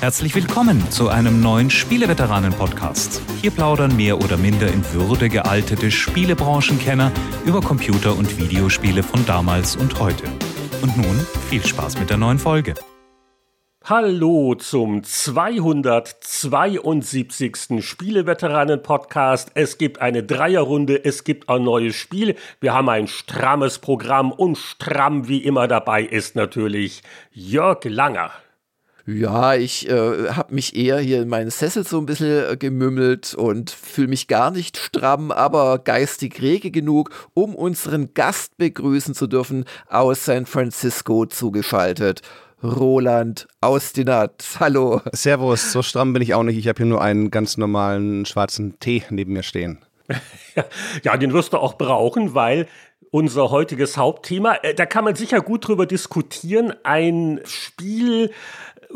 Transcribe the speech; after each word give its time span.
Herzlich 0.00 0.34
willkommen 0.34 0.90
zu 0.90 1.08
einem 1.08 1.40
neuen 1.40 1.70
Spieleveteranen-Podcast. 1.70 3.22
Hier 3.40 3.50
plaudern 3.50 3.96
mehr 3.96 4.18
oder 4.18 4.36
minder 4.36 4.68
in 4.68 4.84
Würde 4.92 5.30
gealtete 5.30 5.90
Spielebranchenkenner 5.90 7.10
über 7.46 7.62
Computer- 7.62 8.14
und 8.14 8.38
Videospiele 8.38 9.02
von 9.02 9.24
damals 9.24 9.74
und 9.74 9.98
heute. 9.98 10.24
Und 10.82 10.98
nun 10.98 11.18
viel 11.48 11.64
Spaß 11.64 11.98
mit 11.98 12.10
der 12.10 12.18
neuen 12.18 12.38
Folge. 12.38 12.74
Hallo 13.84 14.54
zum 14.54 15.02
272. 15.02 17.82
Spieleveteranen-Podcast. 17.82 19.52
Es 19.54 19.78
gibt 19.78 20.02
eine 20.02 20.22
Dreierrunde, 20.22 21.06
es 21.06 21.24
gibt 21.24 21.48
ein 21.48 21.62
neues 21.62 21.96
Spiel. 21.96 22.36
Wir 22.60 22.74
haben 22.74 22.90
ein 22.90 23.06
strammes 23.06 23.78
Programm 23.78 24.30
und 24.30 24.58
stramm 24.58 25.26
wie 25.26 25.38
immer 25.38 25.68
dabei 25.68 26.02
ist 26.02 26.36
natürlich 26.36 27.02
Jörg 27.32 27.82
Langer. 27.84 28.30
Ja, 29.06 29.54
ich 29.54 29.88
äh, 29.88 30.30
habe 30.30 30.52
mich 30.52 30.74
eher 30.74 30.98
hier 30.98 31.22
in 31.22 31.28
meinen 31.28 31.50
Sessel 31.50 31.86
so 31.86 31.98
ein 31.98 32.06
bisschen 32.06 32.52
äh, 32.52 32.56
gemümmelt 32.56 33.34
und 33.34 33.70
fühle 33.70 34.08
mich 34.08 34.26
gar 34.26 34.50
nicht 34.50 34.76
stramm, 34.78 35.30
aber 35.30 35.78
geistig 35.78 36.42
rege 36.42 36.72
genug, 36.72 37.10
um 37.32 37.54
unseren 37.54 38.14
Gast 38.14 38.56
begrüßen 38.56 39.14
zu 39.14 39.28
dürfen, 39.28 39.64
aus 39.88 40.24
San 40.24 40.44
Francisco 40.44 41.24
zugeschaltet. 41.24 42.22
Roland 42.64 43.46
Austinat. 43.60 44.44
Hallo. 44.58 45.00
Servus, 45.12 45.70
so 45.70 45.82
stramm 45.82 46.12
bin 46.12 46.22
ich 46.22 46.34
auch 46.34 46.42
nicht. 46.42 46.58
Ich 46.58 46.66
habe 46.66 46.78
hier 46.78 46.86
nur 46.86 47.00
einen 47.00 47.30
ganz 47.30 47.56
normalen 47.56 48.26
schwarzen 48.26 48.80
Tee 48.80 49.04
neben 49.10 49.34
mir 49.34 49.44
stehen. 49.44 49.84
ja, 51.04 51.16
den 51.16 51.32
wirst 51.32 51.52
du 51.52 51.58
auch 51.58 51.74
brauchen, 51.74 52.34
weil 52.34 52.66
unser 53.10 53.50
heutiges 53.50 53.96
Hauptthema, 53.96 54.56
äh, 54.62 54.74
da 54.74 54.84
kann 54.84 55.04
man 55.04 55.14
sicher 55.14 55.40
gut 55.40 55.68
drüber 55.68 55.86
diskutieren, 55.86 56.74
ein 56.82 57.40
Spiel, 57.44 58.30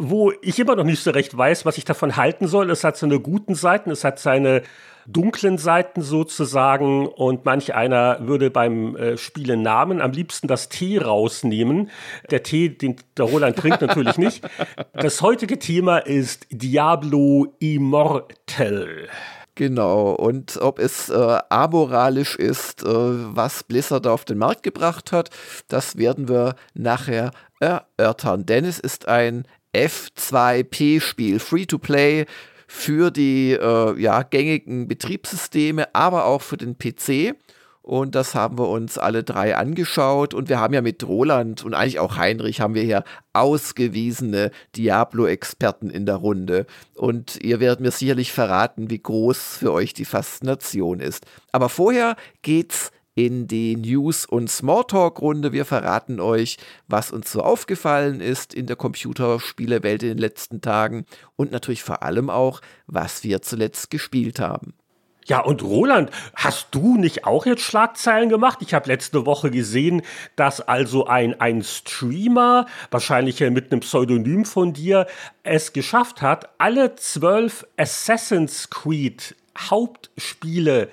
wo 0.01 0.33
ich 0.41 0.59
immer 0.59 0.77
noch 0.77 0.85
nicht 0.85 1.03
so 1.03 1.11
recht 1.11 1.37
weiß, 1.37 1.67
was 1.67 1.77
ich 1.77 1.85
davon 1.85 2.17
halten 2.17 2.49
soll. 2.49 2.71
Es 2.71 2.85
hat 2.85 2.97
seine 2.97 3.21
guten 3.21 3.55
Seiten, 3.55 3.91
es 3.91 4.03
hat 4.03 4.19
seine 4.19 4.63
dunklen 5.07 5.59
Seiten 5.59 6.03
sozusagen 6.03 7.07
und 7.07 7.45
manch 7.45 7.75
einer 7.75 8.27
würde 8.27 8.51
beim 8.51 8.97
äh, 8.97 9.17
Spielen 9.19 9.63
Namen 9.63 10.01
am 10.01 10.13
liebsten 10.13 10.47
das 10.47 10.69
Tee 10.69 10.99
rausnehmen. 10.99 11.91
Der 12.31 12.43
Tee, 12.43 12.71
den 12.71 12.97
der 13.17 13.27
Roland 13.27 13.57
trinkt 13.57 13.81
natürlich 13.83 14.17
nicht. 14.19 14.43
Das 14.93 15.23
heutige 15.23 15.59
Thema 15.59 15.99
ist 15.99 16.47
Diablo 16.51 17.55
Immortal. 17.59 19.09
Genau, 19.55 20.13
und 20.13 20.59
ob 20.61 20.79
es 20.79 21.09
äh, 21.09 21.39
amoralisch 21.49 22.37
ist, 22.37 22.83
äh, 22.83 22.87
was 22.87 23.63
Blizzard 23.65 24.07
auf 24.07 24.25
den 24.25 24.39
Markt 24.39 24.63
gebracht 24.63 25.13
hat, 25.13 25.31
das 25.69 25.97
werden 25.97 26.29
wir 26.29 26.55
nachher 26.75 27.31
erörtern. 27.61 28.47
Denn 28.47 28.65
es 28.65 28.79
ist 28.79 29.09
ein 29.09 29.45
F2P-Spiel, 29.75 31.39
Free-to-Play 31.39 32.27
für 32.67 33.11
die 33.11 33.53
äh, 33.53 34.01
ja, 34.01 34.23
gängigen 34.23 34.87
Betriebssysteme, 34.87 35.95
aber 35.95 36.25
auch 36.25 36.43
für 36.43 36.57
den 36.57 36.79
PC. 36.79 37.35
Und 37.83 38.15
das 38.15 38.37
haben 38.37 38.59
wir 38.59 38.69
uns 38.69 38.99
alle 38.99 39.25
drei 39.25 39.57
angeschaut. 39.57 40.35
Und 40.35 40.49
wir 40.49 40.61
haben 40.61 40.75
ja 40.75 40.81
mit 40.81 41.03
Roland 41.07 41.65
und 41.65 41.75
eigentlich 41.75 41.99
auch 41.99 42.17
Heinrich 42.17 42.61
haben 42.61 42.75
wir 42.75 42.83
hier 42.83 43.03
ausgewiesene 43.33 44.53
Diablo-Experten 44.77 45.91
in 45.91 46.07
der 46.07 46.17
Runde. 46.17 46.67
Und 46.95 47.43
ihr 47.43 47.59
werdet 47.59 47.81
mir 47.81 47.91
sicherlich 47.91 48.33
verraten, 48.33 48.91
wie 48.91 49.03
groß 49.03 49.57
für 49.57 49.73
euch 49.73 49.93
die 49.93 50.05
Faszination 50.05 51.01
ist. 51.01 51.27
Aber 51.51 51.69
vorher 51.69 52.15
geht's 52.43 52.93
in 53.27 53.47
die 53.47 53.77
News- 53.77 54.25
und 54.25 54.49
Smalltalk-Runde. 54.49 55.53
Wir 55.53 55.67
verraten 55.67 56.21
euch, 56.21 56.57
was 56.89 57.11
uns 57.11 57.31
so 57.31 57.43
aufgefallen 57.43 58.23
ist 58.23 58.55
in 58.55 58.67
der 58.67 58.77
Computerspielewelt 58.77 60.03
in 60.03 60.09
den 60.09 60.19
letzten 60.19 60.63
Tagen 60.63 61.05
und 61.37 61.53
natürlich 61.53 61.83
vor 61.83 62.03
allem 62.03 62.31
auch, 62.31 62.63
was 62.87 63.23
wir 63.23 63.43
zuletzt 63.43 63.91
gespielt 63.91 64.41
haben. 64.41 64.73
Ja, 65.27 65.41
und 65.41 65.63
Roland, 65.63 66.11
hast 66.35 66.69
du 66.71 66.97
nicht 66.97 67.27
auch 67.27 67.45
jetzt 67.45 67.63
Schlagzeilen 67.63 68.31
gemacht? 68.31 68.61
Ich 68.63 68.73
habe 68.73 68.89
letzte 68.89 69.27
Woche 69.27 69.51
gesehen, 69.51 70.01
dass 70.35 70.63
also 70.63 71.07
ein, 71.07 71.39
ein 71.43 71.63
Streamer, 71.63 72.65
wahrscheinlich 72.91 73.39
mit 73.41 73.71
einem 73.71 73.81
Pseudonym 73.81 74.47
von 74.47 74.73
dir, 74.73 75.07
es 75.43 75.75
geschafft 75.75 76.23
hat, 76.23 76.49
alle 76.57 76.97
zwölf 76.97 77.67
Assassin's 77.77 78.71
Creed 78.71 79.37
Hauptspiele 79.59 80.89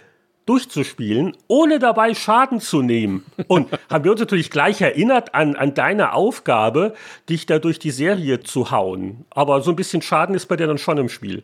durchzuspielen, 0.47 1.35
ohne 1.47 1.77
dabei 1.77 2.15
Schaden 2.15 2.59
zu 2.59 2.81
nehmen. 2.81 3.23
Und 3.47 3.67
haben 3.89 4.03
wir 4.03 4.11
uns 4.11 4.19
natürlich 4.19 4.49
gleich 4.49 4.81
erinnert 4.81 5.35
an, 5.35 5.55
an 5.55 5.73
deine 5.75 6.13
Aufgabe, 6.13 6.95
dich 7.29 7.45
da 7.45 7.59
durch 7.59 7.77
die 7.77 7.91
Serie 7.91 8.39
zu 8.39 8.71
hauen. 8.71 9.25
Aber 9.29 9.61
so 9.61 9.71
ein 9.71 9.75
bisschen 9.75 10.01
Schaden 10.01 10.35
ist 10.35 10.47
bei 10.47 10.55
dir 10.55 10.67
dann 10.67 10.77
schon 10.79 10.97
im 10.97 11.09
Spiel. 11.09 11.43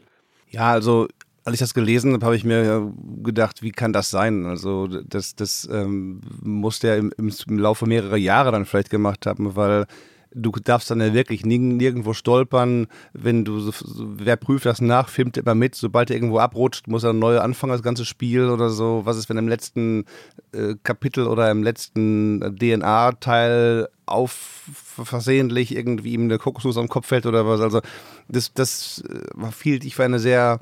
Ja, 0.50 0.72
also 0.72 1.08
als 1.46 1.56
ich 1.56 1.60
das 1.60 1.74
gelesen 1.74 2.14
habe, 2.14 2.26
habe 2.26 2.36
ich 2.36 2.46
mir 2.46 2.94
gedacht, 3.22 3.62
wie 3.62 3.72
kann 3.72 3.92
das 3.92 4.10
sein? 4.10 4.46
Also 4.46 4.88
das, 4.88 5.36
das 5.36 5.68
ähm, 5.72 6.22
muss 6.42 6.80
der 6.80 6.98
im, 6.98 7.12
im 7.18 7.60
Laufe 7.60 7.86
mehrerer 7.86 8.18
Jahre 8.18 8.52
dann 8.52 8.66
vielleicht 8.66 8.90
gemacht 8.90 9.26
haben, 9.26 9.56
weil 9.56 9.86
du 10.36 10.52
darfst 10.52 10.90
dann 10.92 11.02
ja 11.02 11.14
wirklich 11.14 11.46
nirgendwo 11.46 12.14
stolpern. 12.14 12.88
Wenn 13.14 13.46
du, 13.46 13.72
wer 13.98 14.36
prüft 14.36 14.66
das 14.66 14.82
nach, 14.82 15.10
filmt 15.10 15.38
immer 15.38 15.56
mit. 15.56 15.76
Sobald 15.76 16.10
er 16.10 16.16
irgendwo 16.16 16.40
abrutscht, 16.40 16.88
muss 16.88 17.04
er 17.04 17.14
neu 17.14 17.40
anfangen, 17.40 17.74
das 17.74 17.84
ganze 17.84 18.06
Spiel 18.06 18.50
oder 18.50 18.70
so. 18.70 19.02
Was 19.06 19.18
ist, 19.18 19.30
wenn 19.30 19.38
im 19.38 19.48
letzten 19.48 20.06
äh, 20.52 20.76
Kapitel 20.84 21.28
oder 21.28 21.50
im 21.52 21.64
letzten 21.64 22.58
DNA-Teil 22.58 23.88
auf 24.06 24.64
versehentlich 24.74 25.76
irgendwie 25.76 26.14
ihm 26.14 26.24
eine 26.24 26.38
Kokosnuss 26.38 26.78
am 26.78 26.90
Kopf 26.90 27.08
fällt 27.08 27.26
oder 27.26 27.48
was? 27.48 27.62
Also, 27.62 27.82
das, 28.28 28.54
das 28.54 29.04
äh, 29.10 29.52
fiel 29.52 29.86
ich 29.86 29.96
für 29.96 30.04
eine 30.04 30.20
sehr 30.20 30.60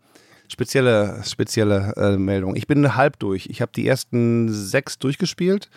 spezielle, 0.48 1.22
spezielle 1.24 1.94
äh, 1.96 2.18
Meldung. 2.18 2.56
Ich 2.56 2.68
bin 2.68 2.96
halb 2.96 3.20
durch. 3.20 3.48
Ich 3.48 3.62
habe 3.62 3.72
die 3.74 3.88
ersten 3.88 4.50
sechs 4.52 5.00
durchgespielt 5.00 5.70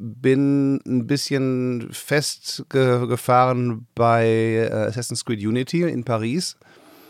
bin 0.00 0.80
ein 0.86 1.06
bisschen 1.06 1.88
festgefahren 1.92 3.86
bei 3.94 4.26
äh, 4.26 4.86
Assassin's 4.88 5.24
Creed 5.26 5.40
Unity 5.40 5.82
in 5.82 6.04
Paris, 6.04 6.56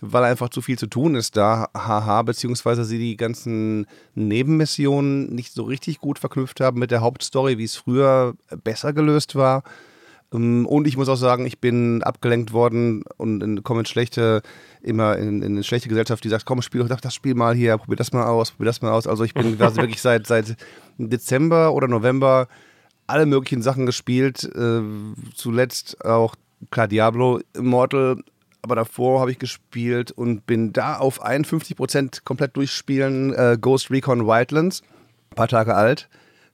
weil 0.00 0.24
einfach 0.24 0.48
zu 0.48 0.60
viel 0.60 0.76
zu 0.76 0.88
tun 0.88 1.14
ist 1.14 1.36
da, 1.36 1.68
haha, 1.72 2.22
beziehungsweise 2.22 2.84
sie 2.84 2.98
die 2.98 3.16
ganzen 3.16 3.86
Nebenmissionen 4.14 5.32
nicht 5.32 5.52
so 5.52 5.62
richtig 5.62 6.00
gut 6.00 6.18
verknüpft 6.18 6.60
haben 6.60 6.80
mit 6.80 6.90
der 6.90 7.00
Hauptstory, 7.00 7.58
wie 7.58 7.64
es 7.64 7.76
früher 7.76 8.34
besser 8.64 8.92
gelöst 8.92 9.36
war. 9.36 9.62
Ähm, 10.34 10.66
und 10.66 10.88
ich 10.88 10.96
muss 10.96 11.08
auch 11.08 11.16
sagen, 11.16 11.46
ich 11.46 11.60
bin 11.60 12.02
abgelenkt 12.02 12.52
worden 12.52 13.04
und 13.18 13.62
komme 13.62 13.80
in 13.80 13.86
schlechte, 13.86 14.42
immer 14.82 15.16
in, 15.16 15.42
in 15.42 15.52
eine 15.52 15.62
schlechte 15.62 15.88
Gesellschaft, 15.88 16.24
die 16.24 16.28
sagt, 16.28 16.44
komm, 16.44 16.60
spiel 16.60 16.82
doch 16.82 17.00
das 17.00 17.14
Spiel 17.14 17.36
mal 17.36 17.54
hier, 17.54 17.78
probier 17.78 17.96
das 17.96 18.12
mal 18.12 18.26
aus, 18.26 18.50
probier 18.50 18.66
das 18.66 18.82
mal 18.82 18.90
aus. 18.90 19.06
Also 19.06 19.22
ich 19.22 19.34
bin 19.34 19.56
quasi 19.56 19.76
wirklich 19.80 20.02
seit, 20.02 20.26
seit 20.26 20.56
Dezember 20.98 21.72
oder 21.72 21.86
November 21.86 22.48
alle 23.10 23.26
möglichen 23.26 23.62
Sachen 23.62 23.86
gespielt. 23.86 24.44
Äh, 24.44 24.80
zuletzt 25.34 26.04
auch, 26.04 26.34
klar, 26.70 26.88
Diablo 26.88 27.40
Immortal. 27.54 28.22
Aber 28.62 28.74
davor 28.74 29.20
habe 29.20 29.30
ich 29.30 29.38
gespielt 29.38 30.10
und 30.12 30.46
bin 30.46 30.72
da 30.72 30.98
auf 30.98 31.24
51% 31.24 32.24
komplett 32.24 32.56
durchspielen. 32.56 33.32
Äh, 33.32 33.58
Ghost 33.60 33.90
Recon 33.90 34.26
Wildlands. 34.26 34.82
Ein 35.30 35.36
paar 35.36 35.48
Tage 35.48 35.74
alt. 35.74 36.08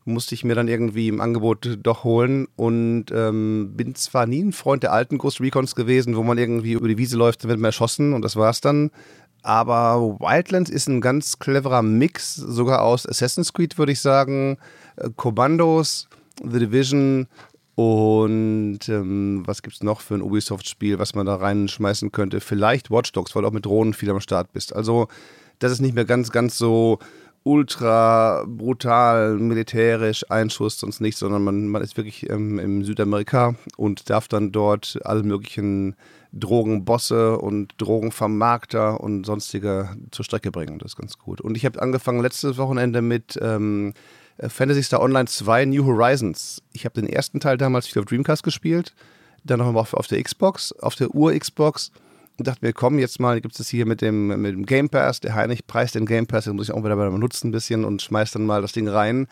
Musste 0.05 0.37
ich 0.37 0.45
mir 0.45 0.55
dann 0.55 0.69
irgendwie 0.69 1.09
im 1.09 1.21
Angebot 1.21 1.79
doch 1.83 2.05
holen 2.05 2.47
und 2.55 3.07
ähm, 3.11 3.73
bin 3.75 3.97
zwar 3.97 4.27
nie 4.27 4.41
ein 4.41 4.53
Freund 4.53 4.85
der 4.85 4.93
alten 4.93 5.19
Ghost 5.19 5.41
Recons 5.41 5.75
gewesen, 5.75 6.15
wo 6.15 6.23
man 6.23 6.39
irgendwie 6.39 6.75
über 6.75 6.87
die 6.87 6.97
Wiese 6.97 7.17
läuft, 7.17 7.43
dann 7.43 7.49
wird 7.49 7.59
man 7.59 7.71
erschossen 7.71 8.13
und 8.13 8.23
das 8.23 8.37
war's 8.37 8.61
dann. 8.61 8.93
Aber 9.43 10.19
Wildlands 10.21 10.71
ist 10.71 10.89
ein 10.89 11.01
ganz 11.01 11.41
cleverer 11.41 11.83
Mix, 11.83 12.37
sogar 12.37 12.83
aus 12.83 13.05
Assassin's 13.05 13.53
Creed, 13.53 13.79
würde 13.79 13.93
ich 13.93 14.01
sagen. 14.01 14.59
Äh, 14.97 15.11
Kommandos, 15.17 16.09
The 16.43 16.59
Division 16.59 17.29
und 17.77 18.89
ähm, 18.89 19.43
was 19.45 19.61
gibt 19.61 19.77
es 19.77 19.83
noch 19.83 20.01
für 20.01 20.15
ein 20.15 20.23
Ubisoft-Spiel, 20.23 20.99
was 20.99 21.15
man 21.15 21.27
da 21.27 21.37
reinschmeißen 21.37 22.11
könnte? 22.11 22.41
Vielleicht 22.41 22.91
Watch 22.91 23.13
Dogs, 23.13 23.35
weil 23.35 23.43
du 23.43 23.49
auch 23.49 23.53
mit 23.53 23.67
Drohnen 23.67 23.93
viel 23.93 24.11
am 24.11 24.21
Start 24.21 24.53
bist. 24.55 24.75
Also, 24.75 25.09
das 25.59 25.73
ist 25.73 25.81
nicht 25.81 25.95
mehr 25.95 26.07
ganz, 26.07 26.33
ganz 26.33 26.57
so 26.57 26.99
ultra 27.43 28.45
brutal, 28.49 29.37
militärisch, 29.37 30.25
Einschuss, 30.31 30.81
sonst 30.81 31.01
nicht, 31.01 31.19
sondern 31.19 31.45
man, 31.45 31.69
man 31.69 31.83
ist 31.83 31.99
wirklich 31.99 32.29
ähm, 32.31 32.59
im 32.59 32.83
Südamerika 32.83 33.55
und 33.77 34.09
darf 34.09 34.27
dann 34.27 34.53
dort 34.53 34.99
alle 35.05 35.23
möglichen 35.23 35.97
Drogenbosse 36.33 37.39
und 37.39 37.75
Drogenvermarkter 37.77 39.01
und 39.01 39.27
sonstige 39.27 39.91
zur 40.13 40.25
Strecke 40.25 40.51
bringen. 40.51 40.79
Das 40.79 40.93
ist 40.93 40.97
ganz 40.97 41.19
gut. 41.19 41.43
Und 41.43 41.59
ich 41.59 41.67
habe 41.67 41.81
angefangen 41.81 42.23
letztes 42.23 42.57
Wochenende 42.57 43.03
mit 43.03 43.39
ähm, 43.43 43.91
äh, 43.91 43.93
Fantasy 44.39 44.83
Star 44.83 45.01
Online 45.01 45.27
2 45.27 45.65
New 45.67 45.85
Horizons. 45.87 46.63
Ich 46.73 46.85
habe 46.85 47.01
den 47.01 47.09
ersten 47.09 47.41
Teil 47.41 47.57
damals 47.57 47.87
viel 47.87 48.01
auf 48.01 48.07
Dreamcast 48.07 48.43
gespielt, 48.43 48.95
dann 49.45 49.59
noch 49.59 49.73
mal 49.73 49.81
auf, 49.81 49.95
auf 49.95 50.07
der 50.07 50.23
Xbox, 50.23 50.73
auf 50.73 50.95
der 50.95 51.15
Ur-Xbox 51.15 51.91
und 52.39 52.47
dachte 52.47 52.65
mir, 52.65 52.73
komm, 52.73 52.99
jetzt 52.99 53.19
mal 53.19 53.41
gibt 53.41 53.59
es 53.59 53.69
hier 53.69 53.87
mit 53.87 54.03
dem, 54.03 54.29
mit 54.41 54.53
dem 54.53 54.67
Game 54.67 54.91
Pass. 54.91 55.21
Der 55.21 55.35
Heinrich 55.35 55.67
preist 55.67 55.95
den 55.95 56.07
Game 56.07 56.27
Pass, 56.27 56.45
den 56.45 56.57
muss 56.57 56.69
ich 56.69 56.75
auch 56.75 56.85
wieder 56.85 56.97
mal 56.97 57.11
nutzen 57.11 57.49
ein 57.49 57.53
bisschen 57.53 57.85
und 57.85 58.03
schmeiß 58.03 58.33
dann 58.33 58.45
mal 58.45 58.63
das 58.63 58.73
Ding 58.73 58.89
rein. 58.89 59.27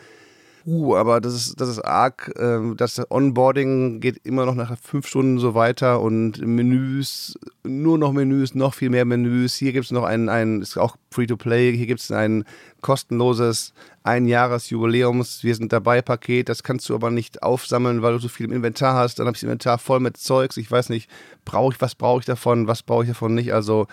Uh, 0.67 0.97
aber 0.97 1.21
das 1.21 1.35
ist, 1.35 1.61
das 1.61 1.69
ist 1.69 1.81
arg. 1.81 2.33
Ähm, 2.39 2.75
das 2.79 3.01
Onboarding 3.11 4.01
geht 4.01 4.25
immer 4.25 4.47
noch 4.47 4.55
nach 4.55 4.79
fünf 4.79 5.07
Stunden 5.07 5.39
so 5.39 5.55
weiter 5.55 6.01
und 6.01 6.39
Menüs, 6.39 7.39
nur 7.65 7.99
noch 7.99 8.13
Menüs, 8.13 8.55
noch 8.55 8.73
viel 8.73 8.89
mehr 8.89 9.05
Menüs. 9.05 9.57
Hier 9.57 9.73
gibt 9.73 9.85
es 9.85 9.91
noch 9.91 10.05
ein, 10.05 10.31
ein, 10.31 10.63
ist 10.63 10.79
auch 10.79 10.97
Free-to-Play, 11.11 11.77
hier 11.77 11.87
gibt 11.87 12.01
es 12.01 12.11
ein 12.11 12.45
kostenloses 12.81 13.75
Einjahresjubiläums, 14.05 15.45
wir 15.45 15.55
sind 15.55 15.71
dabei 15.71 16.01
Paket. 16.01 16.49
Das 16.49 16.63
kannst 16.63 16.89
du 16.89 16.95
aber 16.95 17.11
nicht 17.11 17.43
aufsammeln, 17.43 18.01
weil 18.01 18.15
du 18.15 18.19
so 18.19 18.29
viel 18.29 18.47
im 18.47 18.53
Inventar 18.53 18.95
hast. 18.95 19.19
Dann 19.19 19.27
habe 19.27 19.35
ich 19.35 19.41
das 19.41 19.45
Inventar 19.45 19.77
voll 19.77 20.01
mit 20.01 20.17
Zeugs. 20.17 20.57
Ich 20.57 20.71
weiß 20.71 20.89
nicht, 20.89 21.11
brauche 21.45 21.75
ich, 21.75 21.81
was 21.83 21.95
brauche 21.95 22.21
ich 22.21 22.27
davon, 22.27 22.69
was 22.69 22.83
brauche 22.83 23.03
ich 23.03 23.11
davon 23.11 23.35
nicht. 23.35 23.53
Also, 23.53 23.87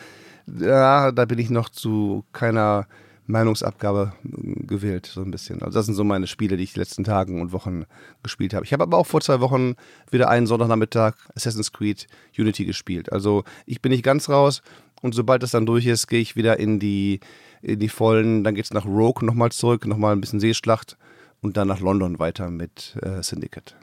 ja, 0.47 1.11
da 1.11 1.25
bin 1.25 1.37
ich 1.37 1.49
noch 1.49 1.67
zu 1.67 2.23
keiner 2.31 2.87
Meinungsabgabe 3.31 4.13
äh, 4.23 4.65
gewählt, 4.65 5.05
so 5.05 5.21
ein 5.21 5.31
bisschen. 5.31 5.61
Also 5.61 5.79
das 5.79 5.85
sind 5.85 5.95
so 5.95 6.03
meine 6.03 6.27
Spiele, 6.27 6.57
die 6.57 6.63
ich 6.63 6.73
die 6.73 6.79
letzten 6.79 7.03
Tagen 7.03 7.41
und 7.41 7.51
Wochen 7.51 7.85
gespielt 8.23 8.53
habe. 8.53 8.65
Ich 8.65 8.73
habe 8.73 8.83
aber 8.83 8.97
auch 8.97 9.07
vor 9.07 9.21
zwei 9.21 9.39
Wochen 9.39 9.75
wieder 10.11 10.29
einen 10.29 10.47
Sonntagnachmittag 10.47 11.15
Assassin's 11.35 11.71
Creed 11.71 12.07
Unity 12.37 12.65
gespielt. 12.65 13.11
Also 13.11 13.43
ich 13.65 13.81
bin 13.81 13.91
nicht 13.91 14.03
ganz 14.03 14.29
raus 14.29 14.61
und 15.01 15.15
sobald 15.15 15.43
das 15.43 15.51
dann 15.51 15.65
durch 15.65 15.85
ist, 15.85 16.07
gehe 16.07 16.21
ich 16.21 16.35
wieder 16.35 16.59
in 16.59 16.79
die, 16.79 17.19
in 17.61 17.79
die 17.79 17.89
Vollen. 17.89 18.43
Dann 18.43 18.55
geht 18.55 18.65
es 18.65 18.73
nach 18.73 18.85
Rogue 18.85 19.25
nochmal 19.25 19.51
zurück, 19.51 19.85
nochmal 19.87 20.13
ein 20.13 20.21
bisschen 20.21 20.39
Seeschlacht 20.39 20.97
und 21.41 21.57
dann 21.57 21.67
nach 21.67 21.79
London 21.79 22.19
weiter 22.19 22.49
mit 22.49 22.95
äh, 23.01 23.23
Syndicate. 23.23 23.75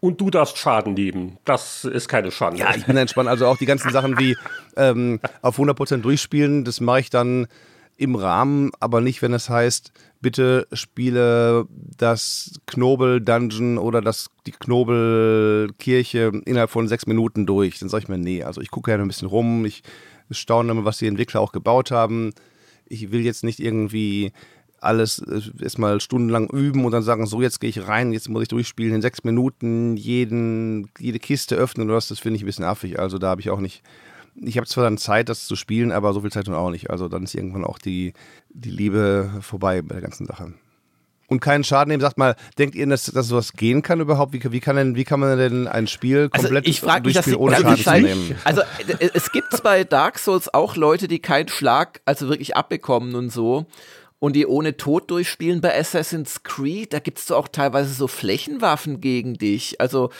Und 0.00 0.20
du 0.20 0.30
darfst 0.30 0.58
Schaden 0.58 0.94
nehmen. 0.94 1.38
Das 1.44 1.84
ist 1.84 2.08
keine 2.08 2.30
Schande. 2.30 2.60
Ja, 2.60 2.74
ich 2.74 2.84
bin 2.84 2.96
entspannt. 2.96 3.28
Also 3.28 3.46
auch 3.46 3.56
die 3.56 3.66
ganzen 3.66 3.90
Sachen 3.90 4.18
wie 4.18 4.36
ähm, 4.76 5.20
auf 5.42 5.58
100% 5.58 5.98
durchspielen, 5.98 6.64
das 6.64 6.80
mache 6.80 7.00
ich 7.00 7.10
dann 7.10 7.48
im 7.96 8.14
Rahmen, 8.14 8.70
aber 8.78 9.00
nicht, 9.00 9.22
wenn 9.22 9.32
es 9.32 9.48
heißt, 9.48 9.92
bitte 10.20 10.66
spiele 10.72 11.66
das 11.96 12.60
Knobel-Dungeon 12.66 13.78
oder 13.78 14.00
das, 14.00 14.28
die 14.46 14.52
Knobel-Kirche 14.52 16.32
innerhalb 16.44 16.70
von 16.70 16.88
sechs 16.88 17.06
Minuten 17.06 17.46
durch. 17.46 17.78
Dann 17.78 17.88
sage 17.88 18.04
ich 18.04 18.08
mir, 18.08 18.18
nee, 18.18 18.42
also 18.42 18.60
ich 18.60 18.70
gucke 18.70 18.90
ja 18.90 18.98
ein 18.98 19.08
bisschen 19.08 19.28
rum, 19.28 19.64
ich 19.64 19.82
staune 20.30 20.74
mal, 20.74 20.84
was 20.84 20.98
die 20.98 21.06
Entwickler 21.06 21.40
auch 21.40 21.52
gebaut 21.52 21.90
haben. 21.90 22.32
Ich 22.86 23.12
will 23.12 23.20
jetzt 23.20 23.44
nicht 23.44 23.60
irgendwie 23.60 24.32
alles 24.80 25.18
äh, 25.18 25.40
erstmal 25.62 26.00
stundenlang 26.00 26.50
üben 26.50 26.84
und 26.84 26.92
dann 26.92 27.02
sagen, 27.02 27.26
so 27.26 27.40
jetzt 27.40 27.60
gehe 27.60 27.70
ich 27.70 27.88
rein, 27.88 28.12
jetzt 28.12 28.28
muss 28.28 28.42
ich 28.42 28.48
durchspielen, 28.48 28.94
in 28.94 29.02
sechs 29.02 29.24
Minuten 29.24 29.96
jeden, 29.96 30.90
jede 30.98 31.18
Kiste 31.18 31.56
öffnen 31.56 31.88
oder 31.88 31.96
was, 31.96 32.08
das 32.08 32.18
finde 32.18 32.36
ich 32.36 32.42
ein 32.42 32.46
bisschen 32.46 32.64
affig. 32.64 32.98
Also 32.98 33.18
da 33.18 33.28
habe 33.28 33.40
ich 33.40 33.50
auch 33.50 33.60
nicht 33.60 33.82
ich 34.40 34.56
habe 34.56 34.66
zwar 34.66 34.84
dann 34.84 34.98
Zeit, 34.98 35.28
das 35.28 35.46
zu 35.46 35.56
spielen, 35.56 35.92
aber 35.92 36.12
so 36.12 36.20
viel 36.20 36.32
Zeit 36.32 36.46
nun 36.46 36.56
auch 36.56 36.70
nicht. 36.70 36.90
Also 36.90 37.08
dann 37.08 37.24
ist 37.24 37.34
irgendwann 37.34 37.64
auch 37.64 37.78
die, 37.78 38.12
die 38.50 38.70
Liebe 38.70 39.30
vorbei 39.40 39.82
bei 39.82 39.94
der 39.94 40.02
ganzen 40.02 40.26
Sache. 40.26 40.52
Und 41.28 41.40
keinen 41.40 41.64
Schaden 41.64 41.90
nehmen. 41.90 42.00
Sagt 42.00 42.18
mal, 42.18 42.36
denkt 42.56 42.76
ihr, 42.76 42.86
dass, 42.86 43.06
dass 43.06 43.26
sowas 43.26 43.52
gehen 43.52 43.82
kann 43.82 44.00
überhaupt? 44.00 44.32
Wie, 44.32 44.52
wie, 44.52 44.60
kann 44.60 44.76
denn, 44.76 44.94
wie 44.94 45.04
kann 45.04 45.18
man 45.18 45.36
denn 45.36 45.66
ein 45.66 45.88
Spiel 45.88 46.28
also 46.30 46.46
komplett 46.46 46.66
also 46.66 46.86
ich 46.86 47.02
durchspielen, 47.02 47.38
ohne 47.38 47.56
Schaden 47.56 47.76
zu 47.76 48.00
nehmen? 48.00 48.34
Also 48.44 48.62
es 49.12 49.32
gibt 49.32 49.62
bei 49.62 49.82
Dark 49.82 50.18
Souls 50.18 50.52
auch 50.54 50.76
Leute, 50.76 51.08
die 51.08 51.18
keinen 51.18 51.48
Schlag, 51.48 52.00
also 52.04 52.28
wirklich 52.28 52.56
abbekommen 52.56 53.16
und 53.16 53.30
so. 53.30 53.66
Und 54.18 54.34
die 54.34 54.46
ohne 54.46 54.76
Tod 54.76 55.10
durchspielen 55.10 55.60
bei 55.60 55.78
Assassin's 55.78 56.42
Creed, 56.42 56.92
da 56.92 57.00
gibt 57.00 57.18
es 57.18 57.30
auch 57.30 57.48
teilweise 57.48 57.92
so 57.92 58.06
Flächenwaffen 58.06 59.00
gegen 59.00 59.34
dich. 59.34 59.80
Also 59.80 60.10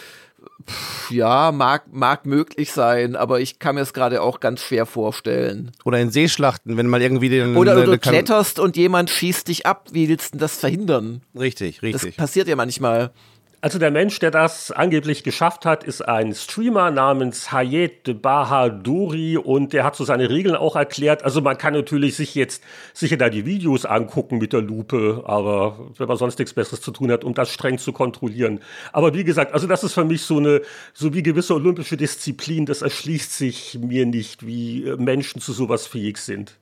ja, 1.11 1.53
mag, 1.53 1.93
mag 1.93 2.27
möglich 2.27 2.73
sein, 2.73 3.17
aber 3.17 3.41
ich 3.41 3.59
kann 3.59 3.77
mir 3.77 3.83
es 3.83 3.93
gerade 3.93 4.23
auch 4.23 4.41
ganz 4.41 4.63
schwer 4.63 4.87
vorstellen. 4.87 5.73
Oder 5.85 6.01
in 6.01 6.11
Seeschlachten, 6.11 6.77
wenn 6.77 6.87
mal 6.87 7.03
irgendwie 7.03 7.29
den. 7.29 7.57
Oder, 7.57 7.73
oder 7.73 7.85
du 7.85 7.99
kletterst 7.99 8.59
und 8.59 8.77
jemand 8.77 9.11
schießt 9.11 9.49
dich 9.49 9.67
ab. 9.67 9.89
Wie 9.93 10.09
willst 10.09 10.35
du 10.35 10.39
das 10.39 10.59
verhindern? 10.59 11.23
Richtig, 11.39 11.83
richtig. 11.83 12.17
Das 12.17 12.17
passiert 12.17 12.49
ja 12.49 12.57
manchmal. 12.57 13.13
Also 13.63 13.79
der 13.79 13.91
Mensch, 13.91 14.19
der 14.19 14.31
das 14.31 14.71
angeblich 14.71 15.25
geschafft 15.25 15.65
hat, 15.65 15.83
ist 15.83 16.03
ein 16.03 16.35
Streamer 16.35 16.91
namens 16.91 17.53
Hayet 17.53 18.21
Bahaduri 18.21 19.39
und 19.39 19.73
der 19.73 19.83
hat 19.83 19.97
so 19.97 20.05
seine 20.05 20.29
Regeln 20.29 20.55
auch 20.55 20.77
erklärt. 20.77 21.25
Also 21.25 21.41
man 21.41 21.57
kann 21.57 21.73
natürlich 21.73 22.17
sich 22.17 22.35
jetzt 22.35 22.63
sicher 22.93 23.17
da 23.17 23.31
die 23.31 23.47
Videos 23.47 23.87
angucken 23.87 24.37
mit 24.37 24.53
der 24.53 24.61
Lupe, 24.61 25.25
aber 25.27 25.91
wenn 25.97 26.07
man 26.07 26.19
sonst 26.19 26.39
nichts 26.39 26.53
Besseres 26.53 26.83
zu 26.83 26.91
tun 26.91 27.11
hat, 27.11 27.25
um 27.25 27.33
das 27.33 27.51
streng 27.51 27.79
zu 27.79 27.93
kontrollieren. 27.93 28.61
Aber 28.93 29.15
wie 29.15 29.25
gesagt, 29.25 29.55
also 29.55 29.67
das 29.67 29.83
ist 29.83 29.95
für 29.95 30.05
mich 30.05 30.23
so 30.23 30.37
eine, 30.37 30.61
so 30.93 31.15
wie 31.15 31.23
gewisse 31.23 31.55
olympische 31.55 31.97
Disziplin, 31.97 32.67
das 32.67 32.83
erschließt 32.83 33.33
sich 33.33 33.79
mir 33.81 34.05
nicht, 34.05 34.47
wie 34.47 34.85
Menschen 34.99 35.41
zu 35.41 35.55
sowas 35.55 35.87
fähig 35.87 36.19
sind. 36.19 36.59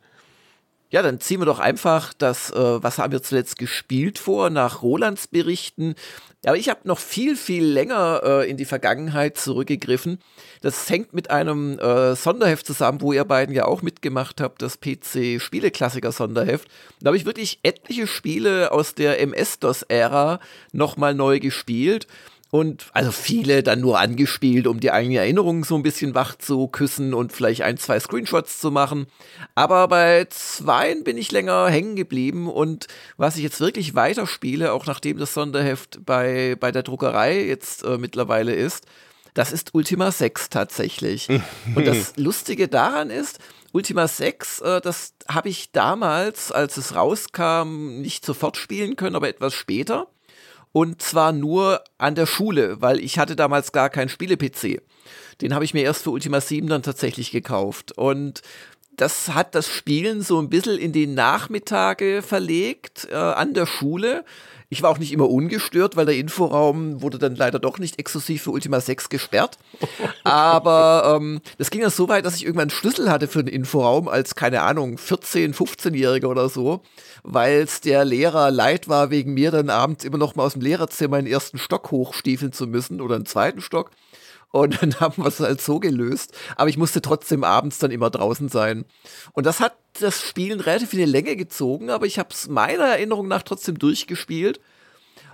Ja, 0.94 1.02
dann 1.02 1.18
ziehen 1.18 1.40
wir 1.40 1.46
doch 1.46 1.58
einfach 1.58 2.14
das, 2.14 2.52
äh, 2.52 2.82
was 2.82 2.98
haben 2.98 3.10
wir 3.10 3.20
zuletzt 3.20 3.58
gespielt 3.58 4.16
vor, 4.16 4.48
nach 4.48 4.80
Rolands 4.80 5.26
Berichten. 5.26 5.96
Aber 6.46 6.56
ich 6.56 6.68
habe 6.68 6.80
noch 6.84 6.98
viel, 6.98 7.36
viel 7.36 7.64
länger 7.64 8.20
äh, 8.22 8.50
in 8.50 8.56
die 8.56 8.64
Vergangenheit 8.64 9.38
zurückgegriffen. 9.38 10.18
Das 10.60 10.88
hängt 10.90 11.14
mit 11.14 11.30
einem 11.30 11.78
äh, 11.78 12.14
Sonderheft 12.14 12.66
zusammen, 12.66 13.00
wo 13.00 13.12
ihr 13.12 13.24
beiden 13.24 13.54
ja 13.54 13.64
auch 13.64 13.82
mitgemacht 13.82 14.40
habt, 14.40 14.62
das 14.62 14.78
PC 14.78 15.40
Spieleklassiker 15.40 16.12
Sonderheft. 16.12 16.68
Da 17.00 17.08
habe 17.08 17.16
ich 17.16 17.26
wirklich 17.26 17.60
etliche 17.62 18.06
Spiele 18.06 18.72
aus 18.72 18.94
der 18.94 19.20
MS-DOS-Ära 19.20 20.40
nochmal 20.72 21.14
neu 21.14 21.40
gespielt. 21.40 22.06
Und 22.54 22.86
also 22.92 23.10
viele 23.10 23.64
dann 23.64 23.80
nur 23.80 23.98
angespielt, 23.98 24.68
um 24.68 24.78
die 24.78 24.92
eigene 24.92 25.18
Erinnerung 25.18 25.64
so 25.64 25.74
ein 25.74 25.82
bisschen 25.82 26.14
wach 26.14 26.36
zu 26.36 26.68
küssen 26.68 27.12
und 27.12 27.32
vielleicht 27.32 27.62
ein, 27.62 27.78
zwei 27.78 27.98
Screenshots 27.98 28.60
zu 28.60 28.70
machen. 28.70 29.08
Aber 29.56 29.88
bei 29.88 30.26
zweien 30.30 31.02
bin 31.02 31.18
ich 31.18 31.32
länger 31.32 31.68
hängen 31.68 31.96
geblieben 31.96 32.48
und 32.48 32.86
was 33.16 33.34
ich 33.34 33.42
jetzt 33.42 33.58
wirklich 33.58 33.96
weiterspiele, 33.96 34.72
auch 34.72 34.86
nachdem 34.86 35.18
das 35.18 35.34
Sonderheft 35.34 36.06
bei, 36.06 36.54
bei 36.60 36.70
der 36.70 36.84
Druckerei 36.84 37.44
jetzt 37.44 37.82
äh, 37.82 37.98
mittlerweile 37.98 38.54
ist, 38.54 38.86
das 39.34 39.50
ist 39.50 39.74
Ultima 39.74 40.12
6 40.12 40.48
tatsächlich. 40.48 41.28
und 41.74 41.84
das 41.84 42.16
Lustige 42.18 42.68
daran 42.68 43.10
ist, 43.10 43.40
Ultima 43.72 44.06
6, 44.06 44.60
äh, 44.60 44.80
das 44.80 45.14
habe 45.26 45.48
ich 45.48 45.72
damals, 45.72 46.52
als 46.52 46.76
es 46.76 46.94
rauskam, 46.94 48.00
nicht 48.00 48.24
sofort 48.24 48.56
spielen 48.56 48.94
können, 48.94 49.16
aber 49.16 49.28
etwas 49.28 49.54
später. 49.54 50.06
Und 50.74 51.00
zwar 51.00 51.30
nur 51.30 51.84
an 51.98 52.16
der 52.16 52.26
Schule, 52.26 52.80
weil 52.80 52.98
ich 52.98 53.20
hatte 53.20 53.36
damals 53.36 53.70
gar 53.70 53.90
keinen 53.90 54.08
Spiele-PC. 54.08 54.82
Den 55.40 55.54
habe 55.54 55.64
ich 55.64 55.72
mir 55.72 55.84
erst 55.84 56.02
für 56.02 56.10
Ultima 56.10 56.40
7 56.40 56.66
dann 56.66 56.82
tatsächlich 56.82 57.30
gekauft. 57.30 57.92
Und 57.92 58.42
das 58.96 59.28
hat 59.34 59.54
das 59.54 59.68
Spielen 59.68 60.22
so 60.22 60.40
ein 60.40 60.50
bisschen 60.50 60.76
in 60.76 60.90
die 60.90 61.06
Nachmittage 61.06 62.22
verlegt 62.22 63.06
äh, 63.08 63.14
an 63.14 63.54
der 63.54 63.66
Schule. 63.66 64.24
Ich 64.74 64.82
war 64.82 64.90
auch 64.90 64.98
nicht 64.98 65.12
immer 65.12 65.30
ungestört, 65.30 65.94
weil 65.94 66.04
der 66.04 66.16
Inforaum 66.16 67.00
wurde 67.00 67.16
dann 67.18 67.36
leider 67.36 67.60
doch 67.60 67.78
nicht 67.78 68.00
exklusiv 68.00 68.42
für 68.42 68.50
Ultima 68.50 68.80
6 68.80 69.08
gesperrt. 69.08 69.56
Aber 70.24 71.16
ähm, 71.16 71.40
das 71.58 71.70
ging 71.70 71.80
dann 71.80 71.90
so 71.90 72.08
weit, 72.08 72.26
dass 72.26 72.34
ich 72.34 72.42
irgendwann 72.42 72.62
einen 72.62 72.70
Schlüssel 72.70 73.08
hatte 73.08 73.28
für 73.28 73.44
den 73.44 73.54
Inforaum 73.54 74.08
als, 74.08 74.34
keine 74.34 74.62
Ahnung, 74.62 74.96
14-, 74.96 75.54
15-Jähriger 75.54 76.26
oder 76.26 76.48
so, 76.48 76.80
weil 77.22 77.60
es 77.60 77.82
der 77.82 78.04
Lehrer 78.04 78.50
leid 78.50 78.88
war, 78.88 79.10
wegen 79.10 79.32
mir 79.34 79.52
dann 79.52 79.70
abends 79.70 80.04
immer 80.04 80.18
noch 80.18 80.34
mal 80.34 80.42
aus 80.42 80.54
dem 80.54 80.62
Lehrerzimmer 80.62 81.20
in 81.20 81.26
den 81.26 81.32
ersten 81.32 81.58
Stock 81.58 81.92
hochstiefeln 81.92 82.52
zu 82.52 82.66
müssen 82.66 83.00
oder 83.00 83.14
einen 83.14 83.26
zweiten 83.26 83.60
Stock. 83.60 83.92
Und 84.54 84.80
dann 84.80 84.94
haben 85.00 85.20
wir 85.20 85.26
es 85.26 85.40
halt 85.40 85.60
so 85.60 85.80
gelöst. 85.80 86.32
Aber 86.54 86.70
ich 86.70 86.78
musste 86.78 87.02
trotzdem 87.02 87.42
abends 87.42 87.78
dann 87.78 87.90
immer 87.90 88.08
draußen 88.08 88.48
sein. 88.48 88.84
Und 89.32 89.46
das 89.46 89.58
hat 89.58 89.74
das 89.94 90.22
Spielen 90.22 90.60
relativ 90.60 90.90
die 90.90 91.04
Länge 91.04 91.34
gezogen, 91.34 91.90
aber 91.90 92.06
ich 92.06 92.20
habe 92.20 92.28
es 92.30 92.46
meiner 92.48 92.84
Erinnerung 92.84 93.26
nach 93.26 93.42
trotzdem 93.42 93.78
durchgespielt. 93.80 94.60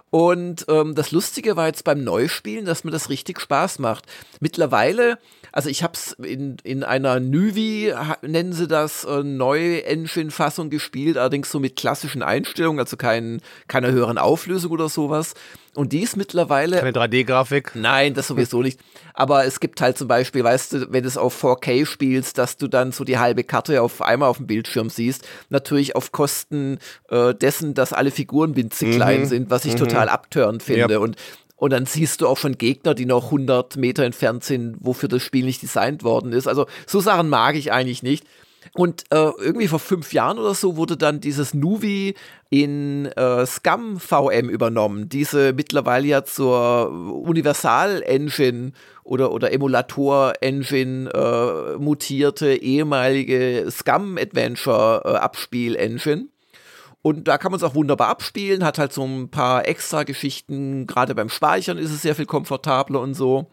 Und 0.08 0.64
ähm, 0.68 0.94
das 0.94 1.12
Lustige 1.12 1.56
war 1.56 1.66
jetzt 1.66 1.84
beim 1.84 2.02
Neuspielen, 2.02 2.64
dass 2.64 2.82
mir 2.82 2.90
das 2.92 3.10
richtig 3.10 3.40
Spaß 3.40 3.78
macht. 3.78 4.06
Mittlerweile, 4.40 5.18
also 5.52 5.68
ich 5.68 5.82
habe 5.82 5.92
es 5.92 6.12
in, 6.12 6.56
in 6.64 6.82
einer 6.82 7.20
Nuvi, 7.20 7.92
nennen 8.22 8.54
sie 8.54 8.66
das, 8.66 9.04
äh, 9.04 9.22
Neu-Engine-Fassung 9.22 10.70
gespielt, 10.70 11.18
allerdings 11.18 11.50
so 11.50 11.60
mit 11.60 11.76
klassischen 11.76 12.22
Einstellungen, 12.22 12.80
also 12.80 12.96
kein, 12.96 13.42
keiner 13.68 13.92
höheren 13.92 14.16
Auflösung 14.18 14.72
oder 14.72 14.88
sowas. 14.88 15.34
Und 15.74 15.92
die 15.92 16.00
ist 16.00 16.16
mittlerweile. 16.16 16.78
Keine 16.78 16.92
3D-Grafik? 16.92 17.72
Nein, 17.74 18.14
das 18.14 18.26
sowieso 18.26 18.62
nicht. 18.62 18.80
Aber 19.14 19.44
es 19.44 19.60
gibt 19.60 19.80
halt 19.80 19.96
zum 19.96 20.08
Beispiel, 20.08 20.42
weißt 20.42 20.72
du, 20.72 20.92
wenn 20.92 21.02
du 21.02 21.08
es 21.08 21.16
auf 21.16 21.42
4K 21.42 21.86
spielst, 21.86 22.38
dass 22.38 22.56
du 22.56 22.66
dann 22.66 22.92
so 22.92 23.04
die 23.04 23.18
halbe 23.18 23.44
Karte 23.44 23.80
auf 23.82 24.02
einmal 24.02 24.28
auf 24.28 24.38
dem 24.38 24.46
Bildschirm 24.46 24.90
siehst. 24.90 25.26
Natürlich 25.48 25.94
auf 25.94 26.10
Kosten 26.12 26.78
äh, 27.08 27.34
dessen, 27.34 27.74
dass 27.74 27.92
alle 27.92 28.10
Figuren 28.10 28.56
winzig 28.56 28.88
mhm. 28.88 28.96
klein 28.96 29.26
sind, 29.26 29.50
was 29.50 29.64
ich 29.64 29.74
mhm. 29.74 29.78
total 29.78 30.08
abtörend 30.08 30.62
finde. 30.62 30.94
Yep. 30.94 31.00
Und 31.00 31.16
und 31.60 31.74
dann 31.74 31.84
siehst 31.84 32.22
du 32.22 32.26
auch 32.26 32.38
schon 32.38 32.56
Gegner, 32.56 32.94
die 32.94 33.04
noch 33.04 33.26
100 33.26 33.76
Meter 33.76 34.02
entfernt 34.04 34.42
sind, 34.44 34.76
wofür 34.80 35.10
das 35.10 35.22
Spiel 35.22 35.44
nicht 35.44 35.60
designt 35.60 36.02
worden 36.02 36.32
ist. 36.32 36.48
Also 36.48 36.64
so 36.86 37.00
Sachen 37.00 37.28
mag 37.28 37.54
ich 37.54 37.70
eigentlich 37.70 38.02
nicht. 38.02 38.24
Und 38.74 39.04
äh, 39.10 39.30
irgendwie 39.38 39.68
vor 39.68 39.78
fünf 39.78 40.12
Jahren 40.12 40.38
oder 40.38 40.54
so 40.54 40.76
wurde 40.76 40.96
dann 40.96 41.20
dieses 41.20 41.54
Nuvi 41.54 42.14
in 42.50 43.06
äh, 43.06 43.46
Scum 43.46 43.98
VM 43.98 44.48
übernommen. 44.48 45.08
Diese 45.08 45.52
mittlerweile 45.52 46.06
ja 46.06 46.24
zur 46.24 46.90
Universal-Engine 46.90 48.72
oder, 49.02 49.32
oder 49.32 49.52
Emulator-Engine 49.52 51.10
äh, 51.10 51.76
mutierte 51.78 52.54
ehemalige 52.54 53.66
Scum 53.70 54.18
Adventure-Abspiel-Engine. 54.18 56.28
Und 57.02 57.28
da 57.28 57.38
kann 57.38 57.50
man 57.50 57.58
es 57.58 57.64
auch 57.64 57.74
wunderbar 57.74 58.08
abspielen, 58.08 58.62
hat 58.62 58.78
halt 58.78 58.92
so 58.92 59.04
ein 59.04 59.30
paar 59.30 59.66
extra 59.66 60.02
Geschichten, 60.02 60.86
gerade 60.86 61.14
beim 61.14 61.30
Speichern 61.30 61.78
ist 61.78 61.92
es 61.92 62.02
sehr 62.02 62.14
viel 62.14 62.26
komfortabler 62.26 63.00
und 63.00 63.14
so. 63.14 63.50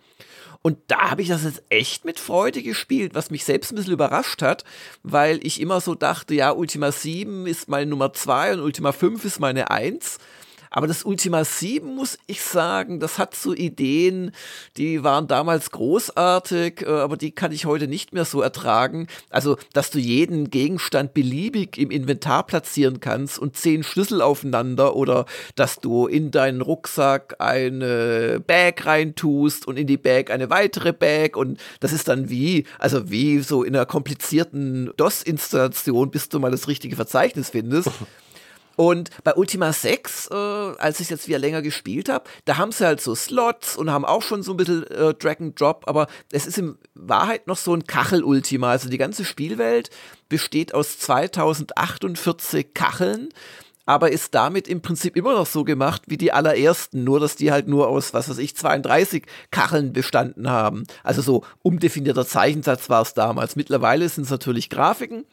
Und 0.61 0.77
da 0.87 1.11
habe 1.11 1.21
ich 1.21 1.29
das 1.29 1.43
jetzt 1.43 1.63
echt 1.69 2.05
mit 2.05 2.19
Freude 2.19 2.61
gespielt, 2.61 3.15
was 3.15 3.31
mich 3.31 3.45
selbst 3.45 3.71
ein 3.71 3.75
bisschen 3.75 3.93
überrascht 3.93 4.41
hat, 4.41 4.63
weil 5.03 5.39
ich 5.45 5.61
immer 5.61 5.81
so 5.81 5.95
dachte, 5.95 6.35
ja, 6.35 6.51
Ultima 6.51 6.91
7 6.91 7.47
ist 7.47 7.69
meine 7.69 7.89
Nummer 7.89 8.13
2 8.13 8.53
und 8.53 8.59
Ultima 8.61 8.91
5 8.91 9.23
ist 9.25 9.39
meine 9.39 9.71
1. 9.71 10.17
Aber 10.77 10.85
das 10.85 11.05
Ultima 11.05 11.43
7, 11.43 11.95
muss 11.95 12.19
ich 12.27 12.43
sagen, 12.43 12.99
das 12.99 13.17
hat 13.17 13.33
so 13.33 13.51
Ideen, 13.51 14.29
die 14.77 15.03
waren 15.03 15.27
damals 15.27 15.71
großartig, 15.71 16.83
äh, 16.83 16.85
aber 16.85 17.17
die 17.17 17.31
kann 17.31 17.51
ich 17.51 17.65
heute 17.65 17.87
nicht 17.87 18.13
mehr 18.13 18.25
so 18.25 18.43
ertragen. 18.43 19.07
Also, 19.31 19.57
dass 19.73 19.89
du 19.89 19.97
jeden 19.97 20.51
Gegenstand 20.51 21.15
beliebig 21.15 21.79
im 21.79 21.89
Inventar 21.89 22.45
platzieren 22.45 22.99
kannst 22.99 23.39
und 23.39 23.57
zehn 23.57 23.81
Schlüssel 23.81 24.21
aufeinander 24.21 24.95
oder 24.95 25.25
dass 25.55 25.79
du 25.79 26.05
in 26.05 26.29
deinen 26.29 26.61
Rucksack 26.61 27.37
eine 27.39 28.39
Bag 28.45 28.85
reintust 28.85 29.65
und 29.65 29.79
in 29.79 29.87
die 29.87 29.97
Bag 29.97 30.29
eine 30.29 30.51
weitere 30.51 30.93
Bag 30.93 31.37
und 31.37 31.59
das 31.79 31.91
ist 31.91 32.07
dann 32.07 32.29
wie, 32.29 32.65
also 32.77 33.09
wie 33.09 33.39
so 33.39 33.63
in 33.63 33.75
einer 33.75 33.87
komplizierten 33.87 34.91
DOS-Installation, 34.95 36.11
bis 36.11 36.29
du 36.29 36.39
mal 36.39 36.51
das 36.51 36.67
richtige 36.67 36.95
Verzeichnis 36.95 37.49
findest. 37.49 37.89
Und 38.77 39.09
bei 39.23 39.33
Ultima 39.35 39.73
6, 39.73 40.27
äh, 40.27 40.35
als 40.35 40.99
ich 40.99 41.09
jetzt 41.09 41.27
wieder 41.27 41.39
länger 41.39 41.63
gespielt 41.63 42.09
habe, 42.09 42.29
da 42.45 42.57
haben 42.57 42.71
sie 42.71 42.85
halt 42.85 43.01
so 43.01 43.15
Slots 43.15 43.75
und 43.75 43.89
haben 43.89 44.05
auch 44.05 44.21
schon 44.21 44.43
so 44.43 44.53
ein 44.53 44.57
bisschen 44.57 44.85
äh, 44.87 45.15
Drag 45.15 45.39
and 45.39 45.59
Drop, 45.59 45.85
aber 45.87 46.05
es 46.31 46.45
ist 46.45 46.59
in 46.59 46.77
Wahrheit 46.93 47.47
noch 47.47 47.57
so 47.57 47.73
ein 47.73 47.87
Kachel-Ultima. 47.87 48.69
Also 48.69 48.87
die 48.87 48.99
ganze 48.99 49.25
Spielwelt 49.25 49.89
besteht 50.29 50.75
aus 50.75 50.99
2048 50.99 52.75
Kacheln 52.75 53.29
aber 53.87 54.11
ist 54.11 54.35
damit 54.35 54.67
im 54.67 54.81
Prinzip 54.81 55.15
immer 55.15 55.33
noch 55.33 55.45
so 55.45 55.63
gemacht 55.63 56.03
wie 56.07 56.17
die 56.17 56.33
allerersten, 56.33 57.05
nur 57.05 57.21
dass 57.21 57.37
die 57.37 57.53
halt 57.53 57.69
nur 57.69 57.87
aus, 57.87 58.13
was 58.13 58.27
weiß 58.27 58.37
ich, 58.39 58.53
32 58.53 59.23
Kacheln 59.49 59.93
bestanden 59.93 60.49
haben. 60.49 60.83
Also 61.03 61.21
so 61.21 61.45
umdefinierter 61.63 62.27
Zeichensatz 62.27 62.89
war 62.89 63.01
es 63.01 63.13
damals. 63.13 63.55
Mittlerweile 63.55 64.09
sind 64.09 64.25
es 64.25 64.29
natürlich 64.29 64.69
Grafiken 64.69 65.23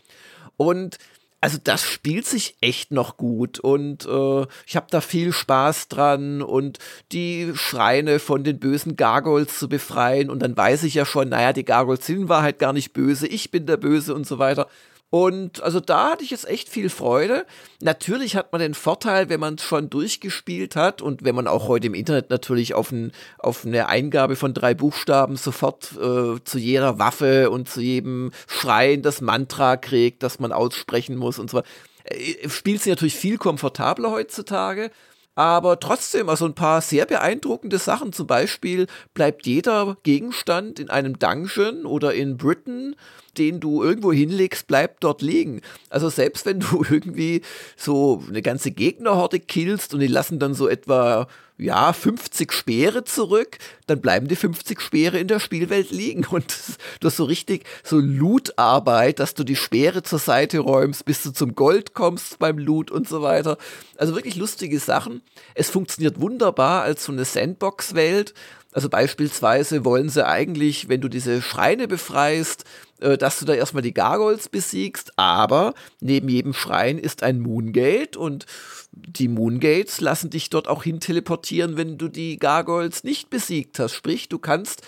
und 0.56 0.98
also 1.44 1.58
das 1.62 1.82
spielt 1.82 2.24
sich 2.24 2.56
echt 2.62 2.90
noch 2.90 3.18
gut 3.18 3.58
und 3.58 4.06
äh, 4.06 4.46
ich 4.66 4.76
habe 4.76 4.86
da 4.88 5.02
viel 5.02 5.30
Spaß 5.30 5.88
dran 5.88 6.40
und 6.40 6.78
die 7.12 7.52
Schreine 7.54 8.18
von 8.18 8.44
den 8.44 8.58
bösen 8.58 8.96
Gargoyles 8.96 9.58
zu 9.58 9.68
befreien 9.68 10.30
und 10.30 10.38
dann 10.38 10.56
weiß 10.56 10.84
ich 10.84 10.94
ja 10.94 11.04
schon, 11.04 11.28
naja, 11.28 11.52
die 11.52 11.66
Gargoyles 11.66 12.06
sind 12.06 12.16
in 12.22 12.28
Wahrheit 12.30 12.58
gar 12.58 12.72
nicht 12.72 12.94
böse, 12.94 13.26
ich 13.26 13.50
bin 13.50 13.66
der 13.66 13.76
Böse 13.76 14.14
und 14.14 14.26
so 14.26 14.38
weiter. 14.38 14.68
Und 15.10 15.62
also 15.62 15.78
da 15.78 16.10
hatte 16.10 16.24
ich 16.24 16.30
jetzt 16.30 16.48
echt 16.48 16.68
viel 16.68 16.90
Freude. 16.90 17.46
Natürlich 17.80 18.34
hat 18.34 18.50
man 18.50 18.60
den 18.60 18.74
Vorteil, 18.74 19.28
wenn 19.28 19.38
man 19.38 19.54
es 19.54 19.62
schon 19.62 19.88
durchgespielt 19.88 20.74
hat 20.74 21.02
und 21.02 21.22
wenn 21.24 21.36
man 21.36 21.46
auch 21.46 21.68
heute 21.68 21.86
im 21.86 21.94
Internet 21.94 22.30
natürlich 22.30 22.74
auf, 22.74 22.90
ein, 22.90 23.12
auf 23.38 23.64
eine 23.64 23.88
Eingabe 23.88 24.34
von 24.34 24.54
drei 24.54 24.74
Buchstaben 24.74 25.36
sofort 25.36 25.92
äh, 25.92 26.42
zu 26.42 26.58
jeder 26.58 26.98
Waffe 26.98 27.50
und 27.50 27.68
zu 27.68 27.80
jedem 27.80 28.32
Schreien 28.48 29.02
das 29.02 29.20
Mantra 29.20 29.76
kriegt, 29.76 30.24
das 30.24 30.40
man 30.40 30.50
aussprechen 30.50 31.16
muss 31.16 31.38
und 31.38 31.48
so 31.48 31.58
weiter. 31.58 31.68
Äh, 32.04 32.48
spielt 32.48 32.82
sich 32.82 32.90
natürlich 32.90 33.14
viel 33.14 33.38
komfortabler 33.38 34.10
heutzutage. 34.10 34.90
Aber 35.36 35.80
trotzdem, 35.80 36.28
also 36.28 36.44
ein 36.44 36.54
paar 36.54 36.80
sehr 36.80 37.06
beeindruckende 37.06 37.78
Sachen. 37.78 38.12
Zum 38.12 38.26
Beispiel 38.26 38.86
bleibt 39.14 39.46
jeder 39.46 39.96
Gegenstand 40.04 40.78
in 40.78 40.90
einem 40.90 41.18
Dungeon 41.18 41.86
oder 41.86 42.14
in 42.14 42.36
Britain 42.36 42.94
den 43.38 43.60
du 43.60 43.82
irgendwo 43.82 44.12
hinlegst, 44.12 44.66
bleibt 44.66 45.04
dort 45.04 45.22
liegen. 45.22 45.60
Also 45.90 46.08
selbst 46.08 46.46
wenn 46.46 46.60
du 46.60 46.84
irgendwie 46.90 47.42
so 47.76 48.22
eine 48.28 48.42
ganze 48.42 48.70
Gegnerhorde 48.70 49.40
killst 49.40 49.94
und 49.94 50.00
die 50.00 50.06
lassen 50.06 50.38
dann 50.38 50.54
so 50.54 50.68
etwa 50.68 51.26
ja, 51.56 51.92
50 51.92 52.52
Speere 52.52 53.04
zurück, 53.04 53.58
dann 53.86 54.00
bleiben 54.00 54.26
die 54.26 54.34
50 54.34 54.80
Speere 54.80 55.18
in 55.18 55.28
der 55.28 55.38
Spielwelt 55.38 55.90
liegen. 55.90 56.24
Und 56.30 56.52
du 57.00 57.06
hast 57.06 57.16
so 57.16 57.24
richtig 57.24 57.64
so 57.84 57.98
Loot-Arbeit, 57.98 59.20
dass 59.20 59.34
du 59.34 59.44
die 59.44 59.56
Speere 59.56 60.02
zur 60.02 60.18
Seite 60.18 60.58
räumst, 60.58 61.04
bis 61.04 61.22
du 61.22 61.32
zum 61.32 61.54
Gold 61.54 61.94
kommst 61.94 62.38
beim 62.40 62.58
Loot 62.58 62.90
und 62.90 63.08
so 63.08 63.22
weiter. 63.22 63.56
Also 63.96 64.14
wirklich 64.16 64.36
lustige 64.36 64.80
Sachen. 64.80 65.22
Es 65.54 65.70
funktioniert 65.70 66.20
wunderbar 66.20 66.82
als 66.82 67.04
so 67.04 67.12
eine 67.12 67.24
Sandbox-Welt. 67.24 68.34
Also 68.72 68.88
beispielsweise 68.88 69.84
wollen 69.84 70.08
sie 70.08 70.26
eigentlich, 70.26 70.88
wenn 70.88 71.00
du 71.00 71.08
diese 71.08 71.40
Schreine 71.40 71.86
befreist, 71.86 72.64
äh, 73.00 73.16
dass 73.18 73.38
du 73.38 73.44
da 73.44 73.54
erstmal 73.54 73.82
die 73.82 73.94
Gargoyles 73.94 74.48
besiegst, 74.48 75.12
aber 75.16 75.74
neben 76.00 76.28
jedem 76.28 76.52
Schrein 76.52 76.98
ist 76.98 77.22
ein 77.22 77.40
Moongate 77.40 78.18
und 78.18 78.46
die 78.92 79.28
Moongates 79.28 80.00
lassen 80.00 80.30
dich 80.30 80.50
dort 80.50 80.68
auch 80.68 80.84
hin 80.84 81.00
teleportieren, 81.00 81.76
wenn 81.76 81.98
du 81.98 82.08
die 82.08 82.38
Gargoyles 82.38 83.04
nicht 83.04 83.30
besiegt 83.30 83.78
hast. 83.78 83.94
Sprich, 83.94 84.28
du 84.28 84.38
kannst 84.38 84.82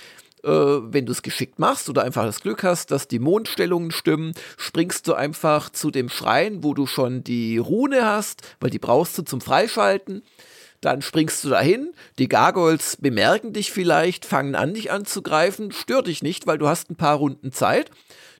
äh, 0.44 0.48
wenn 0.48 1.06
du 1.06 1.12
es 1.12 1.22
geschickt 1.22 1.58
machst 1.58 1.88
oder 1.88 2.04
einfach 2.04 2.24
das 2.24 2.40
Glück 2.40 2.62
hast, 2.62 2.92
dass 2.92 3.08
die 3.08 3.18
Mondstellungen 3.18 3.90
stimmen, 3.90 4.32
springst 4.56 5.08
du 5.08 5.14
einfach 5.14 5.70
zu 5.70 5.90
dem 5.90 6.08
Schrein, 6.08 6.62
wo 6.62 6.72
du 6.72 6.86
schon 6.86 7.24
die 7.24 7.58
Rune 7.58 8.06
hast, 8.06 8.42
weil 8.60 8.70
die 8.70 8.78
brauchst 8.78 9.18
du 9.18 9.22
zum 9.22 9.40
Freischalten 9.40 10.22
dann 10.86 11.02
springst 11.02 11.42
du 11.44 11.48
dahin, 11.48 11.92
die 12.18 12.28
Gargoyles 12.28 12.96
bemerken 13.00 13.52
dich 13.52 13.72
vielleicht, 13.72 14.24
fangen 14.24 14.54
an, 14.54 14.74
dich 14.74 14.92
anzugreifen, 14.92 15.72
stör 15.72 16.02
dich 16.02 16.22
nicht, 16.22 16.46
weil 16.46 16.58
du 16.58 16.68
hast 16.68 16.90
ein 16.90 16.96
paar 16.96 17.16
Runden 17.16 17.52
Zeit. 17.52 17.90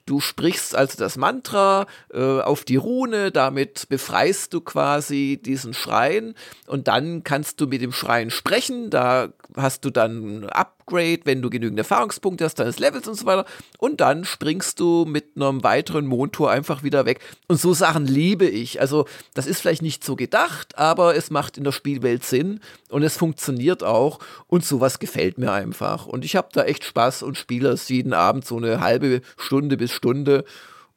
Du 0.07 0.21
sprichst 0.21 0.77
also 0.77 0.97
das 0.97 1.17
Mantra 1.17 1.87
äh, 2.15 2.21
auf 2.41 2.63
die 2.65 2.77
Rune, 2.77 3.33
damit 3.33 3.89
befreist 3.89 4.55
du 4.55 4.61
quasi 4.61 5.41
diesen 5.45 5.75
Schrein 5.75 6.35
und 6.69 6.87
dann 6.87 7.25
kannst 7.25 7.61
du 7.61 7.67
mit 7.67 7.83
dem 7.83 7.91
Schrein 7.91 8.31
sprechen. 8.31 8.89
Da 8.91 9.31
hast 9.57 9.85
du 9.85 9.91
dann 9.91 10.45
Upgrade, 10.45 11.21
wenn 11.25 11.43
du 11.43 11.51
genügend 11.51 11.79
Erfahrungspunkte 11.79 12.45
hast, 12.45 12.57
deines 12.57 12.79
Levels 12.79 13.07
und 13.09 13.15
so 13.15 13.27
weiter. 13.27 13.45
Und 13.79 14.01
dann 14.01 14.25
springst 14.25 14.81
du 14.81 15.05
mit 15.07 15.37
einem 15.37 15.63
weiteren 15.63 16.07
Montor 16.07 16.51
einfach 16.51 16.83
wieder 16.83 17.07
weg. 17.07 17.21
Und 17.47 17.61
so 17.61 17.75
Sachen 17.75 18.07
liebe 18.07 18.47
ich. 18.47 18.81
Also, 18.81 19.07
das 19.35 19.47
ist 19.47 19.61
vielleicht 19.61 19.83
nicht 19.83 20.05
so 20.05 20.17
gedacht, 20.17 20.79
aber 20.79 21.17
es 21.17 21.31
macht 21.31 21.59
in 21.59 21.65
der 21.65 21.73
Spielwelt 21.73 22.25
Sinn 22.25 22.61
und 22.91 23.03
es 23.03 23.17
funktioniert 23.17 23.83
auch. 23.83 24.19
Und 24.49 24.65
sowas 24.65 24.99
gefällt 24.99 25.39
mir 25.39 25.53
einfach. 25.53 26.07
Und 26.07 26.25
ich 26.25 26.37
habe 26.37 26.49
da 26.53 26.65
echt 26.65 26.85
Spaß 26.85 27.23
und 27.23 27.37
spiele 27.37 27.71
es 27.71 27.89
jeden 27.89 28.13
Abend 28.13 28.45
so 28.45 28.57
eine 28.57 28.81
halbe 28.81 29.21
Stunde 29.37 29.77
bis 29.77 29.93
Stunde 29.93 30.45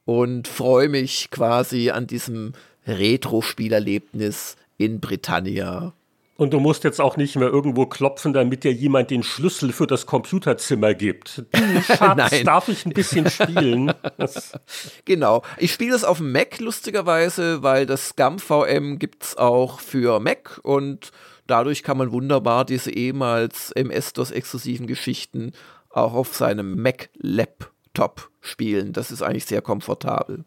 und 0.06 0.48
freue 0.48 0.90
mich 0.90 1.30
quasi 1.30 1.92
an 1.92 2.08
diesem 2.08 2.54
Retro-Spielerlebnis 2.88 4.56
in 4.78 5.00
Britannia. 5.00 5.94
Und 6.40 6.54
du 6.54 6.62
musst 6.62 6.86
jetzt 6.86 7.02
auch 7.02 7.18
nicht 7.18 7.36
mehr 7.36 7.50
irgendwo 7.50 7.86
klopfen, 7.86 8.32
damit 8.32 8.64
dir 8.64 8.72
jemand 8.72 9.12
den 9.12 9.24
Schlüssel 9.24 9.74
für 9.74 9.88
das 9.88 10.06
Computerzimmer 10.06 10.94
gibt. 10.94 11.44
Schatz, 11.84 12.44
darf 12.46 12.70
ich 12.70 12.86
ein 12.86 12.94
bisschen 12.94 13.30
spielen? 13.30 13.92
genau. 15.04 15.42
Ich 15.58 15.74
spiele 15.74 15.94
es 15.94 16.06
auf 16.06 16.20
dem 16.20 16.32
Mac 16.32 16.60
lustigerweise, 16.60 17.62
weil 17.62 17.86
das 17.86 18.08
Scum 18.08 18.40
VM 18.40 19.00
gibt 19.00 19.26
es 19.26 19.38
auch 19.38 19.82
für 19.82 20.22
Mac 20.22 20.62
und 20.64 21.12
dadurch 21.46 21.84
kann 21.84 21.98
man 21.98 22.14
wunderbar 22.14 22.64
diese 22.64 22.90
ehemals 22.90 23.74
MS-DOS-exklusiven 23.74 24.88
Geschichten 24.88 25.52
auch 25.90 26.14
auf 26.14 26.34
seinem 26.38 26.82
Mac-Laptop 26.82 28.30
spielen. 28.40 28.94
Das 28.94 29.12
ist 29.12 29.22
eigentlich 29.22 29.46
sehr 29.46 29.62
komfortabel. 29.62 30.46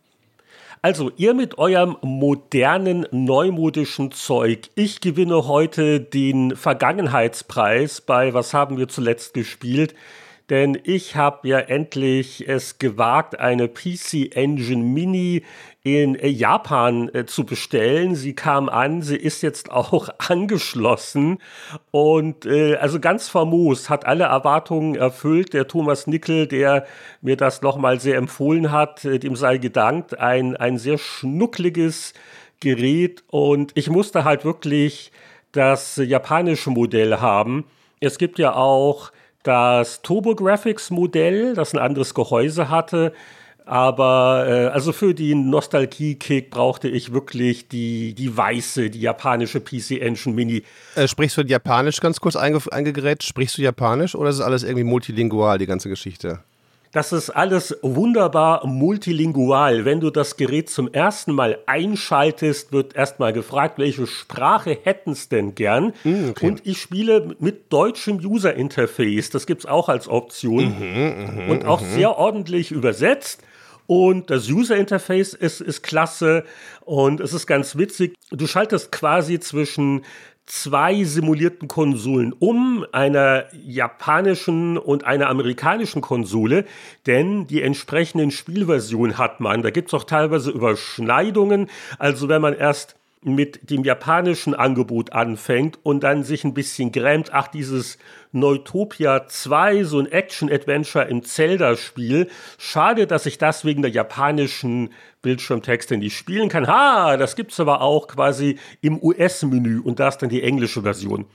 Also 0.84 1.12
ihr 1.16 1.32
mit 1.32 1.58
eurem 1.58 1.96
modernen, 2.02 3.06
neumodischen 3.12 4.10
Zeug. 4.10 4.68
Ich 4.74 5.00
gewinne 5.00 5.46
heute 5.46 6.00
den 6.00 6.56
Vergangenheitspreis 6.56 8.00
bei 8.00 8.34
Was 8.34 8.52
haben 8.52 8.78
wir 8.78 8.88
zuletzt 8.88 9.32
gespielt? 9.32 9.94
Denn 10.50 10.76
ich 10.82 11.14
habe 11.14 11.46
ja 11.46 11.60
endlich 11.60 12.48
es 12.48 12.80
gewagt, 12.80 13.38
eine 13.38 13.68
PC 13.68 14.34
Engine 14.34 14.82
Mini 14.82 15.44
in 15.84 16.14
äh, 16.14 16.28
Japan 16.28 17.10
äh, 17.12 17.26
zu 17.26 17.44
bestellen. 17.44 18.14
Sie 18.14 18.34
kam 18.34 18.68
an, 18.68 19.02
sie 19.02 19.16
ist 19.16 19.42
jetzt 19.42 19.70
auch 19.70 20.08
angeschlossen 20.18 21.38
und 21.90 22.46
äh, 22.46 22.76
also 22.76 23.00
ganz 23.00 23.28
famos, 23.28 23.90
hat 23.90 24.06
alle 24.06 24.24
Erwartungen 24.24 24.94
erfüllt. 24.94 25.52
Der 25.54 25.66
Thomas 25.66 26.06
Nickel, 26.06 26.46
der 26.46 26.86
mir 27.20 27.36
das 27.36 27.62
nochmal 27.62 28.00
sehr 28.00 28.16
empfohlen 28.16 28.70
hat, 28.70 29.04
äh, 29.04 29.18
dem 29.18 29.34
sei 29.34 29.58
gedankt, 29.58 30.18
ein, 30.18 30.56
ein 30.56 30.78
sehr 30.78 30.98
schnuckliges 30.98 32.14
Gerät 32.60 33.24
und 33.26 33.72
ich 33.74 33.90
musste 33.90 34.22
halt 34.24 34.44
wirklich 34.44 35.10
das 35.50 35.96
japanische 35.96 36.70
Modell 36.70 37.18
haben. 37.18 37.64
Es 37.98 38.18
gibt 38.18 38.38
ja 38.38 38.54
auch 38.54 39.10
das 39.42 40.02
TurboGrafx 40.02 40.90
Modell, 40.90 41.54
das 41.54 41.74
ein 41.74 41.78
anderes 41.80 42.14
Gehäuse 42.14 42.70
hatte. 42.70 43.12
Aber 43.64 44.44
äh, 44.48 44.66
also 44.66 44.92
für 44.92 45.14
den 45.14 45.48
Nostalgie-Kick 45.50 46.50
brauchte 46.50 46.88
ich 46.88 47.12
wirklich 47.12 47.68
die, 47.68 48.14
die 48.14 48.36
weiße, 48.36 48.90
die 48.90 49.00
japanische 49.00 49.60
PC 49.60 50.00
Engine 50.00 50.34
Mini. 50.34 50.62
Äh, 50.96 51.06
sprichst 51.06 51.36
du 51.36 51.42
Japanisch 51.42 52.00
ganz 52.00 52.20
kurz 52.20 52.36
einge 52.36 52.60
eingegrätscht? 52.70 53.28
Sprichst 53.28 53.58
du 53.58 53.62
Japanisch 53.62 54.14
oder 54.14 54.30
ist 54.30 54.36
es 54.36 54.42
alles 54.42 54.62
irgendwie 54.62 54.84
multilingual, 54.84 55.58
die 55.58 55.66
ganze 55.66 55.88
Geschichte? 55.88 56.40
Das 56.92 57.10
ist 57.10 57.30
alles 57.30 57.74
wunderbar 57.80 58.66
multilingual. 58.66 59.86
Wenn 59.86 60.00
du 60.00 60.10
das 60.10 60.36
Gerät 60.36 60.68
zum 60.68 60.92
ersten 60.92 61.32
Mal 61.32 61.58
einschaltest, 61.64 62.70
wird 62.72 62.94
erstmal 62.94 63.32
gefragt, 63.32 63.78
welche 63.78 64.06
Sprache 64.06 64.76
hätten 64.82 65.12
es 65.12 65.30
denn 65.30 65.54
gern? 65.54 65.94
Mm, 66.04 66.30
okay. 66.30 66.46
Und 66.46 66.66
ich 66.66 66.78
spiele 66.78 67.34
mit 67.38 67.72
deutschem 67.72 68.18
User 68.18 68.52
Interface. 68.54 69.30
Das 69.30 69.46
gibt 69.46 69.62
es 69.62 69.66
auch 69.66 69.88
als 69.88 70.06
Option. 70.06 70.64
Mhm, 70.64 71.46
mh, 71.46 71.50
und 71.50 71.64
auch 71.64 71.80
mh. 71.80 71.88
sehr 71.88 72.18
ordentlich 72.18 72.70
übersetzt. 72.70 73.42
Und 73.86 74.30
das 74.30 74.48
User 74.48 74.76
Interface 74.76 75.34
ist, 75.34 75.60
ist 75.60 75.82
klasse 75.82 76.44
und 76.80 77.20
es 77.20 77.32
ist 77.32 77.46
ganz 77.46 77.76
witzig. 77.76 78.14
Du 78.30 78.46
schaltest 78.46 78.92
quasi 78.92 79.40
zwischen 79.40 80.02
zwei 80.46 81.04
simulierten 81.04 81.68
Konsolen 81.68 82.32
um, 82.32 82.84
einer 82.92 83.46
japanischen 83.52 84.76
und 84.76 85.04
einer 85.04 85.28
amerikanischen 85.28 86.02
Konsole, 86.02 86.64
denn 87.06 87.46
die 87.46 87.62
entsprechenden 87.62 88.30
Spielversionen 88.30 89.18
hat 89.18 89.40
man. 89.40 89.62
Da 89.62 89.70
gibt 89.70 89.88
es 89.88 89.94
auch 89.94 90.04
teilweise 90.04 90.50
Überschneidungen. 90.50 91.70
Also 91.98 92.28
wenn 92.28 92.42
man 92.42 92.54
erst 92.54 92.96
mit 93.24 93.70
dem 93.70 93.84
japanischen 93.84 94.54
Angebot 94.54 95.12
anfängt 95.12 95.78
und 95.82 96.02
dann 96.02 96.24
sich 96.24 96.44
ein 96.44 96.54
bisschen 96.54 96.90
grämt, 96.90 97.32
ach, 97.32 97.48
dieses 97.48 97.98
Neutopia 98.32 99.26
2, 99.26 99.84
so 99.84 100.00
ein 100.00 100.10
Action-Adventure 100.10 101.04
im 101.04 101.22
Zelda-Spiel. 101.22 102.28
Schade, 102.58 103.06
dass 103.06 103.26
ich 103.26 103.38
das 103.38 103.64
wegen 103.64 103.82
der 103.82 103.92
japanischen 103.92 104.90
Bildschirmtexte 105.22 105.96
nicht 105.96 106.16
spielen 106.16 106.48
kann. 106.48 106.66
Ha, 106.66 107.16
das 107.16 107.36
gibt's 107.36 107.60
aber 107.60 107.80
auch 107.80 108.08
quasi 108.08 108.58
im 108.80 109.00
US-Menü 109.00 109.80
und 109.80 110.00
da 110.00 110.08
ist 110.08 110.18
dann 110.18 110.28
die 110.28 110.42
englische 110.42 110.82
Version. 110.82 111.26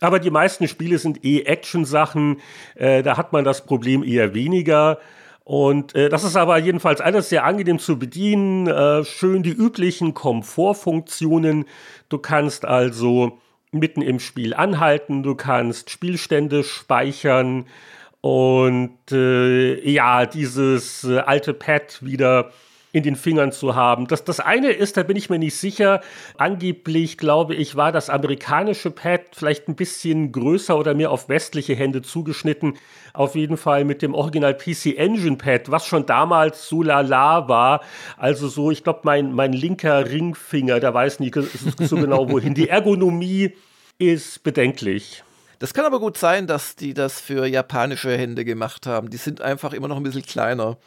Aber 0.00 0.18
die 0.18 0.30
meisten 0.30 0.68
Spiele 0.68 0.98
sind 0.98 1.24
eh 1.24 1.42
Action-Sachen, 1.42 2.40
äh, 2.74 3.02
da 3.02 3.16
hat 3.16 3.32
man 3.32 3.44
das 3.44 3.64
Problem 3.64 4.02
eher 4.02 4.34
weniger. 4.34 4.98
Und 5.48 5.94
äh, 5.94 6.10
das 6.10 6.24
ist 6.24 6.36
aber 6.36 6.58
jedenfalls 6.58 7.00
alles 7.00 7.30
sehr 7.30 7.44
angenehm 7.44 7.78
zu 7.78 7.98
bedienen. 7.98 8.66
Äh, 8.66 9.02
schön 9.02 9.42
die 9.42 9.48
üblichen 9.48 10.12
Komfortfunktionen. 10.12 11.64
Du 12.10 12.18
kannst 12.18 12.66
also 12.66 13.38
mitten 13.72 14.02
im 14.02 14.20
Spiel 14.20 14.52
anhalten, 14.52 15.22
du 15.22 15.34
kannst 15.34 15.88
Spielstände 15.88 16.64
speichern 16.64 17.64
und 18.20 18.98
äh, 19.10 19.90
ja, 19.90 20.26
dieses 20.26 21.04
äh, 21.04 21.20
alte 21.20 21.54
Pad 21.54 22.04
wieder 22.04 22.52
in 22.92 23.02
den 23.02 23.16
Fingern 23.16 23.52
zu 23.52 23.74
haben. 23.74 24.06
Das, 24.06 24.24
das 24.24 24.40
eine 24.40 24.70
ist, 24.70 24.96
da 24.96 25.02
bin 25.02 25.16
ich 25.16 25.28
mir 25.28 25.38
nicht 25.38 25.56
sicher, 25.56 26.00
angeblich 26.38 27.18
glaube 27.18 27.54
ich, 27.54 27.76
war 27.76 27.92
das 27.92 28.08
amerikanische 28.08 28.90
Pad 28.90 29.20
vielleicht 29.32 29.68
ein 29.68 29.76
bisschen 29.76 30.32
größer 30.32 30.78
oder 30.78 30.94
mehr 30.94 31.10
auf 31.10 31.28
westliche 31.28 31.74
Hände 31.74 32.02
zugeschnitten. 32.02 32.78
Auf 33.12 33.34
jeden 33.34 33.56
Fall 33.56 33.84
mit 33.84 34.00
dem 34.00 34.14
Original 34.14 34.54
PC 34.54 34.96
Engine 34.96 35.36
Pad, 35.36 35.70
was 35.70 35.86
schon 35.86 36.06
damals 36.06 36.68
so 36.68 36.82
lala 36.82 37.48
war. 37.48 37.82
Also 38.16 38.48
so, 38.48 38.70
ich 38.70 38.84
glaube, 38.84 39.00
mein, 39.02 39.32
mein 39.32 39.52
linker 39.52 40.08
Ringfinger, 40.08 40.80
der 40.80 40.94
weiß 40.94 41.20
nicht 41.20 41.34
so 41.34 41.96
genau 41.96 42.28
wohin. 42.30 42.54
Die 42.54 42.68
Ergonomie 42.68 43.54
ist 43.98 44.42
bedenklich. 44.42 45.24
Das 45.58 45.74
kann 45.74 45.84
aber 45.84 45.98
gut 45.98 46.16
sein, 46.16 46.46
dass 46.46 46.76
die 46.76 46.94
das 46.94 47.20
für 47.20 47.44
japanische 47.44 48.16
Hände 48.16 48.44
gemacht 48.44 48.86
haben. 48.86 49.10
Die 49.10 49.16
sind 49.16 49.40
einfach 49.40 49.72
immer 49.72 49.88
noch 49.88 49.96
ein 49.96 50.04
bisschen 50.04 50.22
kleiner. 50.22 50.78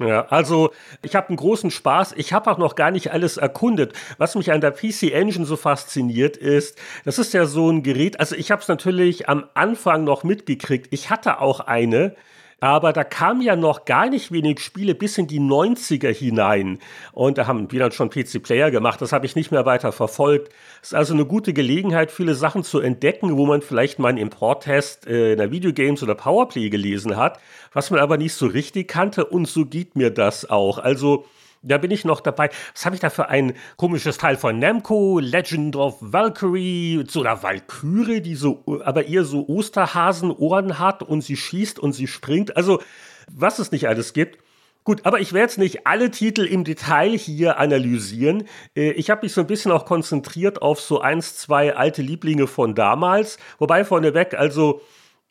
Ja, 0.00 0.26
also 0.26 0.70
ich 1.02 1.16
habe 1.16 1.28
einen 1.28 1.36
großen 1.36 1.72
Spaß. 1.72 2.14
Ich 2.16 2.32
habe 2.32 2.50
auch 2.50 2.58
noch 2.58 2.76
gar 2.76 2.92
nicht 2.92 3.10
alles 3.12 3.36
erkundet. 3.36 3.94
Was 4.16 4.36
mich 4.36 4.52
an 4.52 4.60
der 4.60 4.70
PC 4.70 5.10
Engine 5.12 5.44
so 5.44 5.56
fasziniert 5.56 6.36
ist, 6.36 6.78
das 7.04 7.18
ist 7.18 7.34
ja 7.34 7.46
so 7.46 7.68
ein 7.68 7.82
Gerät. 7.82 8.20
Also 8.20 8.36
ich 8.36 8.52
habe 8.52 8.62
es 8.62 8.68
natürlich 8.68 9.28
am 9.28 9.46
Anfang 9.54 10.04
noch 10.04 10.22
mitgekriegt. 10.22 10.88
Ich 10.92 11.10
hatte 11.10 11.40
auch 11.40 11.60
eine. 11.60 12.14
Aber 12.60 12.92
da 12.92 13.04
kamen 13.04 13.40
ja 13.40 13.54
noch 13.54 13.84
gar 13.84 14.10
nicht 14.10 14.32
wenig 14.32 14.58
Spiele 14.58 14.96
bis 14.96 15.16
in 15.16 15.28
die 15.28 15.38
90er 15.38 16.12
hinein. 16.12 16.80
Und 17.12 17.38
da 17.38 17.46
haben 17.46 17.70
wir 17.70 17.78
dann 17.78 17.92
schon 17.92 18.10
PC-Player 18.10 18.72
gemacht. 18.72 19.00
Das 19.00 19.12
habe 19.12 19.26
ich 19.26 19.36
nicht 19.36 19.52
mehr 19.52 19.64
weiter 19.64 19.92
verfolgt. 19.92 20.52
Ist 20.82 20.94
also 20.94 21.14
eine 21.14 21.24
gute 21.24 21.52
Gelegenheit, 21.52 22.10
viele 22.10 22.34
Sachen 22.34 22.64
zu 22.64 22.80
entdecken, 22.80 23.36
wo 23.36 23.46
man 23.46 23.62
vielleicht 23.62 24.00
mal 24.00 24.08
einen 24.08 24.18
Import-Test 24.18 25.06
äh, 25.06 25.32
in 25.32 25.38
der 25.38 25.52
Videogames 25.52 26.02
oder 26.02 26.16
Powerplay 26.16 26.68
gelesen 26.68 27.16
hat, 27.16 27.38
was 27.72 27.90
man 27.90 28.00
aber 28.00 28.16
nicht 28.16 28.34
so 28.34 28.46
richtig 28.46 28.88
kannte. 28.88 29.24
Und 29.24 29.46
so 29.46 29.64
geht 29.64 29.94
mir 29.94 30.10
das 30.10 30.50
auch. 30.50 30.78
Also, 30.78 31.26
da 31.62 31.78
bin 31.78 31.90
ich 31.90 32.04
noch 32.04 32.20
dabei. 32.20 32.50
Was 32.74 32.84
habe 32.84 32.94
ich 32.94 33.00
da 33.00 33.10
für 33.10 33.28
ein 33.28 33.54
komisches 33.76 34.18
Teil 34.18 34.36
von 34.36 34.58
Namco? 34.58 35.18
Legend 35.18 35.76
of 35.76 35.96
Valkyrie 36.00 37.04
oder 37.16 37.42
Valkyrie, 37.42 38.20
die 38.20 38.34
so, 38.34 38.62
aber 38.84 39.06
eher 39.06 39.24
so 39.24 39.46
Osterhasenohren 39.48 40.78
hat 40.78 41.02
und 41.02 41.22
sie 41.22 41.36
schießt 41.36 41.78
und 41.78 41.92
sie 41.92 42.06
springt. 42.06 42.56
Also, 42.56 42.80
was 43.30 43.58
es 43.58 43.72
nicht 43.72 43.88
alles 43.88 44.12
gibt. 44.12 44.38
Gut, 44.84 45.04
aber 45.04 45.20
ich 45.20 45.34
werde 45.34 45.50
jetzt 45.50 45.58
nicht 45.58 45.86
alle 45.86 46.10
Titel 46.10 46.46
im 46.46 46.64
Detail 46.64 47.10
hier 47.10 47.58
analysieren. 47.58 48.44
Äh, 48.74 48.92
ich 48.92 49.10
habe 49.10 49.26
mich 49.26 49.34
so 49.34 49.42
ein 49.42 49.46
bisschen 49.46 49.70
auch 49.70 49.84
konzentriert 49.84 50.62
auf 50.62 50.80
so 50.80 51.02
eins, 51.02 51.36
zwei 51.36 51.76
alte 51.76 52.00
Lieblinge 52.00 52.46
von 52.46 52.74
damals. 52.74 53.38
Wobei 53.58 53.84
vorneweg, 53.84 54.32
also 54.32 54.80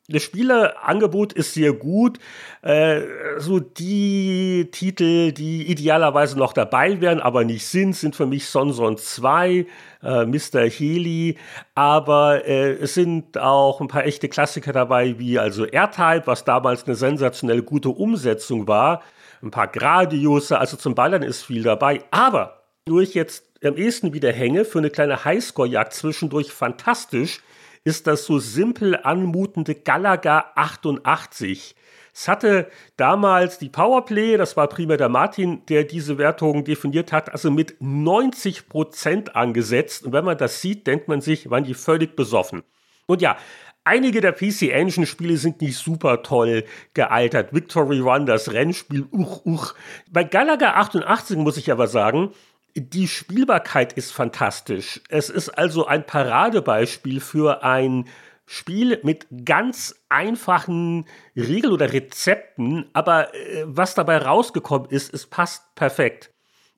das 0.10 0.24
Spieleangebot 0.24 1.34
ist 1.34 1.54
sehr 1.54 1.74
gut. 1.74 2.18
Äh, 2.62 3.02
so 3.40 3.60
die 3.60 4.70
Titel, 4.72 5.34
die 5.34 5.70
idealerweise 5.70 6.40
noch 6.40 6.54
dabei 6.54 7.02
wären, 7.02 7.20
aber 7.20 7.44
nicht 7.44 7.66
sind, 7.66 7.94
sind 7.94 8.16
für 8.16 8.26
mich 8.26 8.46
Sonson 8.46 8.98
2, 8.98 9.66
äh, 10.04 10.26
Mr. 10.26 10.62
Healy. 10.62 11.38
Aber 11.76 12.46
äh, 12.46 12.72
es 12.74 12.94
sind 12.94 13.38
auch 13.38 13.82
ein 13.82 13.90
paar 13.90 14.06
echte 14.06 14.30
Klassiker 14.30 14.72
dabei, 14.72 15.20
wie 15.20 15.40
also 15.40 15.66
R-Type, 15.66 16.24
was 16.26 16.46
damals 16.46 16.86
eine 16.86 16.96
sensationell 16.96 17.62
gute 17.62 17.90
Umsetzung 17.90 18.66
war. 18.66 19.04
Ein 19.44 19.52
paar 19.52 19.68
Gradius, 19.68 20.54
also 20.54 20.78
zum 20.78 20.96
Ballern 20.96 21.22
ist 21.22 21.44
viel 21.44 21.64
dabei. 21.64 22.02
Aber 22.12 22.64
ich 23.02 23.14
jetzt 23.14 23.44
am 23.64 23.76
ehesten 23.76 24.14
wieder 24.14 24.32
hänge, 24.32 24.64
für 24.64 24.80
eine 24.80 24.90
kleine 24.90 25.26
Highscore-Jagd 25.26 25.94
zwischendurch 25.94 26.54
fantastisch, 26.54 27.42
ist 27.88 28.06
das 28.06 28.26
so 28.26 28.38
simpel 28.38 28.98
anmutende 28.98 29.74
Galaga 29.74 30.52
88. 30.56 31.74
Es 32.14 32.28
hatte 32.28 32.68
damals 32.98 33.60
die 33.60 33.70
Powerplay, 33.70 34.36
das 34.36 34.58
war 34.58 34.68
primär 34.68 34.98
der 34.98 35.08
Martin, 35.08 35.66
der 35.68 35.86
diese 35.86 36.18
Wertung 36.18 36.66
definiert 36.66 37.14
hat, 37.14 37.32
also 37.32 37.50
mit 37.50 37.78
90 37.80 38.68
Prozent 38.68 39.38
angesetzt. 39.38 40.06
Und 40.06 40.12
wenn 40.12 40.26
man 40.26 40.38
das 40.38 40.60
sieht, 40.60 40.86
denkt 40.86 41.08
man 41.08 41.22
sich, 41.22 41.50
waren 41.50 41.64
die 41.64 41.76
völlig 41.76 42.18
besoffen. 42.18 42.64
Und 43.06 43.22
ja, 43.22 43.38
einige 43.86 44.20
der 44.20 44.34
PC 44.34 44.64
Engine 44.64 45.06
Spiele 45.06 45.38
sind 45.38 45.62
nicht 45.62 45.78
super 45.78 46.24
toll 46.24 46.66
gealtert. 46.94 47.54
Victory 47.54 48.00
Run, 48.00 48.26
das 48.26 48.52
Rennspiel, 48.52 49.06
uch, 49.14 49.46
uch. 49.46 49.76
Bei 50.12 50.26
Galaga 50.26 50.72
88 50.72 51.38
muss 51.38 51.56
ich 51.56 51.72
aber 51.72 51.88
sagen, 51.88 52.34
die 52.76 53.08
Spielbarkeit 53.08 53.94
ist 53.94 54.12
fantastisch. 54.12 55.02
Es 55.10 55.30
ist 55.30 55.50
also 55.50 55.86
ein 55.86 56.06
Paradebeispiel 56.06 57.20
für 57.20 57.64
ein 57.64 58.08
Spiel 58.46 59.00
mit 59.04 59.28
ganz 59.46 59.96
einfachen 60.10 61.06
Regeln 61.36 61.74
oder 61.74 61.92
Rezepten, 61.92 62.86
aber 62.94 63.34
äh, 63.34 63.64
was 63.66 63.94
dabei 63.94 64.18
rausgekommen 64.20 64.90
ist, 64.90 65.14
es 65.14 65.26
passt 65.26 65.76
perfekt. 65.76 66.32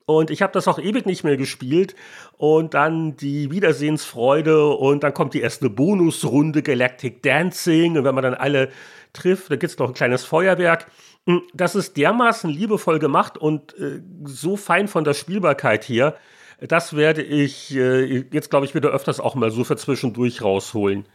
Und 0.10 0.32
ich 0.32 0.42
habe 0.42 0.52
das 0.54 0.68
auch 0.68 0.80
ewig 0.80 1.06
nicht 1.06 1.24
mehr 1.24 1.38
gespielt. 1.38 1.96
Und 2.36 2.74
dann 2.74 3.16
die 3.16 3.52
Wiedersehensfreude 3.52 4.66
und 4.70 5.04
dann 5.04 5.14
kommt 5.14 5.36
die 5.36 5.42
erste 5.42 5.70
Bonusrunde 5.70 6.64
Galactic 6.64 7.22
Dancing. 7.22 7.96
Und 7.96 8.06
wenn 8.06 8.16
man 8.16 8.24
dann 8.24 8.34
alle 8.34 8.70
trifft, 9.14 9.52
da 9.52 9.56
gibt 9.56 9.72
es 9.72 9.78
noch 9.78 9.90
ein 9.90 9.94
kleines 9.94 10.26
Feuerwerk. 10.26 10.88
Hm, 11.30 11.44
das 11.54 11.76
ist 11.76 11.96
dermaßen 11.96 12.50
liebevoll 12.50 12.98
gemacht 12.98 13.38
und 13.38 13.78
äh, 13.78 14.02
so 14.24 14.58
fein 14.58 14.88
von 14.88 15.04
der 15.04 15.14
Spielbarkeit 15.14 15.84
hier. 15.84 16.16
Das 16.60 16.96
werde 16.96 17.22
ich 17.22 17.76
äh, 17.76 18.26
jetzt, 18.32 18.50
glaube 18.50 18.66
ich, 18.66 18.74
wieder 18.74 18.90
öfters 18.90 19.20
auch 19.20 19.36
mal 19.36 19.52
so 19.52 19.64
für 19.64 19.78
zwischendurch 19.78 20.42
rausholen. 20.42 21.06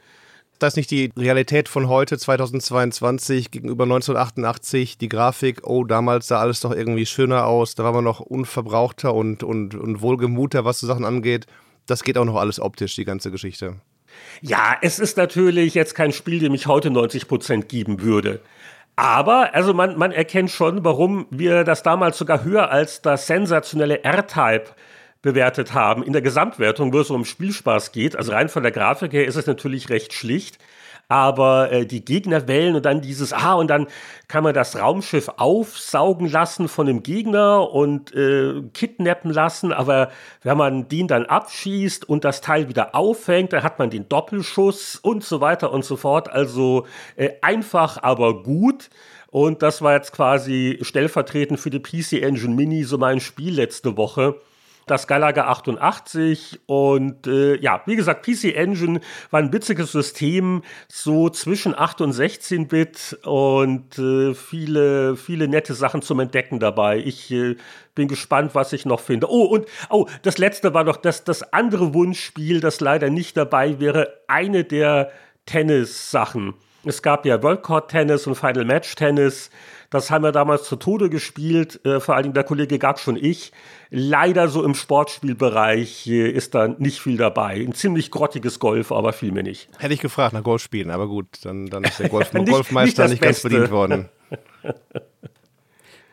Das 0.60 0.74
ist 0.74 0.76
nicht 0.76 0.92
die 0.92 1.10
Realität 1.18 1.68
von 1.68 1.88
heute, 1.88 2.16
2022, 2.16 3.50
gegenüber 3.50 3.82
1988. 3.82 4.98
Die 4.98 5.08
Grafik, 5.08 5.62
oh, 5.64 5.82
damals 5.82 6.28
sah 6.28 6.38
alles 6.38 6.60
doch 6.60 6.70
irgendwie 6.70 7.06
schöner 7.06 7.46
aus. 7.46 7.74
Da 7.74 7.82
war 7.82 7.92
man 7.92 8.04
noch 8.04 8.20
unverbrauchter 8.20 9.12
und, 9.12 9.42
und, 9.42 9.74
und 9.74 10.00
wohlgemuter, 10.00 10.64
was 10.64 10.78
so 10.78 10.86
Sachen 10.86 11.04
angeht. 11.04 11.46
Das 11.86 12.04
geht 12.04 12.16
auch 12.18 12.24
noch 12.24 12.36
alles 12.36 12.60
optisch, 12.60 12.94
die 12.94 13.04
ganze 13.04 13.32
Geschichte. 13.32 13.80
Ja, 14.42 14.76
es 14.80 15.00
ist 15.00 15.16
natürlich 15.16 15.74
jetzt 15.74 15.96
kein 15.96 16.12
Spiel, 16.12 16.38
dem 16.38 16.54
ich 16.54 16.68
heute 16.68 16.90
90 16.90 17.26
Prozent 17.26 17.68
geben 17.68 18.00
würde. 18.00 18.40
Aber, 18.96 19.54
also 19.54 19.74
man, 19.74 19.98
man 19.98 20.12
erkennt 20.12 20.50
schon, 20.50 20.84
warum 20.84 21.26
wir 21.30 21.64
das 21.64 21.82
damals 21.82 22.16
sogar 22.16 22.44
höher 22.44 22.70
als 22.70 23.02
das 23.02 23.26
sensationelle 23.26 24.04
R-Type 24.04 24.66
bewertet 25.20 25.74
haben 25.74 26.02
in 26.02 26.12
der 26.12 26.22
Gesamtwertung, 26.22 26.92
wo 26.92 27.00
es 27.00 27.10
um 27.10 27.24
Spielspaß 27.24 27.92
geht. 27.92 28.14
Also 28.14 28.32
rein 28.32 28.48
von 28.48 28.62
der 28.62 28.72
Grafik 28.72 29.12
her 29.12 29.26
ist 29.26 29.36
es 29.36 29.46
natürlich 29.46 29.88
recht 29.88 30.12
schlicht 30.12 30.58
aber 31.14 31.70
äh, 31.70 31.86
die 31.86 32.04
Gegner 32.04 32.48
wählen 32.48 32.74
und 32.74 32.84
dann 32.84 33.00
dieses, 33.00 33.32
ah, 33.32 33.54
und 33.54 33.68
dann 33.68 33.86
kann 34.26 34.42
man 34.42 34.52
das 34.52 34.76
Raumschiff 34.76 35.30
aufsaugen 35.36 36.28
lassen 36.28 36.66
von 36.66 36.88
dem 36.88 37.04
Gegner 37.04 37.70
und 37.70 38.12
äh, 38.16 38.62
kidnappen 38.72 39.30
lassen, 39.30 39.72
aber 39.72 40.10
wenn 40.42 40.58
man 40.58 40.88
den 40.88 41.06
dann 41.06 41.24
abschießt 41.26 42.08
und 42.08 42.24
das 42.24 42.40
Teil 42.40 42.68
wieder 42.68 42.96
auffängt, 42.96 43.52
dann 43.52 43.62
hat 43.62 43.78
man 43.78 43.90
den 43.90 44.08
Doppelschuss 44.08 44.96
und 44.96 45.22
so 45.22 45.40
weiter 45.40 45.72
und 45.72 45.84
so 45.84 45.96
fort. 45.96 46.32
Also 46.32 46.84
äh, 47.14 47.30
einfach, 47.42 48.02
aber 48.02 48.42
gut. 48.42 48.90
Und 49.30 49.62
das 49.62 49.82
war 49.82 49.94
jetzt 49.94 50.10
quasi 50.12 50.80
stellvertretend 50.82 51.60
für 51.60 51.70
die 51.70 51.78
PC 51.78 52.24
Engine 52.24 52.56
Mini 52.56 52.82
so 52.82 52.98
mein 52.98 53.20
Spiel 53.20 53.54
letzte 53.54 53.96
Woche 53.96 54.40
das 54.86 55.06
Galaga 55.06 55.46
88 55.46 56.60
und 56.66 57.26
äh, 57.26 57.56
ja, 57.56 57.82
wie 57.86 57.96
gesagt, 57.96 58.26
PC 58.26 58.54
Engine 58.54 59.00
war 59.30 59.40
ein 59.40 59.52
witziges 59.52 59.92
System, 59.92 60.62
so 60.88 61.28
zwischen 61.30 61.74
8 61.76 62.00
und 62.02 62.12
16 62.12 62.68
Bit 62.68 63.18
und 63.24 63.98
äh, 63.98 64.34
viele, 64.34 65.16
viele 65.16 65.48
nette 65.48 65.74
Sachen 65.74 66.02
zum 66.02 66.20
Entdecken 66.20 66.60
dabei. 66.60 66.98
Ich 66.98 67.30
äh, 67.30 67.56
bin 67.94 68.08
gespannt, 68.08 68.54
was 68.54 68.72
ich 68.72 68.86
noch 68.86 69.00
finde. 69.00 69.30
Oh, 69.30 69.44
und 69.44 69.66
oh, 69.90 70.06
das 70.22 70.38
letzte 70.38 70.74
war 70.74 70.84
noch 70.84 70.96
das, 70.96 71.24
das 71.24 71.52
andere 71.52 71.94
Wunschspiel, 71.94 72.60
das 72.60 72.80
leider 72.80 73.10
nicht 73.10 73.36
dabei 73.36 73.80
wäre, 73.80 74.20
eine 74.26 74.64
der 74.64 75.10
Tennis-Sachen. 75.46 76.54
Es 76.86 77.00
gab 77.00 77.24
ja 77.24 77.42
World 77.42 77.62
Court 77.62 77.90
Tennis 77.90 78.26
und 78.26 78.34
Final 78.34 78.64
Match 78.64 78.94
Tennis. 78.94 79.50
Das 79.94 80.10
haben 80.10 80.24
wir 80.24 80.32
damals 80.32 80.64
zu 80.64 80.74
Tode 80.74 81.08
gespielt, 81.08 81.78
äh, 81.86 82.00
vor 82.00 82.16
allen 82.16 82.24
Dingen 82.24 82.34
der 82.34 82.42
Kollege 82.42 82.80
Gax 82.80 83.06
und 83.06 83.14
ich. 83.16 83.52
Leider 83.90 84.48
so 84.48 84.64
im 84.64 84.74
Sportspielbereich 84.74 86.08
äh, 86.08 86.30
ist 86.30 86.56
da 86.56 86.66
nicht 86.66 86.98
viel 86.98 87.16
dabei. 87.16 87.64
Ein 87.64 87.74
ziemlich 87.74 88.10
grottiges 88.10 88.58
Golf, 88.58 88.90
aber 88.90 89.12
viel 89.12 89.30
mehr 89.30 89.44
nicht. 89.44 89.68
Hätte 89.78 89.94
ich 89.94 90.00
gefragt 90.00 90.32
nach 90.32 90.42
Golfspielen, 90.42 90.90
aber 90.90 91.06
gut, 91.06 91.28
dann, 91.44 91.66
dann 91.66 91.84
ist 91.84 92.00
der 92.00 92.08
Golf 92.10 92.32
nicht, 92.32 92.48
Golfmeister 92.48 93.04
nicht, 93.04 93.12
nicht 93.12 93.22
ganz 93.22 93.42
bedient 93.42 93.70
worden. 93.70 94.08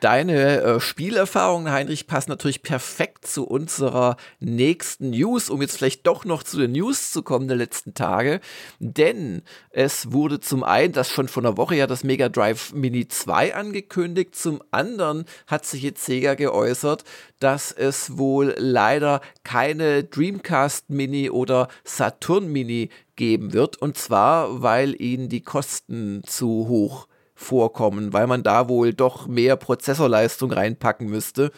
Deine 0.02 0.62
äh, 0.62 0.80
Spielerfahrungen, 0.80 1.72
Heinrich, 1.72 2.08
passen 2.08 2.32
natürlich 2.32 2.64
perfekt 2.64 3.28
zu 3.28 3.46
unserer 3.46 4.18
nächsten 4.40 5.12
News, 5.12 5.52
um 5.52 5.62
jetzt 5.62 5.78
vielleicht 5.78 6.08
doch 6.08 6.26
noch 6.26 6.42
zu 6.42 6.58
den 6.58 6.72
News 6.72 7.12
zu 7.12 7.22
kommen 7.22 7.48
der 7.48 7.56
letzten 7.56 7.94
Tage. 7.94 8.42
Denn 8.80 9.44
es 9.70 10.12
wurde 10.12 10.40
zum 10.40 10.64
einen, 10.64 10.92
das 10.92 11.08
schon 11.08 11.28
vor 11.28 11.44
einer 11.44 11.56
Woche 11.56 11.76
ja 11.76 11.86
das 11.86 12.04
Mega 12.04 12.30
Drive 12.30 12.74
Mini 12.74 13.10
2 13.10 13.54
angekündigt, 13.54 14.36
zum 14.36 14.64
anderen 14.72 15.26
hat 15.46 15.68
sich 15.68 15.84
jetzt 15.84 16.04
Sega 16.04 16.34
geäußert, 16.34 17.04
dass 17.38 17.72
es 17.72 18.18
wohl 18.18 18.56
leider 18.58 19.22
keine 19.44 20.04
Dreamcast 20.04 20.90
Mini 20.90 21.30
oder 21.30 21.68
Saturn 21.84 22.52
Mini 22.52 22.90
geben 23.16 23.54
wird. 23.54 23.78
Und 23.78 24.00
zwar, 24.00 24.64
weil 24.64 25.00
ihnen 25.00 25.30
die 25.30 25.42
Kosten 25.42 26.24
zu 26.26 26.68
hoch 26.68 27.06
vorkommen, 27.42 28.14
weil 28.14 28.28
man 28.28 28.44
da 28.44 28.70
wohl 28.70 28.94
doch 28.94 29.28
mehr 29.28 29.56
Prozessorleistung 29.56 30.52
reinpacken 30.52 31.10
müsste. 31.10 31.52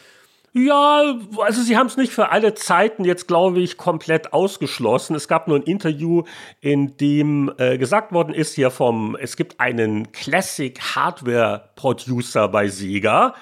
Ja, 0.55 1.15
also 1.39 1.63
sie 1.63 1.77
haben 1.77 1.87
es 1.87 1.97
nicht 1.97 2.13
für 2.13 2.29
alle 2.29 2.53
Zeiten 2.53 3.05
jetzt, 3.05 3.27
glaube 3.27 3.59
ich, 3.59 3.75
komplett 3.75 4.33
ausgeschlossen. 4.33 5.15
Es 5.15 5.27
gab 5.27 5.47
nur 5.47 5.57
ein 5.57 5.63
Interview, 5.63 6.25
in 6.61 6.95
dem 6.97 7.51
äh, 7.57 7.79
gesagt 7.79 8.11
worden 8.11 8.35
ist 8.35 8.53
hier 8.53 8.69
vom, 8.69 9.17
es 9.19 9.35
gibt 9.35 9.59
einen 9.59 10.11
Classic 10.11 10.79
Hardware 10.79 11.69
Producer 11.75 12.49
bei 12.49 12.67
Sega, 12.67 13.33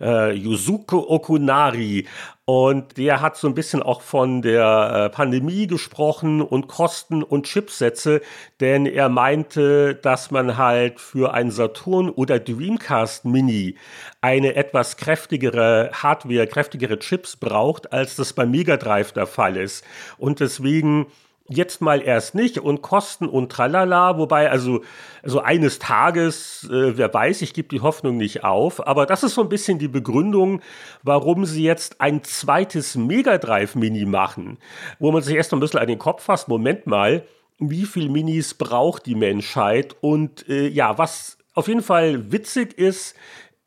äh, 0.00 0.32
Yuzuko 0.32 1.04
Okunari. 1.08 2.06
Und 2.44 2.96
der 2.96 3.20
hat 3.20 3.36
so 3.36 3.46
ein 3.46 3.52
bisschen 3.52 3.82
auch 3.82 4.00
von 4.00 4.40
der 4.40 5.10
äh, 5.12 5.14
Pandemie 5.14 5.66
gesprochen 5.66 6.40
und 6.40 6.66
Kosten 6.66 7.22
und 7.22 7.44
Chipsätze, 7.44 8.22
denn 8.60 8.86
er 8.86 9.10
meinte, 9.10 9.94
dass 9.96 10.30
man 10.30 10.56
halt 10.56 10.98
für 10.98 11.34
ein 11.34 11.50
Saturn 11.50 12.08
oder 12.08 12.40
Dreamcast 12.40 13.26
Mini 13.26 13.76
eine 14.22 14.54
etwas 14.54 14.96
kräftigere 14.96 15.90
Hardware, 15.92 16.46
kräftigere 16.46 16.98
Chips 16.98 17.36
braucht, 17.36 17.92
als 17.92 18.16
das 18.16 18.32
beim 18.32 18.50
Mega 18.50 18.78
Drive 18.78 19.12
der 19.12 19.26
Fall 19.26 19.58
ist. 19.58 19.84
Und 20.16 20.40
deswegen 20.40 21.08
jetzt 21.48 21.80
mal 21.80 22.02
erst 22.02 22.34
nicht 22.34 22.58
und 22.58 22.82
Kosten 22.82 23.26
und 23.26 23.50
tralala, 23.50 24.18
wobei 24.18 24.50
also 24.50 24.82
so 25.24 25.40
eines 25.40 25.78
Tages, 25.78 26.68
äh, 26.70 26.96
wer 26.96 27.12
weiß, 27.12 27.42
ich 27.42 27.54
gebe 27.54 27.68
die 27.68 27.80
Hoffnung 27.80 28.16
nicht 28.16 28.44
auf, 28.44 28.86
aber 28.86 29.06
das 29.06 29.22
ist 29.22 29.34
so 29.34 29.42
ein 29.42 29.48
bisschen 29.48 29.78
die 29.78 29.88
Begründung, 29.88 30.60
warum 31.02 31.46
sie 31.46 31.64
jetzt 31.64 32.00
ein 32.00 32.22
zweites 32.22 32.96
Mega 32.96 33.38
Drive 33.38 33.74
Mini 33.74 34.04
machen, 34.04 34.58
wo 34.98 35.10
man 35.10 35.22
sich 35.22 35.36
erst 35.36 35.52
ein 35.52 35.60
bisschen 35.60 35.80
an 35.80 35.88
den 35.88 35.98
Kopf 35.98 36.24
fasst, 36.24 36.48
Moment 36.48 36.86
mal, 36.86 37.24
wie 37.58 37.86
viel 37.86 38.08
Minis 38.08 38.54
braucht 38.54 39.06
die 39.06 39.16
Menschheit? 39.16 39.96
Und 40.00 40.48
äh, 40.48 40.68
ja, 40.68 40.96
was 40.96 41.38
auf 41.54 41.66
jeden 41.66 41.82
Fall 41.82 42.30
witzig 42.30 42.78
ist, 42.78 43.16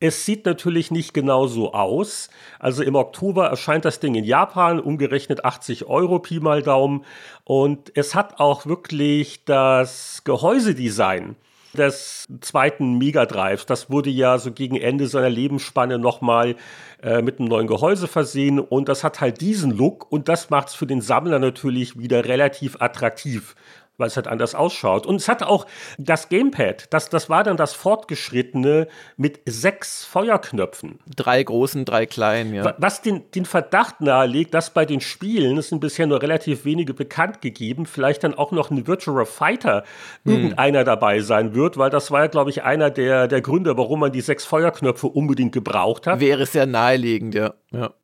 es 0.02 0.26
sieht 0.26 0.46
natürlich 0.46 0.90
nicht 0.90 1.14
genau 1.14 1.46
so 1.46 1.74
aus. 1.74 2.28
Also 2.58 2.82
im 2.82 2.96
Oktober 2.96 3.46
erscheint 3.46 3.84
das 3.84 4.00
Ding 4.00 4.16
in 4.16 4.24
Japan, 4.24 4.80
umgerechnet 4.80 5.44
80 5.44 5.86
Euro 5.86 6.18
Pi 6.18 6.40
mal 6.40 6.60
Daumen. 6.60 7.04
Und 7.44 7.92
es 7.94 8.16
hat 8.16 8.40
auch 8.40 8.66
wirklich 8.66 9.44
das 9.44 10.22
Gehäusedesign 10.24 11.36
des 11.74 12.26
zweiten 12.40 12.98
Mega 12.98 13.26
Drives. 13.26 13.64
Das 13.64 13.90
wurde 13.90 14.10
ja 14.10 14.38
so 14.38 14.50
gegen 14.50 14.76
Ende 14.76 15.06
seiner 15.06 15.30
Lebensspanne 15.30 16.00
nochmal 16.00 16.56
äh, 17.00 17.22
mit 17.22 17.38
einem 17.38 17.48
neuen 17.48 17.68
Gehäuse 17.68 18.08
versehen 18.08 18.58
und 18.58 18.88
das 18.88 19.04
hat 19.04 19.20
halt 19.20 19.40
diesen 19.40 19.70
Look 19.70 20.10
und 20.10 20.28
das 20.28 20.50
macht 20.50 20.68
es 20.68 20.74
für 20.74 20.86
den 20.86 21.00
Sammler 21.00 21.38
natürlich 21.38 21.96
wieder 21.96 22.24
relativ 22.24 22.76
attraktiv 22.80 23.54
weil 24.02 24.08
es 24.08 24.16
halt 24.16 24.28
anders 24.28 24.54
ausschaut. 24.54 25.06
Und 25.06 25.16
es 25.16 25.28
hat 25.28 25.42
auch 25.42 25.66
das 25.96 26.28
Gamepad, 26.28 26.92
das, 26.92 27.08
das 27.08 27.30
war 27.30 27.44
dann 27.44 27.56
das 27.56 27.72
fortgeschrittene 27.72 28.88
mit 29.16 29.40
sechs 29.46 30.04
Feuerknöpfen. 30.04 30.98
Drei 31.16 31.42
großen, 31.42 31.84
drei 31.84 32.04
kleinen, 32.04 32.52
ja. 32.52 32.74
Was 32.78 33.00
den, 33.00 33.30
den 33.30 33.46
Verdacht 33.46 34.00
nahelegt, 34.00 34.52
dass 34.52 34.74
bei 34.74 34.84
den 34.84 35.00
Spielen, 35.00 35.56
es 35.56 35.68
sind 35.68 35.80
bisher 35.80 36.06
nur 36.06 36.20
relativ 36.20 36.64
wenige 36.64 36.92
bekannt 36.92 37.40
gegeben, 37.40 37.86
vielleicht 37.86 38.24
dann 38.24 38.34
auch 38.34 38.52
noch 38.52 38.70
ein 38.70 38.86
Virtual 38.86 39.24
Fighter 39.24 39.84
hm. 40.24 40.32
irgendeiner 40.32 40.84
dabei 40.84 41.20
sein 41.20 41.54
wird, 41.54 41.78
weil 41.78 41.90
das 41.90 42.10
war 42.10 42.22
ja, 42.22 42.26
glaube 42.26 42.50
ich, 42.50 42.64
einer 42.64 42.90
der, 42.90 43.28
der 43.28 43.40
Gründe, 43.40 43.78
warum 43.78 44.00
man 44.00 44.12
die 44.12 44.20
sechs 44.20 44.44
Feuerknöpfe 44.44 45.06
unbedingt 45.06 45.52
gebraucht 45.52 46.06
hat. 46.08 46.18
Wäre 46.18 46.44
sehr 46.46 46.66
naheliegend, 46.66 47.34
ja. 47.34 47.54
ja. 47.70 47.94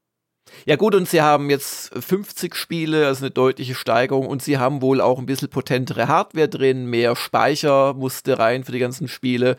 Ja 0.66 0.76
gut, 0.76 0.94
und 0.94 1.08
sie 1.08 1.22
haben 1.22 1.50
jetzt 1.50 1.92
50 1.94 2.54
Spiele, 2.54 3.06
also 3.06 3.24
eine 3.24 3.30
deutliche 3.30 3.74
Steigerung 3.74 4.26
und 4.26 4.42
sie 4.42 4.58
haben 4.58 4.82
wohl 4.82 5.00
auch 5.00 5.18
ein 5.18 5.26
bisschen 5.26 5.48
potentere 5.48 6.08
Hardware 6.08 6.48
drin, 6.48 6.86
mehr 6.86 7.16
Speicher 7.16 7.94
musste 7.94 8.38
rein 8.38 8.64
für 8.64 8.72
die 8.72 8.78
ganzen 8.78 9.08
Spiele. 9.08 9.56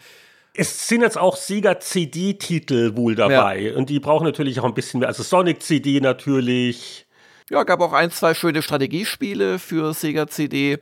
Es 0.54 0.88
sind 0.88 1.02
jetzt 1.02 1.18
auch 1.18 1.36
Sega 1.38 1.80
CD-Titel 1.80 2.96
wohl 2.96 3.16
dabei 3.16 3.60
ja. 3.60 3.76
und 3.76 3.90
die 3.90 4.00
brauchen 4.00 4.26
natürlich 4.26 4.60
auch 4.60 4.66
ein 4.66 4.74
bisschen 4.74 5.00
mehr, 5.00 5.10
also 5.10 5.24
Sonic 5.24 5.62
CD 5.62 6.00
natürlich. 6.02 7.06
Ja, 7.50 7.64
gab 7.64 7.82
auch 7.82 7.94
ein, 7.94 8.12
zwei 8.12 8.34
schöne 8.34 8.62
Strategiespiele 8.62 9.58
für 9.58 9.94
Sega 9.94 10.28
CD. 10.28 10.80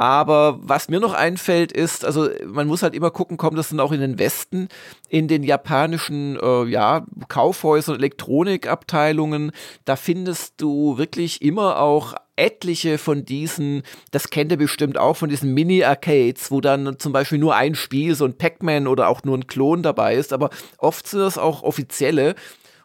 Aber 0.00 0.58
was 0.62 0.88
mir 0.88 0.98
noch 0.98 1.12
einfällt, 1.12 1.72
ist, 1.72 2.06
also 2.06 2.30
man 2.46 2.66
muss 2.66 2.82
halt 2.82 2.94
immer 2.94 3.10
gucken, 3.10 3.36
kommt 3.36 3.58
das 3.58 3.68
dann 3.68 3.80
auch 3.80 3.92
in 3.92 4.00
den 4.00 4.18
Westen, 4.18 4.68
in 5.10 5.28
den 5.28 5.42
japanischen 5.42 6.38
äh, 6.40 6.64
ja, 6.64 7.04
Kaufhäusern, 7.28 7.96
Elektronikabteilungen, 7.96 9.52
da 9.84 9.96
findest 9.96 10.54
du 10.56 10.96
wirklich 10.96 11.42
immer 11.42 11.80
auch 11.80 12.14
etliche 12.36 12.96
von 12.96 13.26
diesen, 13.26 13.82
das 14.10 14.30
kennt 14.30 14.50
ihr 14.52 14.56
bestimmt 14.56 14.96
auch, 14.96 15.18
von 15.18 15.28
diesen 15.28 15.52
Mini-Arcades, 15.52 16.50
wo 16.50 16.62
dann 16.62 16.98
zum 16.98 17.12
Beispiel 17.12 17.36
nur 17.36 17.54
ein 17.54 17.74
Spiel, 17.74 18.14
so 18.14 18.24
ein 18.24 18.38
Pac-Man 18.38 18.86
oder 18.86 19.06
auch 19.06 19.22
nur 19.24 19.36
ein 19.36 19.48
Klon 19.48 19.82
dabei 19.82 20.14
ist, 20.14 20.32
aber 20.32 20.48
oft 20.78 21.06
sind 21.08 21.20
das 21.20 21.36
auch 21.36 21.62
offizielle. 21.62 22.36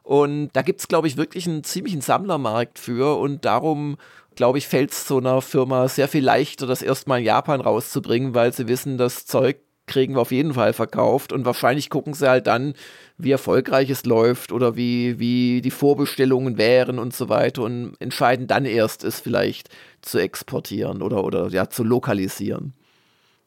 Und 0.04 0.49
da 0.54 0.62
gibt 0.62 0.82
es, 0.82 0.88
glaube 0.88 1.08
ich, 1.08 1.17
wirklich 1.17 1.47
einen 1.47 1.63
ziemlichen 1.63 2.01
Sammlermarkt 2.01 2.78
für. 2.78 3.17
Und 3.17 3.43
darum 3.43 3.97
glaube 4.36 4.58
ich, 4.58 4.67
fällt 4.67 4.91
es 4.91 5.08
so 5.08 5.17
einer 5.17 5.41
Firma 5.41 5.88
sehr 5.88 6.08
viel 6.08 6.24
leichter, 6.24 6.67
das 6.67 6.82
erstmal 6.82 7.19
in 7.19 7.26
Japan 7.26 7.62
rauszubringen, 7.62 8.34
weil 8.34 8.54
sie 8.54 8.67
wissen, 8.67 8.98
das 8.98 9.26
Zeug 9.26 9.58
kriegen 9.88 10.15
wir 10.15 10.21
auf 10.21 10.32
jeden 10.32 10.54
Fall 10.54 10.74
verkauft 10.74 11.32
und 11.32 11.45
wahrscheinlich 11.45 11.89
gucken 11.89 12.13
sie 12.13 12.28
halt 12.28 12.48
dann, 12.48 12.74
wie 13.17 13.32
erfolgreich 13.32 13.89
es 13.89 14.06
läuft 14.06 14.52
oder 14.52 14.76
wie, 14.76 15.19
wie 15.19 15.62
die 15.62 15.71
Vorbestellungen 15.71 16.58
wären 16.58 17.00
und 17.00 17.13
so 17.13 17.30
weiter 17.30 17.62
und 17.63 17.95
entscheiden 18.00 18.48
dann 18.48 18.65
erst, 18.65 19.04
es 19.04 19.19
vielleicht 19.19 19.69
zu 20.02 20.17
exportieren 20.17 21.02
oder, 21.02 21.24
oder 21.24 21.50
ja, 21.50 21.69
zu 21.69 21.84
lokalisieren. 21.84 22.74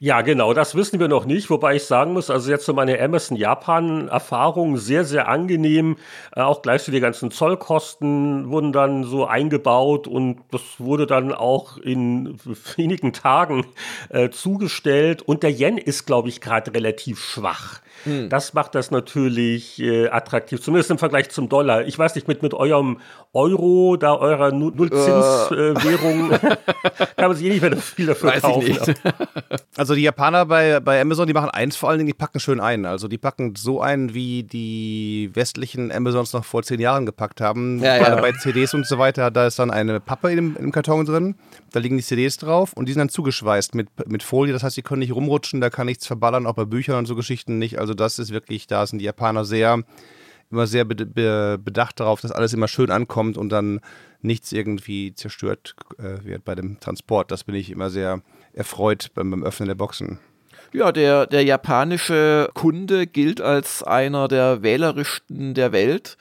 Ja, 0.01 0.21
genau, 0.21 0.55
das 0.55 0.77
wissen 0.77 1.01
wir 1.01 1.09
noch 1.09 1.25
nicht, 1.25 1.51
wobei 1.51 1.75
ich 1.75 1.83
sagen 1.83 2.13
muss, 2.13 2.31
also 2.31 2.53
jetzt 2.53 2.65
so 2.65 2.73
meine 2.73 3.01
Amazon 3.01 3.37
Japan-Erfahrung 3.37 4.77
sehr, 4.77 5.05
sehr 5.05 5.27
angenehm. 5.27 5.97
Äh, 6.37 6.43
auch 6.43 6.63
gleich 6.63 6.83
so 6.83 6.93
die 6.93 7.01
ganzen 7.01 7.33
Zollkosten 7.33 8.49
wurden 8.49 8.73
dann 8.73 9.03
so 9.03 9.27
eingebaut 9.27 10.07
und 10.07 10.39
das 10.53 10.63
wurde 10.79 11.09
dann 11.09 11.33
auch 11.33 11.79
in 11.79 12.39
wenigen 12.77 13.13
Tagen 13.13 13.67
äh, 14.11 14.31
zugestellt. 14.31 15.23
Und 15.23 15.43
der 15.43 15.51
Yen 15.51 15.79
ist, 15.79 16.07
glaube 16.07 16.29
ich, 16.29 16.41
gerade 16.41 16.73
relativ 16.73 17.19
schwach. 17.19 17.81
Hm. 18.05 18.29
Das 18.29 18.55
macht 18.55 18.77
das 18.77 18.93
natürlich 18.93 19.81
äh, 19.81 20.09
attraktiv, 20.09 20.63
zumindest 20.63 20.93
im 20.93 20.99
Vergleich 20.99 21.31
zum 21.31 21.49
Dollar. 21.49 21.85
Ich 21.87 21.99
weiß 21.99 22.15
nicht, 22.15 22.29
mit, 22.29 22.43
mit 22.43 22.55
eurem 22.55 23.01
Euro, 23.33 23.97
da 23.97 24.15
eurer 24.15 24.53
Nullzinswährung, 24.53 26.31
äh. 26.33 26.39
kann 27.17 27.29
man 27.29 27.35
sich 27.35 27.47
eh 27.47 27.51
nicht 27.51 27.63
mehr 27.63 27.77
viel 27.77 28.07
dafür 28.07 28.31
weiß 28.31 28.43
kaufen. 28.43 28.95
also 29.89 29.97
die 29.97 30.03
Japaner 30.03 30.45
bei, 30.45 30.81
bei 30.81 31.01
Amazon, 31.01 31.27
die 31.27 31.33
machen 31.33 31.49
eins 31.49 31.75
vor 31.75 31.89
allen 31.89 31.99
Dingen, 31.99 32.09
die 32.09 32.13
packen 32.13 32.41
schön 32.41 32.61
ein. 32.61 32.85
Also 32.85 33.09
die 33.09 33.17
packen 33.17 33.55
so 33.57 33.81
ein, 33.81 34.13
wie 34.13 34.43
die 34.43 35.31
westlichen 35.33 35.91
Amazons 35.91 36.35
noch 36.35 36.45
vor 36.45 36.63
zehn 36.63 36.79
Jahren 36.79 37.07
gepackt 37.07 37.41
haben. 37.41 37.83
Ja, 37.83 37.97
ja. 37.97 38.21
Bei 38.21 38.33
CDs 38.33 38.75
und 38.75 38.87
so 38.87 38.99
weiter, 38.99 39.31
da 39.31 39.47
ist 39.47 39.59
dann 39.59 39.71
eine 39.71 39.99
Pappe 39.99 40.31
im, 40.31 40.59
im 40.59 40.73
Karton 40.73 41.07
drin, 41.07 41.37
da 41.73 41.81
liegen 41.81 41.97
die 41.97 42.03
CDs 42.03 42.37
drauf 42.37 42.75
und 42.75 42.87
die 42.87 42.93
sind 42.93 43.01
dann 43.01 43.09
zugeschweißt 43.09 43.75
mit, 43.75 43.89
mit 44.07 44.23
Folie. 44.23 44.53
Das 44.53 44.63
heißt, 44.63 44.77
die 44.77 44.83
können 44.83 44.99
nicht 44.99 45.15
rumrutschen, 45.15 45.63
da 45.63 45.71
kann 45.71 45.87
nichts 45.87 46.07
verballern, 46.07 46.47
auch 46.47 46.55
bei 46.55 46.67
Büchern 46.67 46.97
und 46.99 47.07
so 47.07 47.17
Geschichten 47.17 47.59
nicht. 47.59 47.79
Also 47.79 47.95
das 47.95 48.19
ist 48.19 48.31
wirklich, 48.31 48.67
da 48.67 48.87
sind 48.87 48.99
die 48.99 49.07
Japaner 49.07 49.47
sehr, 49.47 49.83
immer 50.51 50.67
sehr 50.67 50.85
bedacht 50.85 52.01
darauf, 52.01 52.21
dass 52.21 52.31
alles 52.31 52.53
immer 52.53 52.69
schön 52.69 52.91
ankommt 52.91 53.39
und 53.39 53.49
dann 53.49 53.81
nichts 54.21 54.53
irgendwie 54.53 55.15
zerstört 55.15 55.77
äh, 55.97 56.23
wird 56.25 56.45
bei 56.45 56.55
dem 56.55 56.79
Transport. 56.79 57.31
Das 57.31 57.45
bin 57.45 57.55
ich 57.55 57.71
immer 57.71 57.89
sehr 57.89 58.21
erfreut 58.53 59.11
beim, 59.15 59.31
beim 59.31 59.45
Öffnen 59.45 59.69
der 59.69 59.75
Boxen. 59.75 60.19
Ja, 60.73 60.93
der, 60.93 61.27
der 61.27 61.45
japanische 61.45 62.51
Kunde 62.53 63.07
gilt 63.07 63.41
als 63.41 63.83
einer 63.83 64.29
der 64.29 64.63
wählerischsten 64.63 65.55
der 65.55 65.73
Welt. 65.73 66.19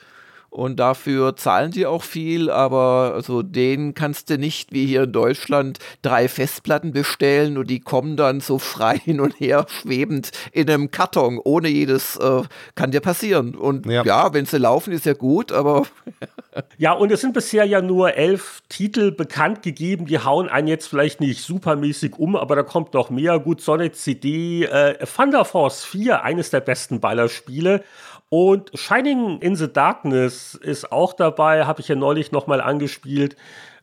Und 0.50 0.80
dafür 0.80 1.36
zahlen 1.36 1.72
die 1.72 1.84
auch 1.84 2.02
viel, 2.02 2.50
aber 2.50 3.12
also 3.14 3.42
den 3.42 3.92
kannst 3.92 4.30
du 4.30 4.38
nicht 4.38 4.72
wie 4.72 4.86
hier 4.86 5.02
in 5.02 5.12
Deutschland 5.12 5.78
drei 6.00 6.26
Festplatten 6.26 6.92
bestellen 6.92 7.58
und 7.58 7.68
die 7.68 7.80
kommen 7.80 8.16
dann 8.16 8.40
so 8.40 8.58
frei 8.58 8.98
hin 8.98 9.20
und 9.20 9.38
her 9.38 9.66
schwebend 9.68 10.30
in 10.52 10.70
einem 10.70 10.90
Karton, 10.90 11.38
ohne 11.42 11.68
jedes, 11.68 12.16
äh, 12.16 12.42
kann 12.74 12.92
dir 12.92 13.00
passieren. 13.00 13.54
Und 13.54 13.84
ja, 13.86 14.02
ja 14.04 14.32
wenn 14.32 14.46
sie 14.46 14.56
laufen, 14.56 14.92
ist 14.92 15.04
ja 15.04 15.12
gut, 15.12 15.52
aber. 15.52 15.86
ja, 16.78 16.92
und 16.92 17.12
es 17.12 17.20
sind 17.20 17.34
bisher 17.34 17.66
ja 17.66 17.82
nur 17.82 18.14
elf 18.14 18.62
Titel 18.70 19.12
bekannt 19.12 19.62
gegeben, 19.62 20.06
die 20.06 20.18
hauen 20.18 20.48
einen 20.48 20.68
jetzt 20.68 20.88
vielleicht 20.88 21.20
nicht 21.20 21.42
supermäßig 21.42 22.18
um, 22.18 22.36
aber 22.36 22.56
da 22.56 22.62
kommt 22.62 22.94
noch 22.94 23.10
mehr. 23.10 23.38
Gut, 23.38 23.60
Sonic 23.60 23.96
CD, 23.96 24.64
äh, 24.64 25.04
Thunder 25.04 25.44
Force 25.44 25.84
4, 25.84 26.22
eines 26.22 26.48
der 26.48 26.60
besten 26.60 27.00
Ballerspiele. 27.00 27.84
Und 28.30 28.70
Shining 28.74 29.38
in 29.40 29.56
the 29.56 29.72
Darkness 29.72 30.54
ist 30.54 30.92
auch 30.92 31.14
dabei, 31.14 31.64
habe 31.64 31.80
ich 31.80 31.88
ja 31.88 31.94
neulich 31.94 32.30
nochmal 32.30 32.60
angespielt. 32.60 33.36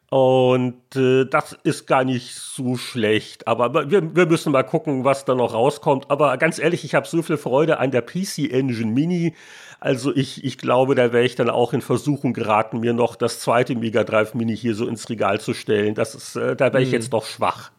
Und 0.10 0.96
äh, 0.96 1.26
das 1.26 1.58
ist 1.64 1.88
gar 1.88 2.04
nicht 2.04 2.36
so 2.36 2.78
schlecht. 2.78 3.48
Aber 3.48 3.90
wir, 3.90 4.16
wir 4.16 4.26
müssen 4.28 4.52
mal 4.52 4.64
gucken, 4.64 5.04
was 5.04 5.26
da 5.26 5.34
noch 5.34 5.54
rauskommt. 5.54 6.12
Aber 6.12 6.38
ganz 6.38 6.60
ehrlich, 6.60 6.86
ich 6.86 6.94
habe 6.94 7.08
so 7.08 7.24
viel 7.24 7.38
Freude 7.38 7.80
an 7.80 7.90
der 7.90 8.02
PC 8.02 8.52
Engine 8.52 8.92
Mini. 8.92 9.34
Also 9.80 10.16
ich, 10.16 10.44
ich 10.44 10.58
glaube, 10.58 10.94
da 10.96 11.12
wäre 11.12 11.26
ich 11.26 11.36
dann 11.36 11.50
auch 11.50 11.74
in 11.74 11.82
Versuchung 11.82 12.34
geraten, 12.34 12.80
mir 12.80 12.94
noch 12.94 13.16
das 13.16 13.40
zweite 13.40 13.76
Mega 13.76 14.04
Drive 14.04 14.36
Mini 14.36 14.56
hier 14.56 14.76
so 14.76 14.88
ins 14.88 15.10
Regal 15.10 15.42
zu 15.42 15.54
stellen. 15.54 15.96
Das 15.96 16.14
ist, 16.14 16.36
äh, 16.36 16.56
da 16.56 16.72
wäre 16.72 16.84
ich 16.84 16.90
hm. 16.90 16.94
jetzt 16.94 17.12
doch 17.12 17.26
schwach. 17.26 17.72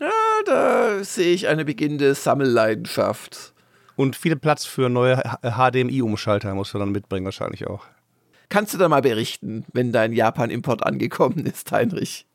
Ja, 0.00 0.10
da 0.46 1.04
sehe 1.04 1.34
ich 1.34 1.48
eine 1.48 1.64
beginnende 1.64 2.14
Sammelleidenschaft. 2.14 3.51
Und 4.02 4.16
viel 4.16 4.34
Platz 4.34 4.64
für 4.64 4.88
neue 4.88 5.22
HDMI-Umschalter 5.42 6.52
musst 6.56 6.74
du 6.74 6.78
dann 6.78 6.90
mitbringen, 6.90 7.24
wahrscheinlich 7.24 7.68
auch. 7.68 7.84
Kannst 8.48 8.74
du 8.74 8.78
da 8.78 8.88
mal 8.88 9.00
berichten, 9.00 9.64
wenn 9.72 9.92
dein 9.92 10.12
Japan-Import 10.12 10.84
angekommen 10.84 11.46
ist, 11.46 11.70
Heinrich? 11.70 12.26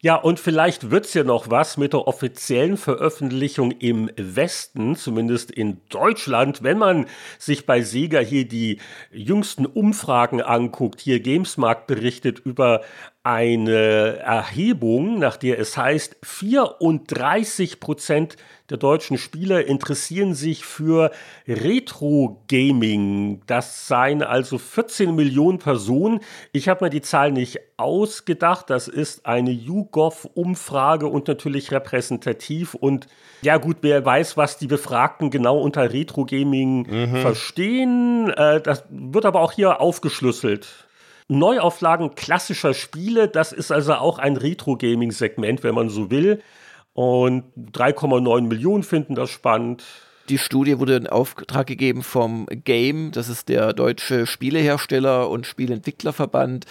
Ja, 0.00 0.16
und 0.16 0.40
vielleicht 0.40 0.90
wird 0.90 1.06
es 1.06 1.14
ja 1.14 1.22
noch 1.22 1.50
was 1.50 1.76
mit 1.76 1.92
der 1.92 2.08
offiziellen 2.08 2.76
Veröffentlichung 2.76 3.70
im 3.70 4.10
Westen, 4.16 4.96
zumindest 4.96 5.52
in 5.52 5.80
Deutschland, 5.88 6.64
wenn 6.64 6.78
man 6.78 7.06
sich 7.38 7.64
bei 7.64 7.80
Sega 7.82 8.18
hier 8.18 8.48
die 8.48 8.80
jüngsten 9.12 9.66
Umfragen 9.66 10.42
anguckt. 10.42 11.00
Hier 11.00 11.20
Gamesmarkt 11.20 11.86
berichtet 11.86 12.40
über 12.40 12.80
eine 13.24 14.18
Erhebung, 14.18 15.18
nach 15.18 15.38
der 15.38 15.58
es 15.58 15.78
heißt, 15.78 16.16
34 16.22 17.80
Prozent 17.80 18.36
der 18.70 18.76
deutschen 18.76 19.18
Spieler 19.18 19.66
interessieren 19.66 20.34
sich 20.34 20.64
für 20.64 21.10
Retro-Gaming. 21.48 23.40
Das 23.46 23.88
seien 23.88 24.22
also 24.22 24.58
14 24.58 25.14
Millionen 25.14 25.58
Personen. 25.58 26.20
Ich 26.52 26.68
habe 26.68 26.84
mir 26.84 26.90
die 26.90 27.00
Zahl 27.00 27.32
nicht 27.32 27.60
ausgedacht. 27.78 28.68
Das 28.68 28.88
ist 28.88 29.24
eine 29.24 29.50
YouGov-Umfrage 29.50 31.06
und 31.06 31.26
natürlich 31.26 31.72
repräsentativ. 31.72 32.74
Und 32.74 33.06
ja 33.40 33.56
gut, 33.56 33.78
wer 33.80 34.04
weiß, 34.04 34.36
was 34.36 34.58
die 34.58 34.66
Befragten 34.66 35.30
genau 35.30 35.58
unter 35.58 35.92
Retro-Gaming 35.92 37.10
mhm. 37.10 37.16
verstehen. 37.16 38.30
Äh, 38.30 38.60
das 38.60 38.84
wird 38.90 39.24
aber 39.24 39.40
auch 39.40 39.52
hier 39.52 39.80
aufgeschlüsselt. 39.80 40.83
Neuauflagen 41.28 42.14
klassischer 42.14 42.74
Spiele, 42.74 43.28
das 43.28 43.52
ist 43.52 43.72
also 43.72 43.94
auch 43.94 44.18
ein 44.18 44.36
Retro-Gaming-Segment, 44.36 45.62
wenn 45.62 45.74
man 45.74 45.88
so 45.88 46.10
will. 46.10 46.42
Und 46.92 47.44
3,9 47.56 48.42
Millionen 48.42 48.82
finden 48.82 49.14
das 49.14 49.30
spannend. 49.30 49.84
Die 50.30 50.38
Studie 50.38 50.78
wurde 50.78 50.96
in 50.96 51.06
Auftrag 51.06 51.66
gegeben 51.66 52.02
vom 52.02 52.46
Game, 52.46 53.12
das 53.12 53.28
ist 53.28 53.50
der 53.50 53.74
deutsche 53.74 54.26
Spielehersteller 54.26 55.28
und 55.28 55.46
Spieleentwicklerverband. 55.46 56.64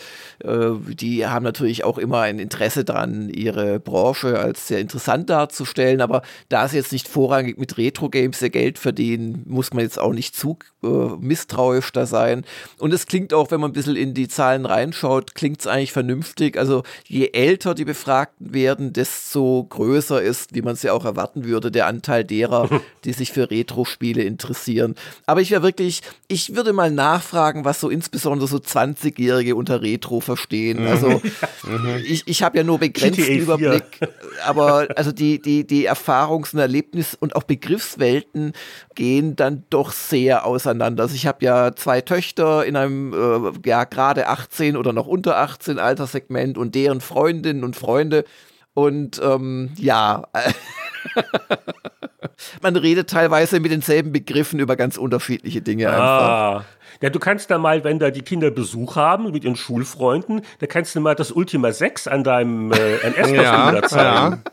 Äh, 0.43 0.71
die 0.87 1.27
haben 1.27 1.43
natürlich 1.43 1.83
auch 1.83 1.99
immer 1.99 2.21
ein 2.21 2.39
Interesse 2.39 2.83
daran, 2.83 3.29
ihre 3.29 3.79
Branche 3.79 4.39
als 4.39 4.67
sehr 4.67 4.79
interessant 4.79 5.29
darzustellen, 5.29 6.01
aber 6.01 6.23
da 6.49 6.67
sie 6.67 6.77
jetzt 6.77 6.91
nicht 6.91 7.07
vorrangig 7.07 7.59
mit 7.59 7.77
Retro-Games 7.77 8.41
ihr 8.41 8.49
Geld 8.49 8.79
verdienen, 8.79 9.43
muss 9.45 9.71
man 9.71 9.83
jetzt 9.83 9.99
auch 9.99 10.13
nicht 10.13 10.35
zu 10.35 10.57
äh, 10.83 10.87
misstrauisch 11.19 11.91
da 11.91 12.07
sein. 12.07 12.45
Und 12.79 12.91
es 12.91 13.05
klingt 13.05 13.35
auch, 13.35 13.51
wenn 13.51 13.61
man 13.61 13.69
ein 13.69 13.73
bisschen 13.73 13.95
in 13.95 14.15
die 14.15 14.27
Zahlen 14.27 14.65
reinschaut, 14.65 15.35
klingt 15.35 15.59
es 15.59 15.67
eigentlich 15.67 15.91
vernünftig. 15.91 16.57
Also 16.57 16.81
je 17.07 17.29
älter 17.33 17.75
die 17.75 17.85
Befragten 17.85 18.53
werden, 18.53 18.93
desto 18.93 19.63
größer 19.63 20.21
ist, 20.21 20.55
wie 20.55 20.63
man 20.63 20.73
es 20.73 20.81
ja 20.81 20.93
auch 20.93 21.05
erwarten 21.05 21.45
würde, 21.45 21.69
der 21.69 21.85
Anteil 21.85 22.23
derer, 22.23 22.67
die 23.05 23.13
sich 23.13 23.31
für 23.31 23.42
für 23.43 23.51
Retro-Spiele 23.51 24.23
interessieren. 24.23 24.95
Aber 25.25 25.41
ich 25.41 25.51
wäre 25.51 25.63
wirklich, 25.63 26.01
ich 26.27 26.55
würde 26.55 26.73
mal 26.73 26.91
nachfragen, 26.91 27.65
was 27.65 27.79
so 27.79 27.89
insbesondere 27.89 28.47
so 28.47 28.57
20-Jährige 28.57 29.55
unter 29.55 29.81
Retro 29.81 30.19
verstehen. 30.19 30.81
Mhm. 30.81 30.87
Also 30.87 31.21
ich, 32.05 32.27
ich 32.27 32.43
habe 32.43 32.57
ja 32.57 32.63
nur 32.63 32.79
begrenzten 32.83 33.39
Überblick, 33.39 33.99
aber 34.45 34.87
also 34.95 35.11
die, 35.11 35.41
die, 35.41 35.65
die 35.65 35.89
Erfahrungs- 35.89 36.53
und 36.53 36.59
Erlebnis- 36.59 37.15
und 37.19 37.35
auch 37.35 37.43
Begriffswelten 37.43 38.53
gehen 38.95 39.35
dann 39.35 39.63
doch 39.69 39.91
sehr 39.91 40.45
auseinander. 40.45 41.03
Also 41.03 41.15
ich 41.15 41.27
habe 41.27 41.43
ja 41.45 41.75
zwei 41.75 42.01
Töchter 42.01 42.65
in 42.65 42.75
einem 42.75 43.13
äh, 43.13 43.67
ja 43.67 43.83
gerade 43.83 44.27
18 44.27 44.77
oder 44.77 44.93
noch 44.93 45.07
unter 45.07 45.37
18 45.37 45.79
Alterssegment 45.79 46.57
und 46.57 46.75
deren 46.75 47.01
Freundinnen 47.01 47.63
und 47.63 47.75
Freunde. 47.75 48.25
Und 48.73 49.21
ähm, 49.23 49.71
ja, 49.77 50.23
man 52.61 52.75
redet 52.75 53.09
teilweise 53.09 53.59
mit 53.59 53.71
denselben 53.71 54.11
Begriffen 54.11 54.59
über 54.59 54.75
ganz 54.75 54.97
unterschiedliche 54.97 55.61
Dinge 55.61 55.89
ah. 55.89 56.57
einfach. 56.57 56.65
Ja, 57.01 57.09
du 57.09 57.19
kannst 57.19 57.51
da 57.51 57.57
mal, 57.57 57.83
wenn 57.83 57.99
da 57.99 58.11
die 58.11 58.21
Kinder 58.21 58.51
Besuch 58.51 58.95
haben 58.95 59.31
mit 59.31 59.43
ihren 59.43 59.55
Schulfreunden, 59.55 60.41
da 60.59 60.67
kannst 60.67 60.95
du 60.95 61.01
mal 61.01 61.15
das 61.15 61.31
Ultima 61.31 61.71
6 61.71 62.07
an 62.07 62.23
deinem 62.23 62.71
äh, 62.71 62.95
NS-Computer 63.03 63.73
ja, 63.73 63.83
zeigen. 63.83 64.43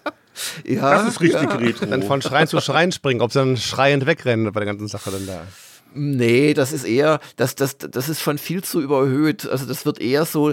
Ja. 0.65 0.73
ja. 0.75 0.95
das 0.95 1.09
ist 1.09 1.21
richtig 1.21 1.51
ja. 1.51 1.57
retro. 1.57 1.87
Dann 1.87 2.03
von 2.03 2.23
Schrein 2.23 2.47
zu 2.47 2.61
Schrein 2.61 2.93
springen, 2.93 3.21
ob 3.21 3.33
sie 3.33 3.39
dann 3.39 3.57
schreiend 3.57 4.07
wegrennen 4.07 4.51
bei 4.53 4.61
der 4.61 4.67
ganzen 4.67 4.89
Sache 4.89 5.11
dann 5.11 5.27
da. 5.27 5.43
Nee, 5.93 6.55
das 6.55 6.73
ist 6.73 6.85
eher, 6.85 7.21
das, 7.37 7.55
das, 7.55 7.79
das 7.79 8.09
ist 8.09 8.21
schon 8.21 8.39
viel 8.39 8.63
zu 8.63 8.81
überhöht. 8.81 9.49
Also 9.49 9.67
das 9.67 9.85
wird 9.85 10.01
eher 10.01 10.25
so, 10.25 10.53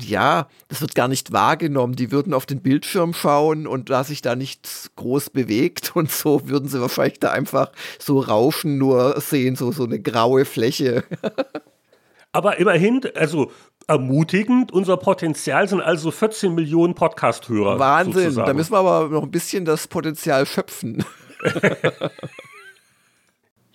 ja, 0.00 0.48
das 0.68 0.80
wird 0.80 0.94
gar 0.94 1.08
nicht 1.08 1.32
wahrgenommen. 1.32 1.94
Die 1.94 2.10
würden 2.10 2.34
auf 2.34 2.46
den 2.46 2.60
Bildschirm 2.60 3.14
schauen 3.14 3.66
und 3.66 3.90
da 3.90 4.04
sich 4.04 4.22
da 4.22 4.34
nichts 4.36 4.90
groß 4.96 5.30
bewegt 5.30 5.92
und 5.94 6.10
so 6.10 6.48
würden 6.48 6.68
sie 6.68 6.80
wahrscheinlich 6.80 7.20
da 7.20 7.30
einfach 7.30 7.72
so 7.98 8.18
Rauschen 8.18 8.78
nur 8.78 9.20
sehen, 9.20 9.56
so, 9.56 9.72
so 9.72 9.84
eine 9.84 10.00
graue 10.00 10.44
Fläche. 10.44 11.04
Aber 12.32 12.58
immerhin, 12.58 13.02
also 13.14 13.50
ermutigend, 13.86 14.72
unser 14.72 14.96
Potenzial 14.96 15.68
sind 15.68 15.80
also 15.80 16.10
14 16.10 16.54
Millionen 16.54 16.94
Podcast-Hörer. 16.94 17.78
Wahnsinn, 17.78 18.24
sozusagen. 18.24 18.46
da 18.46 18.54
müssen 18.54 18.72
wir 18.72 18.78
aber 18.78 19.08
noch 19.08 19.22
ein 19.22 19.30
bisschen 19.30 19.64
das 19.64 19.86
Potenzial 19.86 20.44
schöpfen. 20.44 21.04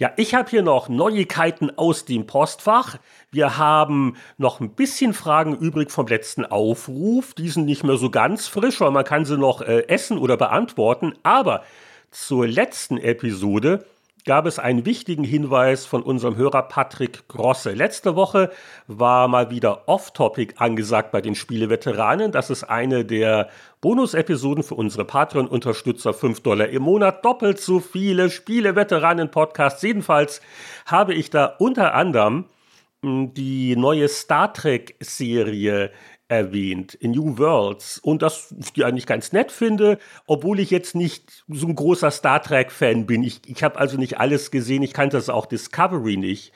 Ja, 0.02 0.12
ich 0.18 0.34
habe 0.34 0.50
hier 0.50 0.64
noch 0.64 0.90
Neuigkeiten 0.90 1.78
aus 1.78 2.06
dem 2.06 2.26
Postfach. 2.26 2.98
Wir 3.30 3.60
haben 3.60 4.16
noch 4.40 4.60
ein 4.60 4.72
bisschen 4.72 5.14
Fragen 5.14 5.56
übrig 5.56 5.92
vom 5.92 6.08
letzten 6.08 6.44
Aufruf. 6.44 7.36
Die 7.36 7.50
sind 7.50 7.66
nicht 7.66 7.84
mehr 7.84 7.98
so 7.98 8.10
ganz 8.10 8.48
frisch, 8.48 8.82
weil 8.82 8.90
man 8.90 9.06
kann 9.06 9.26
sie 9.26 9.38
noch 9.38 9.62
äh, 9.62 9.88
essen 9.90 10.18
oder 10.18 10.38
beantworten. 10.38 11.14
Aber 11.22 11.64
zur 12.10 12.48
letzten 12.48 12.98
Episode 12.98 13.86
gab 14.25 14.45
es 14.45 14.60
einen 14.60 14.86
wichtigen 14.86 15.23
Hinweis 15.23 15.86
von 15.86 16.03
unserem 16.03 16.36
Hörer 16.36 16.63
Patrick 16.63 17.27
Grosse. 17.27 17.71
Letzte 17.71 18.15
Woche 18.15 18.51
war 18.88 19.27
mal 19.27 19.49
wieder 19.49 19.88
Off-Topic 19.88 20.55
angesagt 20.57 21.12
bei 21.12 21.21
den 21.21 21.36
Spieleveteranen. 21.36 22.31
Das 22.31 22.49
ist 22.49 22.63
eine 22.63 23.05
der 23.05 23.49
Bonus-Episoden 23.81 24.63
für 24.63 24.75
unsere 24.75 25.05
Patreon-Unterstützer. 25.05 26.13
5 26.13 26.41
Dollar 26.41 26.67
im 26.69 26.84
Monat, 26.84 27.25
doppelt 27.25 27.60
so 27.60 27.79
viele 27.79 28.29
Spieleveteranen-Podcasts. 28.29 29.81
Jedenfalls 29.81 30.41
habe 30.86 31.13
ich 31.13 31.29
da 31.29 31.45
unter 31.57 31.93
anderem 31.93 32.45
hm, 33.03 33.34
die 33.34 33.75
neue 33.75 34.07
Star 34.07 34.53
Trek-Serie 34.53 35.91
erwähnt, 36.32 36.94
in 36.94 37.12
New 37.12 37.38
Worlds. 37.38 38.00
Und 38.00 38.22
das 38.22 38.56
ich 38.74 38.86
eigentlich 38.86 39.06
ganz 39.06 39.34
nett 39.34 39.52
finde, 39.52 40.00
obwohl 40.26 40.62
ich 40.62 40.72
jetzt 40.72 40.96
nicht 40.96 41.44
so 41.50 41.67
ein 41.67 41.76
großer 41.76 42.10
Star 42.10 42.41
Trek-Fan 42.41 43.06
bin. 43.06 43.22
Ich, 43.22 43.41
ich 43.46 43.63
habe 43.63 43.78
also 43.78 43.98
nicht 43.98 44.17
alles 44.20 44.50
gesehen, 44.50 44.82
ich 44.82 44.94
kannte 44.94 45.17
das 45.17 45.30
auch 45.30 45.46
Discovery 45.46 46.15
nicht. 46.15 46.54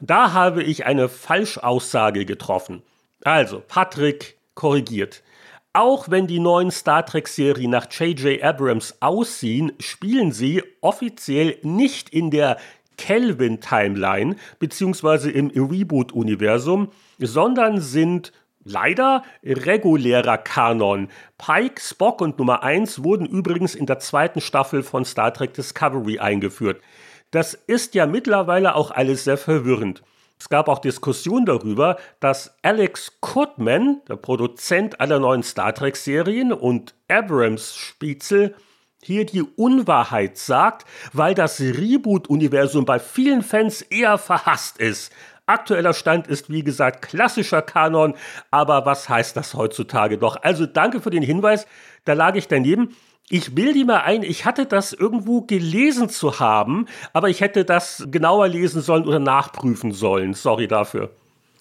Und 0.00 0.10
da 0.10 0.32
habe 0.32 0.62
ich 0.62 0.86
eine 0.86 1.08
Falschaussage 1.08 2.24
getroffen. 2.24 2.82
Also, 3.24 3.60
Patrick 3.66 4.38
korrigiert. 4.54 5.24
Auch 5.72 6.08
wenn 6.08 6.28
die 6.28 6.38
neuen 6.38 6.70
Star 6.70 7.04
Trek-Serien 7.04 7.70
nach 7.70 7.90
J.J. 7.90 8.42
Abrams 8.42 8.94
aussehen, 9.00 9.72
spielen 9.80 10.30
sie 10.30 10.62
offiziell 10.80 11.58
nicht 11.62 12.10
in 12.10 12.30
der 12.30 12.58
Kelvin-Timeline 12.96 14.36
beziehungsweise 14.60 15.30
im 15.30 15.48
Reboot-Universum, 15.48 16.92
sondern 17.18 17.80
sind 17.80 18.32
leider 18.66 19.22
regulärer 19.44 20.38
Kanon. 20.38 21.08
Pike, 21.38 21.80
Spock 21.80 22.20
und 22.20 22.38
Nummer 22.38 22.62
1 22.62 23.02
wurden 23.02 23.26
übrigens 23.26 23.74
in 23.74 23.86
der 23.86 23.98
zweiten 23.98 24.40
Staffel 24.40 24.82
von 24.82 25.04
Star 25.04 25.32
Trek 25.32 25.54
Discovery 25.54 26.18
eingeführt. 26.18 26.82
Das 27.30 27.54
ist 27.54 27.94
ja 27.94 28.06
mittlerweile 28.06 28.74
auch 28.74 28.90
alles 28.90 29.24
sehr 29.24 29.38
verwirrend. 29.38 30.02
Es 30.38 30.48
gab 30.48 30.68
auch 30.68 30.80
Diskussionen 30.80 31.46
darüber, 31.46 31.96
dass 32.20 32.56
Alex 32.62 33.20
Kurtman, 33.20 34.02
der 34.08 34.16
Produzent 34.16 35.00
aller 35.00 35.18
neuen 35.18 35.42
Star 35.42 35.74
Trek-Serien, 35.74 36.52
und 36.52 36.94
Abrams 37.08 37.74
Spitzel 37.74 38.54
hier 39.02 39.24
die 39.24 39.42
Unwahrheit 39.42 40.36
sagt, 40.36 40.86
weil 41.12 41.34
das 41.34 41.60
Reboot-Universum 41.60 42.84
bei 42.84 42.98
vielen 42.98 43.42
Fans 43.42 43.80
eher 43.82 44.18
verhasst 44.18 44.78
ist. 44.78 45.12
Aktueller 45.46 45.94
Stand 45.94 46.26
ist, 46.26 46.50
wie 46.50 46.64
gesagt, 46.64 47.02
klassischer 47.02 47.62
Kanon, 47.62 48.14
aber 48.50 48.84
was 48.84 49.08
heißt 49.08 49.36
das 49.36 49.54
heutzutage 49.54 50.18
doch? 50.18 50.36
Also 50.42 50.66
danke 50.66 51.00
für 51.00 51.10
den 51.10 51.22
Hinweis, 51.22 51.66
da 52.04 52.14
lag 52.14 52.34
ich 52.34 52.48
daneben. 52.48 52.96
Ich 53.28 53.54
bilde 53.54 53.84
mir 53.84 54.02
ein, 54.02 54.22
ich 54.22 54.44
hatte 54.44 54.66
das 54.66 54.92
irgendwo 54.92 55.42
gelesen 55.42 56.08
zu 56.08 56.40
haben, 56.40 56.86
aber 57.12 57.28
ich 57.28 57.40
hätte 57.40 57.64
das 57.64 58.06
genauer 58.10 58.48
lesen 58.48 58.82
sollen 58.82 59.04
oder 59.04 59.18
nachprüfen 59.20 59.92
sollen. 59.92 60.34
Sorry 60.34 60.66
dafür. 60.68 61.10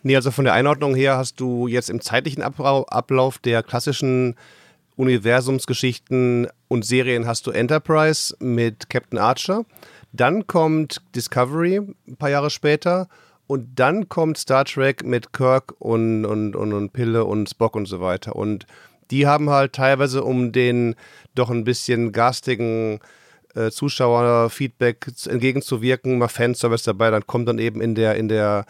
Nee, 0.01 0.15
also 0.15 0.29
von 0.29 0.45
der 0.45 0.53
Einordnung 0.53 0.93
her 0.93 1.17
hast 1.17 1.39
du 1.39 1.67
jetzt 1.67 1.89
im 1.89 2.01
zeitlichen 2.01 2.43
Ablauf 2.43 3.37
der 3.39 3.63
klassischen 3.63 4.35
Universumsgeschichten 4.95 6.47
und 6.67 6.85
Serien 6.85 7.25
hast 7.27 7.47
du 7.47 7.51
Enterprise 7.51 8.35
mit 8.39 8.89
Captain 8.89 9.19
Archer. 9.19 9.65
Dann 10.11 10.47
kommt 10.47 11.01
Discovery 11.15 11.81
ein 12.07 12.17
paar 12.17 12.29
Jahre 12.29 12.49
später 12.49 13.07
und 13.47 13.79
dann 13.79 14.09
kommt 14.09 14.37
Star 14.37 14.65
Trek 14.65 15.03
mit 15.03 15.33
Kirk 15.33 15.73
und, 15.79 16.25
und, 16.25 16.55
und, 16.55 16.73
und 16.73 16.93
Pille 16.93 17.25
und 17.25 17.49
Spock 17.49 17.75
und 17.75 17.85
so 17.85 18.01
weiter. 18.01 18.35
Und 18.35 18.65
die 19.11 19.27
haben 19.27 19.49
halt 19.49 19.73
teilweise, 19.73 20.23
um 20.23 20.51
den 20.51 20.95
doch 21.35 21.49
ein 21.49 21.63
bisschen 21.63 22.11
garstigen 22.11 22.99
äh, 23.53 23.69
Zuschauerfeedback 23.69 25.07
entgegenzuwirken, 25.27 26.17
mal 26.17 26.27
Fanservice 26.27 26.83
dabei. 26.83 27.11
Dann 27.11 27.27
kommt 27.27 27.47
dann 27.47 27.59
eben 27.59 27.81
in 27.81 27.95
der, 27.95 28.15
in 28.15 28.27
der 28.27 28.65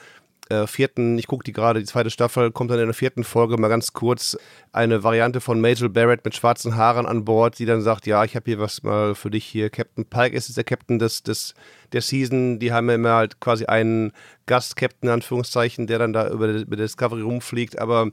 äh, 0.50 0.68
vierten, 0.68 1.18
ich 1.18 1.28
gucke 1.28 1.44
die 1.44 1.52
gerade, 1.52 1.80
die 1.80 1.86
zweite 1.86 2.10
Staffel, 2.10 2.52
kommt 2.52 2.72
dann 2.72 2.80
in 2.80 2.86
der 2.86 2.94
vierten 2.94 3.24
Folge 3.24 3.58
mal 3.58 3.68
ganz 3.68 3.94
kurz 3.94 4.38
eine 4.72 5.04
Variante 5.04 5.42
von 5.42 5.60
Majel 5.60 5.90
Barrett 5.90 6.24
mit 6.24 6.36
schwarzen 6.36 6.76
Haaren 6.76 7.06
an 7.06 7.26
Bord, 7.26 7.58
die 7.60 7.66
dann 7.66 7.82
sagt, 7.82 8.06
ja, 8.06 8.24
ich 8.24 8.36
habe 8.36 8.46
hier 8.46 8.60
was 8.60 8.84
mal 8.84 9.16
für 9.16 9.32
dich 9.32 9.46
hier. 9.46 9.70
Captain 9.70 10.06
Pike 10.06 10.36
ist 10.36 10.56
der 10.56 10.64
Captain 10.64 11.00
des, 11.00 11.24
des, 11.24 11.54
der 11.94 12.02
Season. 12.02 12.60
Die 12.60 12.72
haben 12.72 12.90
ja 12.90 12.96
immer 12.96 13.14
halt 13.14 13.40
quasi 13.40 13.66
einen 13.66 14.12
Gast-Captain, 14.46 15.10
in 15.10 15.14
Anführungszeichen, 15.14 15.88
der 15.88 16.00
dann 16.00 16.14
da 16.14 16.30
über, 16.30 16.48
über 16.48 16.76
Discovery 16.76 17.22
rumfliegt, 17.22 17.80
aber 17.80 18.12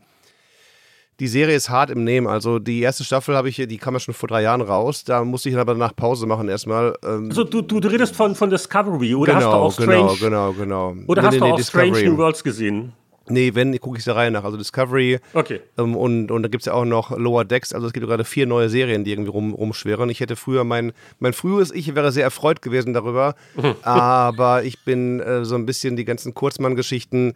die 1.21 1.29
Serie 1.29 1.55
ist 1.55 1.71
hart 1.71 1.91
im 1.91 2.05
Nehmen. 2.05 2.27
Also 2.27 2.59
die 2.59 2.81
erste 2.81 3.05
Staffel 3.05 3.37
habe 3.37 3.49
ich, 3.49 3.57
die 3.57 3.79
kam 3.79 3.95
ja 3.95 4.01
schon 4.01 4.15
vor 4.15 4.29
drei 4.29 4.43
Jahren 4.43 4.61
raus. 4.61 5.05
Da 5.05 5.25
musste 5.25 5.49
ich 5.49 5.57
aber 5.57 5.75
danach 5.75 5.95
Pause 5.95 6.27
machen 6.27 6.49
erstmal. 6.49 6.95
Ähm 7.05 7.27
also 7.29 7.45
du, 7.45 7.63
du, 7.63 7.81
du 7.81 7.89
redest 7.89 8.17
von, 8.17 8.35
von 8.35 8.51
Discovery 8.51 9.15
oder 9.15 9.35
genau, 9.35 9.47
hast 9.47 9.53
du 9.53 9.59
auch 9.59 9.73
Strange? 9.73 10.17
Genau, 10.21 10.53
genau, 10.53 10.93
genau. 10.93 11.05
Oder 11.07 11.23
nee, 11.23 11.29
hast 11.29 11.35
nee, 11.35 11.41
du 11.41 11.45
auch 11.47 11.57
Discovery. 11.57 11.89
Strange 11.89 12.11
New 12.11 12.19
Worlds 12.19 12.43
gesehen? 12.43 12.93
Nee, 13.29 13.55
wenn, 13.55 13.79
gucke 13.79 13.99
ich 13.99 14.05
der 14.05 14.17
Reihe 14.17 14.31
nach. 14.31 14.45
Also 14.45 14.57
Discovery. 14.57 15.21
Okay. 15.33 15.61
Ähm, 15.79 15.97
und, 15.97 16.31
und 16.31 16.43
da 16.43 16.49
gibt 16.49 16.63
es 16.63 16.67
ja 16.67 16.73
auch 16.73 16.85
noch 16.85 17.17
Lower 17.17 17.45
Decks. 17.45 17.73
Also 17.73 17.87
es 17.87 17.93
gibt 17.93 18.07
gerade 18.07 18.25
vier 18.25 18.47
neue 18.47 18.69
Serien, 18.69 19.05
die 19.05 19.13
irgendwie 19.13 19.31
rum, 19.31 19.55
rumschwirren. 19.55 20.11
Ich 20.11 20.21
hätte 20.21 20.37
früher 20.37 20.65
mein, 20.65 20.93
mein 21.21 21.33
frühes 21.33 21.71
Ich 21.73 21.95
wäre 21.95 22.11
sehr 22.11 22.25
erfreut 22.25 22.63
gewesen 22.63 22.95
darüber. 22.95 23.35
aber 23.83 24.65
ich 24.65 24.85
bin 24.85 25.21
äh, 25.21 25.45
so 25.45 25.55
ein 25.55 25.67
bisschen 25.67 25.97
die 25.97 26.05
ganzen 26.05 26.35
Kurzmann-Geschichten 26.35 27.35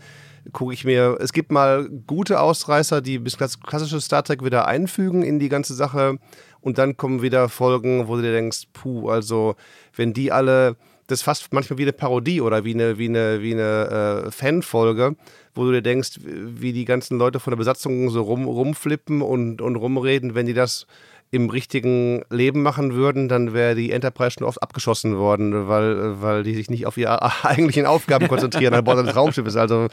gucke 0.52 0.74
ich 0.74 0.84
mir, 0.84 1.16
es 1.20 1.32
gibt 1.32 1.50
mal 1.50 1.88
gute 2.06 2.40
Ausreißer, 2.40 3.00
die 3.00 3.18
bis 3.18 3.36
klassische 3.36 4.00
Star 4.00 4.22
Trek 4.22 4.44
wieder 4.44 4.66
einfügen 4.66 5.22
in 5.22 5.38
die 5.38 5.48
ganze 5.48 5.74
Sache. 5.74 6.18
Und 6.60 6.78
dann 6.78 6.96
kommen 6.96 7.22
wieder 7.22 7.48
Folgen, 7.48 8.08
wo 8.08 8.16
du 8.16 8.22
dir 8.22 8.32
denkst, 8.32 8.64
puh, 8.72 9.08
also 9.08 9.54
wenn 9.94 10.12
die 10.12 10.32
alle, 10.32 10.76
das 11.06 11.20
ist 11.20 11.24
fast 11.24 11.52
manchmal 11.52 11.78
wie 11.78 11.82
eine 11.82 11.92
Parodie 11.92 12.40
oder 12.40 12.64
wie 12.64 12.74
eine, 12.74 12.98
wie 12.98 13.08
eine, 13.08 13.40
wie 13.40 13.52
eine 13.52 14.24
äh, 14.26 14.30
Fanfolge, 14.30 15.14
wo 15.54 15.64
du 15.64 15.72
dir 15.72 15.82
denkst, 15.82 16.18
wie 16.24 16.72
die 16.72 16.84
ganzen 16.84 17.18
Leute 17.18 17.38
von 17.38 17.52
der 17.52 17.56
Besatzung 17.56 18.10
so 18.10 18.22
rum, 18.22 18.46
rumflippen 18.46 19.22
und, 19.22 19.62
und 19.62 19.76
rumreden, 19.76 20.34
wenn 20.34 20.46
die 20.46 20.54
das 20.54 20.86
im 21.30 21.50
richtigen 21.50 22.22
Leben 22.30 22.62
machen 22.62 22.94
würden, 22.94 23.28
dann 23.28 23.52
wäre 23.52 23.74
die 23.74 23.90
Enterprise 23.90 24.36
schon 24.38 24.46
oft 24.46 24.62
abgeschossen 24.62 25.18
worden, 25.18 25.66
weil, 25.68 26.20
weil 26.22 26.44
die 26.44 26.54
sich 26.54 26.70
nicht 26.70 26.86
auf 26.86 26.96
ihre 26.96 27.20
eigentlichen 27.44 27.86
Aufgaben 27.86 28.28
konzentrieren 28.28 28.74
an 28.74 28.84
Bord 28.84 28.98
eines 28.98 29.16
Raumschiffes. 29.16 29.56
Also 29.56 29.88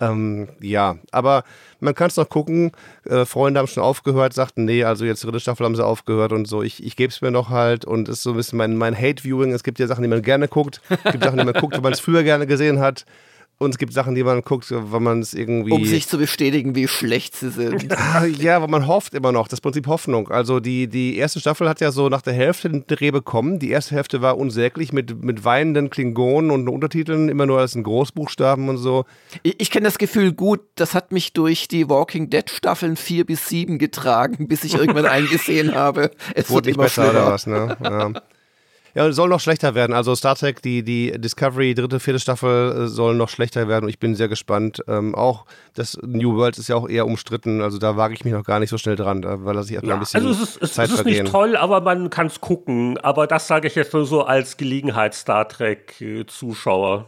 ähm, 0.00 0.48
ja, 0.60 0.96
aber 1.12 1.44
man 1.80 1.94
kann 1.94 2.08
es 2.08 2.16
noch 2.16 2.28
gucken. 2.28 2.72
Äh, 3.04 3.26
Freunde 3.26 3.60
haben 3.60 3.66
schon 3.66 3.82
aufgehört, 3.82 4.32
sagten, 4.32 4.64
nee, 4.64 4.84
also 4.84 5.04
jetzt 5.04 5.22
dritte 5.22 5.40
Staffel 5.40 5.66
haben 5.66 5.76
sie 5.76 5.84
aufgehört 5.84 6.32
und 6.32 6.48
so. 6.48 6.62
Ich, 6.62 6.82
ich 6.84 6.96
gebe 6.96 7.10
es 7.10 7.20
mir 7.20 7.30
noch 7.30 7.50
halt 7.50 7.84
und 7.84 8.08
ist 8.08 8.22
so 8.22 8.30
ein 8.30 8.36
bisschen 8.36 8.56
mein, 8.56 8.76
mein 8.76 8.96
Hate-Viewing. 8.96 9.52
Es 9.52 9.62
gibt 9.62 9.78
ja 9.78 9.86
Sachen, 9.86 10.02
die 10.02 10.08
man 10.08 10.22
gerne 10.22 10.48
guckt. 10.48 10.80
Es 10.88 11.12
gibt 11.12 11.24
Sachen, 11.24 11.38
die 11.38 11.44
man 11.44 11.54
guckt, 11.54 11.74
wenn 11.74 11.82
man 11.82 11.92
es 11.92 12.00
früher 12.00 12.22
gerne 12.22 12.46
gesehen 12.46 12.80
hat. 12.80 13.04
Und 13.62 13.72
es 13.72 13.78
gibt 13.78 13.92
Sachen, 13.92 14.14
die 14.14 14.22
man 14.22 14.40
guckt, 14.40 14.70
wenn 14.70 15.02
man 15.02 15.20
es 15.20 15.34
irgendwie. 15.34 15.72
Um 15.72 15.84
sich 15.84 16.08
zu 16.08 16.16
bestätigen, 16.16 16.74
wie 16.74 16.88
schlecht 16.88 17.36
sie 17.36 17.50
sind. 17.50 17.94
ja, 18.38 18.56
aber 18.56 18.68
man 18.68 18.86
hofft 18.86 19.12
immer 19.12 19.32
noch. 19.32 19.48
Das 19.48 19.60
Prinzip 19.60 19.86
Hoffnung. 19.86 20.30
Also 20.30 20.60
die, 20.60 20.88
die 20.88 21.18
erste 21.18 21.40
Staffel 21.40 21.68
hat 21.68 21.78
ja 21.78 21.92
so 21.92 22.08
nach 22.08 22.22
der 22.22 22.32
Hälfte 22.32 22.70
den 22.70 22.86
Dreh 22.86 23.10
bekommen. 23.10 23.58
Die 23.58 23.68
erste 23.68 23.96
Hälfte 23.96 24.22
war 24.22 24.38
unsäglich 24.38 24.94
mit, 24.94 25.22
mit 25.22 25.44
weinenden 25.44 25.90
Klingonen 25.90 26.50
und 26.50 26.70
Untertiteln, 26.70 27.28
immer 27.28 27.44
nur 27.44 27.58
als 27.58 27.74
in 27.74 27.82
Großbuchstaben 27.82 28.70
und 28.70 28.78
so. 28.78 29.04
Ich, 29.42 29.56
ich 29.60 29.70
kenne 29.70 29.84
das 29.84 29.98
Gefühl 29.98 30.32
gut. 30.32 30.60
Das 30.76 30.94
hat 30.94 31.12
mich 31.12 31.34
durch 31.34 31.68
die 31.68 31.86
Walking 31.90 32.30
Dead 32.30 32.48
Staffeln 32.48 32.96
4 32.96 33.26
bis 33.26 33.46
7 33.50 33.76
getragen, 33.76 34.48
bis 34.48 34.64
ich 34.64 34.72
irgendwann 34.72 35.04
eingesehen 35.04 35.74
habe. 35.74 36.12
Es 36.34 36.48
Wurde 36.48 36.70
nicht 36.70 36.78
besser 36.78 37.10
schlimmer. 37.10 37.24
oder 37.24 37.32
was, 37.32 37.46
ne? 37.46 37.76
Ja. 37.84 38.12
Ja, 38.94 39.10
soll 39.12 39.28
noch 39.28 39.40
schlechter 39.40 39.74
werden. 39.74 39.92
Also 39.92 40.14
Star 40.14 40.34
Trek, 40.34 40.62
die, 40.62 40.82
die 40.82 41.12
Discovery, 41.12 41.74
dritte, 41.74 42.00
vierte 42.00 42.20
Staffel 42.20 42.84
äh, 42.84 42.86
soll 42.88 43.14
noch 43.14 43.28
schlechter 43.28 43.68
werden 43.68 43.84
und 43.84 43.90
ich 43.90 43.98
bin 43.98 44.14
sehr 44.14 44.28
gespannt. 44.28 44.82
Ähm, 44.88 45.14
auch 45.14 45.46
das 45.74 45.98
New 46.02 46.36
World 46.36 46.58
ist 46.58 46.68
ja 46.68 46.76
auch 46.76 46.88
eher 46.88 47.06
umstritten, 47.06 47.62
also 47.62 47.78
da 47.78 47.96
wage 47.96 48.14
ich 48.14 48.24
mich 48.24 48.34
noch 48.34 48.44
gar 48.44 48.58
nicht 48.58 48.70
so 48.70 48.78
schnell 48.78 48.96
dran, 48.96 49.24
weil 49.24 49.54
das 49.54 49.66
sich 49.66 49.74
erstmal 49.74 49.90
ja, 49.90 49.96
ein 49.96 50.00
bisschen 50.00 50.26
Also 50.26 50.42
es 50.42 50.48
ist, 50.56 50.62
es, 50.62 50.74
Zeit 50.74 50.88
es 50.88 50.94
ist 50.94 51.04
nicht 51.04 51.26
toll, 51.26 51.56
aber 51.56 51.80
man 51.80 52.10
kann 52.10 52.26
es 52.26 52.40
gucken. 52.40 52.98
Aber 52.98 53.26
das 53.26 53.46
sage 53.46 53.68
ich 53.68 53.74
jetzt 53.74 53.92
nur 53.94 54.06
so 54.06 54.24
als 54.24 54.56
Gelegenheits-Star 54.56 55.48
Trek-Zuschauer. 55.48 57.06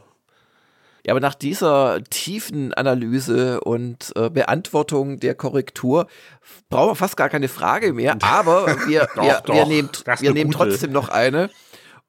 Ja, 1.05 1.15
aber 1.15 1.21
nach 1.21 1.35
dieser 1.35 2.03
tiefen 2.05 2.73
Analyse 2.75 3.61
und 3.61 4.13
äh, 4.15 4.31
Beantwortung 4.31 5.19
der 5.19 5.35
Korrektur 5.35 6.07
brauchen 6.71 6.91
wir 6.91 6.95
fast 6.95 7.17
gar 7.17 7.29
keine 7.29 7.49
Frage 7.49 7.93
mehr. 7.93 8.17
Aber 8.23 8.67
wir, 8.87 9.09
doch, 9.17 9.25
wir, 9.25 9.43
doch, 9.45 9.55
wir 9.55 9.67
nehmen, 9.67 9.89
wir 10.21 10.33
nehmen 10.33 10.53
trotzdem 10.53 10.93
noch 10.93 11.09
eine. 11.09 11.51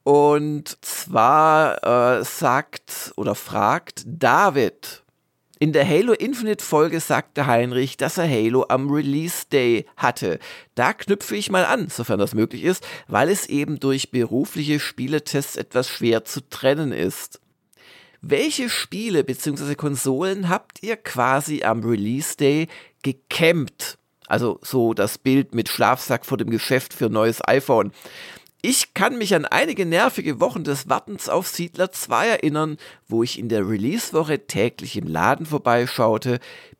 Und 0.03 0.77
zwar 0.81 2.19
äh, 2.19 2.23
sagt 2.25 3.13
oder 3.15 3.35
fragt 3.35 4.03
David. 4.05 5.03
In 5.59 5.71
der 5.71 5.87
Halo 5.87 6.11
Infinite 6.11 6.61
Folge 6.61 6.99
sagte 6.99 7.47
Heinrich, 7.47 7.95
dass 7.95 8.17
er 8.17 8.29
Halo 8.29 8.65
am 8.67 8.91
Release 8.91 9.45
Day 9.49 9.85
hatte. 9.95 10.39
Da 10.75 10.91
knüpfe 10.91 11.37
ich 11.37 11.49
mal 11.49 11.63
an, 11.63 11.87
sofern 11.87 12.19
das 12.19 12.33
möglich 12.33 12.65
ist, 12.65 12.85
weil 13.07 13.29
es 13.29 13.45
eben 13.45 13.79
durch 13.79 14.11
berufliche 14.11 14.81
Spieletests 14.81 15.55
etwas 15.55 15.87
schwer 15.87 16.25
zu 16.25 16.41
trennen 16.49 16.91
ist. 16.91 17.39
Welche 18.21 18.69
Spiele 18.69 19.23
bzw. 19.23 19.75
Konsolen 19.75 20.49
habt 20.49 20.83
ihr 20.83 20.97
quasi 20.97 21.63
am 21.63 21.81
Release 21.83 22.35
Day 22.35 22.67
gecampt? 23.01 23.97
Also 24.27 24.59
so 24.63 24.93
das 24.93 25.17
Bild 25.17 25.55
mit 25.55 25.69
Schlafsack 25.69 26.25
vor 26.25 26.37
dem 26.37 26.49
Geschäft 26.49 26.93
für 26.93 27.09
neues 27.09 27.39
iPhone. 27.47 27.93
Ich 28.65 28.93
kann 28.93 29.17
mich 29.17 29.35
an 29.35 29.43
einige 29.43 29.85
nervige 29.85 30.39
Wochen 30.39 30.63
des 30.63 30.87
Wartens 30.87 31.27
auf 31.27 31.49
Siedler 31.49 31.91
2 31.91 32.27
erinnern, 32.29 32.77
wo 33.09 33.21
ich 33.21 33.37
in 33.37 33.49
der 33.49 33.67
Release-Woche 33.67 34.47
täglich 34.47 34.95
im 34.95 35.05
Laden 35.05 35.45
vorbeischaute, 35.45 36.39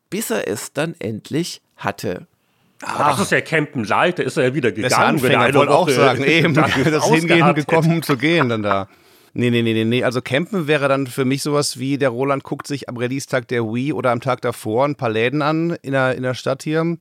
bis 0.10 0.30
er 0.30 0.48
es 0.48 0.72
dann 0.72 0.96
endlich 1.00 1.62
hatte. 1.76 2.26
Ach, 2.86 3.10
das 3.10 3.20
ist 3.20 3.32
ja 3.34 3.42
Campen 3.42 3.84
Light, 3.84 4.18
da 4.18 4.24
ist 4.24 4.38
er 4.38 4.46
ja 4.46 4.54
wieder 4.54 4.72
gegangen. 4.72 4.92
Das 4.92 4.98
Anfänger, 4.98 5.54
wollte 5.54 5.74
auch 5.74 5.90
sagen, 5.90 6.24
eben, 6.26 6.54
das, 6.54 6.72
das 6.86 7.10
Hingehen 7.10 7.54
gekommen, 7.54 7.92
um 7.96 8.02
zu 8.02 8.16
gehen 8.16 8.48
dann 8.48 8.64
da. 8.64 8.88
Nee, 9.36 9.50
nee, 9.50 9.64
nee, 9.64 9.74
nee, 9.74 9.84
nee. 9.84 10.04
Also 10.04 10.22
campen 10.22 10.68
wäre 10.68 10.88
dann 10.88 11.08
für 11.08 11.26
mich 11.26 11.42
sowas 11.42 11.80
wie, 11.80 11.98
der 11.98 12.10
Roland 12.10 12.44
guckt 12.44 12.68
sich 12.68 12.88
am 12.88 12.98
Release-Tag 12.98 13.48
der 13.48 13.64
Wii 13.64 13.92
oder 13.92 14.12
am 14.12 14.22
Tag 14.22 14.42
davor 14.42 14.86
ein 14.86 14.94
paar 14.94 15.10
Läden 15.10 15.42
an 15.42 15.76
in 15.82 15.94
der, 15.94 16.14
in 16.16 16.22
der 16.22 16.36
Stadt 16.36 16.62
hier, 16.62 16.98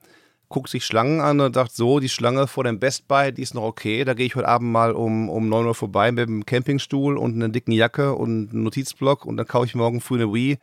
guckt 0.52 0.68
sich 0.68 0.84
Schlangen 0.84 1.20
an 1.20 1.40
und 1.40 1.54
sagt, 1.54 1.74
so, 1.74 1.98
die 1.98 2.08
Schlange 2.08 2.46
vor 2.46 2.62
dem 2.62 2.78
Best 2.78 3.08
Buy, 3.08 3.32
die 3.32 3.42
ist 3.42 3.54
noch 3.54 3.64
okay. 3.64 4.04
Da 4.04 4.14
gehe 4.14 4.26
ich 4.26 4.36
heute 4.36 4.46
Abend 4.46 4.70
mal 4.70 4.92
um, 4.92 5.28
um 5.28 5.48
9 5.48 5.66
Uhr 5.66 5.74
vorbei 5.74 6.12
mit 6.12 6.28
einem 6.28 6.46
Campingstuhl 6.46 7.16
und 7.16 7.34
einer 7.34 7.48
dicken 7.48 7.72
Jacke 7.72 8.14
und 8.14 8.50
einem 8.50 8.62
Notizblock 8.62 9.24
und 9.24 9.36
dann 9.38 9.46
kaufe 9.48 9.66
ich 9.66 9.74
morgen 9.74 10.00
früh 10.00 10.16
eine 10.16 10.32
Wii, 10.32 10.58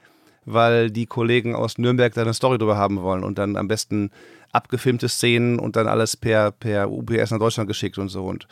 weil 0.46 0.92
die 0.92 1.08
Kollegen 1.08 1.56
aus 1.56 1.78
Nürnberg 1.78 2.14
da 2.14 2.22
eine 2.22 2.34
Story 2.34 2.58
drüber 2.58 2.78
haben 2.78 3.02
wollen 3.02 3.24
und 3.24 3.38
dann 3.38 3.58
am 3.58 3.68
besten 3.68 4.12
abgefilmte 4.52 5.10
Szenen 5.10 5.60
und 5.60 5.76
dann 5.76 5.88
alles 5.88 6.16
per, 6.16 6.52
per 6.52 6.90
UPS 6.92 7.32
nach 7.32 7.40
Deutschland 7.40 7.68
geschickt 7.68 7.98
und 7.98 8.10
so. 8.10 8.26
Und 8.26 8.48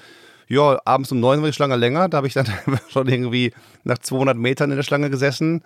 ja, 0.47 0.79
abends 0.85 1.11
um 1.11 1.19
neun 1.19 1.41
war 1.41 1.47
die 1.47 1.53
Schlange 1.53 1.75
länger. 1.75 2.09
Da 2.09 2.17
habe 2.17 2.27
ich 2.27 2.33
dann 2.33 2.47
schon 2.89 3.07
irgendwie 3.07 3.53
nach 3.83 3.99
200 3.99 4.37
Metern 4.37 4.71
in 4.71 4.77
der 4.77 4.83
Schlange 4.83 5.09
gesessen. 5.09 5.61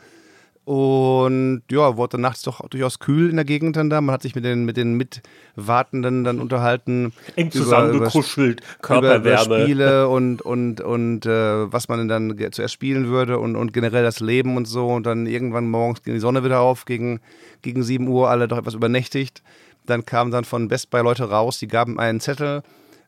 Und 0.63 1.63
ja, 1.71 1.97
wurde 1.97 2.19
nachts 2.19 2.43
doch 2.43 2.67
durchaus 2.69 2.99
kühl 2.99 3.29
in 3.31 3.35
der 3.35 3.45
Gegend 3.45 3.75
dann 3.75 3.89
da. 3.89 3.99
Man 3.99 4.13
hat 4.13 4.21
sich 4.21 4.35
mit 4.35 4.45
den, 4.45 4.63
mit 4.63 4.77
den 4.77 4.93
Mitwartenden 4.93 6.23
dann 6.23 6.39
unterhalten. 6.39 7.13
Eng 7.35 7.49
zusammengekuschelt, 7.49 8.61
Körperwärme. 8.81 9.45
Über, 9.45 9.55
über 9.55 9.63
Spiele 9.63 10.07
und, 10.09 10.41
und, 10.43 10.79
und 10.79 11.25
äh, 11.25 11.71
was 11.71 11.89
man 11.89 12.07
dann 12.07 12.37
zuerst 12.51 12.73
spielen 12.73 13.07
würde 13.07 13.39
und, 13.39 13.55
und 13.55 13.73
generell 13.73 14.03
das 14.03 14.19
Leben 14.19 14.55
und 14.55 14.65
so. 14.65 14.87
Und 14.87 15.07
dann 15.07 15.25
irgendwann 15.25 15.67
morgens 15.67 16.03
ging 16.03 16.13
die 16.13 16.19
Sonne 16.19 16.43
wieder 16.43 16.59
auf, 16.59 16.85
gegen, 16.85 17.21
gegen 17.63 17.81
7 17.81 18.07
Uhr, 18.07 18.29
alle 18.29 18.47
doch 18.47 18.59
etwas 18.59 18.75
übernächtigt. 18.75 19.41
Dann 19.87 20.05
kamen 20.05 20.29
dann 20.29 20.45
von 20.45 20.67
Best 20.67 20.91
Buy 20.91 21.01
Leute 21.01 21.23
raus, 21.23 21.57
die 21.57 21.67
gaben 21.67 21.99
einen 21.99 22.19
Zettel 22.19 22.61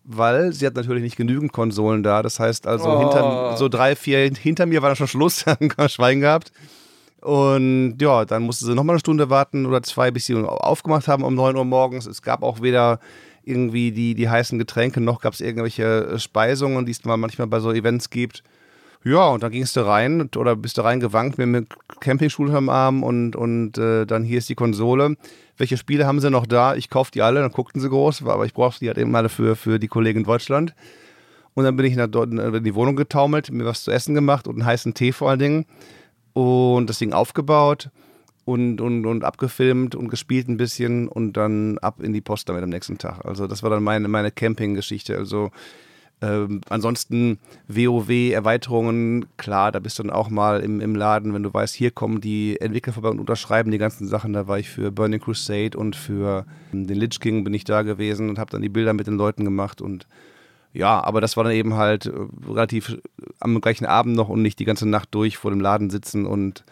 weil 0.05 0.51
sie 0.51 0.65
hat 0.65 0.75
natürlich 0.75 1.01
nicht 1.01 1.15
genügend 1.15 1.53
Konsolen 1.53 2.03
da. 2.03 2.21
Das 2.23 2.37
heißt 2.37 2.67
also, 2.67 2.89
oh. 2.89 2.99
hinter, 2.99 3.55
so 3.55 3.69
drei, 3.69 3.95
vier 3.95 4.29
hinter 4.37 4.65
mir 4.65 4.81
war 4.81 4.89
dann 4.89 4.97
schon 4.97 5.07
Schluss, 5.07 5.45
Schwein 5.87 6.19
gehabt. 6.19 6.51
Und 7.23 7.99
ja, 8.01 8.25
dann 8.25 8.43
musste 8.43 8.65
sie 8.65 8.75
nochmal 8.75 8.95
eine 8.95 8.99
Stunde 8.99 9.29
warten 9.29 9.65
oder 9.65 9.81
zwei, 9.81 10.11
bis 10.11 10.25
sie 10.25 10.35
aufgemacht 10.35 11.07
haben 11.07 11.23
um 11.23 11.35
9 11.35 11.55
Uhr 11.55 11.63
morgens. 11.63 12.05
Es 12.05 12.21
gab 12.21 12.43
auch 12.43 12.61
weder 12.61 12.99
irgendwie 13.45 13.93
die, 13.93 14.13
die 14.13 14.29
heißen 14.29 14.59
Getränke, 14.59 14.99
noch 14.99 15.21
gab 15.21 15.33
es 15.33 15.39
irgendwelche 15.39 16.19
Speisungen, 16.19 16.85
die 16.85 16.91
es 16.91 17.03
manchmal 17.05 17.47
bei 17.47 17.61
so 17.61 17.71
Events 17.71 18.09
gibt. 18.09 18.43
Ja, 19.05 19.29
und 19.29 19.41
dann 19.41 19.53
gingst 19.53 19.75
du 19.77 19.85
rein 19.85 20.29
oder 20.35 20.57
bist 20.57 20.77
du 20.77 20.81
reingewankt 20.81 21.37
mit 21.37 21.47
einem 21.47 21.67
Campingstuhl 22.01 22.53
am 22.53 22.67
Arm 22.67 23.03
und, 23.03 23.37
und 23.37 23.77
äh, 23.77 24.05
dann 24.05 24.23
hier 24.23 24.37
ist 24.37 24.49
die 24.49 24.55
Konsole. 24.55 25.15
Welche 25.57 25.77
Spiele 25.77 26.05
haben 26.05 26.19
sie 26.19 26.29
noch 26.29 26.45
da? 26.45 26.75
Ich 26.75 26.89
kauf 26.89 27.09
die 27.09 27.21
alle, 27.21 27.39
dann 27.39 27.51
guckten 27.51 27.79
sie 27.81 27.89
groß, 27.89 28.23
aber 28.25 28.45
ich 28.45 28.53
brauchte 28.53 28.79
die 28.79 28.87
halt 28.87 28.97
eben 28.97 29.15
alle 29.15 29.29
für, 29.29 29.55
für 29.55 29.79
die 29.79 29.87
Kollegen 29.87 30.19
in 30.19 30.25
Deutschland. 30.25 30.75
Und 31.53 31.63
dann 31.63 31.75
bin 31.77 31.85
ich 31.85 31.95
dort 32.09 32.31
in 32.31 32.63
die 32.63 32.75
Wohnung 32.75 32.97
getaumelt, 32.97 33.49
mir 33.51 33.65
was 33.65 33.83
zu 33.83 33.91
essen 33.91 34.13
gemacht 34.13 34.47
und 34.47 34.55
einen 34.55 34.65
heißen 34.65 34.93
Tee 34.93 35.13
vor 35.13 35.29
allen 35.29 35.39
Dingen. 35.39 35.65
Und 36.33 36.89
das 36.89 36.99
Ding 36.99 37.13
aufgebaut 37.13 37.89
und, 38.45 38.81
und, 38.81 39.05
und 39.05 39.23
abgefilmt 39.23 39.95
und 39.95 40.09
gespielt 40.09 40.47
ein 40.47 40.57
bisschen 40.57 41.07
und 41.07 41.33
dann 41.33 41.77
ab 41.79 42.01
in 42.01 42.13
die 42.13 42.21
Post 42.21 42.49
damit 42.49 42.63
am 42.63 42.69
nächsten 42.69 42.97
Tag. 42.97 43.23
Also 43.25 43.47
das 43.47 43.63
war 43.63 43.69
dann 43.69 43.83
meine, 43.83 44.07
meine 44.07 44.31
Camping-Geschichte. 44.31 45.15
Also 45.17 45.51
ähm, 46.23 46.61
ansonsten 46.69 47.39
WoW-Erweiterungen, 47.67 49.25
klar, 49.37 49.71
da 49.71 49.79
bist 49.79 49.99
du 49.99 50.03
dann 50.03 50.11
auch 50.11 50.29
mal 50.29 50.61
im, 50.61 50.79
im 50.79 50.95
Laden, 50.95 51.33
wenn 51.33 51.43
du 51.43 51.53
weißt, 51.53 51.75
hier 51.75 51.91
kommen 51.91 52.21
die 52.21 52.59
Entwickler 52.61 52.93
vorbei 52.93 53.09
und 53.09 53.19
unterschreiben 53.19 53.71
die 53.71 53.77
ganzen 53.77 54.07
Sachen. 54.07 54.31
Da 54.31 54.47
war 54.47 54.57
ich 54.57 54.69
für 54.69 54.91
Burning 54.91 55.19
Crusade 55.19 55.77
und 55.77 55.95
für 55.95 56.45
ähm, 56.73 56.87
den 56.87 56.97
Lich 56.97 57.19
King 57.19 57.43
bin 57.43 57.53
ich 57.53 57.65
da 57.65 57.81
gewesen 57.81 58.29
und 58.29 58.39
habe 58.39 58.51
dann 58.51 58.61
die 58.61 58.69
Bilder 58.69 58.93
mit 58.93 59.07
den 59.07 59.17
Leuten 59.17 59.43
gemacht 59.43 59.81
und 59.81 60.07
ja, 60.71 61.03
aber 61.03 61.21
das 61.21 61.37
war 61.37 61.43
dann 61.43 61.53
eben 61.53 61.75
halt 61.75 62.07
äh, 62.07 62.11
relativ 62.47 62.97
am 63.43 63.61
gleichen 63.61 63.85
Abend 63.85 64.15
noch 64.15 64.29
und 64.29 64.41
nicht 64.41 64.59
die 64.59 64.65
ganze 64.65 64.87
Nacht 64.87 65.09
durch 65.11 65.37
vor 65.37 65.51
dem 65.51 65.59
Laden 65.59 65.89
sitzen 65.89 66.25
und 66.25 66.63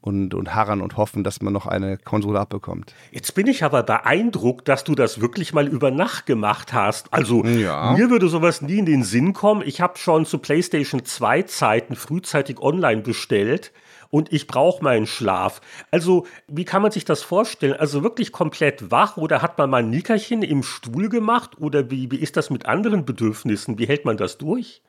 und, 0.00 0.32
und 0.32 0.54
harren 0.54 0.80
und 0.80 0.96
hoffen, 0.96 1.24
dass 1.24 1.42
man 1.42 1.52
noch 1.52 1.66
eine 1.66 1.98
Konsole 1.98 2.38
abbekommt. 2.38 2.94
Jetzt 3.10 3.34
bin 3.34 3.46
ich 3.48 3.64
aber 3.64 3.82
beeindruckt, 3.82 4.68
dass 4.68 4.84
du 4.84 4.94
das 4.94 5.20
wirklich 5.20 5.52
mal 5.52 5.66
über 5.66 5.90
Nacht 5.90 6.24
gemacht 6.26 6.72
hast. 6.72 7.12
Also 7.12 7.44
ja. 7.44 7.92
mir 7.92 8.08
würde 8.08 8.28
sowas 8.28 8.62
nie 8.62 8.78
in 8.78 8.86
den 8.86 9.02
Sinn 9.02 9.32
kommen. 9.32 9.62
Ich 9.64 9.80
habe 9.80 9.98
schon 9.98 10.24
zu 10.24 10.38
PlayStation 10.38 11.04
2 11.04 11.42
Zeiten 11.42 11.96
frühzeitig 11.96 12.60
online 12.60 13.02
bestellt 13.02 13.72
und 14.10 14.32
ich 14.32 14.46
brauche 14.46 14.82
meinen 14.82 15.06
Schlaf. 15.06 15.60
Also, 15.90 16.26
wie 16.46 16.64
kann 16.64 16.80
man 16.80 16.90
sich 16.90 17.04
das 17.04 17.22
vorstellen? 17.22 17.74
Also 17.74 18.02
wirklich 18.02 18.32
komplett 18.32 18.90
wach 18.90 19.16
oder 19.16 19.42
hat 19.42 19.58
man 19.58 19.68
mal 19.68 19.82
ein 19.82 19.90
Nickerchen 19.90 20.42
im 20.42 20.62
Stuhl 20.62 21.08
gemacht 21.08 21.58
oder 21.58 21.90
wie, 21.90 22.10
wie 22.10 22.16
ist 22.16 22.36
das 22.36 22.48
mit 22.50 22.66
anderen 22.66 23.04
Bedürfnissen? 23.04 23.78
Wie 23.78 23.86
hält 23.86 24.04
man 24.04 24.16
das 24.16 24.38
durch? 24.38 24.80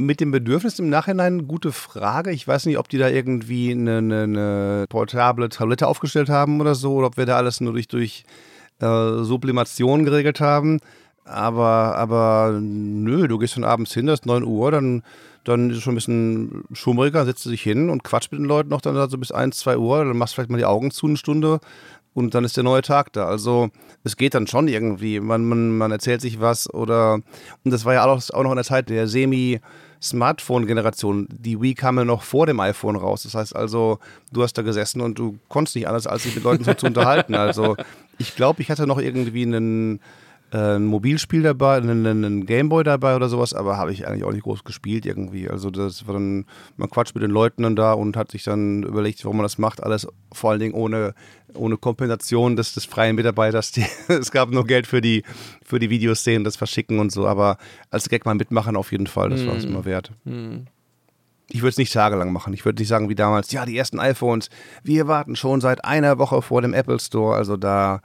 Mit 0.00 0.20
dem 0.20 0.30
Bedürfnis 0.30 0.78
im 0.78 0.90
Nachhinein, 0.90 1.48
gute 1.48 1.72
Frage. 1.72 2.30
Ich 2.30 2.46
weiß 2.46 2.66
nicht, 2.66 2.78
ob 2.78 2.88
die 2.88 2.98
da 2.98 3.08
irgendwie 3.08 3.72
eine, 3.72 3.98
eine, 3.98 4.22
eine 4.22 4.86
portable 4.88 5.48
Tablette 5.48 5.88
aufgestellt 5.88 6.28
haben 6.28 6.60
oder 6.60 6.76
so, 6.76 6.94
oder 6.94 7.08
ob 7.08 7.16
wir 7.16 7.26
da 7.26 7.36
alles 7.36 7.60
nur 7.60 7.72
durch, 7.72 7.88
durch 7.88 8.22
äh, 8.80 9.24
Sublimation 9.24 10.04
geregelt 10.04 10.40
haben. 10.40 10.78
Aber, 11.24 11.96
aber 11.96 12.60
nö, 12.62 13.26
du 13.26 13.38
gehst 13.38 13.56
dann 13.56 13.64
abends 13.64 13.92
hin, 13.92 14.06
das 14.06 14.20
ist 14.20 14.26
9 14.26 14.44
Uhr, 14.44 14.70
dann, 14.70 15.02
dann 15.42 15.68
ist 15.70 15.78
es 15.78 15.82
schon 15.82 15.94
ein 15.94 15.96
bisschen 15.96 16.62
schummriger, 16.72 17.24
setzt 17.24 17.44
du 17.44 17.50
dich 17.50 17.62
hin 17.62 17.90
und 17.90 18.04
quatscht 18.04 18.30
mit 18.30 18.40
den 18.40 18.46
Leuten 18.46 18.68
noch 18.68 18.80
dann 18.80 19.10
so 19.10 19.18
bis 19.18 19.32
1, 19.32 19.58
2 19.58 19.78
Uhr, 19.78 20.04
dann 20.04 20.16
machst 20.16 20.32
du 20.32 20.36
vielleicht 20.36 20.50
mal 20.50 20.58
die 20.58 20.64
Augen 20.64 20.92
zu 20.92 21.08
eine 21.08 21.16
Stunde 21.16 21.58
und 22.14 22.36
dann 22.36 22.44
ist 22.44 22.56
der 22.56 22.64
neue 22.64 22.82
Tag 22.82 23.12
da. 23.14 23.26
Also 23.26 23.70
es 24.04 24.16
geht 24.16 24.34
dann 24.34 24.46
schon 24.46 24.68
irgendwie. 24.68 25.20
Man, 25.20 25.44
man, 25.44 25.76
man 25.76 25.90
erzählt 25.90 26.20
sich 26.20 26.40
was 26.40 26.72
oder 26.72 27.14
und 27.64 27.72
das 27.72 27.84
war 27.84 27.94
ja 27.94 28.04
auch, 28.04 28.22
auch 28.32 28.42
noch 28.44 28.52
in 28.52 28.56
der 28.56 28.64
Zeit 28.64 28.88
der 28.90 29.08
Semi- 29.08 29.60
Smartphone-Generation. 30.02 31.28
Die 31.30 31.60
Wii 31.60 31.74
kam 31.74 31.98
ja 31.98 32.04
noch 32.04 32.22
vor 32.22 32.46
dem 32.46 32.60
iPhone 32.60 32.96
raus. 32.96 33.22
Das 33.24 33.34
heißt 33.34 33.56
also, 33.56 33.98
du 34.32 34.42
hast 34.42 34.54
da 34.54 34.62
gesessen 34.62 35.00
und 35.00 35.18
du 35.18 35.38
konntest 35.48 35.76
nicht 35.76 35.88
anders, 35.88 36.06
als 36.06 36.22
dich 36.22 36.34
mit 36.34 36.44
Leuten 36.44 36.64
so 36.64 36.74
zu 36.74 36.86
unterhalten. 36.86 37.34
Also 37.34 37.76
ich 38.18 38.36
glaube, 38.36 38.62
ich 38.62 38.70
hatte 38.70 38.86
noch 38.86 38.98
irgendwie 38.98 39.42
einen 39.42 40.00
ein 40.50 40.86
Mobilspiel 40.86 41.42
dabei, 41.42 41.76
einen, 41.76 42.46
Gameboy 42.46 42.82
dabei 42.82 43.16
oder 43.16 43.28
sowas, 43.28 43.52
aber 43.52 43.76
habe 43.76 43.92
ich 43.92 44.06
eigentlich 44.06 44.24
auch 44.24 44.32
nicht 44.32 44.44
groß 44.44 44.64
gespielt 44.64 45.04
irgendwie. 45.04 45.48
Also 45.48 45.70
das 45.70 46.06
war 46.06 46.14
dann, 46.14 46.46
man 46.76 46.88
quatscht 46.88 47.14
mit 47.14 47.22
den 47.22 47.30
Leuten 47.30 47.64
dann 47.64 47.76
da 47.76 47.92
und 47.92 48.16
hat 48.16 48.30
sich 48.30 48.44
dann 48.44 48.82
überlegt, 48.82 49.22
warum 49.24 49.38
man 49.38 49.44
das 49.44 49.58
macht. 49.58 49.82
Alles 49.82 50.06
vor 50.32 50.50
allen 50.50 50.60
Dingen 50.60 50.74
ohne, 50.74 51.14
ohne 51.54 51.76
Kompensation 51.76 52.56
des, 52.56 52.72
des 52.72 52.86
freien 52.86 53.16
Mitarbeiters. 53.16 53.72
Die, 53.78 53.84
es 54.08 54.30
gab 54.30 54.50
nur 54.50 54.64
Geld 54.64 54.86
für 54.86 55.00
die, 55.02 55.22
für 55.62 55.78
die 55.78 55.90
Videoszenen, 55.90 56.44
das 56.44 56.56
Verschicken 56.56 56.98
und 56.98 57.12
so, 57.12 57.26
aber 57.26 57.58
als 57.90 58.08
Gag 58.08 58.24
mal 58.24 58.34
mitmachen 58.34 58.76
auf 58.76 58.92
jeden 58.92 59.06
Fall, 59.06 59.28
das 59.30 59.46
war 59.46 59.56
es 59.56 59.64
immer 59.64 59.84
wert. 59.84 60.12
Mm. 60.24 60.60
Ich 61.50 61.62
würde 61.62 61.70
es 61.70 61.78
nicht 61.78 61.92
tagelang 61.92 62.32
machen. 62.32 62.52
Ich 62.52 62.64
würde 62.64 62.80
nicht 62.80 62.88
sagen 62.88 63.08
wie 63.08 63.14
damals, 63.14 63.52
ja, 63.52 63.64
die 63.64 63.76
ersten 63.76 63.98
iPhones, 63.98 64.50
wir 64.82 65.08
warten 65.08 65.34
schon 65.34 65.62
seit 65.62 65.82
einer 65.84 66.18
Woche 66.18 66.42
vor 66.42 66.60
dem 66.60 66.74
Apple 66.74 67.00
Store. 67.00 67.36
Also 67.36 67.56
da, 67.56 68.02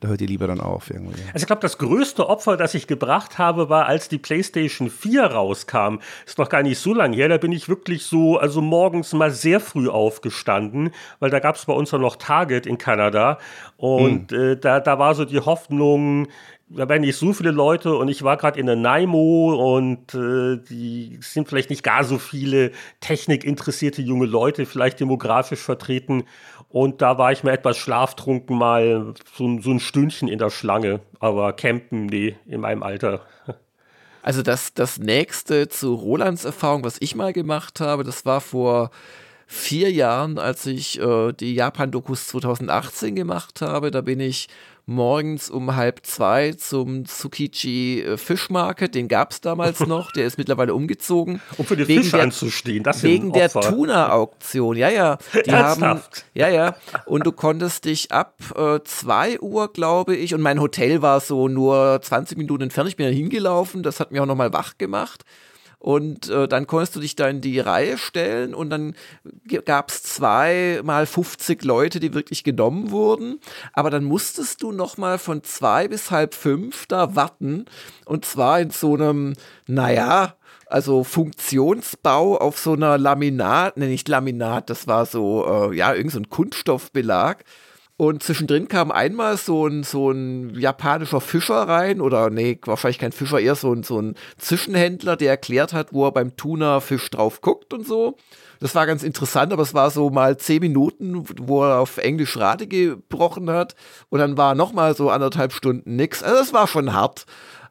da 0.00 0.08
hört 0.08 0.20
ihr 0.20 0.28
lieber 0.28 0.46
dann 0.46 0.60
auf 0.60 0.90
irgendwie. 0.90 1.20
Also 1.32 1.44
ich 1.44 1.46
glaube, 1.46 1.62
das 1.62 1.78
größte 1.78 2.28
Opfer, 2.28 2.56
das 2.56 2.74
ich 2.74 2.86
gebracht 2.86 3.38
habe, 3.38 3.68
war, 3.68 3.86
als 3.86 4.08
die 4.08 4.18
PlayStation 4.18 4.90
4 4.90 5.24
rauskam. 5.24 5.98
Ist 6.26 6.38
noch 6.38 6.48
gar 6.48 6.62
nicht 6.62 6.78
so 6.78 6.92
lange 6.92 7.16
her. 7.16 7.28
Da 7.28 7.38
bin 7.38 7.52
ich 7.52 7.68
wirklich 7.68 8.04
so, 8.04 8.38
also 8.38 8.60
morgens 8.60 9.12
mal 9.12 9.30
sehr 9.30 9.60
früh 9.60 9.88
aufgestanden, 9.88 10.90
weil 11.20 11.30
da 11.30 11.38
gab 11.38 11.56
es 11.56 11.64
bei 11.64 11.72
uns 11.72 11.90
ja 11.90 11.98
noch 11.98 12.16
Target 12.16 12.66
in 12.66 12.78
Kanada. 12.78 13.38
Und 13.76 14.32
hm. 14.32 14.52
äh, 14.52 14.56
da, 14.56 14.80
da 14.80 14.98
war 14.98 15.14
so 15.14 15.24
die 15.24 15.40
Hoffnung, 15.40 16.28
da 16.68 16.88
werden 16.88 17.02
nicht 17.02 17.16
so 17.16 17.32
viele 17.32 17.50
Leute 17.50 17.94
und 17.94 18.08
ich 18.08 18.22
war 18.22 18.36
gerade 18.36 18.58
in 18.58 18.66
der 18.66 18.76
Naimo 18.76 19.76
und 19.76 20.14
äh, 20.14 20.56
die 20.68 21.18
sind 21.20 21.48
vielleicht 21.48 21.70
nicht 21.70 21.82
gar 21.82 22.04
so 22.04 22.18
viele 22.18 22.72
technikinteressierte 23.00 24.02
junge 24.02 24.26
Leute, 24.26 24.64
vielleicht 24.66 25.00
demografisch 25.00 25.60
vertreten. 25.60 26.24
Und 26.74 27.02
da 27.02 27.18
war 27.18 27.30
ich 27.30 27.44
mir 27.44 27.52
etwas 27.52 27.76
schlaftrunken 27.76 28.58
mal 28.58 29.14
so, 29.36 29.60
so 29.60 29.70
ein 29.70 29.78
Stündchen 29.78 30.26
in 30.26 30.40
der 30.40 30.50
Schlange. 30.50 30.98
Aber 31.20 31.52
campen, 31.52 32.06
nee, 32.06 32.34
in 32.46 32.62
meinem 32.62 32.82
Alter. 32.82 33.20
Also 34.22 34.42
das, 34.42 34.74
das 34.74 34.98
nächste 34.98 35.68
zu 35.68 35.94
Rolands 35.94 36.44
Erfahrung, 36.44 36.82
was 36.82 36.96
ich 36.98 37.14
mal 37.14 37.32
gemacht 37.32 37.78
habe, 37.78 38.02
das 38.02 38.26
war 38.26 38.40
vor 38.40 38.90
vier 39.46 39.92
Jahren, 39.92 40.36
als 40.38 40.66
ich 40.66 40.98
äh, 40.98 41.32
die 41.32 41.54
Japan-Dokus 41.54 42.26
2018 42.26 43.14
gemacht 43.14 43.60
habe. 43.60 43.92
Da 43.92 44.00
bin 44.00 44.18
ich 44.18 44.48
morgens 44.86 45.50
um 45.50 45.76
halb 45.76 46.04
zwei 46.04 46.52
zum 46.52 47.06
Tsukiji 47.06 48.02
äh, 48.02 48.16
Fischmarket. 48.16 48.94
Den 48.94 49.08
gab 49.08 49.32
es 49.32 49.40
damals 49.40 49.80
noch. 49.86 50.12
Der 50.12 50.26
ist 50.26 50.38
mittlerweile 50.38 50.74
umgezogen. 50.74 51.40
Um 51.56 51.64
für 51.64 51.76
die 51.76 51.88
wegen 51.88 52.02
Fische 52.02 52.16
der, 52.16 52.24
anzustehen. 52.24 52.82
Das 52.82 53.02
wegen 53.02 53.32
der 53.32 53.50
Tuna-Auktion. 53.50 54.76
Ja, 54.76 54.90
ja. 54.90 55.18
Die 55.46 55.52
haben, 55.52 56.00
ja, 56.34 56.48
ja. 56.48 56.76
Und 57.06 57.26
du 57.26 57.32
konntest 57.32 57.84
dich 57.84 58.12
ab 58.12 58.36
äh, 58.56 58.80
2 58.82 59.40
Uhr, 59.40 59.72
glaube 59.72 60.16
ich, 60.16 60.34
und 60.34 60.40
mein 60.40 60.60
Hotel 60.60 61.02
war 61.02 61.20
so 61.20 61.48
nur 61.48 62.00
20 62.02 62.38
Minuten 62.38 62.64
entfernt. 62.64 62.88
Ich 62.88 62.96
bin 62.96 63.06
da 63.06 63.12
hingelaufen. 63.12 63.82
Das 63.82 64.00
hat 64.00 64.10
mich 64.10 64.20
auch 64.20 64.26
nochmal 64.26 64.52
wach 64.52 64.78
gemacht. 64.78 65.24
Und 65.84 66.30
äh, 66.30 66.48
dann 66.48 66.66
konntest 66.66 66.96
du 66.96 67.00
dich 67.00 67.14
da 67.14 67.28
in 67.28 67.42
die 67.42 67.60
Reihe 67.60 67.98
stellen 67.98 68.54
und 68.54 68.70
dann 68.70 68.94
gab 69.66 69.90
es 69.90 70.02
zwei 70.02 70.80
mal 70.82 71.04
50 71.04 71.62
Leute, 71.62 72.00
die 72.00 72.14
wirklich 72.14 72.42
genommen 72.42 72.90
wurden, 72.90 73.38
aber 73.74 73.90
dann 73.90 74.04
musstest 74.04 74.62
du 74.62 74.72
noch 74.72 74.96
mal 74.96 75.18
von 75.18 75.42
zwei 75.42 75.86
bis 75.86 76.10
halb 76.10 76.32
fünf 76.34 76.86
da 76.86 77.16
warten 77.16 77.66
und 78.06 78.24
zwar 78.24 78.60
in 78.60 78.70
so 78.70 78.94
einem, 78.94 79.34
naja, 79.66 80.36
also 80.68 81.04
Funktionsbau 81.04 82.38
auf 82.38 82.58
so 82.58 82.72
einer 82.72 82.96
Laminat, 82.96 83.76
ne, 83.76 83.86
nicht 83.86 84.08
Laminat, 84.08 84.70
das 84.70 84.86
war 84.86 85.04
so, 85.04 85.44
äh, 85.46 85.76
ja, 85.76 85.92
irgend 85.92 86.12
so 86.12 86.22
Kunststoffbelag. 86.22 87.44
Und 87.96 88.24
zwischendrin 88.24 88.66
kam 88.66 88.90
einmal 88.90 89.36
so 89.36 89.68
ein, 89.68 89.84
so 89.84 90.10
ein 90.10 90.50
japanischer 90.58 91.20
Fischer 91.20 91.68
rein, 91.68 92.00
oder 92.00 92.28
nee, 92.28 92.58
wahrscheinlich 92.64 92.98
kein 92.98 93.12
Fischer, 93.12 93.38
eher 93.38 93.54
so 93.54 93.72
ein, 93.72 93.84
so 93.84 94.00
ein 94.00 94.16
Zwischenhändler, 94.36 95.16
der 95.16 95.30
erklärt 95.30 95.72
hat, 95.72 95.92
wo 95.92 96.04
er 96.04 96.10
beim 96.12 96.36
Tuna-Fisch 96.36 97.08
drauf 97.10 97.40
guckt 97.40 97.72
und 97.72 97.86
so. 97.86 98.16
Das 98.58 98.74
war 98.74 98.86
ganz 98.86 99.04
interessant, 99.04 99.52
aber 99.52 99.62
es 99.62 99.74
war 99.74 99.90
so 99.90 100.10
mal 100.10 100.36
zehn 100.38 100.60
Minuten, 100.60 101.24
wo 101.40 101.62
er 101.62 101.78
auf 101.78 101.98
Englisch 101.98 102.36
Rate 102.36 102.66
gebrochen 102.66 103.48
hat. 103.50 103.76
Und 104.08 104.18
dann 104.18 104.36
war 104.36 104.54
nochmal 104.56 104.96
so 104.96 105.10
anderthalb 105.10 105.52
Stunden 105.52 105.94
nix. 105.94 106.22
Also 106.22 106.42
es 106.42 106.52
war 106.52 106.66
schon 106.66 106.92
hart. 106.92 107.26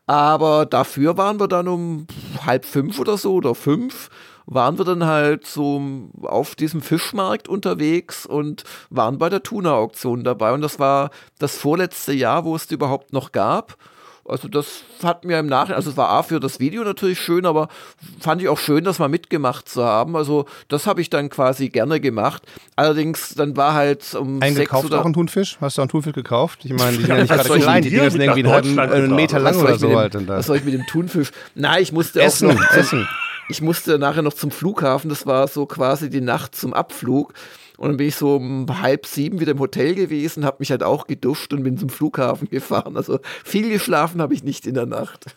Aber 0.06 0.66
dafür 0.66 1.18
waren 1.18 1.40
wir 1.40 1.48
dann 1.48 1.68
um 1.68 2.08
halb 2.46 2.66
fünf 2.66 3.00
oder 3.00 3.18
so 3.18 3.34
oder 3.36 3.56
fünf 3.56 4.10
waren 4.46 4.78
wir 4.78 4.86
dann 4.86 5.06
halt 5.06 5.46
so 5.46 5.82
auf 6.22 6.56
diesem 6.56 6.82
Fischmarkt 6.82 7.48
unterwegs 7.48 8.26
und 8.26 8.64
waren 8.90 9.18
bei 9.18 9.30
der 9.30 9.44
Tuna-Auktion 9.44 10.24
dabei. 10.24 10.54
Und 10.54 10.62
das 10.62 10.80
war 10.80 11.12
das 11.40 11.58
vorletzte 11.58 12.14
Jahr, 12.14 12.46
wo 12.46 12.56
es 12.56 12.68
die 12.68 12.76
überhaupt 12.76 13.14
noch 13.14 13.32
gab. 13.32 13.78
Also 14.26 14.48
das 14.48 14.84
hat 15.04 15.26
mir 15.26 15.38
im 15.40 15.48
Nachhinein, 15.48 15.76
also 15.76 15.90
es 15.90 15.98
war 15.98 16.08
A 16.08 16.24
für 16.24 16.40
das 16.40 16.62
Video 16.62 16.86
natürlich 16.86 17.20
schön, 17.20 17.46
aber 17.46 17.68
fand 18.22 18.42
ich 18.42 18.48
auch 18.48 18.58
schön, 18.58 18.86
das 18.86 18.98
mal 18.98 19.10
mitgemacht 19.10 19.68
zu 19.68 19.84
haben. 19.84 20.16
Also 20.16 20.46
das 20.70 20.88
habe 20.88 21.02
ich 21.02 21.10
dann 21.10 21.30
quasi 21.30 21.68
gerne 21.68 22.00
gemacht. 22.00 22.42
Allerdings 22.78 23.36
dann 23.36 23.58
war 23.58 23.74
halt 23.74 24.16
um 24.16 24.42
Eingekauft 24.42 24.84
sechs 24.84 24.94
oder 24.94 25.02
auch 25.02 25.06
einen 25.06 25.14
Thunfisch? 25.14 25.58
Hast 25.60 25.78
du 25.78 25.82
auch 25.82 25.84
einen 25.84 25.90
Thunfisch 25.90 26.14
gekauft? 26.14 26.60
Ich 26.64 26.72
meine, 26.72 26.96
die 26.96 27.04
sind 27.04 27.10
ja 27.10 27.18
nicht 27.18 27.34
gerade 27.34 27.50
klein, 27.60 27.84
die 27.84 27.90
Dinger 27.90 28.12
sind 28.12 28.22
irgendwie 28.22 28.46
einen 28.46 28.80
halben 28.80 29.16
Meter 29.16 29.40
lang 29.40 29.58
oder 29.58 29.78
so 29.78 29.94
halt. 29.98 30.16
Was 30.30 30.46
soll 30.46 30.56
ich 30.56 30.64
mit 30.64 30.74
dem 30.74 30.86
Thunfisch? 30.88 31.32
Nein, 31.56 31.84
ich 31.84 31.92
musste 31.92 32.22
essen, 32.22 32.52
auch 32.52 32.56
noch 32.56 32.72
essen. 32.72 33.06
Ich 33.50 33.62
musste 33.62 34.00
nachher 34.00 34.22
noch 34.22 34.34
zum 34.34 34.52
Flughafen, 34.52 35.10
das 35.10 35.26
war 35.26 35.48
so 35.48 35.66
quasi 35.66 36.10
die 36.10 36.22
Nacht 36.22 36.56
zum 36.56 36.74
Abflug. 36.74 37.34
Und 37.78 37.90
dann 37.90 37.98
bin 37.98 38.08
ich 38.08 38.16
so 38.16 38.36
um 38.36 38.82
halb 38.82 39.06
sieben 39.06 39.40
wieder 39.40 39.52
im 39.52 39.60
Hotel 39.60 39.96
gewesen, 39.96 40.46
habe 40.46 40.58
mich 40.60 40.72
halt 40.72 40.84
auch 40.84 41.08
geduscht 41.08 41.54
und 41.54 41.64
bin 41.64 41.78
zum 41.78 41.90
Flughafen 41.90 42.50
gefahren. 42.50 42.96
Also 42.96 43.20
viel 43.44 43.70
geschlafen 43.70 44.22
habe 44.22 44.34
ich 44.34 44.44
nicht 44.44 44.68
in 44.68 44.76
der 44.76 44.86
Nacht. 44.86 45.36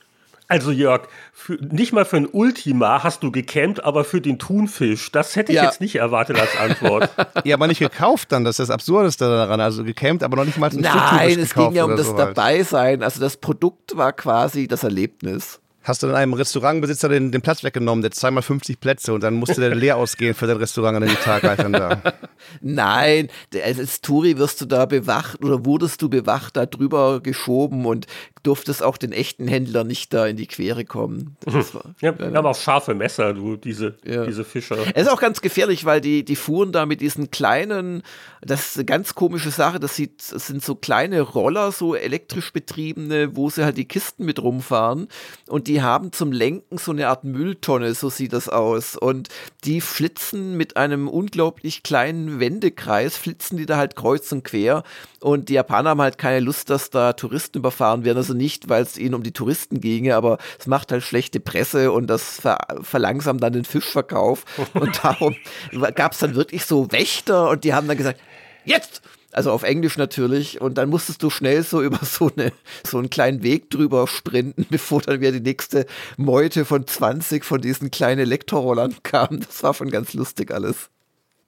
Also 0.48 0.70
Jörg, 0.70 1.08
für, 1.32 1.54
nicht 1.54 1.92
mal 1.92 2.04
für 2.04 2.18
ein 2.18 2.28
Ultima 2.30 3.02
hast 3.02 3.24
du 3.24 3.32
gecampt, 3.32 3.82
aber 3.82 4.04
für 4.04 4.20
den 4.20 4.38
Thunfisch, 4.38 5.10
das 5.10 5.34
hätte 5.34 5.50
ich 5.50 5.56
ja. 5.56 5.64
jetzt 5.64 5.80
nicht 5.80 5.96
erwartet 5.96 6.38
als 6.38 6.56
Antwort. 6.56 7.10
ja, 7.44 7.56
aber 7.56 7.66
nicht 7.66 7.80
gekauft 7.80 8.30
dann, 8.30 8.44
das 8.44 8.60
ist 8.60 8.68
das 8.68 8.70
Absurdeste 8.70 9.24
daran. 9.24 9.60
Also 9.60 9.82
gecampt, 9.82 10.22
aber 10.22 10.36
noch 10.36 10.44
nicht 10.44 10.58
mal 10.58 10.70
zum 10.70 10.82
Nein, 10.82 11.40
es 11.40 11.52
ging 11.52 11.72
ja 11.72 11.84
um 11.84 11.96
das 11.96 12.06
so. 12.06 12.16
Dabeisein. 12.16 13.02
Also 13.02 13.20
das 13.20 13.38
Produkt 13.38 13.96
war 13.96 14.12
quasi 14.12 14.68
das 14.68 14.84
Erlebnis. 14.84 15.60
Hast 15.86 16.02
du 16.02 16.08
dann 16.08 16.16
einem 16.16 16.32
Restaurantbesitzer 16.32 17.08
den, 17.08 17.30
den 17.30 17.42
Platz 17.42 17.62
weggenommen, 17.62 18.02
der 18.02 18.10
zweimal 18.10 18.42
50 18.42 18.80
Plätze 18.80 19.14
und 19.14 19.22
dann 19.22 19.34
musste 19.34 19.60
der 19.60 19.72
leer 19.76 19.96
ausgehen 19.96 20.34
für 20.34 20.48
dein 20.48 20.56
Restaurant 20.56 20.96
an 20.96 21.06
den 21.06 21.14
Tag 21.14 21.42
dann 21.42 21.72
da? 21.72 22.02
Nein, 22.60 23.28
als 23.64 24.00
Touri 24.00 24.36
wirst 24.36 24.60
du 24.60 24.66
da 24.66 24.86
bewacht 24.86 25.44
oder 25.44 25.64
wurdest 25.64 26.02
du 26.02 26.08
bewacht, 26.08 26.56
da 26.56 26.66
drüber 26.66 27.20
geschoben 27.20 27.86
und 27.86 28.06
durftest 28.46 28.82
auch 28.82 28.96
den 28.96 29.12
echten 29.12 29.48
Händler 29.48 29.84
nicht 29.84 30.14
da 30.14 30.26
in 30.26 30.36
die 30.36 30.46
Quere 30.46 30.84
kommen. 30.84 31.36
Das 31.44 31.74
war, 31.74 31.94
ja, 32.00 32.14
ja, 32.18 32.34
aber 32.34 32.50
auch 32.50 32.58
scharfe 32.58 32.94
Messer, 32.94 33.34
du, 33.34 33.56
diese, 33.56 33.96
ja. 34.04 34.24
diese 34.24 34.44
Fischer. 34.44 34.76
Es 34.94 35.02
ist 35.02 35.08
auch 35.08 35.20
ganz 35.20 35.40
gefährlich, 35.40 35.84
weil 35.84 36.00
die, 36.00 36.24
die 36.24 36.36
fuhren 36.36 36.72
da 36.72 36.86
mit 36.86 37.00
diesen 37.00 37.30
kleinen, 37.30 38.02
das 38.42 38.70
ist 38.70 38.76
eine 38.76 38.84
ganz 38.84 39.14
komische 39.14 39.50
Sache, 39.50 39.80
das, 39.80 39.96
sieht, 39.96 40.32
das 40.32 40.46
sind 40.46 40.64
so 40.64 40.74
kleine 40.74 41.20
Roller, 41.22 41.72
so 41.72 41.94
elektrisch 41.94 42.52
betriebene, 42.52 43.36
wo 43.36 43.50
sie 43.50 43.64
halt 43.64 43.76
die 43.76 43.86
Kisten 43.86 44.24
mit 44.24 44.40
rumfahren 44.40 45.08
und 45.48 45.66
die 45.66 45.82
haben 45.82 46.12
zum 46.12 46.30
Lenken 46.30 46.78
so 46.78 46.92
eine 46.92 47.08
Art 47.08 47.24
Mülltonne, 47.24 47.94
so 47.94 48.10
sieht 48.10 48.32
das 48.32 48.48
aus. 48.48 48.96
Und 48.96 49.28
die 49.64 49.80
flitzen 49.80 50.56
mit 50.56 50.76
einem 50.76 51.08
unglaublich 51.08 51.82
kleinen 51.82 52.38
Wendekreis, 52.38 53.16
flitzen 53.16 53.56
die 53.56 53.66
da 53.66 53.76
halt 53.76 53.96
kreuz 53.96 54.30
und 54.32 54.44
quer 54.44 54.84
und 55.26 55.48
die 55.48 55.54
Japaner 55.54 55.90
haben 55.90 56.02
halt 56.02 56.18
keine 56.18 56.38
Lust, 56.38 56.70
dass 56.70 56.90
da 56.90 57.12
Touristen 57.14 57.58
überfahren 57.58 58.04
werden. 58.04 58.18
Also 58.18 58.32
nicht, 58.36 58.68
weil 58.68 58.82
es 58.82 58.98
ihnen 58.98 59.14
um 59.14 59.22
die 59.22 59.32
Touristen 59.32 59.80
ginge, 59.80 60.14
aber 60.14 60.38
es 60.58 60.66
macht 60.66 60.92
halt 60.92 61.02
schlechte 61.02 61.40
Presse 61.40 61.92
und 61.92 62.06
das 62.06 62.40
ver 62.40 62.58
verlangsamt 62.82 63.42
dann 63.42 63.52
den 63.52 63.64
Fischverkauf. 63.64 64.44
Und 64.74 64.98
darum 65.02 65.36
gab 65.94 66.12
es 66.12 66.18
dann 66.18 66.34
wirklich 66.34 66.64
so 66.64 66.90
Wächter 66.92 67.50
und 67.50 67.64
die 67.64 67.74
haben 67.74 67.88
dann 67.88 67.96
gesagt, 67.96 68.20
jetzt! 68.64 69.02
Also 69.32 69.50
auf 69.50 69.64
Englisch 69.64 69.98
natürlich. 69.98 70.62
Und 70.62 70.78
dann 70.78 70.88
musstest 70.88 71.22
du 71.22 71.28
schnell 71.28 71.62
so 71.62 71.82
über 71.82 71.98
so, 72.02 72.30
eine, 72.34 72.52
so 72.86 72.96
einen 72.96 73.10
kleinen 73.10 73.42
Weg 73.42 73.68
drüber 73.68 74.06
sprinten, 74.06 74.66
bevor 74.70 75.02
dann 75.02 75.20
wieder 75.20 75.32
die 75.32 75.40
nächste 75.40 75.84
Meute 76.16 76.64
von 76.64 76.86
20 76.86 77.44
von 77.44 77.60
diesen 77.60 77.90
kleinen 77.90 78.20
Elektrorollern 78.20 78.96
kam. 79.02 79.40
Das 79.40 79.62
war 79.62 79.74
schon 79.74 79.90
ganz 79.90 80.14
lustig 80.14 80.50
alles. 80.52 80.88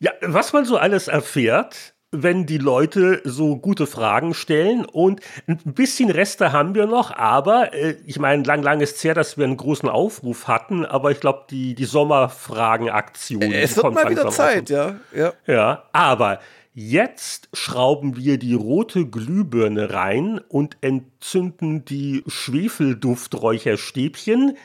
Ja, 0.01 0.13
was 0.21 0.53
man 0.53 0.67
so 0.67 0.77
alles 0.77 1.09
erfährt, 1.09 1.95
wenn 2.11 2.47
die 2.47 2.59
Leute 2.59 3.21
so 3.25 3.57
gute 3.57 3.87
Fragen 3.87 4.35
stellen. 4.35 4.85
Und 4.85 5.21
ein 5.47 5.59
bisschen 5.65 6.11
Reste 6.11 6.53
haben 6.53 6.75
wir 6.75 6.87
noch, 6.87 7.11
aber 7.11 7.75
äh, 7.75 7.97
ich 8.07 8.19
meine, 8.19 8.43
lang, 8.45 8.63
lang 8.63 8.81
ist 8.81 8.97
es 8.97 9.05
her, 9.05 9.15
dass 9.15 9.37
wir 9.37 9.45
einen 9.45 9.57
großen 9.57 9.89
Aufruf 9.89 10.49
hatten, 10.49 10.85
aber 10.85 11.11
ich 11.11 11.21
glaube, 11.21 11.45
die, 11.51 11.75
die 11.75 11.85
Sommerfragen-Aktion. 11.85 13.43
Es 13.43 13.77
wird 13.77 13.95
mal 13.95 14.11
wieder 14.11 14.29
Zeit, 14.31 14.71
ja, 14.71 14.97
ja. 15.15 15.33
Ja, 15.47 15.85
aber 15.93 16.41
Jetzt 16.81 17.49
schrauben 17.55 18.17
wir 18.17 18.39
die 18.39 18.55
rote 18.55 19.05
Glühbirne 19.05 19.93
rein 19.93 20.41
und 20.49 20.77
entzünden 20.81 21.85
die 21.85 22.23
Schwefeldufträucherstäbchen, 22.29 24.57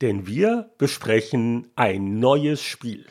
denn 0.00 0.28
wir 0.28 0.70
besprechen 0.78 1.66
ein 1.74 2.20
neues 2.20 2.62
Spiel. 2.62 3.06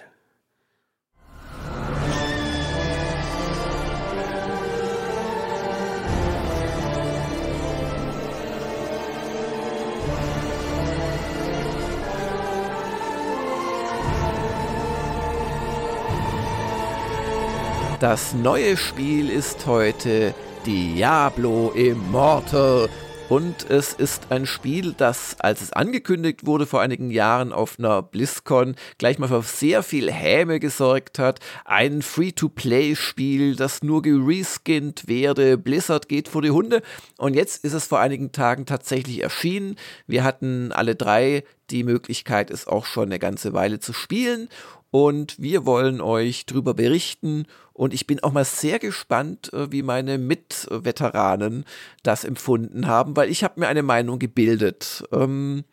Das 18.00 18.36
neue 18.36 18.78
Spiel 18.78 19.28
ist 19.28 19.66
heute 19.66 20.36
Diablo 20.68 21.72
Immortal. 21.72 22.90
Und 23.28 23.70
es 23.72 23.92
ist 23.92 24.28
ein 24.30 24.46
Spiel, 24.46 24.94
das, 24.96 25.36
als 25.40 25.62
es 25.62 25.74
angekündigt 25.74 26.46
wurde 26.46 26.68
vor 26.68 26.80
einigen 26.80 27.10
Jahren 27.10 27.52
auf 27.52 27.80
einer 27.80 28.04
BlizzCon, 28.04 28.76
gleich 29.00 29.18
mal 29.18 29.28
für 29.28 29.42
sehr 29.42 29.82
viel 29.82 30.12
Häme 30.12 30.60
gesorgt 30.60 31.18
hat. 31.18 31.40
Ein 31.66 32.04
Free-to-Play-Spiel, 32.04 33.56
das 33.56 33.82
nur 33.82 34.04
gereskinnt 34.04 35.08
werde. 35.08 35.58
Blizzard 35.58 36.08
geht 36.08 36.28
vor 36.28 36.44
die 36.44 36.52
Hunde. 36.52 36.84
Und 37.18 37.34
jetzt 37.34 37.66
ist 37.66 37.74
es 37.74 37.88
vor 37.88 38.00
einigen 38.00 38.32
Tagen 38.32 38.68
tatsächlich 38.68 39.24
erschienen. 39.24 39.76
Wir 40.06 40.24
hatten 40.24 40.72
alle 40.72 40.96
drei 40.96 41.44
die 41.70 41.84
Möglichkeit, 41.84 42.52
es 42.52 42.68
auch 42.68 42.86
schon 42.86 43.06
eine 43.06 43.20
ganze 43.20 43.54
Weile 43.54 43.80
zu 43.80 43.94
spielen. 43.94 44.50
Und 44.90 45.38
wir 45.40 45.66
wollen 45.66 46.00
euch 46.00 46.46
darüber 46.46 46.74
berichten 46.74 47.46
und 47.74 47.94
ich 47.94 48.08
bin 48.08 48.24
auch 48.24 48.32
mal 48.32 48.46
sehr 48.46 48.80
gespannt, 48.80 49.54
äh, 49.54 49.72
wie 49.72 49.84
meine 49.84 50.18
Mitveteranen 50.18 51.66
das 52.04 52.24
empfunden 52.24 52.88
haben, 52.88 53.16
weil 53.16 53.30
ich 53.30 53.44
habe 53.44 53.60
mir 53.60 53.68
eine 53.68 53.84
Meinung 53.84 54.18
gebildet. 54.18 55.04
Ähm, 55.12 55.64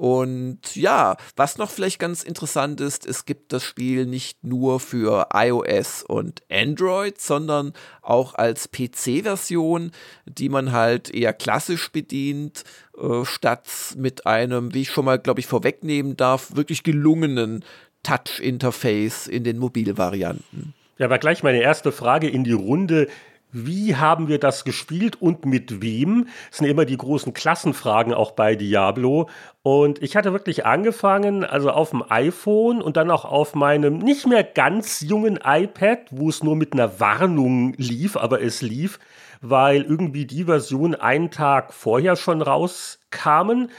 und 0.00 0.76
ja, 0.76 1.18
was 1.36 1.58
noch 1.58 1.68
vielleicht 1.68 1.98
ganz 1.98 2.22
interessant 2.22 2.80
ist, 2.80 3.04
es 3.04 3.26
gibt 3.26 3.52
das 3.52 3.62
Spiel 3.62 4.06
nicht 4.06 4.42
nur 4.42 4.80
für 4.80 5.28
iOS 5.34 6.04
und 6.04 6.40
Android, 6.50 7.20
sondern 7.20 7.74
auch 8.00 8.34
als 8.34 8.70
PC-Version, 8.70 9.90
die 10.24 10.48
man 10.48 10.72
halt 10.72 11.12
eher 11.12 11.34
klassisch 11.34 11.92
bedient, 11.92 12.64
äh, 12.96 13.26
statt 13.26 13.68
mit 13.98 14.24
einem, 14.24 14.72
wie 14.72 14.80
ich 14.80 14.90
schon 14.90 15.04
mal, 15.04 15.18
glaube 15.18 15.40
ich, 15.40 15.46
vorwegnehmen 15.46 16.16
darf, 16.16 16.56
wirklich 16.56 16.82
gelungenen 16.82 17.62
Touch-Interface 18.02 19.26
in 19.26 19.44
den 19.44 19.58
Mobilvarianten. 19.58 20.72
Ja, 20.96 21.04
aber 21.04 21.18
gleich 21.18 21.42
meine 21.42 21.60
erste 21.60 21.92
Frage 21.92 22.26
in 22.26 22.44
die 22.44 22.52
Runde. 22.52 23.08
Wie 23.52 23.96
haben 23.96 24.28
wir 24.28 24.38
das 24.38 24.64
gespielt 24.64 25.20
und 25.20 25.44
mit 25.44 25.82
wem? 25.82 26.28
Das 26.50 26.58
sind 26.58 26.68
immer 26.68 26.84
die 26.84 26.96
großen 26.96 27.32
Klassenfragen 27.32 28.14
auch 28.14 28.30
bei 28.30 28.54
Diablo. 28.54 29.28
Und 29.62 30.00
ich 30.02 30.14
hatte 30.14 30.32
wirklich 30.32 30.66
angefangen, 30.66 31.44
also 31.44 31.70
auf 31.70 31.90
dem 31.90 32.04
iPhone 32.08 32.80
und 32.80 32.96
dann 32.96 33.10
auch 33.10 33.24
auf 33.24 33.56
meinem 33.56 33.98
nicht 33.98 34.26
mehr 34.26 34.44
ganz 34.44 35.00
jungen 35.00 35.40
iPad, 35.42 35.98
wo 36.10 36.28
es 36.28 36.44
nur 36.44 36.54
mit 36.54 36.72
einer 36.72 37.00
Warnung 37.00 37.74
lief, 37.76 38.16
aber 38.16 38.40
es 38.40 38.62
lief, 38.62 39.00
weil 39.40 39.82
irgendwie 39.82 40.26
die 40.26 40.44
Version 40.44 40.94
einen 40.94 41.32
Tag 41.32 41.74
vorher 41.74 42.14
schon 42.14 42.42
rauskamen. 42.42 43.70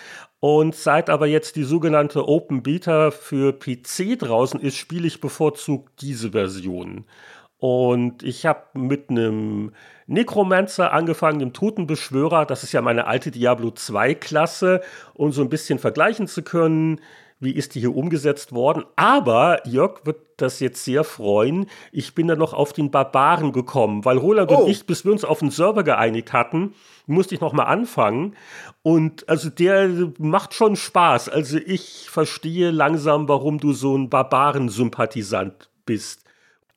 Und 0.42 0.76
seit 0.76 1.10
aber 1.10 1.28
jetzt 1.28 1.56
die 1.56 1.64
sogenannte 1.64 2.28
Open 2.28 2.64
Beta 2.64 3.12
für 3.12 3.54
PC 3.54 4.18
draußen 4.18 4.60
ist, 4.60 4.76
spiele 4.76 5.08
ich 5.08 5.22
bevorzugt 5.22 6.02
diese 6.02 6.32
Version. 6.32 7.06
Und 7.62 8.24
ich 8.24 8.48
habe 8.48 8.64
mit 8.74 9.12
einem 9.12 9.72
Necromancer 10.08 10.92
angefangen, 10.94 11.38
dem 11.38 11.54
Totenbeschwörer. 11.54 12.48
Das 12.48 12.64
ist 12.64 12.72
ja 12.72 12.82
meine 12.82 13.06
alte 13.06 13.30
Diablo 13.30 13.70
2 13.70 14.16
Klasse, 14.16 14.82
um 15.14 15.32
so 15.32 15.44
ein 15.44 15.50
bisschen 15.50 15.78
vergleichen 15.78 16.28
zu 16.28 16.42
können 16.42 17.00
wie 17.42 17.52
ist 17.52 17.76
die 17.76 17.82
hier 17.82 17.96
umgesetzt 17.96 18.54
worden. 18.54 18.86
Aber 18.96 19.68
Jörg 19.68 20.06
wird 20.06 20.20
das 20.38 20.60
jetzt 20.60 20.86
sehr 20.86 21.04
freuen. 21.04 21.66
Ich 21.92 22.16
bin 22.16 22.28
da 22.28 22.36
noch 22.36 22.54
auf 22.54 22.72
den 22.72 22.92
Barbaren 22.92 23.52
gekommen, 23.52 24.06
weil 24.06 24.18
Roland 24.18 24.52
oh. 24.52 24.58
und 24.60 24.70
ich, 24.70 24.86
bis 24.86 25.04
wir 25.04 25.12
uns 25.12 25.26
auf 25.26 25.40
den 25.40 25.50
Server 25.50 25.84
geeinigt 25.84 26.34
hatten, 26.34 26.76
musste 27.08 27.36
ich 27.36 27.42
noch 27.42 27.52
mal 27.52 27.64
anfangen. 27.64 28.36
Und 28.84 29.28
also 29.28 29.50
der 29.50 29.90
macht 30.20 30.54
schon 30.54 30.76
Spaß. 30.76 31.30
Also 31.30 31.58
ich 31.58 32.10
verstehe 32.10 32.70
langsam, 32.70 33.28
warum 33.28 33.60
du 33.60 33.74
so 33.74 33.98
ein 33.98 34.10
Barbaren-Sympathisant 34.10 35.70
bist. 35.86 36.21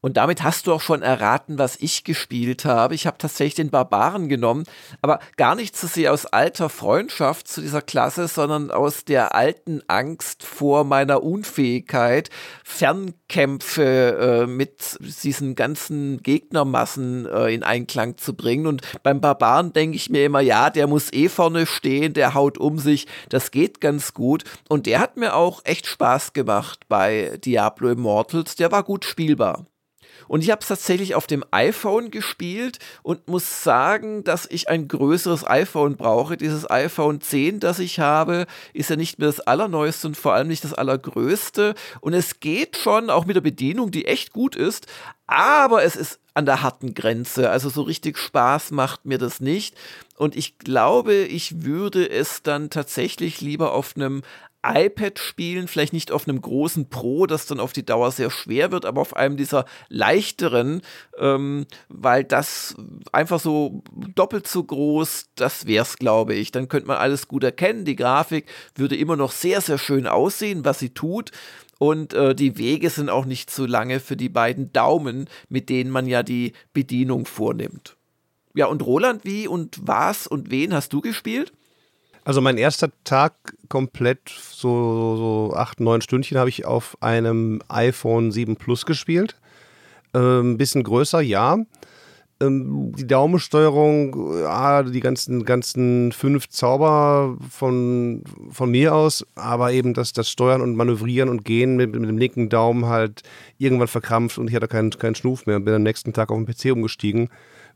Und 0.04 0.18
damit 0.18 0.42
hast 0.42 0.66
du 0.66 0.74
auch 0.74 0.82
schon 0.82 1.00
erraten, 1.00 1.56
was 1.56 1.76
ich 1.76 2.04
gespielt 2.04 2.66
habe. 2.66 2.94
Ich 2.94 3.06
habe 3.06 3.16
tatsächlich 3.16 3.54
den 3.54 3.70
Barbaren 3.70 4.28
genommen, 4.28 4.64
aber 5.00 5.18
gar 5.38 5.54
nicht 5.54 5.74
so 5.74 5.86
sehr 5.86 6.12
aus 6.12 6.26
alter 6.26 6.68
Freundschaft 6.68 7.48
zu 7.48 7.62
dieser 7.62 7.80
Klasse, 7.80 8.28
sondern 8.28 8.70
aus 8.70 9.06
der 9.06 9.34
alten 9.34 9.80
Angst 9.88 10.42
vor 10.42 10.84
meiner 10.84 11.22
Unfähigkeit, 11.22 12.28
Fernkämpfe 12.64 14.42
äh, 14.42 14.46
mit 14.46 14.98
diesen 15.22 15.54
ganzen 15.54 16.22
Gegnermassen 16.22 17.24
äh, 17.24 17.54
in 17.54 17.62
Einklang 17.62 18.18
zu 18.18 18.36
bringen. 18.36 18.66
Und 18.66 18.82
beim 19.02 19.22
Barbaren 19.22 19.72
denke 19.72 19.96
ich 19.96 20.10
mir 20.10 20.26
immer, 20.26 20.40
ja, 20.40 20.68
der 20.68 20.86
muss 20.86 21.14
eh 21.14 21.30
vorne 21.30 21.64
stehen, 21.64 22.12
der 22.12 22.34
haut 22.34 22.58
um 22.58 22.78
sich, 22.78 23.06
das 23.30 23.50
geht 23.50 23.80
ganz 23.80 24.12
gut. 24.12 24.44
Und 24.68 24.84
der 24.84 25.00
hat 25.00 25.16
mir 25.16 25.34
auch 25.34 25.62
echt 25.64 25.86
Spaß 25.86 26.34
gemacht 26.34 26.80
bei 26.90 27.38
Diablo 27.42 27.88
Immortals, 27.88 28.54
der 28.54 28.70
war 28.70 28.82
gut 28.82 29.06
spielbar. 29.06 29.64
Und 30.28 30.42
ich 30.42 30.50
habe 30.50 30.60
es 30.60 30.68
tatsächlich 30.68 31.14
auf 31.14 31.26
dem 31.26 31.44
iPhone 31.50 32.10
gespielt 32.10 32.78
und 33.02 33.28
muss 33.28 33.62
sagen, 33.62 34.24
dass 34.24 34.46
ich 34.46 34.68
ein 34.68 34.88
größeres 34.88 35.46
iPhone 35.46 35.96
brauche. 35.96 36.36
Dieses 36.36 36.70
iPhone 36.70 37.20
10, 37.20 37.60
das 37.60 37.78
ich 37.78 38.00
habe, 38.00 38.46
ist 38.72 38.90
ja 38.90 38.96
nicht 38.96 39.18
mehr 39.18 39.28
das 39.28 39.40
allerneueste 39.40 40.08
und 40.08 40.16
vor 40.16 40.34
allem 40.34 40.48
nicht 40.48 40.64
das 40.64 40.74
allergrößte. 40.74 41.74
Und 42.00 42.14
es 42.14 42.40
geht 42.40 42.76
schon, 42.76 43.10
auch 43.10 43.26
mit 43.26 43.36
der 43.36 43.40
Bedienung, 43.40 43.90
die 43.90 44.06
echt 44.06 44.32
gut 44.32 44.56
ist, 44.56 44.86
aber 45.26 45.84
es 45.84 45.96
ist 45.96 46.20
an 46.34 46.46
der 46.46 46.62
harten 46.62 46.94
Grenze. 46.94 47.50
Also 47.50 47.68
so 47.68 47.82
richtig 47.82 48.18
Spaß 48.18 48.72
macht 48.72 49.06
mir 49.06 49.18
das 49.18 49.40
nicht. 49.40 49.74
Und 50.16 50.36
ich 50.36 50.58
glaube, 50.58 51.14
ich 51.14 51.62
würde 51.64 52.08
es 52.10 52.42
dann 52.42 52.70
tatsächlich 52.70 53.40
lieber 53.40 53.72
auf 53.72 53.96
einem 53.96 54.22
iPad 54.64 55.18
spielen, 55.18 55.68
vielleicht 55.68 55.92
nicht 55.92 56.10
auf 56.10 56.26
einem 56.26 56.40
großen 56.40 56.88
Pro, 56.88 57.26
das 57.26 57.46
dann 57.46 57.60
auf 57.60 57.72
die 57.72 57.84
Dauer 57.84 58.10
sehr 58.10 58.30
schwer 58.30 58.72
wird, 58.72 58.86
aber 58.86 59.00
auf 59.00 59.14
einem 59.16 59.36
dieser 59.36 59.64
leichteren, 59.88 60.82
ähm, 61.18 61.66
weil 61.88 62.24
das 62.24 62.74
einfach 63.12 63.40
so 63.40 63.82
doppelt 64.14 64.48
so 64.48 64.64
groß, 64.64 65.26
das 65.34 65.66
wär's, 65.66 65.98
glaube 65.98 66.34
ich. 66.34 66.52
Dann 66.52 66.68
könnte 66.68 66.88
man 66.88 66.96
alles 66.96 67.28
gut 67.28 67.44
erkennen. 67.44 67.84
Die 67.84 67.96
Grafik 67.96 68.46
würde 68.74 68.96
immer 68.96 69.16
noch 69.16 69.32
sehr, 69.32 69.60
sehr 69.60 69.78
schön 69.78 70.06
aussehen, 70.06 70.64
was 70.64 70.78
sie 70.78 70.90
tut. 70.90 71.30
Und 71.78 72.14
äh, 72.14 72.34
die 72.34 72.56
Wege 72.56 72.88
sind 72.88 73.10
auch 73.10 73.24
nicht 73.24 73.50
so 73.50 73.66
lange 73.66 74.00
für 74.00 74.16
die 74.16 74.28
beiden 74.28 74.72
Daumen, 74.72 75.28
mit 75.48 75.68
denen 75.68 75.90
man 75.90 76.06
ja 76.06 76.22
die 76.22 76.52
Bedienung 76.72 77.26
vornimmt. 77.26 77.96
Ja, 78.54 78.66
und 78.66 78.86
Roland, 78.86 79.24
wie 79.24 79.48
und 79.48 79.78
was 79.82 80.26
und 80.26 80.50
wen 80.50 80.72
hast 80.72 80.92
du 80.92 81.00
gespielt? 81.00 81.52
Also 82.24 82.40
mein 82.40 82.56
erster 82.56 82.90
Tag 83.04 83.34
komplett, 83.68 84.30
so, 84.30 85.16
so 85.16 85.56
acht, 85.56 85.80
neun 85.80 86.00
Stündchen, 86.00 86.38
habe 86.38 86.48
ich 86.48 86.64
auf 86.64 86.96
einem 87.02 87.60
iPhone 87.68 88.32
7 88.32 88.56
Plus 88.56 88.86
gespielt. 88.86 89.36
Ein 90.14 90.22
ähm, 90.22 90.56
bisschen 90.56 90.84
größer, 90.84 91.20
ja. 91.20 91.58
Ähm, 92.40 92.92
die 92.96 93.06
Daumensteuerung, 93.06 94.40
ja, 94.40 94.82
die 94.82 95.00
ganzen, 95.00 95.44
ganzen 95.44 96.12
fünf 96.12 96.48
Zauber 96.48 97.36
von, 97.50 98.24
von 98.50 98.70
mir 98.70 98.94
aus, 98.94 99.26
aber 99.34 99.72
eben 99.72 99.92
das, 99.92 100.12
das 100.12 100.30
Steuern 100.30 100.62
und 100.62 100.76
Manövrieren 100.76 101.28
und 101.28 101.44
Gehen 101.44 101.76
mit, 101.76 101.92
mit 101.92 102.08
dem 102.08 102.18
linken 102.18 102.48
Daumen 102.48 102.86
halt 102.86 103.22
irgendwann 103.58 103.88
verkrampft 103.88 104.38
und 104.38 104.48
ich 104.48 104.56
hatte 104.56 104.68
keinen, 104.68 104.90
keinen 104.90 105.14
Schnuf 105.14 105.46
mehr 105.46 105.56
und 105.56 105.64
bin 105.64 105.74
am 105.74 105.82
nächsten 105.82 106.12
Tag 106.14 106.30
auf 106.30 106.38
den 106.38 106.46
PC 106.46 106.72
umgestiegen. 106.72 107.28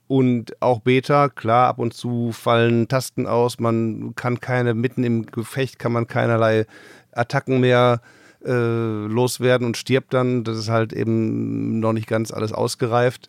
Und 0.08 0.60
auch 0.62 0.80
Beta, 0.80 1.28
klar, 1.28 1.68
ab 1.68 1.78
und 1.78 1.92
zu 1.92 2.32
fallen 2.32 2.88
Tasten 2.88 3.26
aus, 3.26 3.60
man 3.60 4.14
kann 4.16 4.40
keine, 4.40 4.72
mitten 4.72 5.04
im 5.04 5.26
Gefecht 5.26 5.78
kann 5.78 5.92
man 5.92 6.06
keinerlei 6.06 6.64
Attacken 7.12 7.60
mehr 7.60 8.00
äh, 8.44 8.50
loswerden 8.50 9.66
und 9.66 9.76
stirbt 9.76 10.14
dann. 10.14 10.44
Das 10.44 10.56
ist 10.56 10.70
halt 10.70 10.94
eben 10.94 11.78
noch 11.78 11.92
nicht 11.92 12.06
ganz 12.06 12.32
alles 12.32 12.52
ausgereift. 12.52 13.28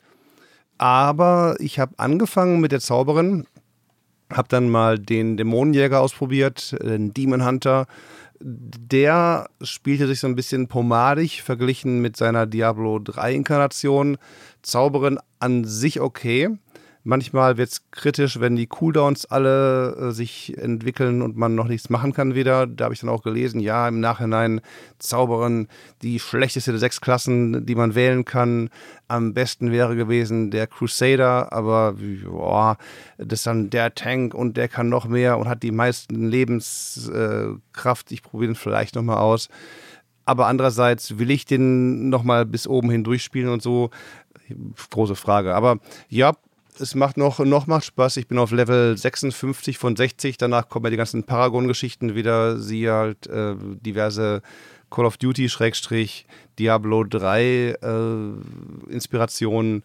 Aber 0.77 1.57
ich 1.59 1.79
habe 1.79 1.95
angefangen 1.97 2.61
mit 2.61 2.71
der 2.71 2.79
Zauberin, 2.79 3.45
habe 4.31 4.47
dann 4.47 4.69
mal 4.69 4.97
den 4.97 5.35
Dämonenjäger 5.35 5.99
ausprobiert, 5.99 6.77
den 6.81 7.13
Demon 7.13 7.45
Hunter. 7.45 7.87
Der 8.39 9.49
spielte 9.61 10.07
sich 10.07 10.21
so 10.21 10.27
ein 10.27 10.35
bisschen 10.37 10.69
pomadig 10.69 11.41
verglichen 11.41 11.99
mit 11.99 12.15
seiner 12.15 12.45
Diablo 12.45 12.99
3 12.99 13.33
Inkarnation. 13.33 14.17
Zauberin 14.61 15.19
an 15.39 15.65
sich 15.65 15.99
okay. 15.99 16.57
Manchmal 17.03 17.57
wird 17.57 17.69
es 17.69 17.91
kritisch, 17.91 18.41
wenn 18.41 18.57
die 18.57 18.67
Cooldowns 18.67 19.25
alle 19.25 19.95
äh, 19.95 20.11
sich 20.11 20.57
entwickeln 20.57 21.21
und 21.21 21.37
man 21.37 21.55
noch 21.55 21.67
nichts 21.67 21.89
machen 21.89 22.11
kann 22.11 22.35
wieder. 22.35 22.67
Da 22.67 22.85
habe 22.85 22.93
ich 22.93 22.99
dann 22.99 23.09
auch 23.09 23.23
gelesen, 23.23 23.61
ja, 23.61 23.87
im 23.87 24.01
Nachhinein 24.01 24.59
Zauberin 24.97 25.69
die 26.01 26.19
schlechteste 26.19 26.71
der 26.71 26.79
sechs 26.79 26.99
Klassen, 26.99 27.65
die 27.65 27.75
man 27.75 27.95
wählen 27.95 28.25
kann. 28.25 28.69
Am 29.07 29.33
besten 29.33 29.71
wäre 29.71 29.95
gewesen 29.95 30.51
der 30.51 30.67
Crusader, 30.67 31.53
aber 31.53 31.95
boah, 32.25 32.77
das 33.17 33.39
ist 33.39 33.47
dann 33.47 33.69
der 33.69 33.95
Tank 33.95 34.33
und 34.33 34.57
der 34.57 34.67
kann 34.67 34.89
noch 34.89 35.07
mehr 35.07 35.37
und 35.37 35.47
hat 35.47 35.63
die 35.63 35.71
meisten 35.71 36.27
Lebenskraft. 36.27 38.11
Äh, 38.11 38.13
ich 38.13 38.23
probiere 38.23 38.51
den 38.51 38.55
vielleicht 38.55 38.95
nochmal 38.95 39.19
aus. 39.19 39.47
Aber 40.25 40.47
andererseits 40.47 41.17
will 41.17 41.31
ich 41.31 41.45
den 41.45 42.09
nochmal 42.09 42.45
bis 42.45 42.67
oben 42.67 42.91
hin 42.91 43.03
durchspielen 43.03 43.49
und 43.49 43.63
so 43.63 43.89
große 44.91 45.15
Frage. 45.15 45.55
Aber 45.55 45.79
ja, 46.07 46.33
es 46.79 46.95
macht 46.95 47.17
noch, 47.17 47.39
noch 47.39 47.67
macht 47.67 47.85
Spaß. 47.85 48.17
Ich 48.17 48.27
bin 48.27 48.37
auf 48.37 48.51
Level 48.51 48.97
56 48.97 49.77
von 49.77 49.95
60. 49.95 50.37
Danach 50.37 50.69
kommen 50.69 50.85
ja 50.85 50.91
die 50.91 50.97
ganzen 50.97 51.23
Paragon-Geschichten 51.23 52.15
wieder. 52.15 52.59
Sie 52.59 52.89
halt 52.89 53.27
äh, 53.27 53.55
diverse 53.57 54.41
Call 54.89 55.05
of 55.05 55.17
Duty, 55.17 55.49
Schrägstrich, 55.49 56.25
Diablo 56.57 57.03
3 57.03 57.43
äh, 57.43 58.91
Inspirationen. 58.91 59.83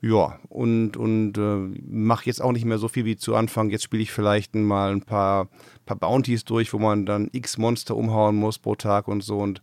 Ja, 0.00 0.38
und, 0.48 0.96
und 0.96 1.36
äh, 1.38 1.80
mache 1.90 2.26
jetzt 2.26 2.40
auch 2.40 2.52
nicht 2.52 2.64
mehr 2.64 2.78
so 2.78 2.86
viel 2.86 3.04
wie 3.04 3.16
zu 3.16 3.34
Anfang. 3.34 3.70
Jetzt 3.70 3.82
spiele 3.82 4.02
ich 4.02 4.12
vielleicht 4.12 4.54
mal 4.54 4.92
ein 4.92 5.02
paar, 5.02 5.48
paar 5.86 5.96
Bounties 5.96 6.44
durch, 6.44 6.72
wo 6.72 6.78
man 6.78 7.04
dann 7.04 7.28
x 7.32 7.58
Monster 7.58 7.96
umhauen 7.96 8.36
muss 8.36 8.60
pro 8.60 8.76
Tag 8.76 9.08
und 9.08 9.22
so. 9.22 9.38
Und 9.38 9.60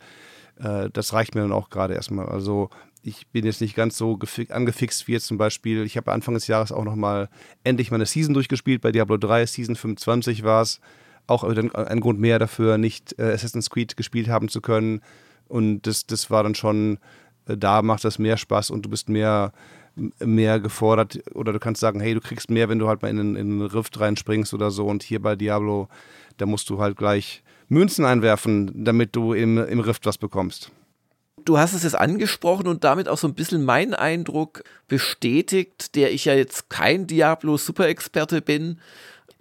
äh, 0.59 0.89
das 0.91 1.13
reicht 1.13 1.35
mir 1.35 1.41
dann 1.41 1.53
auch 1.53 1.69
gerade 1.69 1.93
erstmal. 1.93 2.27
Also 2.27 2.69
ich 3.05 3.27
bin 3.27 3.45
jetzt 3.45 3.61
nicht 3.61 3.75
ganz 3.75 3.97
so 3.97 4.19
angefixt 4.49 5.07
wie 5.07 5.13
jetzt 5.13 5.27
zum 5.27 5.37
Beispiel. 5.37 5.83
Ich 5.83 5.95
habe 5.95 6.11
Anfang 6.11 6.33
des 6.33 6.47
Jahres 6.47 6.71
auch 6.71 6.83
nochmal 6.83 7.29
endlich 7.63 7.91
meine 7.91 8.07
Season 8.07 8.33
durchgespielt. 8.33 8.81
Bei 8.81 8.91
Diablo 8.91 9.17
3, 9.17 9.45
Season 9.45 9.75
25 9.75 10.43
war 10.43 10.63
es. 10.63 10.81
Auch 11.27 11.43
ein 11.43 12.01
Grund 12.01 12.19
mehr 12.19 12.37
dafür, 12.37 12.77
nicht 12.77 13.17
äh, 13.17 13.33
Assassin's 13.33 13.71
Creed 13.71 13.97
gespielt 13.97 14.27
haben 14.27 14.47
zu 14.47 14.61
können. 14.61 15.01
Und 15.47 15.87
das, 15.87 16.05
das 16.05 16.29
war 16.29 16.43
dann 16.43 16.53
schon, 16.53 16.99
äh, 17.47 17.57
da 17.57 17.81
macht 17.81 18.03
das 18.03 18.19
mehr 18.19 18.37
Spaß 18.37 18.69
und 18.69 18.85
du 18.85 18.89
bist 18.89 19.09
mehr, 19.09 19.51
mehr 19.95 20.59
gefordert. 20.59 21.19
Oder 21.33 21.51
du 21.51 21.59
kannst 21.59 21.81
sagen, 21.81 21.99
hey, 21.99 22.13
du 22.13 22.21
kriegst 22.21 22.51
mehr, 22.51 22.69
wenn 22.69 22.77
du 22.77 22.87
halt 22.87 23.01
mal 23.01 23.09
in, 23.09 23.17
in 23.17 23.37
einen 23.37 23.61
Rift 23.61 23.99
reinspringst 23.99 24.53
oder 24.53 24.69
so. 24.69 24.85
Und 24.85 25.01
hier 25.01 25.19
bei 25.19 25.35
Diablo, 25.35 25.89
da 26.37 26.45
musst 26.45 26.69
du 26.69 26.79
halt 26.79 26.95
gleich 26.95 27.43
Münzen 27.69 28.05
einwerfen, 28.05 28.83
damit 28.85 29.15
du 29.15 29.33
im, 29.33 29.57
im 29.57 29.79
Rift 29.79 30.05
was 30.05 30.19
bekommst 30.19 30.71
du 31.45 31.57
hast 31.57 31.73
es 31.73 31.83
jetzt 31.83 31.95
angesprochen 31.95 32.67
und 32.67 32.83
damit 32.83 33.07
auch 33.07 33.17
so 33.17 33.27
ein 33.27 33.35
bisschen 33.35 33.63
meinen 33.63 33.93
Eindruck 33.93 34.63
bestätigt, 34.87 35.95
der 35.95 36.11
ich 36.11 36.25
ja 36.25 36.33
jetzt 36.33 36.69
kein 36.69 37.07
Diablo-Super-Experte 37.07 38.41
bin 38.41 38.79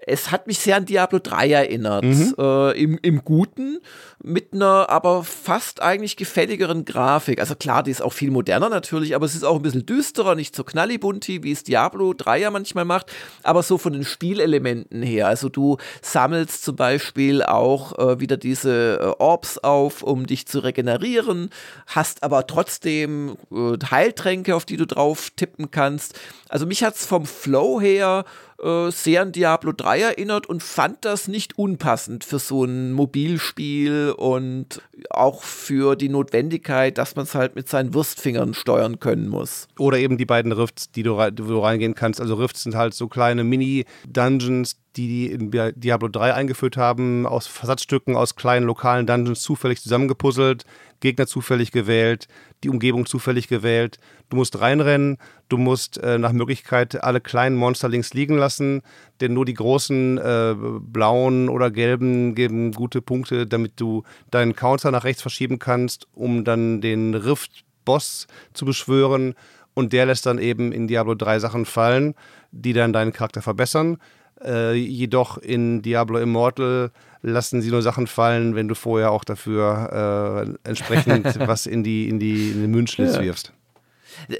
es 0.06 0.30
hat 0.30 0.46
mich 0.46 0.58
sehr 0.58 0.76
an 0.76 0.86
Diablo 0.86 1.18
3 1.18 1.50
erinnert. 1.50 2.04
Mhm. 2.04 2.34
Äh, 2.38 2.82
im, 2.82 2.98
Im 3.02 3.24
Guten, 3.24 3.78
mit 4.22 4.52
einer 4.52 4.88
aber 4.90 5.24
fast 5.24 5.82
eigentlich 5.82 6.16
gefälligeren 6.16 6.84
Grafik. 6.84 7.40
Also 7.40 7.54
klar, 7.54 7.82
die 7.82 7.90
ist 7.90 8.02
auch 8.02 8.12
viel 8.12 8.30
moderner 8.30 8.68
natürlich, 8.68 9.14
aber 9.14 9.26
es 9.26 9.34
ist 9.34 9.44
auch 9.44 9.56
ein 9.56 9.62
bisschen 9.62 9.86
düsterer, 9.86 10.34
nicht 10.34 10.54
so 10.54 10.64
knallibunti, 10.64 11.42
wie 11.42 11.52
es 11.52 11.62
Diablo 11.62 12.14
3 12.14 12.40
ja 12.40 12.50
manchmal 12.50 12.84
macht, 12.84 13.12
aber 13.42 13.62
so 13.62 13.78
von 13.78 13.92
den 13.92 14.04
Spielelementen 14.04 15.02
her. 15.02 15.28
Also 15.28 15.48
du 15.48 15.78
sammelst 16.02 16.64
zum 16.64 16.76
Beispiel 16.76 17.42
auch 17.42 17.98
äh, 17.98 18.20
wieder 18.20 18.36
diese 18.36 18.98
äh, 19.00 19.22
Orbs 19.22 19.58
auf, 19.58 20.02
um 20.02 20.26
dich 20.26 20.46
zu 20.46 20.60
regenerieren, 20.60 21.50
hast 21.86 22.22
aber 22.22 22.46
trotzdem 22.46 23.36
äh, 23.50 23.76
Heiltränke, 23.90 24.54
auf 24.54 24.64
die 24.64 24.76
du 24.76 24.86
drauf 24.86 25.30
tippen 25.36 25.70
kannst. 25.70 26.18
Also 26.48 26.66
mich 26.66 26.82
hat 26.82 26.94
es 26.94 27.06
vom 27.06 27.26
Flow 27.26 27.80
her 27.80 28.24
äh, 28.64 28.90
sehr 28.90 29.22
an 29.22 29.32
Diablo 29.32 29.72
3 29.72 30.00
erinnert 30.00 30.46
und 30.46 30.62
fand 30.62 31.04
das 31.04 31.28
nicht 31.28 31.58
unpassend 31.58 32.24
für 32.24 32.38
so 32.38 32.64
ein 32.64 32.92
Mobilspiel 32.92 34.14
und 34.16 34.80
auch 35.10 35.42
für 35.42 35.96
die 35.96 36.08
Notwendigkeit, 36.08 36.96
dass 36.96 37.14
man 37.14 37.24
es 37.24 37.34
halt 37.34 37.56
mit 37.56 37.68
seinen 37.68 37.92
Wurstfingern 37.92 38.54
steuern 38.54 39.00
können 39.00 39.28
muss. 39.28 39.68
Oder 39.78 39.98
eben 39.98 40.16
die 40.16 40.24
beiden 40.24 40.52
Rifts, 40.52 40.90
die 40.90 41.02
du, 41.02 41.18
die 41.30 41.42
du 41.42 41.58
reingehen 41.58 41.94
kannst. 41.94 42.20
Also 42.20 42.34
Rifts 42.34 42.62
sind 42.62 42.74
halt 42.74 42.94
so 42.94 43.06
kleine 43.06 43.44
Mini-Dungeons, 43.44 44.76
die 44.96 45.08
die 45.08 45.26
in 45.30 45.50
Diablo 45.76 46.08
3 46.08 46.34
eingeführt 46.34 46.76
haben, 46.76 47.26
aus 47.26 47.46
Versatzstücken 47.46 48.16
aus 48.16 48.36
kleinen 48.36 48.64
lokalen 48.64 49.06
Dungeons 49.06 49.42
zufällig 49.42 49.82
zusammengepuzzelt, 49.82 50.64
Gegner 51.04 51.26
zufällig 51.26 51.70
gewählt, 51.70 52.28
die 52.62 52.70
Umgebung 52.70 53.04
zufällig 53.04 53.46
gewählt. 53.46 53.98
Du 54.30 54.36
musst 54.36 54.58
reinrennen, 54.58 55.18
du 55.50 55.58
musst 55.58 55.98
äh, 55.98 56.16
nach 56.16 56.32
Möglichkeit 56.32 57.04
alle 57.04 57.20
kleinen 57.20 57.56
Monster 57.56 57.90
links 57.90 58.14
liegen 58.14 58.38
lassen, 58.38 58.80
denn 59.20 59.34
nur 59.34 59.44
die 59.44 59.52
großen 59.52 60.16
äh, 60.16 60.54
blauen 60.80 61.50
oder 61.50 61.70
gelben 61.70 62.34
geben 62.34 62.72
gute 62.72 63.02
Punkte, 63.02 63.46
damit 63.46 63.72
du 63.76 64.02
deinen 64.30 64.56
Counter 64.56 64.90
nach 64.90 65.04
rechts 65.04 65.20
verschieben 65.20 65.58
kannst, 65.58 66.08
um 66.14 66.42
dann 66.42 66.80
den 66.80 67.14
Rift-Boss 67.14 68.26
zu 68.54 68.64
beschwören. 68.64 69.34
Und 69.74 69.92
der 69.92 70.06
lässt 70.06 70.24
dann 70.24 70.38
eben 70.38 70.72
in 70.72 70.88
Diablo 70.88 71.14
3 71.14 71.38
Sachen 71.38 71.66
fallen, 71.66 72.14
die 72.50 72.72
dann 72.72 72.94
deinen 72.94 73.12
Charakter 73.12 73.42
verbessern. 73.42 73.98
Äh, 74.44 74.74
jedoch 74.74 75.38
in 75.38 75.82
Diablo 75.82 76.18
Immortal 76.18 76.90
lassen 77.22 77.62
sie 77.62 77.70
nur 77.70 77.82
Sachen 77.82 78.06
fallen, 78.06 78.54
wenn 78.54 78.68
du 78.68 78.74
vorher 78.74 79.10
auch 79.10 79.24
dafür 79.24 80.46
äh, 80.64 80.68
entsprechend 80.68 81.38
was 81.46 81.66
in 81.66 81.82
die, 81.82 82.08
in 82.08 82.18
die, 82.18 82.50
in 82.50 82.60
den 82.60 82.70
Münzschlitz 82.70 83.16
ja. 83.16 83.22
wirfst. 83.22 83.52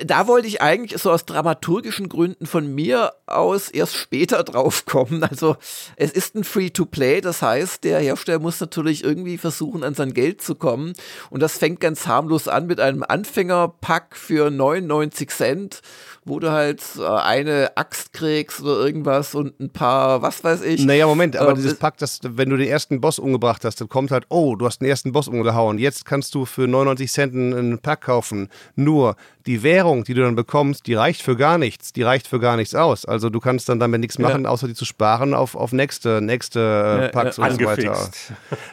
Da 0.05 0.27
wollte 0.27 0.49
ich 0.49 0.63
eigentlich 0.63 1.01
so 1.01 1.11
aus 1.11 1.25
dramaturgischen 1.25 2.09
Gründen 2.09 2.47
von 2.47 2.75
mir 2.75 3.13
aus 3.27 3.71
erst 3.71 3.97
später 3.97 4.43
drauf 4.45 4.87
kommen. 4.87 5.23
Also 5.25 5.57
es 5.97 6.11
ist 6.13 6.35
ein 6.35 6.45
Free-to-Play, 6.45 7.21
das 7.21 7.43
heißt, 7.43 7.85
der 7.85 8.01
Hersteller 8.01 8.39
muss 8.39 8.61
natürlich 8.61 9.05
irgendwie 9.05 9.39
versuchen, 9.39 9.85
an 9.85 9.95
sein 9.95 10.15
Geld 10.15 10.43
zu 10.43 10.55
kommen. 10.55 10.95
Und 11.31 11.41
das 11.41 11.59
fängt 11.59 11.81
ganz 11.81 12.07
harmlos 12.07 12.49
an 12.49 12.67
mit 12.67 12.81
einem 12.81 13.03
Anfängerpack 13.03 14.17
für 14.17 14.51
99 14.51 15.31
Cent 15.31 15.83
wo 16.25 16.41
du 16.41 16.51
halt 16.51 16.83
äh, 16.99 17.05
eine 17.05 17.77
Axt 17.77 18.13
kriegst 18.13 18.61
oder 18.63 18.85
irgendwas 18.85 19.35
und 19.35 19.59
ein 19.61 19.71
paar, 19.71 20.23
was 20.23 20.43
weiß 20.43 20.63
ich. 20.63 20.85
Naja, 20.85 21.07
Moment, 21.07 21.37
aber 21.37 21.51
ähm, 21.51 21.57
dieses 21.57 21.79
Pack, 21.79 21.99
das, 21.99 22.21
wenn 22.23 22.49
du 22.49 22.57
den 22.57 22.69
ersten 22.69 23.01
Boss 23.01 23.19
umgebracht 23.19 23.65
hast, 23.65 23.81
dann 23.81 23.89
kommt 23.89 24.11
halt, 24.11 24.27
oh, 24.31 24.57
du 24.57 24.67
hast 24.67 24.81
den 24.81 24.89
ersten 24.89 25.13
Boss 25.13 25.29
umgehauen, 25.29 25.79
jetzt 25.79 26.05
kannst 26.05 26.35
du 26.35 26.47
für 26.47 26.67
99 26.67 27.13
Cent 27.13 27.35
einen 27.35 27.79
Pack 27.79 28.03
kaufen. 28.03 28.49
Nur, 28.75 29.17
die 29.47 29.63
Währung, 29.65 30.05
die 30.05 30.15
du 30.15 30.23
dann 30.23 30.37
bekommst, 30.37 30.87
die 30.87 30.95
reicht 30.95 31.23
für 31.23 31.37
gar 31.37 31.59
nichts. 31.59 31.93
Die 31.93 32.03
reicht 32.03 32.29
für 32.29 32.39
gar 32.39 32.57
nichts 32.57 32.77
aus. 32.77 33.05
Also 33.05 33.31
du 33.31 33.41
kannst 33.41 33.69
dann 33.69 33.81
damit 33.81 34.01
nichts 34.01 34.21
machen, 34.21 34.45
ja. 34.45 34.51
außer 34.51 34.69
die 34.69 34.75
zu 34.75 34.85
sparen 34.85 35.35
auf, 35.35 35.57
auf 35.57 35.73
nächste, 35.73 36.21
nächste 36.21 37.09
äh, 37.09 37.09
Packs 37.09 37.39
ja, 37.39 37.45
ja. 37.47 37.51
und 37.51 37.61
so 37.61 37.67
weiter. 37.67 38.11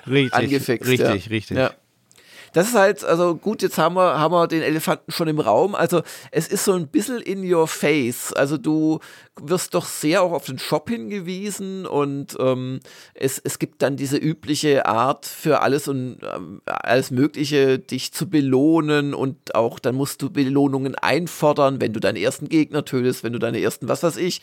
Richtig, 0.08 0.34
Angefixt, 0.34 0.88
richtig, 0.88 1.30
richtig. 1.32 1.58
Das 2.54 2.68
ist 2.68 2.76
halt, 2.76 3.04
also 3.04 3.36
gut, 3.36 3.62
jetzt 3.62 3.78
haben 3.78 3.96
wir, 3.96 4.20
haben 4.20 4.34
wir 4.34 4.48
den 4.48 4.62
Elefanten 4.62 5.12
schon 5.12 5.28
im 5.28 5.40
Raum. 5.40 5.74
Also 5.74 6.02
es 6.32 6.48
ist 6.48 6.66
so 6.66 6.74
ein 6.74 6.88
bisschen 6.88 7.20
in 7.20 7.52
your 7.52 7.68
face. 7.68 8.34
Also 8.34 8.58
du 8.58 9.00
wirst 9.40 9.74
doch 9.74 9.86
sehr 9.86 10.22
auch 10.22 10.34
auf 10.34 10.46
den 10.46 10.60
Shop 10.60 10.90
hingewiesen 10.90 11.86
und 11.86 12.36
ähm, 12.40 12.82
es, 13.14 13.40
es 13.40 13.60
gibt 13.60 13.82
dann 13.82 13.96
diese 13.96 14.18
übliche 14.18 14.86
Art 14.86 15.26
für 15.26 15.62
alles 15.62 15.88
und 15.88 16.18
ähm, 16.24 16.62
alles 16.66 17.12
Mögliche, 17.12 17.80
dich 17.80 18.12
zu 18.12 18.30
belohnen 18.30 19.14
und 19.14 19.56
auch 19.56 19.80
dann 19.80 19.96
musst 19.96 20.22
du 20.22 20.30
Belohnungen 20.30 20.96
einfordern, 20.96 21.80
wenn 21.80 21.94
du 21.94 22.00
deinen 22.00 22.18
ersten 22.18 22.50
Gegner 22.50 22.84
tötest, 22.84 23.24
wenn 23.24 23.34
du 23.34 23.40
deine 23.40 23.62
ersten, 23.62 23.88
was 23.88 24.04
weiß 24.04 24.18
ich, 24.18 24.42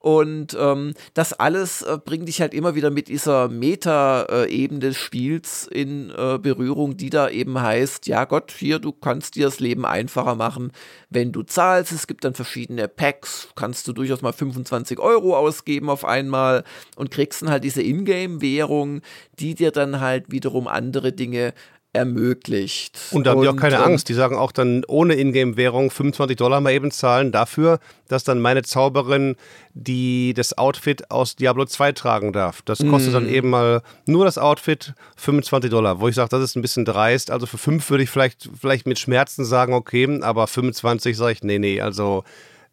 und 0.00 0.56
ähm, 0.58 0.94
das 1.14 1.32
alles 1.32 1.82
äh, 1.82 1.98
bringt 2.02 2.28
dich 2.28 2.40
halt 2.40 2.54
immer 2.54 2.76
wieder 2.76 2.90
mit 2.90 3.08
dieser 3.08 3.48
Meta-Ebene 3.48 4.78
des 4.78 4.96
Spiels 4.96 5.66
in 5.66 6.10
äh, 6.10 6.38
Berührung, 6.38 6.96
die 6.96 7.10
da 7.10 7.28
eben 7.28 7.60
heißt, 7.60 8.06
ja 8.06 8.24
Gott, 8.24 8.52
hier, 8.56 8.78
du 8.78 8.92
kannst 8.92 9.34
dir 9.34 9.46
das 9.46 9.58
Leben 9.58 9.84
einfacher 9.84 10.36
machen, 10.36 10.72
wenn 11.10 11.32
du 11.32 11.42
zahlst. 11.42 11.90
Es 11.90 12.06
gibt 12.06 12.24
dann 12.24 12.34
verschiedene 12.34 12.86
Packs, 12.86 13.48
kannst 13.56 13.88
du 13.88 13.92
durchaus 13.92 14.22
mal 14.22 14.32
25 14.32 15.00
Euro 15.00 15.36
ausgeben 15.36 15.90
auf 15.90 16.04
einmal 16.04 16.62
und 16.94 17.10
kriegst 17.10 17.42
dann 17.42 17.50
halt 17.50 17.64
diese 17.64 17.82
Ingame-Währung, 17.82 19.00
die 19.40 19.56
dir 19.56 19.72
dann 19.72 20.00
halt 20.00 20.30
wiederum 20.30 20.68
andere 20.68 21.12
Dinge 21.12 21.54
ermöglicht. 21.92 22.98
Und 23.12 23.26
da 23.26 23.30
haben 23.30 23.42
die 23.42 23.48
auch 23.48 23.56
keine 23.56 23.76
ähm, 23.76 23.82
Angst. 23.82 24.08
Die 24.08 24.14
sagen 24.14 24.36
auch 24.36 24.52
dann 24.52 24.84
ohne 24.86 25.14
Ingame-Währung 25.14 25.90
25 25.90 26.36
Dollar 26.36 26.60
mal 26.60 26.72
eben 26.72 26.90
zahlen 26.90 27.32
dafür, 27.32 27.80
dass 28.08 28.24
dann 28.24 28.40
meine 28.40 28.62
Zauberin 28.62 29.36
die 29.80 30.34
das 30.34 30.58
Outfit 30.58 31.10
aus 31.10 31.36
Diablo 31.36 31.64
2 31.64 31.92
tragen 31.92 32.32
darf. 32.32 32.62
Das 32.62 32.84
kostet 32.84 33.12
mm. 33.12 33.14
dann 33.14 33.28
eben 33.28 33.50
mal 33.50 33.82
nur 34.06 34.24
das 34.24 34.36
Outfit 34.36 34.94
25 35.16 35.70
Dollar, 35.70 36.00
wo 36.00 36.08
ich 36.08 36.16
sage, 36.16 36.30
das 36.30 36.42
ist 36.42 36.56
ein 36.56 36.62
bisschen 36.62 36.84
dreist. 36.84 37.30
Also 37.30 37.46
für 37.46 37.58
5 37.58 37.88
würde 37.88 38.02
ich 38.02 38.10
vielleicht, 38.10 38.50
vielleicht 38.58 38.88
mit 38.88 38.98
Schmerzen 38.98 39.44
sagen, 39.44 39.74
okay, 39.74 40.20
aber 40.22 40.48
25 40.48 41.16
sage 41.16 41.32
ich, 41.32 41.42
nee, 41.44 41.60
nee, 41.60 41.80
also 41.80 42.24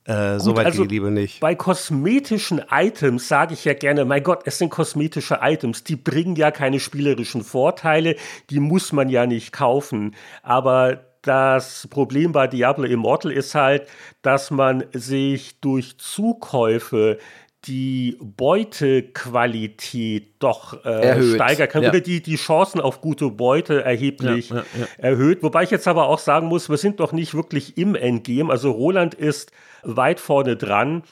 äh, 0.06 0.40
Soweit 0.40 0.68
also 0.68 0.84
die 0.84 0.96
Liebe 0.96 1.12
nicht. 1.12 1.40
Bei 1.40 1.56
kosmetischen 1.56 2.62
Items 2.72 3.28
sage 3.28 3.56
ich 3.56 3.66
ja 3.66 3.74
gerne, 3.74 4.06
mein 4.06 4.24
Gott, 4.24 4.44
es 4.46 4.60
sind 4.60 4.70
kosmetische 4.70 5.40
Items, 5.42 5.84
die 5.84 5.96
bringen 5.96 6.36
ja 6.36 6.52
keine 6.52 6.80
spielerischen 6.80 7.44
Vorteile, 7.44 8.16
die 8.52 8.60
muss 8.60 8.94
man 8.94 9.10
ja 9.10 9.26
nicht 9.26 9.52
kaufen. 9.52 10.14
Aber 10.44 11.00
das 11.24 11.88
Problem 11.90 12.34
bei 12.34 12.46
Diablo 12.46 12.84
Immortal 12.84 13.32
ist 13.32 13.56
halt, 13.56 13.88
dass 14.22 14.52
man 14.52 14.84
sich 14.94 15.60
durch 15.60 15.98
Zukäufe 15.98 17.18
die 17.66 18.16
Beutequalität 18.22 20.36
doch 20.38 20.86
äh, 20.86 21.34
steigern 21.34 21.68
kann 21.68 21.82
ja. 21.82 21.90
oder 21.90 22.00
die, 22.00 22.22
die 22.22 22.36
Chancen 22.36 22.80
auf 22.80 23.02
gute 23.02 23.32
Beute 23.32 23.84
erheblich 23.84 24.52
ja, 24.52 24.58
ja, 24.58 24.64
erhöht. 25.00 25.42
Wobei 25.42 25.64
ich 25.64 25.72
jetzt 25.72 25.88
aber 25.88 26.08
auch 26.08 26.20
sagen 26.20 26.46
muss, 26.46 26.70
wir 26.70 26.78
sind 26.78 27.00
doch 27.00 27.12
nicht 27.12 27.34
wirklich 27.34 27.80
im 27.80 27.96
Endgame. 27.96 28.52
Also 28.52 28.70
Roland 28.70 29.16
ist 29.16 29.52
weit 29.86 30.20
vorne 30.20 30.56
dran. 30.56 31.04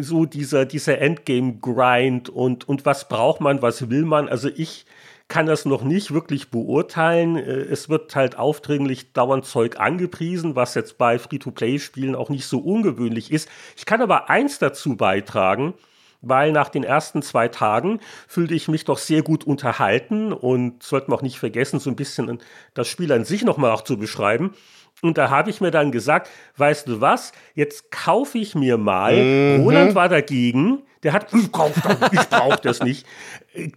So 0.00 0.26
dieser, 0.26 0.64
dieser 0.64 0.98
Endgame-Grind 0.98 2.28
und, 2.28 2.68
und 2.68 2.86
was 2.86 3.08
braucht 3.08 3.40
man, 3.40 3.62
was 3.62 3.90
will 3.90 4.04
man. 4.04 4.28
Also 4.28 4.48
ich 4.48 4.86
kann 5.28 5.46
das 5.46 5.64
noch 5.64 5.82
nicht 5.82 6.12
wirklich 6.12 6.50
beurteilen. 6.50 7.36
Äh, 7.36 7.42
es 7.42 7.88
wird 7.88 8.14
halt 8.14 8.38
aufdringlich 8.38 9.12
dauernd 9.12 9.44
Zeug 9.44 9.80
angepriesen, 9.80 10.56
was 10.56 10.74
jetzt 10.74 10.98
bei 10.98 11.18
Free-to-Play-Spielen 11.18 12.14
auch 12.14 12.28
nicht 12.28 12.46
so 12.46 12.58
ungewöhnlich 12.58 13.32
ist. 13.32 13.48
Ich 13.76 13.86
kann 13.86 14.02
aber 14.02 14.30
eins 14.30 14.58
dazu 14.58 14.96
beitragen, 14.96 15.74
weil 16.22 16.52
nach 16.52 16.68
den 16.68 16.84
ersten 16.84 17.22
zwei 17.22 17.48
Tagen 17.48 18.00
fühlte 18.28 18.54
ich 18.54 18.68
mich 18.68 18.84
doch 18.84 18.98
sehr 18.98 19.22
gut 19.22 19.44
unterhalten 19.44 20.32
und 20.32 20.82
sollten 20.82 21.10
wir 21.10 21.16
auch 21.16 21.22
nicht 21.22 21.38
vergessen, 21.38 21.80
so 21.80 21.90
ein 21.90 21.96
bisschen 21.96 22.38
das 22.74 22.88
Spiel 22.88 23.12
an 23.12 23.24
sich 23.24 23.44
nochmal 23.44 23.72
auch 23.72 23.82
zu 23.82 23.98
beschreiben. 23.98 24.54
Und 25.02 25.18
da 25.18 25.30
habe 25.30 25.50
ich 25.50 25.60
mir 25.60 25.70
dann 25.70 25.92
gesagt, 25.92 26.30
weißt 26.56 26.88
du 26.88 27.00
was, 27.00 27.32
jetzt 27.54 27.90
kaufe 27.90 28.38
ich 28.38 28.54
mir 28.54 28.78
mal, 28.78 29.14
mhm. 29.14 29.62
Roland 29.62 29.94
war 29.94 30.08
dagegen, 30.08 30.82
der 31.02 31.12
hat, 31.12 31.32
ich 31.32 31.52
brauche 31.52 32.60
das, 32.62 32.82
nicht. 32.82 33.06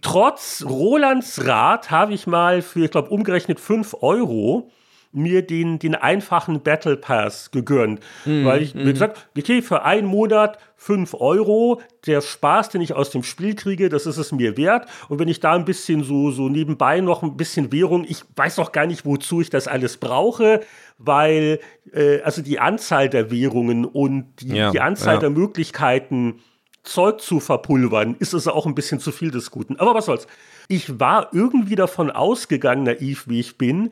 Trotz 0.02 0.64
Rolands 0.68 1.46
Rat 1.46 1.90
habe 1.90 2.14
ich 2.14 2.26
mal 2.26 2.62
für, 2.62 2.86
ich 2.86 2.90
glaube, 2.90 3.10
umgerechnet 3.10 3.60
5 3.60 3.98
Euro 4.00 4.70
mir 5.12 5.42
den, 5.42 5.78
den 5.78 5.94
einfachen 5.94 6.62
Battle 6.62 6.96
Pass 6.96 7.50
gegönnt. 7.50 8.00
Mm, 8.24 8.44
weil 8.44 8.62
ich 8.62 8.74
mm. 8.74 8.84
mir 8.84 8.92
gesagt, 8.92 9.28
okay, 9.36 9.60
für 9.60 9.82
einen 9.82 10.06
Monat 10.06 10.58
5 10.76 11.14
Euro, 11.14 11.80
der 12.06 12.20
Spaß, 12.20 12.70
den 12.70 12.80
ich 12.80 12.94
aus 12.94 13.10
dem 13.10 13.22
Spiel 13.22 13.54
kriege, 13.54 13.88
das 13.88 14.06
ist 14.06 14.18
es 14.18 14.32
mir 14.32 14.56
wert. 14.56 14.86
Und 15.08 15.18
wenn 15.18 15.28
ich 15.28 15.40
da 15.40 15.52
ein 15.52 15.64
bisschen 15.64 16.04
so, 16.04 16.30
so 16.30 16.48
nebenbei 16.48 17.00
noch 17.00 17.22
ein 17.22 17.36
bisschen 17.36 17.72
Währung, 17.72 18.04
ich 18.08 18.22
weiß 18.36 18.58
auch 18.60 18.72
gar 18.72 18.86
nicht, 18.86 19.04
wozu 19.04 19.40
ich 19.40 19.50
das 19.50 19.68
alles 19.68 19.96
brauche, 19.96 20.60
weil 20.98 21.58
äh, 21.92 22.20
also 22.22 22.40
die 22.40 22.60
Anzahl 22.60 23.08
der 23.08 23.30
Währungen 23.30 23.84
und 23.84 24.26
die, 24.40 24.54
ja, 24.56 24.70
die 24.70 24.80
Anzahl 24.80 25.14
ja. 25.14 25.20
der 25.20 25.30
Möglichkeiten, 25.30 26.40
Zeug 26.82 27.20
zu 27.20 27.40
verpulvern, 27.40 28.16
ist 28.18 28.32
es 28.32 28.48
auch 28.48 28.66
ein 28.66 28.74
bisschen 28.74 29.00
zu 29.00 29.12
viel 29.12 29.30
des 29.30 29.50
Guten. 29.50 29.76
Aber 29.76 29.94
was 29.94 30.06
soll's. 30.06 30.26
Ich 30.68 30.98
war 30.98 31.28
irgendwie 31.32 31.74
davon 31.74 32.10
ausgegangen, 32.10 32.84
naiv 32.84 33.24
wie 33.28 33.40
ich 33.40 33.58
bin, 33.58 33.90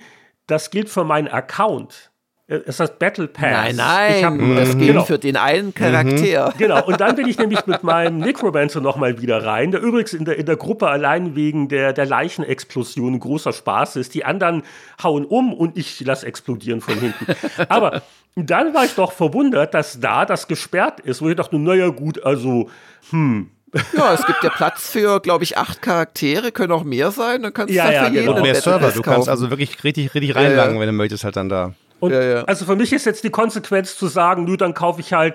das 0.48 0.70
gilt 0.70 0.88
für 0.88 1.04
meinen 1.04 1.28
Account. 1.28 2.10
Es 2.50 2.80
heißt 2.80 2.98
Battle 2.98 3.28
Pass. 3.28 3.76
Nein, 3.76 3.76
nein, 3.76 4.24
hab, 4.24 4.56
das 4.56 4.70
gilt 4.70 4.92
genau. 4.92 5.04
für 5.04 5.18
den 5.18 5.36
einen 5.36 5.74
Charakter. 5.74 6.48
Mhm. 6.48 6.58
Genau, 6.58 6.82
und 6.86 6.98
dann 6.98 7.14
bin 7.14 7.28
ich 7.28 7.38
nämlich 7.38 7.66
mit 7.66 7.82
meinem 7.82 8.16
Necromancer 8.16 8.80
nochmal 8.80 9.20
wieder 9.20 9.44
rein, 9.44 9.70
der 9.70 9.82
übrigens 9.82 10.14
in 10.14 10.24
der, 10.24 10.38
in 10.38 10.46
der 10.46 10.56
Gruppe 10.56 10.88
allein 10.88 11.36
wegen 11.36 11.68
der, 11.68 11.92
der 11.92 12.06
Leichenexplosion 12.06 13.20
großer 13.20 13.52
Spaß 13.52 13.96
ist. 13.96 14.14
Die 14.14 14.24
anderen 14.24 14.62
hauen 15.02 15.26
um 15.26 15.52
und 15.52 15.76
ich 15.76 16.00
lasse 16.00 16.26
explodieren 16.26 16.80
von 16.80 16.98
hinten. 16.98 17.26
Aber 17.68 18.00
dann 18.34 18.72
war 18.72 18.86
ich 18.86 18.94
doch 18.94 19.12
verwundert, 19.12 19.74
dass 19.74 20.00
da 20.00 20.24
das 20.24 20.48
gesperrt 20.48 21.00
ist, 21.00 21.20
wo 21.20 21.28
ich 21.28 21.36
dachte, 21.36 21.58
naja 21.58 21.88
gut, 21.88 22.24
also, 22.24 22.70
hm, 23.10 23.50
ja, 23.96 24.14
es 24.14 24.24
gibt 24.26 24.42
ja 24.42 24.50
Platz 24.50 24.90
für, 24.90 25.20
glaube 25.20 25.44
ich, 25.44 25.58
acht 25.58 25.82
Charaktere, 25.82 26.52
können 26.52 26.72
auch 26.72 26.84
mehr 26.84 27.10
sein. 27.10 27.42
Dann 27.42 27.52
kannst 27.52 27.74
ja, 27.74 27.86
du 27.86 27.92
ja, 27.92 28.04
für 28.04 28.10
genau. 28.12 28.32
jeden 28.32 28.42
mehr 28.42 28.54
Server. 28.54 28.90
Du 28.90 29.02
kannst 29.02 29.28
also 29.28 29.50
wirklich 29.50 29.84
richtig, 29.84 30.14
richtig 30.14 30.34
reinlangen, 30.34 30.76
äh, 30.76 30.80
wenn 30.80 30.86
du 30.86 30.92
möchtest, 30.92 31.24
halt 31.24 31.36
dann 31.36 31.48
da. 31.48 31.74
Und 32.00 32.12
ja, 32.12 32.22
ja. 32.22 32.44
also 32.44 32.64
für 32.64 32.76
mich 32.76 32.92
ist 32.92 33.06
jetzt 33.06 33.24
die 33.24 33.30
Konsequenz 33.30 33.96
zu 33.96 34.06
sagen, 34.06 34.44
nur 34.44 34.56
dann 34.56 34.72
kaufe 34.72 35.00
ich 35.00 35.12
halt 35.12 35.34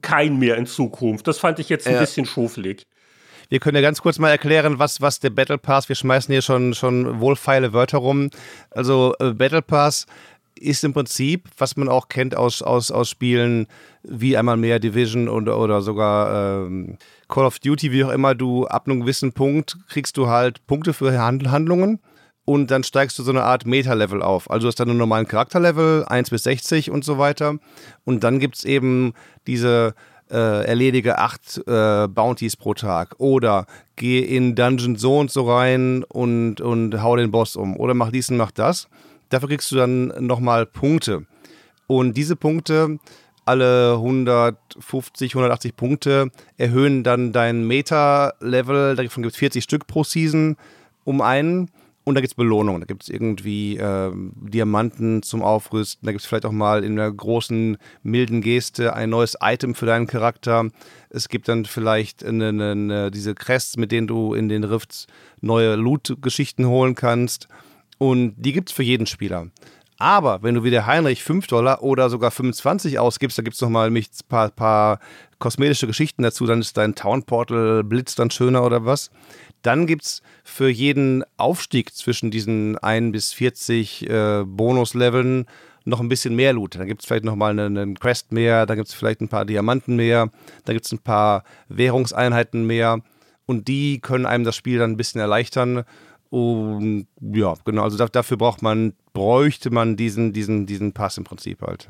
keinen 0.00 0.38
mehr 0.38 0.56
in 0.56 0.66
Zukunft. 0.66 1.26
Das 1.26 1.38
fand 1.38 1.58
ich 1.58 1.68
jetzt 1.68 1.86
ein 1.86 1.94
ja. 1.94 2.00
bisschen 2.00 2.24
schofelig. 2.24 2.86
Wir 3.50 3.60
können 3.60 3.76
ja 3.76 3.82
ganz 3.82 4.02
kurz 4.02 4.18
mal 4.18 4.30
erklären, 4.30 4.78
was, 4.78 5.00
was 5.00 5.20
der 5.20 5.30
Battle 5.30 5.58
Pass, 5.58 5.88
wir 5.88 5.96
schmeißen 5.96 6.32
hier 6.32 6.42
schon, 6.42 6.74
schon 6.74 7.20
wohlfeile 7.20 7.72
Wörter 7.72 7.98
rum. 7.98 8.30
Also 8.70 9.14
äh, 9.20 9.32
Battle 9.32 9.62
Pass 9.62 10.06
ist 10.58 10.84
im 10.84 10.92
Prinzip, 10.92 11.48
was 11.56 11.76
man 11.76 11.88
auch 11.88 12.08
kennt 12.08 12.36
aus, 12.36 12.62
aus, 12.62 12.90
aus 12.90 13.08
Spielen 13.08 13.66
wie 14.02 14.36
einmal 14.36 14.56
mehr 14.56 14.78
Division 14.78 15.28
oder, 15.28 15.58
oder 15.58 15.80
sogar 15.82 16.66
ähm, 16.66 16.98
Call 17.28 17.44
of 17.44 17.58
Duty, 17.58 17.92
wie 17.92 18.04
auch 18.04 18.10
immer, 18.10 18.34
du 18.34 18.66
ab 18.66 18.86
einem 18.86 19.00
gewissen 19.00 19.32
Punkt 19.32 19.76
kriegst 19.88 20.16
du 20.16 20.28
halt 20.28 20.66
Punkte 20.66 20.92
für 20.92 21.18
Handlungen 21.18 22.00
und 22.44 22.70
dann 22.70 22.82
steigst 22.82 23.18
du 23.18 23.22
so 23.22 23.30
eine 23.30 23.42
Art 23.42 23.66
Meta-Level 23.66 24.22
auf. 24.22 24.50
Also 24.50 24.62
du 24.62 24.68
hast 24.68 24.80
dann 24.80 24.88
einen 24.88 24.98
normalen 24.98 25.28
Charakterlevel, 25.28 26.06
1 26.06 26.30
bis 26.30 26.44
60 26.44 26.90
und 26.90 27.04
so 27.04 27.18
weiter. 27.18 27.58
Und 28.04 28.24
dann 28.24 28.38
gibt 28.38 28.56
es 28.56 28.64
eben 28.64 29.12
diese 29.46 29.94
äh, 30.30 30.64
erledige 30.66 31.18
acht 31.18 31.60
äh, 31.66 32.08
Bounties 32.08 32.56
pro 32.56 32.72
Tag 32.72 33.16
oder 33.18 33.66
geh 33.96 34.20
in 34.20 34.54
Dungeon 34.54 34.96
so 34.96 35.18
und 35.18 35.30
so 35.30 35.50
rein 35.50 36.04
und, 36.04 36.62
und 36.62 37.02
hau 37.02 37.16
den 37.16 37.30
Boss 37.30 37.54
um 37.54 37.76
oder 37.76 37.92
mach 37.92 38.10
dies 38.10 38.30
und 38.30 38.38
mach 38.38 38.50
das. 38.50 38.88
Dafür 39.28 39.50
kriegst 39.50 39.70
du 39.70 39.76
dann 39.76 40.06
nochmal 40.26 40.64
Punkte. 40.64 41.26
Und 41.86 42.16
diese 42.16 42.36
Punkte, 42.36 42.98
alle 43.48 43.94
150, 43.94 45.32
180 45.34 45.74
Punkte, 45.74 46.30
erhöhen 46.58 47.02
dann 47.02 47.32
dein 47.32 47.66
Meta-Level. 47.66 48.94
Davon 48.94 49.22
gibt 49.22 49.34
es 49.34 49.38
40 49.38 49.64
Stück 49.64 49.86
pro 49.86 50.04
Season 50.04 50.56
um 51.04 51.20
einen. 51.22 51.70
Und 52.04 52.14
da 52.14 52.22
gibt 52.22 52.32
es 52.32 52.36
Belohnungen. 52.36 52.80
Da 52.80 52.86
gibt 52.86 53.02
es 53.02 53.10
irgendwie 53.10 53.76
äh, 53.76 54.10
Diamanten 54.14 55.22
zum 55.22 55.42
Aufrüsten. 55.42 56.06
Da 56.06 56.12
gibt 56.12 56.22
es 56.22 56.26
vielleicht 56.26 56.46
auch 56.46 56.52
mal 56.52 56.82
in 56.82 56.92
einer 56.92 57.12
großen, 57.12 57.76
milden 58.02 58.40
Geste 58.40 58.94
ein 58.94 59.10
neues 59.10 59.36
Item 59.42 59.74
für 59.74 59.84
deinen 59.84 60.06
Charakter. 60.06 60.68
Es 61.10 61.28
gibt 61.28 61.48
dann 61.48 61.66
vielleicht 61.66 62.24
eine, 62.24 62.48
eine, 62.48 63.10
diese 63.10 63.34
Crests, 63.34 63.76
mit 63.76 63.92
denen 63.92 64.06
du 64.06 64.32
in 64.32 64.48
den 64.48 64.64
Rifts 64.64 65.06
neue 65.42 65.74
Loot-Geschichten 65.74 66.66
holen 66.66 66.94
kannst. 66.94 67.48
Und 67.98 68.36
die 68.38 68.52
gibt 68.52 68.70
es 68.70 68.74
für 68.74 68.84
jeden 68.84 69.06
Spieler. 69.06 69.48
Aber 69.98 70.44
wenn 70.44 70.54
du 70.54 70.62
wie 70.62 70.70
der 70.70 70.86
Heinrich 70.86 71.24
5 71.24 71.48
Dollar 71.48 71.82
oder 71.82 72.08
sogar 72.08 72.30
25 72.30 73.00
ausgibst, 73.00 73.36
da 73.36 73.42
gibt 73.42 73.54
es 73.54 73.60
nochmal 73.60 73.90
ein 73.90 74.04
paar, 74.28 74.50
paar 74.50 75.00
kosmetische 75.40 75.88
Geschichten 75.88 76.22
dazu, 76.22 76.46
dann 76.46 76.60
ist 76.60 76.76
dein 76.76 76.94
Town 76.94 77.24
Portal 77.24 77.82
Blitz 77.82 78.14
dann 78.14 78.30
schöner 78.30 78.64
oder 78.64 78.84
was. 78.84 79.10
Dann 79.62 79.88
gibt 79.88 80.04
es 80.04 80.22
für 80.44 80.68
jeden 80.68 81.24
Aufstieg 81.36 81.92
zwischen 81.94 82.30
diesen 82.30 82.78
1 82.78 83.10
bis 83.10 83.32
40 83.32 84.08
äh, 84.08 84.44
Bonusleveln 84.46 85.46
noch 85.84 86.00
ein 86.00 86.08
bisschen 86.08 86.36
mehr 86.36 86.52
Loot. 86.52 86.76
Dann 86.76 86.86
gibt 86.86 87.02
es 87.02 87.06
vielleicht 87.06 87.24
nochmal 87.24 87.50
einen, 87.50 87.76
einen 87.76 87.98
Quest 87.98 88.30
mehr, 88.30 88.66
dann 88.66 88.76
gibt 88.76 88.88
es 88.88 88.94
vielleicht 88.94 89.20
ein 89.20 89.28
paar 89.28 89.46
Diamanten 89.46 89.96
mehr, 89.96 90.30
dann 90.64 90.74
gibt 90.74 90.86
es 90.86 90.92
ein 90.92 91.00
paar 91.00 91.42
Währungseinheiten 91.68 92.64
mehr. 92.64 93.00
Und 93.46 93.66
die 93.66 94.00
können 94.00 94.26
einem 94.26 94.44
das 94.44 94.54
Spiel 94.54 94.78
dann 94.78 94.92
ein 94.92 94.96
bisschen 94.96 95.20
erleichtern. 95.20 95.84
Und 96.30 97.06
ja, 97.20 97.54
genau, 97.64 97.84
also 97.84 98.06
dafür 98.06 98.36
braucht 98.36 98.62
man, 98.62 98.92
bräuchte 99.12 99.70
man 99.70 99.96
diesen, 99.96 100.32
diesen, 100.32 100.66
diesen 100.66 100.92
Pass 100.92 101.16
im 101.16 101.24
Prinzip 101.24 101.62
halt. 101.62 101.88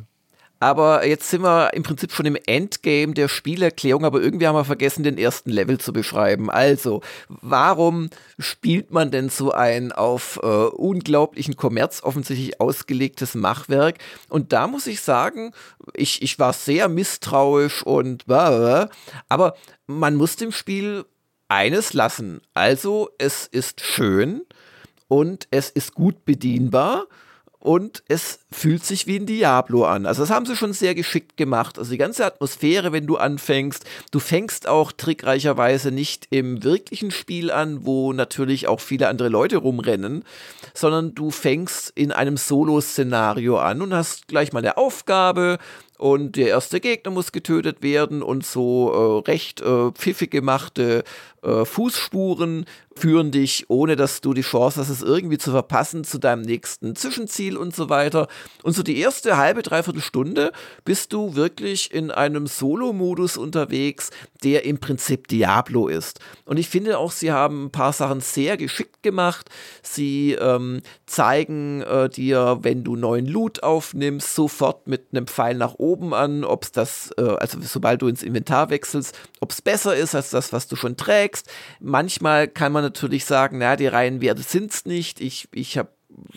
Aber 0.61 1.07
jetzt 1.07 1.31
sind 1.31 1.43
wir 1.43 1.73
im 1.75 1.85
Prinzip 1.85 2.13
schon 2.13 2.27
im 2.27 2.37
Endgame 2.47 3.15
der 3.15 3.29
Spielerklärung, 3.29 4.05
aber 4.05 4.21
irgendwie 4.21 4.47
haben 4.47 4.57
wir 4.57 4.65
vergessen, 4.65 5.05
den 5.05 5.17
ersten 5.17 5.51
Level 5.51 5.79
zu 5.79 5.93
beschreiben. 5.93 6.51
Also, 6.51 7.01
warum 7.29 8.11
spielt 8.41 8.91
man 8.91 9.13
denn 9.13 9.29
so 9.29 9.53
ein 9.53 9.93
auf 9.93 10.41
äh, 10.43 10.47
unglaublichen 10.47 11.55
Kommerz 11.55 12.03
offensichtlich 12.03 12.61
ausgelegtes 12.61 13.37
Machwerk? 13.37 13.99
Und 14.29 14.53
da 14.53 14.67
muss 14.67 14.89
ich 14.89 15.01
sagen, 15.01 15.53
ich, 15.95 16.23
ich 16.23 16.41
war 16.41 16.53
sehr 16.53 16.89
misstrauisch 16.89 17.85
und 17.85 18.25
aber 18.29 19.55
man 19.87 20.17
muss 20.17 20.37
dem 20.37 20.51
Spiel 20.51 21.05
eines 21.49 21.93
lassen. 21.93 22.41
Also 22.55 23.11
es 23.19 23.47
ist 23.47 23.81
schön 23.81 24.43
und 25.09 25.49
es 25.51 25.71
ist 25.71 25.95
gut 25.95 26.25
bedienbar 26.25 27.07
und 27.61 28.05
es 28.07 28.41
fühlt 28.53 28.85
sich 28.85 29.07
wie 29.07 29.17
ein 29.17 29.27
Diablo 29.27 29.85
an. 29.85 30.07
Also 30.07 30.23
das 30.23 30.31
haben 30.31 30.47
sie 30.47 30.55
schon 30.55 30.73
sehr 30.73 30.95
geschickt 30.95 31.37
gemacht. 31.37 31.79
Also 31.79 31.91
die 31.91 31.99
ganze 31.99 32.25
Atmosphäre, 32.25 32.93
wenn 32.93 33.07
du 33.07 33.17
anfängst, 33.17 33.85
du 34.13 34.21
fängst 34.21 34.69
auch 34.69 34.93
trickreicherweise 34.93 35.91
nicht 35.91 36.29
im 36.31 36.63
wirklichen 36.63 37.11
Spiel 37.11 37.51
an, 37.51 37.85
wo 37.85 38.13
natürlich 38.13 38.69
auch 38.69 38.81
viele 38.81 39.09
andere 39.09 39.29
Leute 39.29 39.57
rumrennen, 39.57 40.25
sondern 40.73 41.15
du 41.15 41.31
fängst 41.31 41.93
in 41.97 42.13
einem 42.13 42.37
Solo-Szenario 42.37 43.59
an 43.59 43.83
und 43.83 43.93
hast 43.93 44.29
gleich 44.29 44.53
mal 44.53 44.61
eine 44.61 44.77
Aufgabe 44.77 45.59
und 45.99 46.37
der 46.37 46.49
erste 46.49 46.79
Gegner 46.79 47.11
muss 47.11 47.33
getötet 47.33 47.83
werden 47.83 48.23
und 48.23 48.47
so 48.47 49.23
äh, 49.27 49.29
recht 49.29 49.61
äh, 49.61 49.91
pfiffig 49.91 50.31
gemachte 50.31 51.03
äh, 51.43 51.65
Fußspuren 51.65 52.67
führen 52.99 53.31
dich, 53.31 53.67
ohne 53.69 53.97
dass 53.97 54.21
du 54.21 54.35
die 54.35 54.43
Chance 54.43 54.81
hast, 54.81 54.89
es 54.89 55.03
irgendwie 55.03 55.39
zu 55.39 55.51
verpassen, 55.51 56.05
zu 56.05 56.19
deinem 56.19 56.43
nächsten 56.43 56.97
Zwischenziel 56.97 57.57
und 57.57 57.75
so 57.75 57.89
weiter. 57.89 58.29
Und 58.63 58.75
so 58.75 58.83
die 58.83 58.99
erste 58.99 59.37
halbe, 59.37 59.63
dreiviertel 59.63 60.03
Stunde 60.03 60.53
bist 60.85 61.13
du 61.13 61.35
wirklich 61.35 61.93
in 61.93 62.11
einem 62.11 62.47
Solo-Modus 62.47 63.37
unterwegs, 63.37 64.11
der 64.43 64.65
im 64.65 64.79
Prinzip 64.79 65.29
Diablo 65.29 65.89
ist. 65.89 66.21
Und 66.45 66.59
ich 66.59 66.69
finde 66.69 66.99
auch, 66.99 67.13
sie 67.13 67.33
haben 67.33 67.67
ein 67.67 67.71
paar 67.71 67.93
Sachen 67.93 68.21
sehr 68.21 68.57
geschickt 68.57 69.03
gemacht. 69.03 69.49
Sie 69.83 70.33
ähm, 70.33 70.81
zeigen 71.07 71.83
äh, 71.83 72.09
dir, 72.09 72.59
wenn 72.63 72.85
du 72.85 72.97
neuen 72.97 73.27
Loot 73.27 73.63
aufnimmst, 73.63 74.35
sofort 74.35 74.87
mit 74.87 75.07
einem 75.13 75.27
Pfeil 75.27 75.55
nach 75.55 75.75
oben 75.79 76.15
an, 76.15 76.45
ob 76.45 76.65
es 76.65 76.73
das, 76.73 77.11
äh, 77.17 77.23
also 77.23 77.59
sobald 77.63 78.03
du 78.03 78.09
ins 78.09 78.23
Inventar 78.23 78.71
wechselst, 78.71 79.17
ob 79.41 79.53
es 79.53 79.63
besser 79.63 79.95
ist 79.95 80.15
als 80.15 80.31
das, 80.31 80.53
was 80.53 80.67
du 80.67 80.75
schon 80.75 80.97
trägst. 80.97 81.28
Manchmal 81.81 82.49
kann 82.49 82.73
man 82.73 82.83
natürlich 82.83 83.25
sagen, 83.25 83.59
naja, 83.59 83.77
die 83.77 83.87
Reihenwerte 83.87 84.43
sind 84.43 84.73
es 84.73 84.85
nicht. 84.85 85.21
Ich, 85.21 85.49
ich 85.53 85.79
habe 85.79 85.91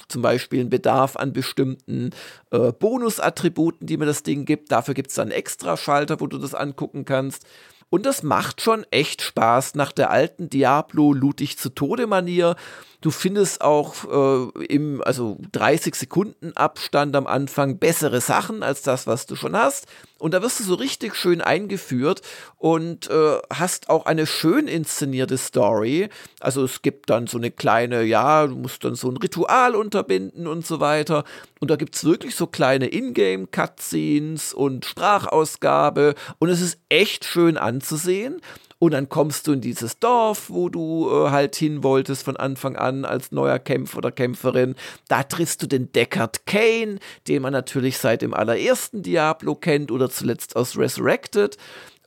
zum 0.07 0.21
Beispiel 0.21 0.59
einen 0.59 0.69
Bedarf 0.69 1.15
an 1.15 1.33
bestimmten 1.33 2.11
äh, 2.51 2.71
Bonusattributen, 2.71 3.87
die 3.87 3.97
mir 3.97 4.05
das 4.05 4.23
Ding 4.23 4.45
gibt. 4.45 4.71
Dafür 4.71 4.93
gibt 4.93 5.09
es 5.09 5.15
dann 5.15 5.31
extra 5.31 5.77
Schalter, 5.77 6.19
wo 6.19 6.27
du 6.27 6.37
das 6.37 6.53
angucken 6.53 7.05
kannst. 7.05 7.45
Und 7.89 8.05
das 8.05 8.23
macht 8.23 8.61
schon 8.61 8.85
echt 8.89 9.21
Spaß 9.21 9.75
nach 9.75 9.91
der 9.91 10.11
alten 10.11 10.49
Diablo 10.49 11.13
lutig 11.13 11.57
zu 11.57 11.69
Tode 11.69 12.07
Manier. 12.07 12.55
Du 13.01 13.09
findest 13.09 13.61
auch 13.61 14.05
äh, 14.05 14.65
im 14.65 15.01
also 15.03 15.39
30 15.51 15.95
Sekunden 15.95 16.55
Abstand 16.55 17.15
am 17.15 17.25
Anfang 17.25 17.79
bessere 17.79 18.21
Sachen 18.21 18.61
als 18.61 18.83
das, 18.83 19.07
was 19.07 19.25
du 19.25 19.35
schon 19.35 19.57
hast. 19.57 19.87
Und 20.19 20.35
da 20.35 20.43
wirst 20.43 20.59
du 20.59 20.63
so 20.63 20.75
richtig 20.75 21.15
schön 21.15 21.41
eingeführt 21.41 22.21
und 22.57 23.09
äh, 23.09 23.39
hast 23.51 23.89
auch 23.89 24.05
eine 24.05 24.27
schön 24.27 24.67
inszenierte 24.67 25.39
Story. 25.39 26.09
Also 26.39 26.63
es 26.63 26.83
gibt 26.83 27.09
dann 27.09 27.25
so 27.25 27.39
eine 27.39 27.49
kleine, 27.49 28.03
ja, 28.03 28.45
du 28.45 28.55
musst 28.55 28.83
dann 28.83 28.93
so 28.93 29.09
ein 29.09 29.17
Ritual 29.17 29.75
unterbinden 29.75 30.45
und 30.45 30.67
so 30.67 30.79
weiter. 30.79 31.23
Und 31.59 31.71
da 31.71 31.77
gibt 31.77 31.95
es 31.95 32.03
wirklich 32.03 32.35
so 32.35 32.45
kleine 32.45 32.87
Ingame-Cutscenes 32.93 34.53
und 34.53 34.85
Sprachausgabe. 34.85 36.13
Und 36.37 36.49
es 36.49 36.61
ist 36.61 36.77
echt 36.89 37.25
schön 37.25 37.57
anzusehen. 37.57 38.41
Und 38.81 38.93
dann 38.93 39.09
kommst 39.09 39.45
du 39.45 39.51
in 39.51 39.61
dieses 39.61 39.99
Dorf, 39.99 40.49
wo 40.49 40.67
du 40.67 41.07
äh, 41.07 41.29
halt 41.29 41.55
hin 41.55 41.83
wolltest 41.83 42.23
von 42.23 42.35
Anfang 42.35 42.75
an 42.75 43.05
als 43.05 43.31
neuer 43.31 43.59
Kämpfer 43.59 43.99
oder 43.99 44.11
Kämpferin. 44.11 44.73
Da 45.07 45.21
triffst 45.21 45.61
du 45.61 45.67
den 45.67 45.91
Deckard 45.91 46.47
Kane, 46.47 46.97
den 47.27 47.43
man 47.43 47.53
natürlich 47.53 47.99
seit 47.99 48.23
dem 48.23 48.33
allerersten 48.33 49.03
Diablo 49.03 49.53
kennt 49.53 49.91
oder 49.91 50.09
zuletzt 50.09 50.55
aus 50.55 50.79
Resurrected. 50.79 51.57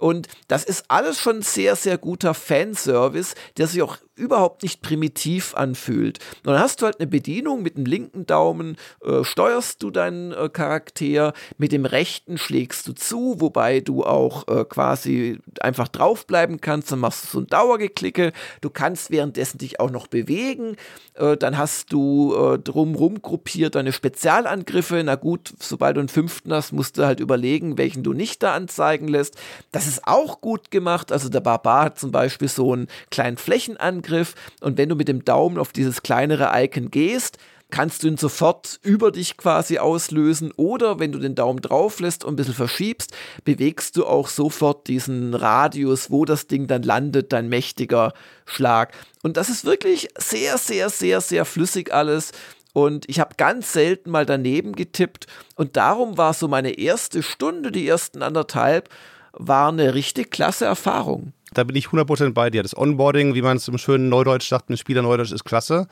Und 0.05 0.28
das 0.48 0.64
ist 0.64 0.84
alles 0.88 1.18
schon 1.18 1.40
sehr, 1.40 1.76
sehr 1.76 1.96
guter 1.96 2.34
Fanservice, 2.34 3.34
der 3.57 3.68
sich 3.68 3.80
auch 3.80 3.96
überhaupt 4.16 4.62
nicht 4.62 4.82
primitiv 4.82 5.55
anfühlt. 5.55 6.18
Und 6.44 6.52
dann 6.52 6.61
hast 6.61 6.80
du 6.80 6.86
halt 6.86 7.00
eine 7.00 7.09
Bedienung 7.09 7.62
mit 7.62 7.76
dem 7.76 7.84
linken 7.84 8.26
Daumen, 8.26 8.76
äh, 9.02 9.24
steuerst 9.24 9.82
du 9.82 9.90
deinen 9.90 10.32
äh, 10.32 10.48
Charakter, 10.48 11.32
mit 11.59 11.72
dem 11.72 11.84
rechten 11.84 12.38
schlägst 12.38 12.86
du 12.86 12.92
zu, 12.92 13.40
wobei 13.40 13.80
du 13.80 14.05
auch 14.05 14.46
äh, 14.46 14.64
quasi 14.64 15.40
einfach 15.61 15.88
draufbleiben 15.88 16.61
kannst, 16.61 16.92
dann 16.92 17.00
machst 17.00 17.24
du 17.24 17.28
so 17.28 17.40
ein 17.40 17.46
Dauergeklicke, 17.48 18.32
du 18.61 18.70
kannst 18.70 19.11
währenddessen 19.11 19.59
dich 19.59 19.80
auch 19.80 19.90
noch 19.90 20.07
bewegen, 20.07 20.76
äh, 21.14 21.36
dann 21.36 21.59
hast 21.59 21.92
du 21.92 22.34
äh, 22.34 22.59
drumrum 22.59 23.20
gruppiert 23.20 23.74
deine 23.74 23.92
Spezialangriffe, 23.92 25.02
na 25.05 25.16
gut, 25.16 25.55
sobald 25.59 25.96
du 25.96 26.00
einen 26.00 26.09
fünften 26.09 26.52
hast, 26.52 26.72
musst 26.72 26.98
du 26.98 27.07
halt 27.07 27.18
überlegen, 27.18 27.78
welchen 27.78 28.05
du 28.05 28.12
nicht 28.12 28.42
da 28.44 28.55
anzeigen 28.55 29.09
lässt. 29.09 29.36
Das 29.72 29.88
ist 29.88 29.93
auch 30.05 30.40
gut 30.40 30.70
gemacht, 30.70 31.12
also 31.12 31.28
der 31.28 31.40
Barbar 31.40 31.84
hat 31.84 31.99
zum 31.99 32.11
Beispiel 32.11 32.49
so 32.49 32.72
einen 32.72 32.88
kleinen 33.11 33.36
Flächenangriff, 33.36 33.95
Angriff 33.95 34.34
und 34.61 34.78
wenn 34.78 34.88
du 34.88 34.97
mit 34.97 35.09
dem 35.09 35.24
Daumen 35.24 35.59
auf 35.59 35.72
dieses 35.72 36.03
kleinere 36.03 36.51
Icon 36.55 36.90
gehst, 36.90 37.38
kannst 37.70 38.03
du 38.03 38.09
ihn 38.09 38.16
sofort 38.16 38.78
über 38.82 39.11
dich 39.11 39.36
quasi 39.36 39.78
auslösen 39.78 40.53
oder 40.57 41.01
wenn 41.01 41.12
du 41.12 41.18
den 41.18 41.34
Daumen 41.34 41.61
drauf 41.61 41.99
lässt 42.01 42.24
und 42.24 42.34
ein 42.34 42.36
bisschen 42.36 42.55
verschiebst, 42.55 43.12
bewegst 43.45 43.97
du 43.97 44.07
auch 44.07 44.28
sofort 44.28 44.86
diesen 44.86 45.34
Radius, 45.34 46.11
wo 46.11 46.24
das 46.24 46.47
Ding 46.47 46.66
dann 46.66 46.82
landet, 46.82 47.32
dein 47.32 47.49
mächtiger 47.49 48.12
Schlag. 48.47 48.92
Und 49.22 49.36
das 49.36 49.49
ist 49.49 49.64
wirklich 49.64 50.09
sehr, 50.16 50.59
sehr, 50.59 50.88
sehr, 50.90 51.20
sehr 51.20 51.45
flüssig 51.45 51.92
alles 51.92 52.32
Und 52.74 53.09
ich 53.09 53.20
habe 53.20 53.36
ganz 53.36 53.72
selten 53.72 54.11
mal 54.11 54.26
daneben 54.26 54.74
getippt. 54.74 55.26
Und 55.55 55.76
darum 55.76 56.18
war 56.18 56.34
so 56.34 56.49
meine 56.49 56.78
erste 56.78 57.22
Stunde, 57.22 57.70
die 57.70 57.86
ersten 57.86 58.22
anderthalb, 58.22 58.88
war 59.37 59.68
eine 59.68 59.95
richtig 59.95 60.30
klasse 60.30 60.64
Erfahrung. 60.64 61.32
Da 61.53 61.64
bin 61.64 61.76
ich 61.76 61.87
100% 61.87 62.32
bei 62.32 62.51
dir. 62.51 62.62
Das 62.62 62.76
Onboarding, 62.76 63.35
wie 63.35 63.43
man 63.43 63.57
es 63.57 63.68
im 63.68 63.78
schönen 63.78 64.09
Neudeutsch 64.09 64.49
sagt, 64.49 64.70
mit 64.70 64.78
Spieler 64.78 65.03
Neudeutsch, 65.03 65.32
ist 65.32 65.45
klasse. 65.45 65.87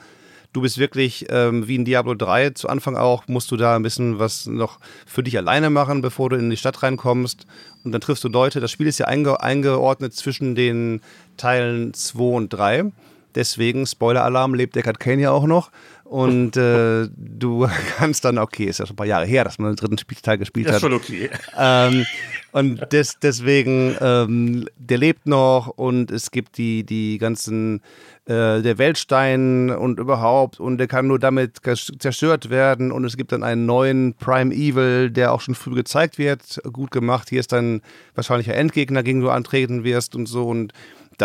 Du 0.52 0.60
bist 0.60 0.76
wirklich 0.76 1.26
ähm, 1.30 1.66
wie 1.66 1.76
in 1.76 1.86
Diablo 1.86 2.14
3 2.14 2.50
zu 2.50 2.68
Anfang 2.68 2.94
auch, 2.94 3.26
musst 3.26 3.50
du 3.50 3.56
da 3.56 3.74
ein 3.74 3.82
bisschen 3.82 4.18
was 4.18 4.46
noch 4.46 4.80
für 5.06 5.22
dich 5.22 5.38
alleine 5.38 5.70
machen, 5.70 6.02
bevor 6.02 6.28
du 6.28 6.36
in 6.36 6.50
die 6.50 6.58
Stadt 6.58 6.82
reinkommst. 6.82 7.46
Und 7.84 7.92
dann 7.92 8.02
triffst 8.02 8.22
du 8.24 8.28
Leute. 8.28 8.60
Das 8.60 8.70
Spiel 8.70 8.86
ist 8.86 8.98
ja 8.98 9.06
einge 9.06 9.40
eingeordnet 9.40 10.14
zwischen 10.14 10.54
den 10.54 11.00
Teilen 11.38 11.94
2 11.94 12.22
und 12.22 12.48
3. 12.50 12.92
Deswegen, 13.34 13.86
Spoiler-Alarm, 13.86 14.54
lebt 14.54 14.76
Deckard 14.76 15.00
Kane 15.00 15.22
ja 15.22 15.30
auch 15.30 15.46
noch. 15.46 15.70
Und 16.12 16.58
äh, 16.58 17.08
du 17.16 17.66
kannst 17.96 18.26
dann, 18.26 18.36
okay, 18.36 18.64
ist 18.64 18.78
ja 18.78 18.86
schon 18.86 18.92
ein 18.92 18.96
paar 18.96 19.06
Jahre 19.06 19.24
her, 19.24 19.44
dass 19.44 19.58
man 19.58 19.72
den 19.72 19.76
dritten 19.76 19.96
Spielteil 19.96 20.36
gespielt 20.36 20.68
hat. 20.68 20.74
Ist 20.74 20.80
schon 20.82 20.92
okay. 20.92 21.30
Ähm, 21.58 22.04
und 22.52 22.92
des, 22.92 23.18
deswegen, 23.22 23.96
ähm, 23.98 24.68
der 24.76 24.98
lebt 24.98 25.26
noch 25.26 25.68
und 25.68 26.10
es 26.10 26.30
gibt 26.30 26.58
die, 26.58 26.84
die 26.84 27.16
ganzen, 27.16 27.80
äh, 28.26 28.60
der 28.60 28.76
Weltstein 28.76 29.70
und 29.70 29.98
überhaupt 29.98 30.60
und 30.60 30.76
der 30.76 30.86
kann 30.86 31.06
nur 31.06 31.18
damit 31.18 31.60
zerstört 31.98 32.50
werden 32.50 32.92
und 32.92 33.06
es 33.06 33.16
gibt 33.16 33.32
dann 33.32 33.42
einen 33.42 33.64
neuen 33.64 34.12
Prime 34.12 34.54
Evil, 34.54 35.10
der 35.10 35.32
auch 35.32 35.40
schon 35.40 35.54
früh 35.54 35.74
gezeigt 35.74 36.18
wird, 36.18 36.60
gut 36.72 36.90
gemacht. 36.90 37.30
Hier 37.30 37.40
ist 37.40 37.52
dann 37.52 37.80
wahrscheinlich 38.14 38.50
ein 38.50 38.56
Endgegner, 38.56 39.02
gegen 39.02 39.20
den 39.20 39.24
du 39.24 39.30
antreten 39.30 39.82
wirst 39.82 40.14
und 40.14 40.26
so 40.26 40.46
und 40.46 40.74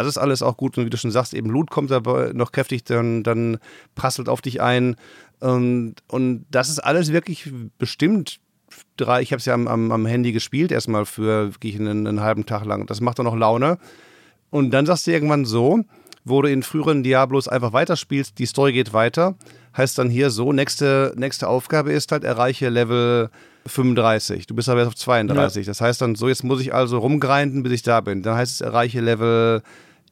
das 0.01 0.07
ist 0.07 0.17
alles 0.17 0.41
auch 0.41 0.57
gut. 0.57 0.77
Und 0.77 0.85
wie 0.85 0.89
du 0.89 0.97
schon 0.97 1.11
sagst, 1.11 1.33
eben 1.33 1.49
Loot 1.49 1.69
kommt 1.69 1.91
aber 1.91 2.33
noch 2.33 2.51
kräftig, 2.51 2.83
dann, 2.83 3.23
dann 3.23 3.57
prasselt 3.95 4.29
auf 4.29 4.41
dich 4.41 4.61
ein. 4.61 4.95
Und, 5.39 5.95
und 6.07 6.45
das 6.49 6.69
ist 6.69 6.79
alles 6.79 7.11
wirklich 7.11 7.51
bestimmt. 7.77 8.39
Drei, 8.97 9.21
ich 9.21 9.31
habe 9.31 9.39
es 9.39 9.45
ja 9.45 9.53
am, 9.53 9.67
am, 9.67 9.91
am, 9.91 10.05
Handy 10.05 10.33
gespielt, 10.33 10.71
erstmal 10.71 11.05
für 11.05 11.53
wirklich 11.53 11.79
einen, 11.79 12.05
einen 12.05 12.21
halben 12.21 12.45
Tag 12.45 12.65
lang. 12.65 12.85
Das 12.85 13.01
macht 13.01 13.19
auch 13.19 13.23
noch 13.23 13.35
Laune. 13.35 13.77
Und 14.49 14.71
dann 14.71 14.85
sagst 14.85 15.07
du 15.07 15.11
irgendwann 15.11 15.45
so, 15.45 15.83
wo 16.25 16.41
du 16.41 16.49
in 16.49 16.63
früheren 16.63 17.03
Diablos 17.03 17.47
einfach 17.47 17.73
weiterspielst, 17.73 18.37
die 18.37 18.45
Story 18.45 18.73
geht 18.73 18.93
weiter, 18.93 19.35
heißt 19.75 19.97
dann 19.97 20.09
hier 20.09 20.29
so, 20.29 20.51
nächste, 20.51 21.13
nächste 21.15 21.47
Aufgabe 21.47 21.93
ist 21.93 22.11
halt, 22.11 22.23
erreiche 22.23 22.69
Level 22.69 23.29
35. 23.65 24.47
Du 24.47 24.55
bist 24.55 24.69
aber 24.69 24.81
jetzt 24.81 24.87
auf 24.87 24.95
32. 24.95 25.65
Ja. 25.65 25.71
Das 25.71 25.81
heißt 25.81 26.01
dann 26.01 26.15
so, 26.15 26.27
jetzt 26.27 26.43
muss 26.43 26.61
ich 26.61 26.73
also 26.73 26.97
rumgrinden, 26.99 27.63
bis 27.63 27.73
ich 27.73 27.83
da 27.83 28.01
bin. 28.01 28.23
Dann 28.23 28.35
heißt 28.35 28.53
es, 28.53 28.61
erreiche 28.61 29.01
Level 29.01 29.61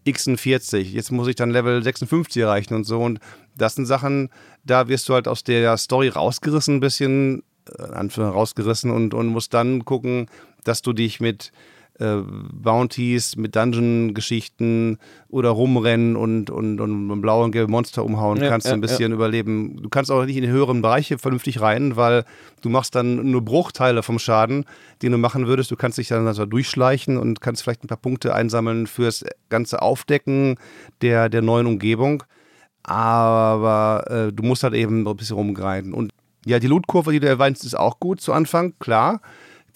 46. 0.06 0.94
Jetzt 0.94 1.12
muss 1.12 1.28
ich 1.28 1.36
dann 1.36 1.50
Level 1.50 1.84
56 1.84 2.42
erreichen 2.42 2.74
und 2.74 2.84
so. 2.86 3.02
Und 3.02 3.20
das 3.56 3.76
sind 3.76 3.86
Sachen, 3.86 4.30
da 4.64 4.88
wirst 4.88 5.10
du 5.10 5.14
halt 5.14 5.28
aus 5.28 5.44
der 5.44 5.78
Story 5.78 6.10
rausgerissen, 6.10 6.76
ein 6.76 6.80
bisschen, 6.80 7.44
äh, 7.78 8.22
rausgerissen 8.22 8.92
und, 8.92 9.14
und 9.14 9.28
musst 9.28 9.54
dann 9.54 9.86
gucken, 9.86 10.28
dass 10.64 10.82
du 10.82 10.94
dich 10.94 11.20
mit 11.20 11.52
äh, 12.00 12.18
Bounties, 12.54 13.36
mit 13.36 13.56
Dungeon-Geschichten 13.56 14.98
oder 15.30 15.50
rumrennen 15.50 16.16
und, 16.16 16.50
und, 16.50 16.80
und 16.82 17.22
blaue 17.22 17.46
und 17.46 17.52
gelbe 17.52 17.72
Monster 17.72 18.04
umhauen 18.04 18.42
ja, 18.42 18.50
kannst, 18.50 18.68
ja, 18.68 18.74
ein 18.74 18.82
bisschen 18.82 19.12
ja. 19.12 19.16
überleben. 19.16 19.82
Du 19.82 19.90
kannst 19.90 20.12
auch 20.12 20.26
nicht 20.26 20.36
in 20.36 20.44
die 20.44 20.50
höheren 20.50 20.82
Bereiche 20.82 21.18
vernünftig 21.18 21.62
rein, 21.62 21.96
weil 21.96 22.26
du 22.62 22.70
machst 22.70 22.96
dann 22.96 23.32
nur 23.32 23.44
Bruchteile 23.44 24.04
vom 24.04 24.20
Schaden, 24.20 24.66
den 25.02 25.12
du 25.12 25.18
machen 25.18 25.48
würdest. 25.48 25.72
Du 25.72 25.76
kannst 25.76 25.98
dich 25.98 26.10
dann 26.10 26.28
also 26.28 26.46
durchschleichen 26.46 27.18
und 27.18 27.42
kannst 27.42 27.64
vielleicht 27.64 27.84
ein 27.84 27.88
paar 27.88 27.98
Punkte 27.98 28.36
einsammeln 28.36 28.88
fürs 28.88 29.24
ganze 29.50 29.82
Aufdecken 29.82 30.58
der, 31.02 31.30
der 31.30 31.42
neuen 31.42 31.68
Umgebung. 31.68 32.24
Aber 32.84 34.06
äh, 34.10 34.34
du 34.34 34.44
musst 34.44 34.64
halt 34.64 34.74
eben 34.74 35.08
ein 35.08 35.18
bisschen 35.18 35.38
rumgreifen. 35.38 35.94
Und 35.94 36.12
ja, 36.46 36.60
die 36.60 36.68
Lootkurve, 36.68 37.12
die 37.12 37.20
du 37.20 37.28
erwähnst, 37.28 37.66
ist 37.66 37.76
auch 37.76 38.00
gut 38.00 38.22
zu 38.22 38.34
Anfang, 38.34 38.74
klar 38.80 39.22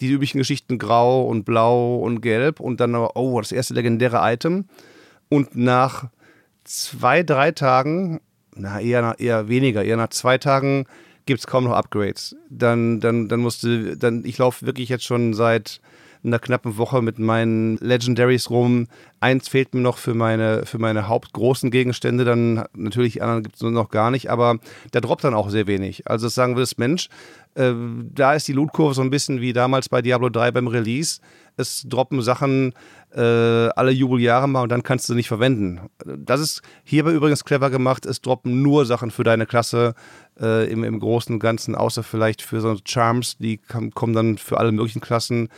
die 0.00 0.10
üblichen 0.10 0.38
Geschichten 0.38 0.78
grau 0.78 1.26
und 1.26 1.44
blau 1.44 1.96
und 1.96 2.20
gelb 2.20 2.60
und 2.60 2.80
dann, 2.80 2.94
oh, 2.94 3.40
das 3.40 3.52
erste 3.52 3.74
legendäre 3.74 4.20
Item. 4.22 4.66
Und 5.28 5.56
nach 5.56 6.08
zwei, 6.64 7.22
drei 7.22 7.52
Tagen, 7.52 8.20
na 8.54 8.80
eher, 8.80 9.16
eher 9.18 9.48
weniger, 9.48 9.84
eher 9.84 9.96
nach 9.96 10.08
zwei 10.08 10.38
Tagen 10.38 10.86
gibt 11.26 11.40
es 11.40 11.46
kaum 11.46 11.64
noch 11.64 11.72
Upgrades. 11.72 12.34
Dann, 12.48 13.00
dann, 13.00 13.28
dann 13.28 13.40
musste, 13.40 13.96
dann, 13.96 14.24
ich 14.24 14.38
laufe 14.38 14.66
wirklich 14.66 14.88
jetzt 14.88 15.04
schon 15.04 15.34
seit 15.34 15.80
einer 16.24 16.38
knappen 16.38 16.76
Woche 16.76 17.02
mit 17.02 17.18
meinen 17.18 17.76
Legendaries 17.78 18.50
rum. 18.50 18.86
Eins 19.20 19.48
fehlt 19.48 19.74
mir 19.74 19.80
noch 19.80 19.98
für 19.98 20.14
meine, 20.14 20.66
für 20.66 20.78
meine 20.78 21.08
hauptgroßen 21.08 21.70
Gegenstände, 21.70 22.24
dann 22.24 22.64
natürlich 22.74 23.22
anderen 23.22 23.42
gibt 23.42 23.56
es 23.56 23.62
noch 23.62 23.90
gar 23.90 24.10
nicht, 24.10 24.30
aber 24.30 24.58
der 24.92 25.00
droppt 25.00 25.24
dann 25.24 25.34
auch 25.34 25.50
sehr 25.50 25.66
wenig. 25.66 26.06
Also 26.06 26.28
sagen 26.28 26.56
wir 26.56 26.62
es, 26.62 26.78
Mensch, 26.78 27.08
äh, 27.54 27.72
da 28.14 28.34
ist 28.34 28.48
die 28.48 28.52
Lootkurve 28.52 28.94
so 28.94 29.02
ein 29.02 29.10
bisschen 29.10 29.40
wie 29.40 29.52
damals 29.52 29.88
bei 29.88 30.02
Diablo 30.02 30.28
3 30.28 30.52
beim 30.52 30.66
Release. 30.66 31.20
Es 31.56 31.84
droppen 31.86 32.22
Sachen 32.22 32.72
äh, 33.14 33.20
alle 33.20 33.90
Jubeljahre 33.90 34.48
mal 34.48 34.62
und 34.62 34.70
dann 34.70 34.82
kannst 34.82 35.08
du 35.08 35.14
nicht 35.14 35.28
verwenden. 35.28 35.80
Das 36.04 36.40
ist 36.40 36.62
hierbei 36.84 37.12
übrigens 37.12 37.44
clever 37.44 37.70
gemacht. 37.70 38.06
Es 38.06 38.20
droppen 38.20 38.62
nur 38.62 38.86
Sachen 38.86 39.10
für 39.10 39.24
deine 39.24 39.46
Klasse 39.46 39.94
äh, 40.40 40.70
im, 40.70 40.84
im 40.84 41.00
Großen 41.00 41.34
und 41.34 41.40
Ganzen, 41.40 41.74
außer 41.74 42.02
vielleicht 42.02 42.42
für 42.42 42.60
so 42.60 42.76
Charms, 42.84 43.36
die 43.38 43.58
kommen 43.58 44.14
dann 44.14 44.38
für 44.38 44.58
alle 44.58 44.72
möglichen 44.72 45.00
Klassen. 45.00 45.48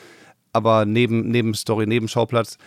Aber 0.53 0.85
neben, 0.85 1.29
neben 1.29 1.55
Story, 1.55 1.87
neben 1.87 2.09
Schauplatz, 2.09 2.59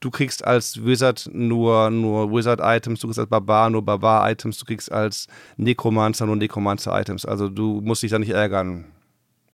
du 0.00 0.10
kriegst 0.10 0.44
als 0.44 0.84
Wizard 0.84 1.28
nur, 1.32 1.90
nur 1.90 2.30
Wizard-Items, 2.30 3.00
du 3.00 3.08
kriegst 3.08 3.18
als 3.18 3.28
Barbar 3.28 3.70
nur 3.70 3.82
Barbar-Items, 3.82 4.58
du 4.58 4.64
kriegst 4.64 4.90
als 4.92 5.26
Necromancer 5.56 6.26
nur 6.26 6.36
Necromancer-Items. 6.36 7.24
Also 7.24 7.48
du 7.48 7.80
musst 7.80 8.02
dich 8.02 8.10
da 8.10 8.18
nicht 8.18 8.30
ärgern. 8.30 8.84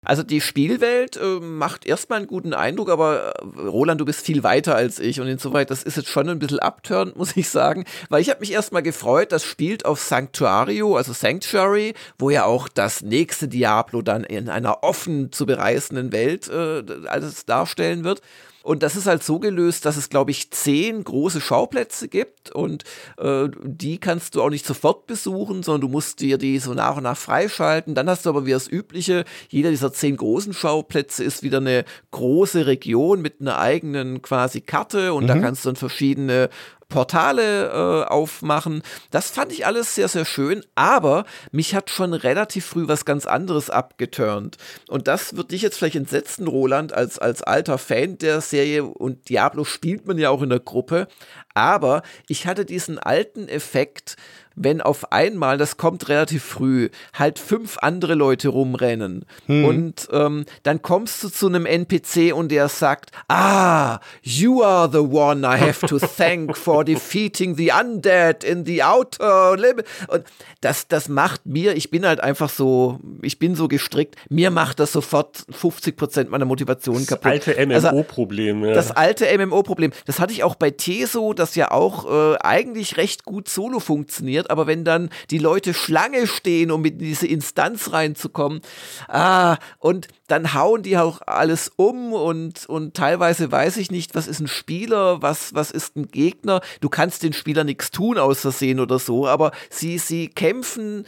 Also 0.04 0.24
die 0.24 0.42
Spielwelt 0.42 1.18
äh, 1.18 1.40
macht 1.40 1.86
erstmal 1.86 2.20
einen 2.20 2.28
guten 2.28 2.54
Eindruck, 2.54 2.90
aber 2.90 3.34
äh, 3.36 3.60
Roland, 3.62 4.02
du 4.02 4.06
bist 4.06 4.26
viel 4.26 4.44
weiter 4.44 4.76
als 4.76 5.00
ich 5.00 5.20
und 5.20 5.28
insoweit, 5.28 5.70
das 5.70 5.84
ist 5.84 5.98
jetzt 5.98 6.10
schon 6.10 6.30
ein 6.30 6.40
bisschen 6.40 6.60
abturnt, 6.60 7.16
muss 7.18 7.36
ich 7.38 7.50
sagen, 7.50 7.86
weil 8.10 8.22
ich 8.22 8.30
habe 8.30 8.42
mich 8.42 8.52
erstmal 8.52 8.84
gefreut, 8.84 9.32
das 9.32 9.44
spielt 9.44 9.86
auf 9.86 10.02
Sanctuario, 10.02 10.96
also 10.96 11.14
Sanctuary, 11.14 11.94
wo 12.18 12.30
ja 12.30 12.46
auch 12.46 12.68
das 12.68 13.02
nächste 13.02 13.48
Diablo 13.48 14.02
dann 14.02 14.24
in 14.24 14.50
einer 14.50 14.84
offen 14.84 15.32
zu 15.32 15.46
bereisenden 15.46 16.12
Welt 16.12 16.50
äh, 16.50 16.84
alles 17.08 17.46
darstellen 17.46 18.04
wird. 18.04 18.22
Und 18.64 18.82
das 18.82 18.96
ist 18.96 19.08
halt 19.08 19.24
so 19.24 19.40
gelöst, 19.40 19.86
dass 19.86 19.98
es, 19.98 20.08
glaube 20.08 20.32
ich, 20.32 20.50
zehn 20.52 21.04
große 21.04 21.42
Schauplätze 21.42 22.08
gibt 22.08 22.50
und 22.50 22.86
äh, 23.18 23.50
die 23.62 23.98
kannst 23.98 24.36
du 24.36 24.42
auch 24.42 24.50
nicht 24.50 24.66
sofort 24.66 25.06
besuchen, 25.06 25.64
sondern 25.64 25.82
du 25.82 25.88
musst 25.90 26.22
dir 26.22 26.38
die 26.38 26.60
so 26.60 26.74
nach 26.74 26.96
und 26.96 27.04
nach 27.04 27.18
freischalten. 27.18 27.94
Dann 27.94 28.10
hast 28.10 28.26
du 28.26 28.30
aber 28.30 28.46
wie 28.46 28.52
das 28.52 28.70
Übliche, 28.70 29.26
jeder 29.50 29.70
dieser 29.70 29.92
zehn 29.92 30.16
großen 30.16 30.54
Schauplätze 30.54 31.26
ist 31.26 31.44
wieder 31.44 31.58
eine 31.58 31.84
große 32.12 32.66
Region 32.66 33.22
mit 33.22 33.42
einer 33.42 33.60
eigenen 33.60 34.22
quasi 34.22 34.62
Karte 34.62 35.14
und 35.14 35.26
mhm. 35.26 35.28
da 35.28 35.40
kannst 35.40 35.66
du 35.66 35.70
dann 35.70 35.76
verschiedene 35.76 36.50
Portale 36.94 37.70
äh, 37.70 38.08
aufmachen. 38.08 38.84
Das 39.10 39.32
fand 39.32 39.52
ich 39.52 39.66
alles 39.66 39.96
sehr, 39.96 40.08
sehr 40.08 40.26
schön, 40.26 40.64
aber 40.76 41.26
mich 41.52 41.74
hat 41.74 41.90
schon 41.90 42.14
relativ 42.14 42.68
früh 42.68 42.88
was 42.88 43.04
ganz 43.04 43.26
anderes 43.26 43.72
abgeturnt. 43.72 44.58
Und 44.90 45.08
das 45.08 45.36
wird 45.36 45.50
dich 45.50 45.64
jetzt 45.64 45.80
vielleicht 45.80 45.96
entsetzen, 45.96 46.48
Roland, 46.48 46.94
als, 46.94 47.18
als 47.18 47.42
alter 47.42 47.80
Fan 47.80 48.20
der 48.20 48.42
Serie 48.42 48.84
und 48.84 49.28
Diablo 49.30 49.64
spielt 49.64 50.06
man 50.06 50.20
ja 50.20 50.30
auch 50.30 50.44
in 50.44 50.50
der 50.50 50.60
Gruppe. 50.60 51.08
Aber 51.56 52.04
ich 52.28 52.46
hatte 52.46 52.64
diesen 52.64 53.00
alten 53.00 53.48
Effekt, 53.48 54.16
wenn 54.56 54.82
auf 54.82 55.12
einmal, 55.12 55.58
das 55.58 55.78
kommt 55.78 56.10
relativ 56.10 56.44
früh, 56.44 56.90
halt 57.14 57.40
fünf 57.40 57.78
andere 57.80 58.16
Leute 58.16 58.50
rumrennen. 58.50 59.26
Hm. 59.48 59.66
Und 59.66 60.08
ähm, 60.12 60.46
dann 60.64 60.82
kommst 60.82 61.24
du 61.24 61.30
zu 61.30 61.48
einem 61.48 61.66
NPC 61.66 62.34
und 62.34 62.52
der 62.52 62.70
sagt, 62.70 63.12
ah, 63.28 64.00
you 64.22 64.64
are 64.64 64.90
the 64.92 65.00
one 65.00 65.46
I 65.46 65.60
have 65.60 65.86
to 65.88 66.00
thank 66.18 66.56
for 66.58 66.84
defeating 66.84 67.56
the 67.56 67.72
undead 67.72 68.44
in 68.44 68.66
the 68.66 68.84
outer 68.84 69.56
limit. 69.58 69.86
Und 70.08 70.24
das, 70.62 70.88
das 70.88 71.10
macht 71.10 71.46
mir, 71.46 71.76
ich 71.76 71.90
bin 71.90 72.06
halt 72.06 72.20
einfach 72.20 72.50
so, 72.50 73.00
ich 73.22 73.40
bin 73.40 73.56
so 73.56 73.68
gestrickt, 73.68 74.16
mir 74.30 74.52
macht 74.52 74.80
das 74.80 74.92
sofort 74.92 75.46
50 75.50 75.98
Prozent 75.98 76.30
meiner 76.30 76.46
Motivation 76.46 76.98
das 76.98 77.08
kaputt. 77.08 77.32
Alte 77.32 77.66
MMO-Problem, 77.66 78.64
also. 78.64 78.76
Das 78.76 78.92
alte 78.92 79.26
MMO-Problem. 79.38 79.92
Das 80.06 80.20
hatte 80.20 80.34
ich 80.34 80.44
auch 80.44 80.56
bei 80.56 80.72
Teso, 80.72 81.34
das 81.34 81.56
ja 81.56 81.72
auch 81.72 82.06
äh, 82.06 82.38
eigentlich 82.40 82.98
recht 82.98 83.26
gut 83.26 83.50
solo 83.50 83.80
funktioniert 83.80 84.43
funktioniert, 84.44 84.52
aber 84.52 84.68
wenn 84.68 84.84
dann 84.84 85.10
die 85.30 85.38
Leute 85.38 85.74
Schlange 85.74 86.28
stehen, 86.28 86.72
um 86.72 86.86
in 86.86 86.98
diese 86.98 87.28
Instanz 87.28 87.92
reinzukommen, 87.92 88.62
ah, 89.08 89.58
und 89.80 90.08
dann 90.28 90.54
hauen 90.54 90.84
die 90.84 90.98
auch 90.98 91.22
alles 91.26 91.72
um 91.76 92.14
und, 92.14 92.66
und 92.68 92.94
teilweise 92.94 93.52
weiß 93.52 93.78
ich 93.78 93.92
nicht, 93.92 94.16
was 94.16 94.28
ist 94.28 94.40
ein 94.40 94.48
Spieler, 94.48 95.22
was, 95.22 95.54
was 95.54 95.72
ist 95.72 95.96
ein 95.96 96.08
Gegner. 96.08 96.62
Du 96.82 96.90
kannst 96.90 97.24
den 97.24 97.34
Spieler 97.34 97.64
nichts 97.64 97.92
tun 97.92 98.18
aus 98.18 98.42
Versehen 98.42 98.80
oder 98.80 99.00
so, 99.00 99.28
aber 99.28 99.52
sie, 99.70 99.98
sie 99.98 100.28
kämpfen 100.28 101.06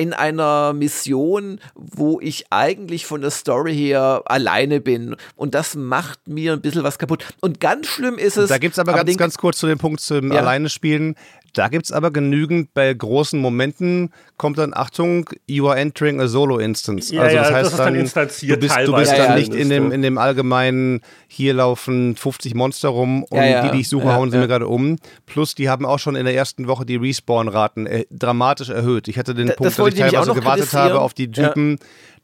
in 0.00 0.14
einer 0.14 0.72
Mission, 0.72 1.60
wo 1.74 2.20
ich 2.20 2.46
eigentlich 2.50 3.04
von 3.04 3.20
der 3.20 3.30
Story 3.30 3.74
her 3.74 4.22
alleine 4.24 4.80
bin. 4.80 5.16
Und 5.36 5.54
das 5.54 5.74
macht 5.74 6.26
mir 6.26 6.54
ein 6.54 6.62
bisschen 6.62 6.84
was 6.84 6.98
kaputt. 6.98 7.26
Und 7.40 7.60
ganz 7.60 7.86
schlimm 7.86 8.16
ist 8.16 8.38
es. 8.38 8.48
Da 8.48 8.56
gibt 8.56 8.72
es 8.72 8.78
aber, 8.78 8.94
aber 8.94 9.04
ganz, 9.04 9.18
ganz 9.18 9.36
kurz 9.36 9.58
zu 9.58 9.66
dem 9.66 9.78
Punkt 9.78 10.00
zum 10.00 10.32
ja. 10.32 10.40
Alleine 10.40 10.70
spielen. 10.70 11.16
Da 11.52 11.68
gibt 11.68 11.86
es 11.86 11.92
aber 11.92 12.10
genügend, 12.10 12.72
bei 12.74 12.92
großen 12.92 13.40
Momenten 13.40 14.12
kommt 14.36 14.58
dann, 14.58 14.72
Achtung, 14.74 15.28
you 15.46 15.68
are 15.68 15.78
entering 15.78 16.20
a 16.20 16.26
solo 16.26 16.58
instance. 16.58 17.14
Ja, 17.14 17.22
also 17.22 17.36
das 17.36 17.48
ja, 17.48 17.54
heißt 17.54 17.72
das 17.72 17.76
dann, 17.76 17.94
dann 17.94 18.28
du 18.48 18.56
bist, 18.56 18.76
du 18.86 18.94
bist 18.94 19.12
dann 19.12 19.34
nicht 19.34 19.54
in 19.54 19.68
dem, 19.68 19.92
in 19.92 20.02
dem 20.02 20.18
allgemeinen, 20.18 21.00
hier 21.28 21.54
laufen 21.54 22.16
50 22.16 22.54
Monster 22.54 22.88
rum 22.88 23.24
und 23.24 23.40
die, 23.40 23.70
die 23.72 23.80
ich 23.80 23.88
suche, 23.88 24.12
hauen 24.12 24.30
sie 24.30 24.38
mir 24.38 24.48
gerade 24.48 24.68
um. 24.68 24.96
Plus, 25.26 25.54
die 25.54 25.68
haben 25.68 25.84
auch 25.84 25.98
schon 25.98 26.16
in 26.16 26.24
der 26.24 26.34
ersten 26.34 26.68
Woche 26.68 26.86
die 26.86 26.96
Respawn-Raten 26.96 27.86
äh, 27.86 28.04
dramatisch 28.10 28.68
erhöht. 28.68 29.08
Ich 29.08 29.18
hatte 29.18 29.34
den 29.34 29.48
das 29.48 29.56
Punkt, 29.56 29.78
dass 29.78 29.88
ich 29.88 29.94
teilweise 29.94 30.34
gewartet 30.34 30.72
habe 30.72 31.00
auf 31.00 31.14
die 31.14 31.30
Typen, 31.30 31.78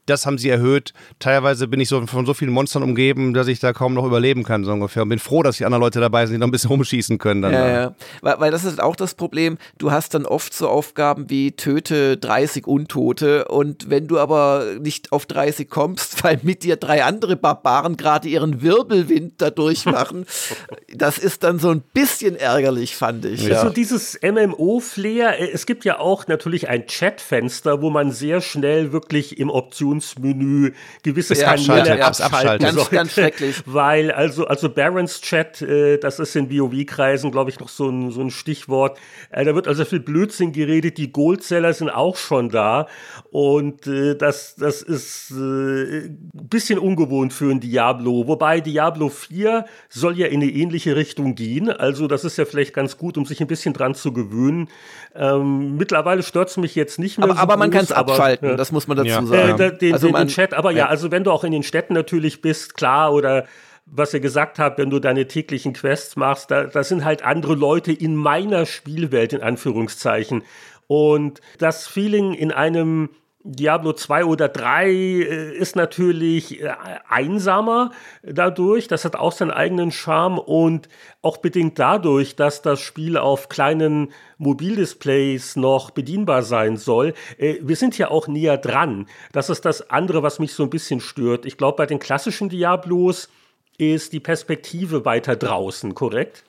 das 0.07 0.25
haben 0.25 0.37
sie 0.37 0.49
erhöht. 0.49 0.93
Teilweise 1.19 1.67
bin 1.67 1.79
ich 1.79 1.89
so 1.89 2.05
von 2.07 2.25
so 2.25 2.33
vielen 2.33 2.51
Monstern 2.51 2.81
umgeben, 2.81 3.33
dass 3.33 3.47
ich 3.47 3.59
da 3.59 3.73
kaum 3.73 3.93
noch 3.93 4.05
überleben 4.05 4.43
kann, 4.43 4.63
so 4.63 4.71
ungefähr. 4.71 5.03
Und 5.03 5.09
bin 5.09 5.19
froh, 5.19 5.43
dass 5.43 5.57
die 5.57 5.65
anderen 5.65 5.81
Leute 5.81 5.99
dabei 5.99 6.25
sind, 6.25 6.35
die 6.35 6.39
noch 6.39 6.47
ein 6.47 6.51
bisschen 6.51 6.69
rumschießen 6.71 7.17
können. 7.17 7.41
Dann 7.41 7.53
ja, 7.53 7.67
ja. 7.67 7.95
Weil, 8.21 8.39
weil 8.39 8.51
das 8.51 8.63
ist 8.63 8.81
auch 8.81 8.95
das 8.95 9.13
Problem. 9.13 9.57
Du 9.77 9.91
hast 9.91 10.13
dann 10.13 10.25
oft 10.25 10.53
so 10.53 10.69
Aufgaben 10.69 11.29
wie 11.29 11.51
töte 11.51 12.17
30 12.17 12.65
Untote 12.65 13.45
und 13.45 13.89
wenn 13.89 14.07
du 14.07 14.17
aber 14.17 14.65
nicht 14.79 15.11
auf 15.11 15.25
30 15.25 15.69
kommst, 15.69 16.23
weil 16.23 16.39
mit 16.43 16.63
dir 16.63 16.77
drei 16.77 17.03
andere 17.03 17.35
Barbaren 17.35 17.97
gerade 17.97 18.29
ihren 18.29 18.61
Wirbelwind 18.61 19.41
da 19.41 19.49
durchmachen, 19.49 20.25
das 20.93 21.17
ist 21.17 21.43
dann 21.43 21.59
so 21.59 21.69
ein 21.69 21.81
bisschen 21.93 22.35
ärgerlich, 22.35 22.95
fand 22.95 23.25
ich. 23.25 23.43
Ja. 23.43 23.61
So 23.61 23.69
dieses 23.69 24.17
MMO-Flair, 24.21 25.39
äh, 25.39 25.49
es 25.51 25.65
gibt 25.65 25.83
ja 25.85 25.99
auch 25.99 26.27
natürlich 26.27 26.69
ein 26.69 26.87
Chatfenster, 26.87 27.81
wo 27.81 27.89
man 27.89 28.11
sehr 28.11 28.41
schnell 28.41 28.91
wirklich 28.93 29.37
im 29.37 29.49
Option 29.49 29.96
Funktionsmenü 29.97 30.73
gewisse 31.03 31.35
ja, 31.35 31.55
Kanäle 31.55 31.97
ja, 31.99 32.07
abschalten 32.07 32.59
ganz, 32.59 32.75
sollte. 32.75 32.95
Ganz 32.95 33.13
schrecklich. 33.13 33.55
Weil, 33.65 34.11
also, 34.11 34.47
also 34.47 34.69
Barons 34.69 35.21
Chat, 35.21 35.61
äh, 35.61 35.97
das 35.97 36.19
ist 36.19 36.35
in 36.35 36.49
WoW-Kreisen, 36.51 37.31
glaube 37.31 37.49
ich, 37.49 37.59
noch 37.59 37.69
so 37.69 37.89
ein, 37.89 38.11
so 38.11 38.21
ein 38.21 38.31
Stichwort. 38.31 38.97
Äh, 39.29 39.45
da 39.45 39.55
wird 39.55 39.67
also 39.67 39.85
viel 39.85 39.99
Blödsinn 39.99 40.51
geredet. 40.51 40.97
Die 40.97 41.11
Goldseller 41.11 41.73
sind 41.73 41.89
auch 41.89 42.17
schon 42.17 42.49
da. 42.49 42.87
Und 43.31 43.87
äh, 43.87 44.15
das, 44.15 44.55
das 44.55 44.81
ist 44.81 45.31
ein 45.31 46.31
bisschen 46.31 46.79
ungewohnt 46.79 47.33
für 47.33 47.51
ein 47.51 47.59
Diablo. 47.59 48.27
Wobei 48.27 48.61
Diablo 48.61 49.09
4 49.09 49.65
soll 49.89 50.17
ja 50.17 50.27
in 50.27 50.41
eine 50.41 50.51
ähnliche 50.51 50.95
Richtung 50.95 51.35
gehen. 51.35 51.69
Also, 51.69 52.07
das 52.07 52.23
ist 52.23 52.37
ja 52.37 52.45
vielleicht 52.45 52.73
ganz 52.73 52.97
gut, 52.97 53.17
um 53.17 53.25
sich 53.25 53.41
ein 53.41 53.47
bisschen 53.47 53.73
dran 53.73 53.95
zu 53.95 54.13
gewöhnen. 54.13 54.69
Ähm, 55.15 55.77
mittlerweile 55.77 56.21
stört 56.23 56.49
es 56.49 56.57
mich 56.57 56.75
jetzt 56.75 56.99
nicht 56.99 57.17
mehr. 57.17 57.25
Aber, 57.25 57.35
so 57.35 57.41
aber 57.41 57.57
man 57.57 57.71
kann 57.71 57.83
es 57.83 57.91
abschalten, 57.91 58.49
ja. 58.49 58.55
das 58.55 58.71
muss 58.71 58.87
man 58.87 58.97
dazu 58.97 59.09
ja. 59.09 59.25
sagen. 59.25 59.59
Äh, 59.59 59.86
den, 59.87 59.93
also 59.93 60.07
den, 60.07 60.13
man, 60.13 60.27
den 60.27 60.33
Chat, 60.33 60.53
aber 60.53 60.71
ja. 60.71 60.77
ja, 60.77 60.87
also 60.87 61.11
wenn 61.11 61.23
du 61.23 61.31
auch 61.31 61.43
in 61.43 61.51
den 61.51 61.63
Städten 61.63 61.93
natürlich 61.93 62.41
bist, 62.41 62.75
klar, 62.75 63.13
oder 63.13 63.45
was 63.85 64.13
ihr 64.13 64.19
gesagt 64.19 64.59
habt, 64.59 64.77
wenn 64.77 64.89
du 64.89 64.99
deine 64.99 65.27
täglichen 65.27 65.73
Quests 65.73 66.15
machst, 66.15 66.51
da, 66.51 66.65
da 66.65 66.83
sind 66.83 67.05
halt 67.05 67.23
andere 67.23 67.55
Leute 67.55 67.91
in 67.91 68.15
meiner 68.15 68.65
Spielwelt, 68.65 69.33
in 69.33 69.41
Anführungszeichen. 69.41 70.43
Und 70.87 71.41
das 71.57 71.87
Feeling 71.87 72.33
in 72.33 72.51
einem 72.51 73.09
Diablo 73.49 73.93
2 73.93 74.25
oder 74.25 74.49
3 74.49 74.89
äh, 74.89 75.57
ist 75.57 75.77
natürlich 75.77 76.61
äh, 76.61 76.69
einsamer 77.07 77.91
dadurch. 78.21 78.89
Das 78.89 79.05
hat 79.05 79.15
auch 79.15 79.31
seinen 79.31 79.51
eigenen 79.51 79.91
Charme 79.91 80.37
und 80.37 80.89
auch 81.21 81.37
bedingt 81.37 81.79
dadurch, 81.79 82.35
dass 82.35 82.61
das 82.61 82.81
Spiel 82.81 83.15
auf 83.17 83.47
kleinen 83.47 84.11
Mobildisplays 84.37 85.55
noch 85.55 85.91
bedienbar 85.91 86.43
sein 86.43 86.75
soll. 86.75 87.13
Äh, 87.37 87.55
wir 87.61 87.77
sind 87.77 87.97
ja 87.97 88.09
auch 88.09 88.27
näher 88.27 88.57
dran. 88.57 89.07
Das 89.31 89.49
ist 89.49 89.63
das 89.63 89.89
andere, 89.89 90.23
was 90.23 90.39
mich 90.39 90.51
so 90.51 90.63
ein 90.63 90.69
bisschen 90.69 90.99
stört. 90.99 91.45
Ich 91.45 91.55
glaube, 91.55 91.77
bei 91.77 91.85
den 91.85 91.99
klassischen 91.99 92.49
Diablos 92.49 93.29
ist 93.77 94.11
die 94.11 94.19
Perspektive 94.19 95.05
weiter 95.05 95.37
draußen, 95.37 95.95
korrekt? 95.95 96.43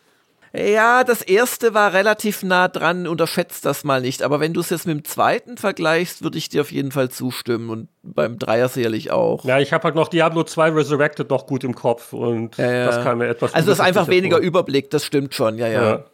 Ja, 0.58 1.04
das 1.04 1.22
erste 1.22 1.74
war 1.74 1.92
relativ 1.92 2.42
nah 2.42 2.68
dran, 2.68 3.06
unterschätzt 3.06 3.64
das 3.64 3.84
mal 3.84 4.00
nicht. 4.00 4.22
Aber 4.22 4.40
wenn 4.40 4.54
du 4.54 4.60
es 4.60 4.70
jetzt 4.70 4.86
mit 4.86 4.96
dem 4.96 5.04
zweiten 5.04 5.56
vergleichst, 5.56 6.22
würde 6.22 6.38
ich 6.38 6.48
dir 6.48 6.62
auf 6.62 6.72
jeden 6.72 6.90
Fall 6.90 7.10
zustimmen 7.10 7.70
und 7.70 7.88
beim 8.02 8.38
Dreier 8.38 8.68
sicherlich 8.68 9.10
auch. 9.10 9.44
Ja, 9.44 9.58
ich 9.58 9.72
habe 9.72 9.84
halt 9.84 9.94
noch 9.94 10.08
Diablo 10.08 10.44
2 10.44 10.70
Resurrected 10.70 11.30
noch 11.30 11.46
gut 11.46 11.64
im 11.64 11.74
Kopf 11.74 12.12
und 12.12 12.56
ja, 12.56 12.70
ja. 12.70 12.86
das 12.86 13.02
kam 13.04 13.18
mir 13.18 13.28
etwas. 13.28 13.54
Also 13.54 13.68
das 13.68 13.78
ist 13.78 13.84
einfach 13.84 14.08
weniger 14.08 14.38
vor. 14.38 14.44
Überblick, 14.44 14.90
das 14.90 15.04
stimmt 15.04 15.34
schon, 15.34 15.58
ja, 15.58 15.68
ja. 15.68 15.82
ja. 15.82 16.04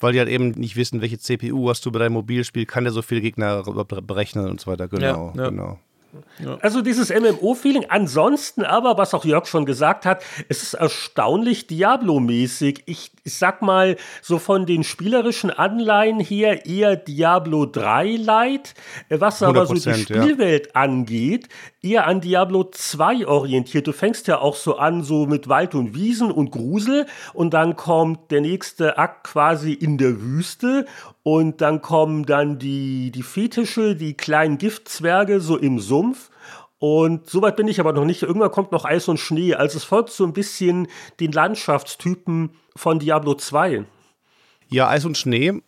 Weil 0.00 0.12
die 0.12 0.18
halt 0.18 0.28
eben 0.28 0.50
nicht 0.50 0.76
wissen, 0.76 1.00
welche 1.00 1.18
CPU 1.18 1.70
hast 1.70 1.86
du 1.86 1.92
bei 1.92 2.00
deinem 2.00 2.14
Mobilspiel, 2.14 2.66
kann 2.66 2.84
der 2.84 2.92
so 2.92 3.00
viele 3.00 3.20
Gegner 3.20 3.62
berechnen 3.62 4.48
und 4.50 4.60
so 4.60 4.70
weiter. 4.70 4.88
Genau, 4.88 5.32
genau. 5.34 5.78
Ja. 6.38 6.58
Also 6.60 6.82
dieses 6.82 7.10
MMO-Feeling. 7.10 7.86
Ansonsten 7.88 8.64
aber, 8.64 8.98
was 8.98 9.14
auch 9.14 9.24
Jörg 9.24 9.46
schon 9.46 9.66
gesagt 9.66 10.06
hat, 10.06 10.22
es 10.48 10.62
ist 10.62 10.74
erstaunlich 10.74 11.66
Diablo-mäßig. 11.66 12.82
Ich, 12.86 13.12
ich 13.24 13.38
sag 13.38 13.62
mal, 13.62 13.96
so 14.22 14.38
von 14.38 14.66
den 14.66 14.84
spielerischen 14.84 15.50
Anleihen 15.50 16.20
her 16.20 16.66
eher 16.66 16.96
Diablo 16.96 17.66
3 17.66 18.16
Light, 18.16 18.74
was 19.08 19.42
aber 19.42 19.66
so 19.66 19.74
die 19.74 19.94
Spielwelt 19.94 20.66
ja. 20.66 20.72
angeht, 20.74 21.48
eher 21.82 22.06
an 22.06 22.20
Diablo 22.20 22.64
2 22.64 23.26
orientiert. 23.26 23.86
Du 23.86 23.92
fängst 23.92 24.26
ja 24.26 24.38
auch 24.38 24.56
so 24.56 24.76
an, 24.76 25.02
so 25.02 25.26
mit 25.26 25.48
Wald 25.48 25.74
und 25.74 25.94
Wiesen 25.94 26.30
und 26.30 26.50
Grusel 26.50 27.06
und 27.32 27.54
dann 27.54 27.76
kommt 27.76 28.30
der 28.30 28.40
nächste 28.40 28.98
Akt 28.98 29.24
quasi 29.24 29.72
in 29.72 29.98
der 29.98 30.20
Wüste 30.20 30.86
und 31.24 31.62
dann 31.62 31.80
kommen 31.80 32.26
dann 32.26 32.58
die, 32.58 33.10
die 33.10 33.22
Fetische, 33.22 33.96
die 33.96 34.14
kleinen 34.14 34.58
Giftzwerge 34.58 35.40
so 35.40 35.56
im 35.56 35.80
Sumpf. 35.80 36.30
Und 36.78 37.30
soweit 37.30 37.56
bin 37.56 37.66
ich 37.66 37.80
aber 37.80 37.94
noch 37.94 38.04
nicht. 38.04 38.22
Irgendwann 38.22 38.50
kommt 38.50 38.72
noch 38.72 38.84
Eis 38.84 39.08
und 39.08 39.18
Schnee. 39.18 39.54
Also 39.54 39.78
es 39.78 39.84
folgt 39.84 40.10
so 40.10 40.24
ein 40.24 40.34
bisschen 40.34 40.86
den 41.20 41.32
Landschaftstypen 41.32 42.50
von 42.76 42.98
Diablo 42.98 43.34
2. 43.34 43.86
Ja, 44.68 44.88
Eis 44.90 45.06
und 45.06 45.16
Schnee, 45.16 45.62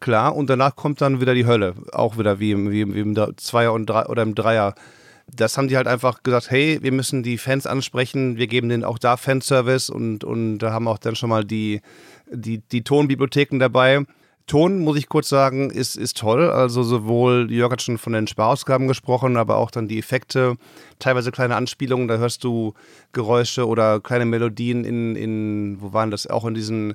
klar. 0.00 0.34
Und 0.34 0.48
danach 0.48 0.76
kommt 0.76 1.02
dann 1.02 1.20
wieder 1.20 1.34
die 1.34 1.44
Hölle. 1.44 1.74
Auch 1.92 2.16
wieder 2.16 2.40
wie 2.40 2.52
im, 2.52 2.70
wie, 2.70 2.94
wie 2.94 3.00
im 3.00 3.36
Zweier 3.36 3.74
und 3.74 3.90
Drei, 3.90 4.06
oder 4.06 4.22
im 4.22 4.34
Dreier. 4.34 4.74
Das 5.30 5.58
haben 5.58 5.68
die 5.68 5.76
halt 5.76 5.88
einfach 5.88 6.22
gesagt, 6.22 6.50
hey, 6.50 6.78
wir 6.80 6.92
müssen 6.92 7.22
die 7.22 7.36
Fans 7.36 7.66
ansprechen, 7.66 8.38
wir 8.38 8.46
geben 8.46 8.70
denen 8.70 8.84
auch 8.84 8.98
da 8.98 9.18
Fanservice 9.18 9.90
und, 9.90 10.24
und 10.24 10.58
da 10.58 10.72
haben 10.72 10.88
auch 10.88 10.98
dann 10.98 11.16
schon 11.16 11.28
mal 11.28 11.44
die, 11.44 11.82
die, 12.30 12.58
die 12.58 12.82
Tonbibliotheken 12.82 13.58
dabei. 13.58 14.06
Ton, 14.46 14.80
muss 14.80 14.98
ich 14.98 15.08
kurz 15.08 15.28
sagen, 15.28 15.70
ist, 15.70 15.96
ist 15.96 16.18
toll. 16.18 16.50
Also 16.50 16.82
sowohl, 16.82 17.50
Jörg 17.50 17.72
hat 17.72 17.82
schon 17.82 17.98
von 17.98 18.12
den 18.12 18.26
Sparausgaben 18.26 18.88
gesprochen, 18.88 19.36
aber 19.36 19.56
auch 19.56 19.70
dann 19.70 19.88
die 19.88 19.98
Effekte, 19.98 20.56
teilweise 20.98 21.30
kleine 21.30 21.56
Anspielungen, 21.56 22.08
da 22.08 22.16
hörst 22.16 22.42
du 22.44 22.74
Geräusche 23.12 23.66
oder 23.66 24.00
kleine 24.00 24.24
Melodien 24.24 24.84
in, 24.84 25.16
in 25.16 25.76
wo 25.80 25.92
waren 25.92 26.10
das, 26.10 26.26
auch 26.26 26.44
in 26.44 26.54
diesen, 26.54 26.94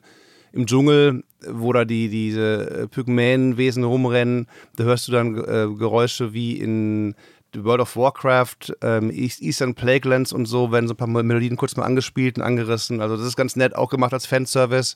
im 0.52 0.66
Dschungel, 0.66 1.24
wo 1.50 1.72
da 1.72 1.86
die, 1.86 2.10
diese 2.10 2.88
Pygmäenwesen 2.91 3.84
rumrennen, 3.84 4.48
da 4.76 4.84
hörst 4.84 5.08
du 5.08 5.14
dann 5.14 5.38
äh, 5.38 5.68
Geräusche 5.78 6.34
wie 6.34 6.58
in 6.58 7.16
World 7.56 7.82
of 7.82 7.95
Warcraft, 7.95 8.76
ähm, 8.82 9.10
Eastern 9.12 9.74
Plaguelands 9.74 10.34
und 10.34 10.45
so, 10.45 10.72
werden 10.72 10.88
so 10.88 10.93
ein 10.93 10.98
paar 10.98 11.08
Melodien 11.08 11.58
kurz 11.58 11.76
mal 11.76 11.86
angespielt 11.86 12.38
und 12.38 12.43
angerissen. 12.43 13.02
Also 13.02 13.18
das 13.18 13.26
ist 13.26 13.38
ganz 13.38 13.56
nett, 13.56 13.76
auch 13.76 13.89
gemacht 13.89 14.14
als 14.14 14.26
Fanservice 14.26 14.95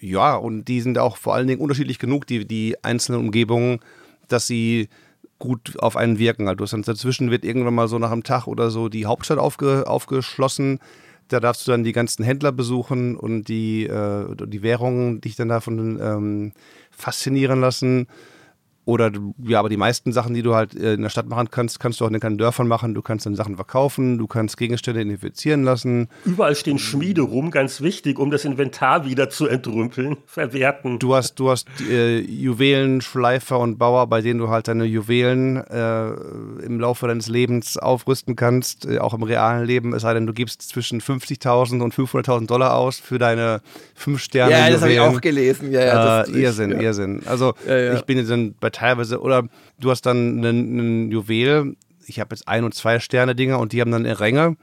ja, 0.00 0.36
und 0.36 0.66
die 0.66 0.80
sind 0.80 0.98
auch 0.98 1.16
vor 1.16 1.34
allen 1.34 1.46
Dingen 1.46 1.60
unterschiedlich 1.60 1.98
genug, 1.98 2.26
die, 2.26 2.46
die 2.46 2.76
einzelnen 2.82 3.20
Umgebungen, 3.20 3.80
dass 4.28 4.46
sie 4.46 4.88
gut 5.38 5.78
auf 5.80 5.96
einen 5.96 6.18
wirken. 6.18 6.48
Also 6.48 6.64
dazwischen 6.78 7.30
wird 7.30 7.44
irgendwann 7.44 7.74
mal 7.74 7.88
so 7.88 7.98
nach 7.98 8.10
einem 8.10 8.22
Tag 8.22 8.46
oder 8.46 8.70
so 8.70 8.88
die 8.88 9.06
Hauptstadt 9.06 9.38
aufge, 9.38 9.86
aufgeschlossen. 9.86 10.80
Da 11.28 11.40
darfst 11.40 11.66
du 11.66 11.72
dann 11.72 11.84
die 11.84 11.92
ganzen 11.92 12.24
Händler 12.24 12.52
besuchen 12.52 13.16
und 13.16 13.48
die, 13.48 13.84
äh, 13.84 14.26
die 14.46 14.62
Währungen 14.62 15.20
dich 15.20 15.36
dann 15.36 15.48
davon 15.48 15.98
ähm, 16.00 16.52
faszinieren 16.90 17.60
lassen. 17.60 18.06
Oder 18.86 19.10
ja, 19.42 19.58
aber 19.58 19.68
die 19.68 19.76
meisten 19.76 20.12
Sachen, 20.12 20.32
die 20.32 20.42
du 20.42 20.54
halt 20.54 20.72
äh, 20.76 20.94
in 20.94 21.02
der 21.02 21.08
Stadt 21.08 21.28
machen 21.28 21.50
kannst, 21.50 21.80
kannst 21.80 22.00
du 22.00 22.04
auch 22.04 22.10
in 22.10 22.20
den 22.20 22.38
Dörfern 22.38 22.68
machen. 22.68 22.94
Du 22.94 23.02
kannst 23.02 23.26
dann 23.26 23.34
Sachen 23.34 23.56
verkaufen, 23.56 24.16
du 24.16 24.28
kannst 24.28 24.56
Gegenstände 24.56 25.00
identifizieren 25.00 25.64
lassen. 25.64 26.08
Überall 26.24 26.54
stehen 26.54 26.78
Schmiede 26.78 27.22
rum, 27.22 27.50
ganz 27.50 27.80
wichtig, 27.80 28.20
um 28.20 28.30
das 28.30 28.44
Inventar 28.44 29.04
wieder 29.04 29.28
zu 29.28 29.48
entrümpeln, 29.48 30.18
verwerten. 30.26 31.00
Du 31.00 31.16
hast, 31.16 31.34
du 31.34 31.50
hast 31.50 31.66
äh, 31.90 32.20
Juwelen, 32.20 33.00
Schleifer 33.00 33.58
und 33.58 33.76
Bauer, 33.76 34.06
bei 34.06 34.20
denen 34.20 34.38
du 34.38 34.50
halt 34.50 34.68
deine 34.68 34.84
Juwelen 34.84 35.56
äh, 35.56 36.10
im 36.64 36.78
Laufe 36.78 37.08
deines 37.08 37.26
Lebens 37.26 37.76
aufrüsten 37.76 38.36
kannst, 38.36 38.86
äh, 38.86 39.00
auch 39.00 39.14
im 39.14 39.24
realen 39.24 39.66
Leben. 39.66 39.94
Es 39.94 40.02
sei 40.02 40.14
denn, 40.14 40.28
du 40.28 40.32
gibst 40.32 40.62
zwischen 40.62 41.00
50.000 41.00 41.82
und 41.82 41.92
500.000 41.92 42.46
Dollar 42.46 42.76
aus 42.76 43.00
für 43.00 43.18
deine 43.18 43.62
fünf 43.96 44.22
Sterne. 44.22 44.52
Ja, 44.52 44.70
das 44.70 44.82
habe 44.82 44.92
ich 44.92 45.00
auch 45.00 45.20
gelesen. 45.20 45.72
Ja, 45.72 45.80
ja, 45.80 46.22
das, 46.22 46.28
äh, 46.28 46.40
Irrsinn, 46.40 46.70
ja. 46.70 46.80
Irrsinn. 46.82 47.22
Also 47.26 47.54
ja, 47.66 47.76
ja. 47.76 47.94
ich 47.94 48.02
bin 48.02 48.18
jetzt 48.18 48.30
dann 48.30 48.54
bei 48.60 48.70
teilweise, 48.76 49.20
oder 49.20 49.48
du 49.78 49.90
hast 49.90 50.02
dann 50.02 50.44
ein 50.44 51.10
Juwel, 51.10 51.76
ich 52.06 52.20
habe 52.20 52.34
jetzt 52.34 52.46
ein- 52.46 52.64
und 52.64 52.74
zwei 52.74 53.00
Sterne-Dinger 53.00 53.58
und 53.58 53.72
die 53.72 53.80
haben 53.80 53.90
dann 53.90 54.06
Ränge. 54.06 54.56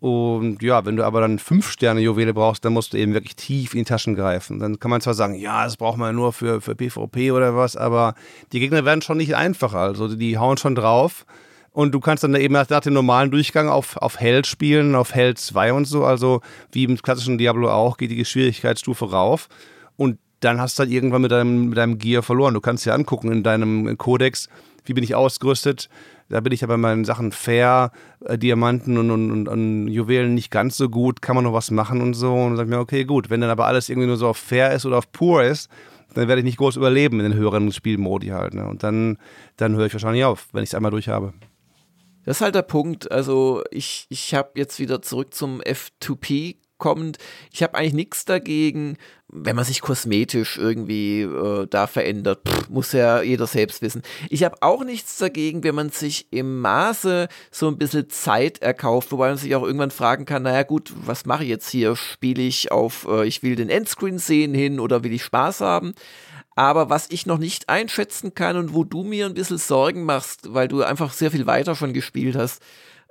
Und 0.00 0.62
ja, 0.62 0.84
wenn 0.84 0.96
du 0.96 1.04
aber 1.04 1.20
dann 1.20 1.38
fünf 1.38 1.70
Sterne 1.70 2.00
Juwele 2.00 2.34
brauchst, 2.34 2.64
dann 2.64 2.72
musst 2.72 2.92
du 2.92 2.98
eben 2.98 3.14
wirklich 3.14 3.36
tief 3.36 3.74
in 3.74 3.80
die 3.80 3.84
Taschen 3.84 4.16
greifen. 4.16 4.58
Dann 4.58 4.80
kann 4.80 4.90
man 4.90 5.00
zwar 5.00 5.14
sagen, 5.14 5.36
ja, 5.36 5.62
das 5.62 5.76
braucht 5.76 5.96
man 5.96 6.16
nur 6.16 6.32
für, 6.32 6.60
für 6.60 6.74
PvP 6.74 7.30
oder 7.30 7.54
was, 7.54 7.76
aber 7.76 8.14
die 8.52 8.58
Gegner 8.58 8.84
werden 8.84 9.02
schon 9.02 9.18
nicht 9.18 9.36
einfacher. 9.36 9.78
Also 9.78 10.08
die 10.08 10.38
hauen 10.38 10.56
schon 10.56 10.74
drauf. 10.74 11.24
Und 11.70 11.92
du 11.92 12.00
kannst 12.00 12.24
dann 12.24 12.34
eben 12.34 12.52
nach 12.52 12.66
dem 12.66 12.94
normalen 12.94 13.30
Durchgang 13.30 13.68
auf, 13.68 13.96
auf 13.96 14.18
Hell 14.18 14.44
spielen, 14.44 14.96
auf 14.96 15.14
Hell 15.14 15.34
2 15.34 15.72
und 15.72 15.84
so. 15.84 16.04
Also 16.04 16.40
wie 16.72 16.82
im 16.82 17.00
klassischen 17.00 17.38
Diablo 17.38 17.70
auch, 17.70 17.96
geht 17.96 18.10
die 18.10 18.24
Schwierigkeitsstufe 18.24 19.08
rauf. 19.08 19.48
Und 19.96 20.18
dann 20.42 20.60
hast 20.60 20.78
du 20.78 20.80
halt 20.80 20.90
irgendwann 20.90 21.22
mit 21.22 21.30
deinem, 21.30 21.68
mit 21.68 21.78
deinem 21.78 21.98
Gear 21.98 22.22
verloren. 22.22 22.54
Du 22.54 22.60
kannst 22.60 22.84
dir 22.84 22.94
angucken 22.94 23.30
in 23.30 23.42
deinem 23.42 23.96
Kodex, 23.96 24.48
wie 24.84 24.92
bin 24.92 25.04
ich 25.04 25.14
ausgerüstet. 25.14 25.88
Da 26.28 26.40
bin 26.40 26.52
ich 26.52 26.62
ja 26.62 26.66
bei 26.66 26.76
meinen 26.76 27.04
Sachen 27.04 27.30
fair, 27.30 27.92
äh, 28.24 28.38
Diamanten 28.38 28.96
und, 28.98 29.10
und, 29.10 29.30
und, 29.30 29.48
und, 29.48 29.88
Juwelen 29.88 30.34
nicht 30.34 30.50
ganz 30.50 30.76
so 30.76 30.88
gut. 30.88 31.22
Kann 31.22 31.36
man 31.36 31.44
noch 31.44 31.52
was 31.52 31.70
machen 31.70 32.00
und 32.00 32.14
so? 32.14 32.32
Und 32.32 32.50
dann 32.50 32.56
sag 32.56 32.64
ich 32.64 32.70
mir, 32.70 32.78
okay, 32.78 33.04
gut. 33.04 33.30
Wenn 33.30 33.40
dann 33.40 33.50
aber 33.50 33.66
alles 33.66 33.88
irgendwie 33.88 34.08
nur 34.08 34.16
so 34.16 34.28
auf 34.28 34.38
fair 34.38 34.72
ist 34.72 34.86
oder 34.86 34.98
auf 34.98 35.12
pur 35.12 35.44
ist, 35.44 35.68
dann 36.14 36.28
werde 36.28 36.40
ich 36.40 36.44
nicht 36.44 36.58
groß 36.58 36.76
überleben 36.76 37.20
in 37.20 37.30
den 37.30 37.38
höheren 37.38 37.70
Spielmodi 37.70 38.28
halt. 38.28 38.54
Ne? 38.54 38.66
Und 38.66 38.82
dann, 38.82 39.18
dann 39.56 39.76
höre 39.76 39.86
ich 39.86 39.92
wahrscheinlich 39.92 40.24
auf, 40.24 40.48
wenn 40.52 40.62
ich 40.62 40.70
es 40.70 40.74
einmal 40.74 40.90
durch 40.90 41.08
habe. 41.08 41.32
Das 42.24 42.38
ist 42.38 42.40
halt 42.40 42.54
der 42.54 42.62
Punkt. 42.62 43.10
Also 43.10 43.62
ich, 43.70 44.06
ich 44.08 44.34
habe 44.34 44.52
jetzt 44.56 44.78
wieder 44.78 45.02
zurück 45.02 45.34
zum 45.34 45.60
F2P 45.60 46.56
kommend. 46.82 47.18
Ich 47.52 47.62
habe 47.62 47.76
eigentlich 47.76 47.94
nichts 47.94 48.24
dagegen, 48.24 48.96
wenn 49.28 49.54
man 49.54 49.64
sich 49.64 49.80
kosmetisch 49.80 50.58
irgendwie 50.58 51.22
äh, 51.22 51.68
da 51.70 51.86
verändert. 51.86 52.40
Pff, 52.46 52.68
muss 52.70 52.90
ja 52.92 53.22
jeder 53.22 53.46
selbst 53.46 53.82
wissen. 53.82 54.02
Ich 54.30 54.42
habe 54.42 54.56
auch 54.62 54.82
nichts 54.82 55.16
dagegen, 55.16 55.62
wenn 55.62 55.76
man 55.76 55.90
sich 55.90 56.26
im 56.32 56.60
Maße 56.60 57.28
so 57.52 57.68
ein 57.68 57.78
bisschen 57.78 58.10
Zeit 58.10 58.60
erkauft, 58.60 59.12
wobei 59.12 59.28
man 59.28 59.38
sich 59.38 59.54
auch 59.54 59.62
irgendwann 59.62 59.92
fragen 59.92 60.24
kann, 60.24 60.42
naja 60.42 60.64
gut, 60.64 60.92
was 61.06 61.24
mache 61.24 61.44
ich 61.44 61.50
jetzt 61.50 61.70
hier? 61.70 61.94
Spiele 61.94 62.42
ich 62.42 62.72
auf, 62.72 63.06
äh, 63.08 63.26
ich 63.26 63.44
will 63.44 63.54
den 63.54 63.70
Endscreen 63.70 64.18
sehen 64.18 64.52
hin 64.52 64.80
oder 64.80 65.04
will 65.04 65.12
ich 65.12 65.22
Spaß 65.22 65.60
haben? 65.60 65.94
Aber 66.56 66.90
was 66.90 67.06
ich 67.10 67.26
noch 67.26 67.38
nicht 67.38 67.68
einschätzen 67.68 68.34
kann 68.34 68.56
und 68.56 68.74
wo 68.74 68.82
du 68.82 69.04
mir 69.04 69.26
ein 69.26 69.34
bisschen 69.34 69.56
Sorgen 69.56 70.02
machst, 70.02 70.52
weil 70.52 70.66
du 70.66 70.82
einfach 70.82 71.12
sehr 71.12 71.30
viel 71.30 71.46
weiter 71.46 71.76
schon 71.76 71.94
gespielt 71.94 72.34
hast, 72.34 72.60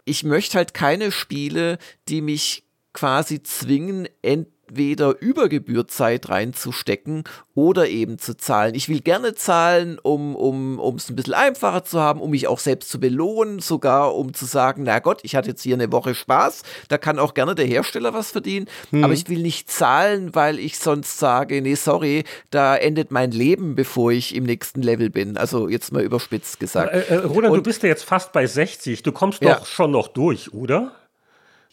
ich 0.03 0.23
möchte 0.23 0.57
halt 0.57 0.73
keine 0.73 1.11
Spiele, 1.11 1.77
die 2.09 2.21
mich 2.21 2.65
quasi 2.93 3.41
zwingen, 3.43 4.07
entweder 4.21 5.21
Übergebührzeit 5.21 6.29
reinzustecken 6.29 7.23
oder 7.55 7.87
eben 7.87 8.17
zu 8.19 8.37
zahlen. 8.37 8.73
Ich 8.75 8.89
will 8.89 9.01
gerne 9.01 9.33
zahlen, 9.35 9.99
um 10.01 10.35
um 10.35 10.79
um, 10.79 10.95
es 10.95 11.09
ein 11.09 11.15
bisschen 11.15 11.33
einfacher 11.33 11.83
zu 11.83 11.99
haben, 11.99 12.21
um 12.21 12.31
mich 12.31 12.47
auch 12.47 12.59
selbst 12.59 12.89
zu 12.89 12.99
belohnen, 12.99 13.59
sogar 13.59 14.15
um 14.15 14.33
zu 14.33 14.45
sagen, 14.45 14.83
na 14.83 14.99
Gott, 14.99 15.21
ich 15.23 15.35
hatte 15.35 15.49
jetzt 15.49 15.61
hier 15.61 15.75
eine 15.75 15.91
Woche 15.91 16.15
Spaß, 16.15 16.63
da 16.87 16.97
kann 16.97 17.19
auch 17.19 17.33
gerne 17.33 17.55
der 17.55 17.65
Hersteller 17.65 18.13
was 18.13 18.31
verdienen, 18.31 18.67
hm. 18.91 19.03
aber 19.03 19.13
ich 19.13 19.27
will 19.29 19.41
nicht 19.41 19.69
zahlen, 19.69 20.33
weil 20.35 20.59
ich 20.59 20.79
sonst 20.79 21.17
sage, 21.17 21.61
nee, 21.61 21.75
sorry, 21.75 22.23
da 22.49 22.75
endet 22.75 23.11
mein 23.11 23.31
Leben, 23.31 23.75
bevor 23.75 24.11
ich 24.11 24.35
im 24.35 24.45
nächsten 24.45 24.81
Level 24.81 25.09
bin. 25.09 25.37
Also 25.37 25.67
jetzt 25.67 25.91
mal 25.91 26.03
überspitzt 26.03 26.59
gesagt. 26.59 26.93
Äh, 26.93 27.15
äh, 27.15 27.15
Roland, 27.15 27.53
Und, 27.53 27.59
du 27.59 27.63
bist 27.63 27.83
ja 27.83 27.89
jetzt 27.89 28.03
fast 28.03 28.31
bei 28.31 28.45
60, 28.45 29.03
du 29.03 29.11
kommst 29.11 29.41
ja. 29.41 29.55
doch 29.55 29.65
schon 29.65 29.91
noch 29.91 30.07
durch, 30.07 30.53
oder? 30.53 30.93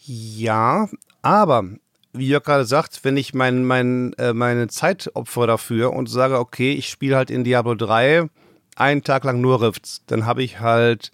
Ja, 0.05 0.89
aber 1.29 1.65
wie 2.13 2.29
Jörg 2.29 2.45
gerade 2.45 2.65
sagt, 2.65 3.05
wenn 3.05 3.17
ich 3.17 3.35
mein, 3.35 3.65
mein, 3.65 4.13
äh, 4.15 4.33
meine 4.33 4.69
Zeit 4.69 5.11
opfere 5.15 5.47
dafür 5.47 5.93
und 5.93 6.09
sage, 6.09 6.39
okay, 6.39 6.73
ich 6.73 6.89
spiele 6.89 7.17
halt 7.17 7.31
in 7.31 7.45
Diablo 7.45 7.75
3 7.75 8.29
einen 8.77 9.03
Tag 9.03 9.25
lang 9.25 9.41
nur 9.41 9.61
Rifts, 9.61 10.03
dann 10.07 10.25
habe 10.25 10.43
ich 10.43 10.61
halt 10.61 11.13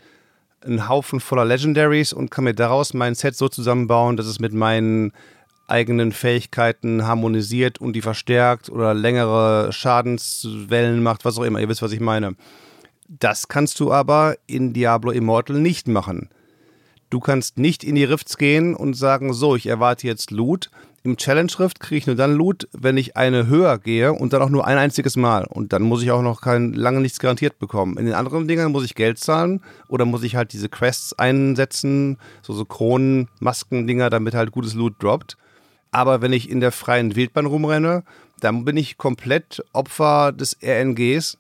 einen 0.65 0.89
Haufen 0.89 1.21
voller 1.21 1.45
Legendaries 1.45 2.13
und 2.13 2.31
kann 2.31 2.45
mir 2.45 2.55
daraus 2.55 2.95
mein 2.95 3.15
Set 3.15 3.37
so 3.37 3.49
zusammenbauen, 3.49 4.17
dass 4.17 4.27
es 4.27 4.39
mit 4.39 4.53
meinen 4.53 5.13
eigenen 5.67 6.13
Fähigkeiten 6.13 7.07
harmonisiert 7.07 7.81
und 7.81 7.95
die 7.95 8.03
verstärkt 8.03 8.71
oder 8.71 8.95
längere 8.95 9.73
Schadenswellen 9.73 11.03
macht, 11.03 11.25
was 11.25 11.39
auch 11.39 11.43
immer. 11.43 11.61
Ihr 11.61 11.69
wisst, 11.69 11.83
was 11.83 11.93
ich 11.93 12.01
meine. 12.01 12.37
Das 13.09 13.49
kannst 13.49 13.81
du 13.81 13.93
aber 13.93 14.37
in 14.47 14.73
Diablo 14.73 15.11
Immortal 15.11 15.57
nicht 15.57 15.89
machen. 15.89 16.31
Du 17.15 17.21
kannst 17.21 17.59
nicht 17.59 17.85
in 17.85 17.95
die 17.95 18.03
Rifts 18.03 18.39
gehen 18.39 18.75
und 18.75 18.95
sagen, 18.95 19.33
so, 19.35 19.55
ich 19.55 19.67
erwarte 19.69 20.05
jetzt 20.05 20.33
Loot. 20.33 20.69
Im 21.05 21.17
Challenge-Rift 21.17 21.79
kriege 21.79 21.99
ich 21.99 22.09
nur 22.09 22.17
dann 22.17 22.35
Loot, 22.35 22.67
wenn 22.73 22.97
ich 22.97 23.17
eine 23.17 23.47
höher 23.47 23.79
gehe 23.79 24.13
und 24.13 24.33
dann 24.33 24.43
auch 24.43 24.49
nur 24.49 24.67
ein 24.67 24.79
einziges 24.79 25.15
Mal. 25.15 25.45
Und 25.45 25.73
dann 25.73 25.85
muss 25.85 26.03
ich 26.03 26.11
auch 26.11 26.23
noch 26.23 26.41
kein, 26.41 26.73
lange 26.73 27.01
nichts 27.01 27.21
garantiert 27.21 27.61
bekommen. 27.61 27.99
In 27.99 28.07
den 28.07 28.17
anderen 28.17 28.49
Dingern 28.49 28.73
muss 28.73 28.85
ich 28.85 28.97
Geld 28.97 29.21
zahlen 29.21 29.61
oder 29.87 30.07
muss 30.07 30.25
ich 30.25 30.35
halt 30.35 30.53
diese 30.53 30.69
Quests 30.69 31.13
einsetzen, 31.17 32.19
so, 32.43 32.53
so 32.53 32.65
Kronen, 32.65 33.29
Masken-Dinger, 33.39 34.11
damit 34.11 34.35
halt 34.35 34.51
gutes 34.51 34.75
Loot 34.75 35.01
droppt. 35.01 35.37
Aber 35.93 36.21
wenn 36.21 36.33
ich 36.33 36.51
in 36.51 36.59
der 36.59 36.73
freien 36.73 37.15
Wildbahn 37.15 37.47
rumrenne, 37.47 38.03
dann 38.41 38.65
bin 38.65 38.77
ich 38.77 38.99
komplett 38.99 39.65
Opfer 39.73 40.33
des 40.33 40.59
RNGs, 40.61 41.39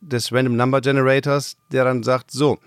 des 0.00 0.32
Random 0.32 0.54
Number 0.54 0.80
Generators, 0.80 1.56
der 1.72 1.82
dann 1.82 2.04
sagt, 2.04 2.30
so, 2.30 2.58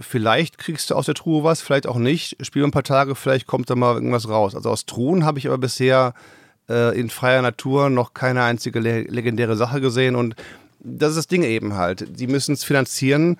vielleicht 0.00 0.58
kriegst 0.58 0.90
du 0.90 0.94
aus 0.94 1.06
der 1.06 1.14
Truhe 1.14 1.44
was, 1.44 1.60
vielleicht 1.60 1.86
auch 1.86 1.98
nicht. 1.98 2.36
Spiel 2.44 2.64
ein 2.64 2.70
paar 2.70 2.82
Tage, 2.82 3.14
vielleicht 3.14 3.46
kommt 3.46 3.70
da 3.70 3.76
mal 3.76 3.94
irgendwas 3.94 4.28
raus. 4.28 4.54
Also 4.54 4.70
aus 4.70 4.86
Truhen 4.86 5.24
habe 5.24 5.38
ich 5.38 5.46
aber 5.46 5.58
bisher 5.58 6.14
äh, 6.68 6.98
in 6.98 7.10
freier 7.10 7.42
Natur 7.42 7.90
noch 7.90 8.14
keine 8.14 8.42
einzige 8.42 8.80
le 8.80 9.02
legendäre 9.02 9.56
Sache 9.56 9.80
gesehen 9.80 10.16
und 10.16 10.34
das 10.80 11.10
ist 11.10 11.16
das 11.16 11.26
Ding 11.26 11.42
eben 11.42 11.74
halt. 11.74 12.18
Die 12.18 12.26
müssen 12.26 12.54
es 12.54 12.64
finanzieren, 12.64 13.36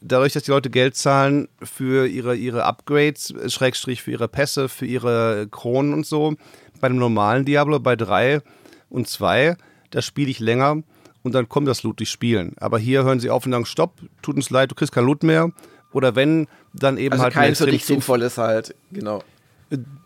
dadurch, 0.00 0.32
dass 0.32 0.44
die 0.44 0.52
Leute 0.52 0.70
Geld 0.70 0.96
zahlen 0.96 1.48
für 1.62 2.06
ihre, 2.06 2.36
ihre 2.36 2.64
Upgrades, 2.64 3.34
Schrägstrich 3.48 4.02
für 4.02 4.12
ihre 4.12 4.28
Pässe, 4.28 4.68
für 4.68 4.86
ihre 4.86 5.48
Kronen 5.50 5.92
und 5.92 6.06
so. 6.06 6.34
Bei 6.80 6.86
einem 6.86 6.98
normalen 6.98 7.44
Diablo, 7.44 7.80
bei 7.80 7.96
3 7.96 8.42
und 8.90 9.08
2, 9.08 9.56
da 9.90 10.02
spiele 10.02 10.30
ich 10.30 10.38
länger 10.38 10.82
und 11.22 11.34
dann 11.34 11.48
kommt 11.48 11.66
das 11.66 11.82
Loot 11.82 11.98
durch 11.98 12.10
Spielen. 12.10 12.52
Aber 12.58 12.78
hier 12.78 13.02
hören 13.02 13.18
sie 13.18 13.30
auf 13.30 13.44
und 13.44 13.52
sagen, 13.52 13.66
stopp, 13.66 14.00
tut 14.22 14.36
uns 14.36 14.50
leid, 14.50 14.70
du 14.70 14.74
kriegst 14.74 14.92
kein 14.92 15.04
Loot 15.04 15.24
mehr 15.24 15.50
oder 15.94 16.14
wenn, 16.14 16.48
dann 16.74 16.98
eben 16.98 17.12
also 17.12 17.24
halt 17.24 17.34
kein 17.34 17.54
für 17.54 17.66
dich 17.66 17.86
sinnvolles 17.86 18.36
halt, 18.36 18.74
genau. 18.92 19.22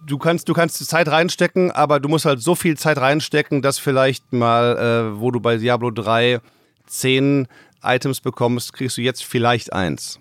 Du 0.06 0.19
kannst, 0.19 0.48
du 0.48 0.55
kannst 0.55 0.78
Zeit 0.86 1.09
reinstecken, 1.09 1.73
aber 1.73 1.98
du 1.98 2.09
musst 2.09 2.24
halt 2.24 2.40
so 2.40 2.55
viel 2.55 2.78
Zeit 2.78 2.98
reinstecken, 2.98 3.60
dass 3.60 3.78
vielleicht 3.78 4.32
mal, 4.32 4.77
äh, 5.16 5.20
wo 5.20 5.31
du 5.31 5.40
bei 5.40 5.56
Diablo 5.56 5.90
3 5.90 6.40
10 6.86 7.48
Items 7.82 8.20
bekommst, 8.20 8.73
kriegst 8.73 8.97
du 8.97 9.02
jetzt 9.02 9.24
vielleicht 9.24 9.73
eins. 9.73 10.20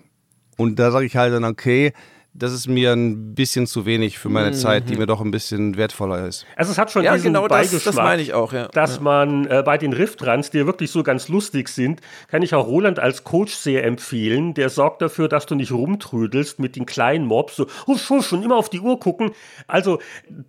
Und 0.56 0.78
da 0.78 0.90
sage 0.90 1.06
ich 1.06 1.16
halt 1.16 1.32
dann, 1.32 1.44
okay, 1.44 1.92
das 2.38 2.52
ist 2.52 2.68
mir 2.68 2.92
ein 2.92 3.34
bisschen 3.34 3.66
zu 3.66 3.84
wenig 3.84 4.18
für 4.18 4.28
meine 4.28 4.50
mhm. 4.50 4.54
Zeit, 4.54 4.88
die 4.88 4.96
mir 4.96 5.06
doch 5.06 5.20
ein 5.20 5.30
bisschen 5.30 5.76
wertvoller 5.76 6.26
ist. 6.26 6.46
Also 6.56 6.70
es 6.70 6.78
hat 6.78 6.90
schon 6.90 7.02
ja, 7.02 7.14
diesen 7.14 7.32
genau 7.32 7.48
Beigeschmack, 7.48 7.84
das, 7.84 7.94
das 7.94 7.96
meine 7.96 8.22
ich 8.22 8.32
auch, 8.32 8.52
ja. 8.52 8.68
dass 8.68 8.96
ja. 8.96 9.02
man 9.02 9.46
äh, 9.46 9.62
bei 9.64 9.76
den 9.76 9.92
Riftruns, 9.92 10.50
die 10.50 10.64
wirklich 10.64 10.90
so 10.90 11.02
ganz 11.02 11.28
lustig 11.28 11.68
sind, 11.68 12.00
kann 12.28 12.42
ich 12.42 12.54
auch 12.54 12.66
Roland 12.66 13.00
als 13.00 13.24
Coach 13.24 13.54
sehr 13.54 13.84
empfehlen. 13.84 14.54
Der 14.54 14.70
sorgt 14.70 15.02
dafür, 15.02 15.28
dass 15.28 15.46
du 15.46 15.56
nicht 15.56 15.72
rumtrödelst 15.72 16.60
mit 16.60 16.76
den 16.76 16.86
kleinen 16.86 17.26
Mobs, 17.26 17.56
so 17.56 17.66
husch, 17.86 18.08
husch, 18.08 18.32
und 18.32 18.44
immer 18.44 18.56
auf 18.56 18.68
die 18.68 18.80
Uhr 18.80 19.00
gucken. 19.00 19.32
Also, 19.66 19.98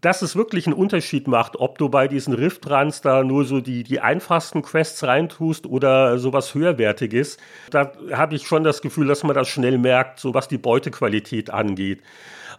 dass 0.01 0.21
es 0.21 0.35
wirklich 0.35 0.67
einen 0.67 0.75
Unterschied 0.75 1.27
macht, 1.27 1.59
ob 1.59 1.77
du 1.77 1.89
bei 1.89 2.07
diesen 2.07 2.33
Riftruns 2.33 3.01
da 3.01 3.23
nur 3.23 3.45
so 3.45 3.61
die, 3.61 3.83
die 3.83 3.99
einfachsten 3.99 4.61
Quests 4.61 5.03
reintust 5.03 5.65
oder 5.65 6.19
sowas 6.19 6.53
höherwertiges. 6.53 7.37
Da 7.71 7.93
habe 8.11 8.35
ich 8.35 8.45
schon 8.45 8.63
das 8.63 8.81
Gefühl, 8.81 9.07
dass 9.07 9.23
man 9.23 9.35
das 9.35 9.47
schnell 9.47 9.77
merkt, 9.77 10.19
so 10.19 10.33
was 10.33 10.47
die 10.47 10.57
Beutequalität 10.57 11.49
angeht 11.49 11.78
angeht. 11.79 12.01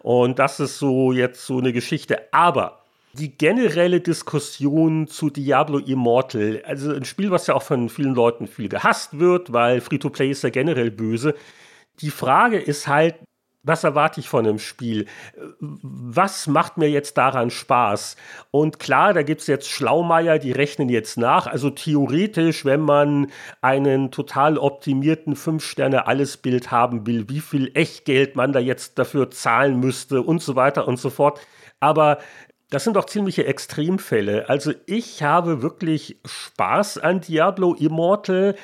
Und 0.00 0.38
das 0.38 0.60
ist 0.60 0.78
so 0.78 1.12
jetzt 1.12 1.46
so 1.46 1.58
eine 1.58 1.72
Geschichte. 1.72 2.32
Aber 2.32 2.84
die 3.12 3.36
generelle 3.36 4.00
Diskussion 4.00 5.06
zu 5.08 5.30
Diablo 5.30 5.78
Immortal, 5.78 6.62
also 6.64 6.94
ein 6.94 7.04
Spiel, 7.04 7.30
was 7.30 7.46
ja 7.46 7.54
auch 7.54 7.62
von 7.62 7.88
vielen 7.88 8.14
Leuten 8.14 8.46
viel 8.46 8.68
gehasst 8.68 9.18
wird, 9.18 9.52
weil 9.52 9.80
Free-to-Play 9.80 10.30
ist 10.30 10.44
ja 10.44 10.50
generell 10.50 10.90
böse. 10.90 11.34
Die 12.00 12.10
Frage 12.10 12.58
ist 12.58 12.86
halt, 12.86 13.16
was 13.62 13.84
erwarte 13.84 14.20
ich 14.20 14.28
von 14.28 14.46
einem 14.46 14.58
Spiel? 14.58 15.06
Was 15.60 16.46
macht 16.46 16.78
mir 16.78 16.88
jetzt 16.88 17.18
daran 17.18 17.50
Spaß? 17.50 18.16
Und 18.50 18.78
klar, 18.78 19.12
da 19.12 19.22
gibt 19.22 19.42
es 19.42 19.46
jetzt 19.46 19.68
Schlaumeier, 19.68 20.38
die 20.38 20.52
rechnen 20.52 20.88
jetzt 20.88 21.18
nach. 21.18 21.46
Also 21.46 21.68
theoretisch, 21.68 22.64
wenn 22.64 22.80
man 22.80 23.30
einen 23.60 24.10
total 24.10 24.56
optimierten 24.56 25.34
5-Sterne-Alles-Bild 25.34 26.70
haben 26.70 27.06
will, 27.06 27.28
wie 27.28 27.40
viel 27.40 27.70
Echtgeld 27.74 28.34
man 28.34 28.52
da 28.52 28.60
jetzt 28.60 28.98
dafür 28.98 29.30
zahlen 29.30 29.78
müsste 29.78 30.22
und 30.22 30.42
so 30.42 30.56
weiter 30.56 30.88
und 30.88 30.98
so 30.98 31.10
fort. 31.10 31.40
Aber 31.80 32.18
das 32.70 32.84
sind 32.84 32.94
doch 32.94 33.06
ziemliche 33.06 33.46
Extremfälle. 33.46 34.48
Also 34.48 34.72
ich 34.86 35.22
habe 35.22 35.60
wirklich 35.60 36.18
Spaß 36.24 36.98
an 36.98 37.20
Diablo 37.20 37.74
Immortal. 37.74 38.54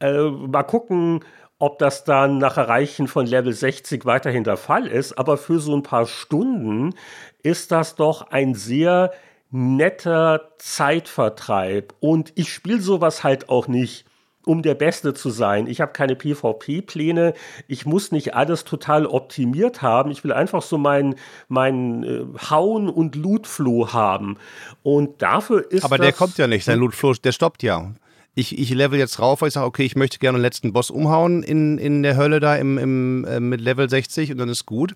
Äh, 0.00 0.30
mal 0.30 0.62
gucken, 0.64 1.24
ob 1.58 1.78
das 1.78 2.04
dann 2.04 2.38
nach 2.38 2.56
Erreichen 2.56 3.08
von 3.08 3.26
Level 3.26 3.52
60 3.52 4.04
weiterhin 4.04 4.44
der 4.44 4.56
Fall 4.56 4.86
ist, 4.86 5.16
aber 5.18 5.36
für 5.38 5.60
so 5.60 5.74
ein 5.74 5.82
paar 5.82 6.06
Stunden 6.06 6.94
ist 7.42 7.70
das 7.70 7.94
doch 7.94 8.30
ein 8.30 8.54
sehr 8.54 9.12
netter 9.50 10.50
Zeitvertreib. 10.58 11.94
Und 12.00 12.32
ich 12.34 12.52
spiele 12.52 12.80
sowas 12.80 13.22
halt 13.22 13.48
auch 13.48 13.68
nicht, 13.68 14.04
um 14.44 14.62
der 14.62 14.74
Beste 14.74 15.14
zu 15.14 15.30
sein. 15.30 15.66
Ich 15.66 15.80
habe 15.80 15.92
keine 15.92 16.16
PvP-Pläne. 16.16 17.34
Ich 17.66 17.86
muss 17.86 18.12
nicht 18.12 18.34
alles 18.34 18.64
total 18.64 19.06
optimiert 19.06 19.80
haben. 19.80 20.10
Ich 20.10 20.24
will 20.24 20.32
einfach 20.32 20.60
so 20.60 20.76
meinen 20.76 21.14
mein, 21.48 22.02
äh, 22.02 22.24
Hauen- 22.50 22.88
und 22.88 23.14
Loot-Flow 23.14 23.92
haben. 23.92 24.36
Und 24.82 25.22
dafür 25.22 25.70
ist. 25.70 25.84
Aber 25.84 25.98
der 25.98 26.12
kommt 26.12 26.36
ja 26.36 26.46
nicht. 26.46 26.68
Dein 26.68 26.78
Loot-Flow, 26.80 27.14
der 27.14 27.32
stoppt 27.32 27.62
ja 27.62 27.94
ich, 28.34 28.58
ich 28.58 28.70
level 28.70 28.98
jetzt 28.98 29.20
rauf, 29.20 29.40
weil 29.40 29.48
ich 29.48 29.54
sage, 29.54 29.66
okay, 29.66 29.84
ich 29.84 29.96
möchte 29.96 30.18
gerne 30.18 30.38
den 30.38 30.42
letzten 30.42 30.72
Boss 30.72 30.90
umhauen 30.90 31.42
in, 31.42 31.78
in 31.78 32.02
der 32.02 32.16
Hölle 32.16 32.40
da 32.40 32.56
im, 32.56 32.78
im, 32.78 33.24
äh, 33.24 33.40
mit 33.40 33.60
Level 33.60 33.88
60 33.88 34.32
und 34.32 34.38
dann 34.38 34.48
ist 34.48 34.66
gut. 34.66 34.94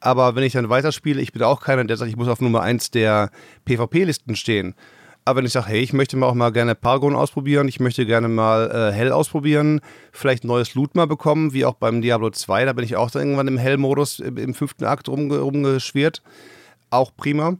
Aber 0.00 0.34
wenn 0.34 0.42
ich 0.42 0.54
dann 0.54 0.68
weiterspiele, 0.68 1.20
ich 1.20 1.32
bin 1.32 1.42
auch 1.42 1.60
keiner, 1.60 1.84
der 1.84 1.96
sagt, 1.96 2.10
ich 2.10 2.16
muss 2.16 2.26
auf 2.26 2.40
Nummer 2.40 2.62
1 2.62 2.90
der 2.90 3.30
PvP-Listen 3.64 4.34
stehen. 4.34 4.74
Aber 5.24 5.38
wenn 5.38 5.46
ich 5.46 5.52
sage, 5.52 5.68
hey, 5.68 5.80
ich 5.80 5.92
möchte 5.92 6.16
mal 6.16 6.26
auch 6.26 6.34
mal 6.34 6.50
gerne 6.50 6.74
Paragon 6.74 7.14
ausprobieren, 7.14 7.68
ich 7.68 7.78
möchte 7.78 8.04
gerne 8.04 8.26
mal 8.26 8.70
äh, 8.70 8.92
Hell 8.92 9.12
ausprobieren, 9.12 9.80
vielleicht 10.10 10.42
neues 10.42 10.74
Loot 10.74 10.96
mal 10.96 11.06
bekommen, 11.06 11.52
wie 11.52 11.64
auch 11.64 11.74
beim 11.74 12.02
Diablo 12.02 12.30
2, 12.30 12.64
da 12.64 12.72
bin 12.72 12.84
ich 12.84 12.96
auch 12.96 13.12
dann 13.12 13.22
irgendwann 13.22 13.46
im 13.46 13.58
Hell-Modus 13.58 14.18
im, 14.18 14.36
im, 14.36 14.54
fünften 14.54 14.84
Akt 14.84 15.08
rumge 15.08 15.38
rumgeschwirrt. 15.38 16.22
Auch 16.90 17.12
prima. 17.16 17.56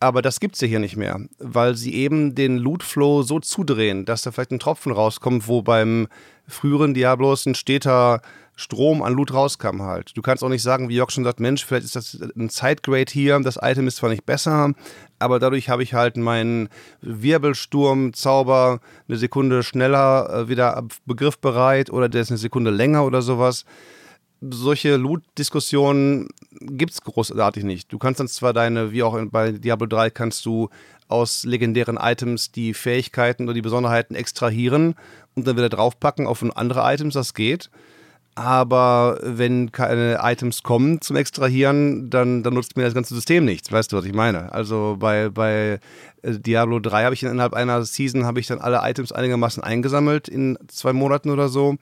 Aber 0.00 0.22
das 0.22 0.40
gibt 0.40 0.56
es 0.56 0.60
ja 0.60 0.68
hier 0.68 0.80
nicht 0.80 0.96
mehr, 0.96 1.20
weil 1.38 1.76
sie 1.76 1.94
eben 1.94 2.34
den 2.34 2.58
Loot-Flow 2.58 3.22
so 3.22 3.40
zudrehen, 3.40 4.04
dass 4.04 4.22
da 4.22 4.32
vielleicht 4.32 4.50
ein 4.50 4.58
Tropfen 4.58 4.92
rauskommt, 4.92 5.48
wo 5.48 5.62
beim 5.62 6.08
früheren 6.46 6.92
Diablos 6.94 7.46
ein 7.46 7.54
steter 7.54 8.20
Strom 8.56 9.02
an 9.02 9.14
Loot 9.14 9.32
rauskam 9.32 9.82
halt. 9.82 10.16
Du 10.16 10.22
kannst 10.22 10.44
auch 10.44 10.48
nicht 10.48 10.62
sagen, 10.62 10.88
wie 10.88 10.94
Jörg 10.94 11.10
schon 11.10 11.24
sagt, 11.24 11.40
Mensch, 11.40 11.64
vielleicht 11.64 11.86
ist 11.86 11.96
das 11.96 12.18
ein 12.36 12.48
Sidegrade 12.48 13.10
hier, 13.10 13.40
das 13.40 13.58
Item 13.60 13.88
ist 13.88 13.96
zwar 13.96 14.10
nicht 14.10 14.26
besser, 14.26 14.72
aber 15.18 15.40
dadurch 15.40 15.68
habe 15.68 15.82
ich 15.82 15.94
halt 15.94 16.16
meinen 16.16 16.68
Wirbelsturm-Zauber 17.00 18.80
eine 19.08 19.16
Sekunde 19.16 19.62
schneller 19.64 20.30
äh, 20.30 20.48
wieder 20.48 20.84
begriffbereit 21.04 21.90
oder 21.90 22.08
der 22.08 22.22
ist 22.22 22.30
eine 22.30 22.38
Sekunde 22.38 22.70
länger 22.70 23.04
oder 23.04 23.22
sowas. 23.22 23.64
Solche 24.50 24.96
Loot-Diskussionen 24.96 26.28
gibt 26.60 26.92
es 26.92 27.00
großartig 27.02 27.64
nicht. 27.64 27.92
Du 27.92 27.98
kannst 27.98 28.20
dann 28.20 28.28
zwar 28.28 28.52
deine, 28.52 28.92
wie 28.92 29.02
auch 29.02 29.18
bei 29.30 29.52
Diablo 29.52 29.86
3, 29.86 30.10
kannst 30.10 30.44
du 30.44 30.68
aus 31.08 31.44
legendären 31.44 31.98
Items 32.00 32.50
die 32.50 32.74
Fähigkeiten 32.74 33.44
oder 33.44 33.54
die 33.54 33.62
Besonderheiten 33.62 34.14
extrahieren 34.14 34.94
und 35.34 35.46
dann 35.46 35.56
wieder 35.56 35.68
draufpacken 35.68 36.26
auf 36.26 36.44
andere 36.56 36.80
Items, 36.92 37.14
das 37.14 37.34
geht. 37.34 37.70
Aber 38.36 39.20
wenn 39.22 39.70
keine 39.70 40.18
Items 40.20 40.64
kommen 40.64 41.00
zum 41.00 41.14
Extrahieren, 41.14 42.10
dann, 42.10 42.42
dann 42.42 42.54
nutzt 42.54 42.76
mir 42.76 42.82
das 42.82 42.94
ganze 42.94 43.14
System 43.14 43.44
nichts. 43.44 43.70
Weißt 43.70 43.92
du, 43.92 43.96
was 43.96 44.04
ich 44.04 44.12
meine? 44.12 44.52
Also 44.52 44.96
bei, 44.98 45.28
bei 45.28 45.78
äh, 46.22 46.38
Diablo 46.38 46.80
3 46.80 47.04
habe 47.04 47.14
ich 47.14 47.22
innerhalb 47.22 47.54
einer 47.54 47.84
Season 47.84 48.26
habe 48.26 48.40
ich 48.40 48.48
dann 48.48 48.58
alle 48.58 48.80
Items 48.82 49.12
einigermaßen 49.12 49.62
eingesammelt 49.62 50.26
in 50.26 50.58
zwei 50.66 50.92
Monaten 50.92 51.30
oder 51.30 51.48
so. 51.48 51.76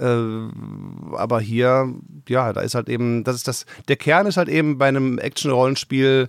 Äh, 0.00 1.16
aber 1.16 1.40
hier, 1.40 1.94
ja, 2.28 2.52
da 2.52 2.60
ist 2.62 2.74
halt 2.74 2.88
eben, 2.88 3.24
das 3.24 3.36
ist 3.36 3.48
das, 3.48 3.66
der 3.88 3.96
Kern 3.96 4.26
ist 4.26 4.36
halt 4.36 4.48
eben 4.48 4.78
bei 4.78 4.88
einem 4.88 5.18
Action-Rollenspiel 5.18 6.28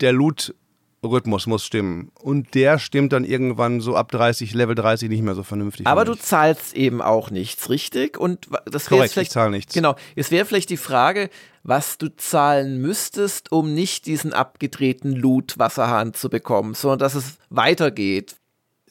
der 0.00 0.12
Loot 0.12 0.54
Rhythmus 1.02 1.46
muss 1.46 1.64
stimmen. 1.64 2.10
Und 2.20 2.54
der 2.54 2.78
stimmt 2.78 3.12
dann 3.12 3.24
irgendwann 3.24 3.80
so 3.80 3.96
ab 3.96 4.10
30, 4.10 4.54
Level 4.54 4.74
30 4.74 5.08
nicht 5.08 5.22
mehr 5.22 5.34
so 5.34 5.42
vernünftig. 5.42 5.86
Aber 5.86 6.04
du 6.04 6.14
zahlst 6.14 6.74
eben 6.74 7.00
auch 7.00 7.30
nichts, 7.30 7.70
richtig? 7.70 8.18
Und 8.18 8.48
das 8.64 8.90
wäre 8.90 9.02
vielleicht. 9.02 9.16
Ich 9.16 9.30
zahle 9.30 9.50
nichts. 9.50 9.74
Genau. 9.74 9.94
Es 10.14 10.30
wäre 10.30 10.44
vielleicht 10.44 10.70
die 10.70 10.76
Frage, 10.76 11.30
was 11.62 11.98
du 11.98 12.14
zahlen 12.16 12.80
müsstest, 12.80 13.52
um 13.52 13.74
nicht 13.74 14.06
diesen 14.06 14.32
abgedrehten 14.32 15.12
Loot-Wasserhahn 15.12 16.14
zu 16.14 16.28
bekommen, 16.28 16.74
sondern 16.74 16.98
dass 17.00 17.14
es 17.14 17.38
weitergeht 17.50 18.36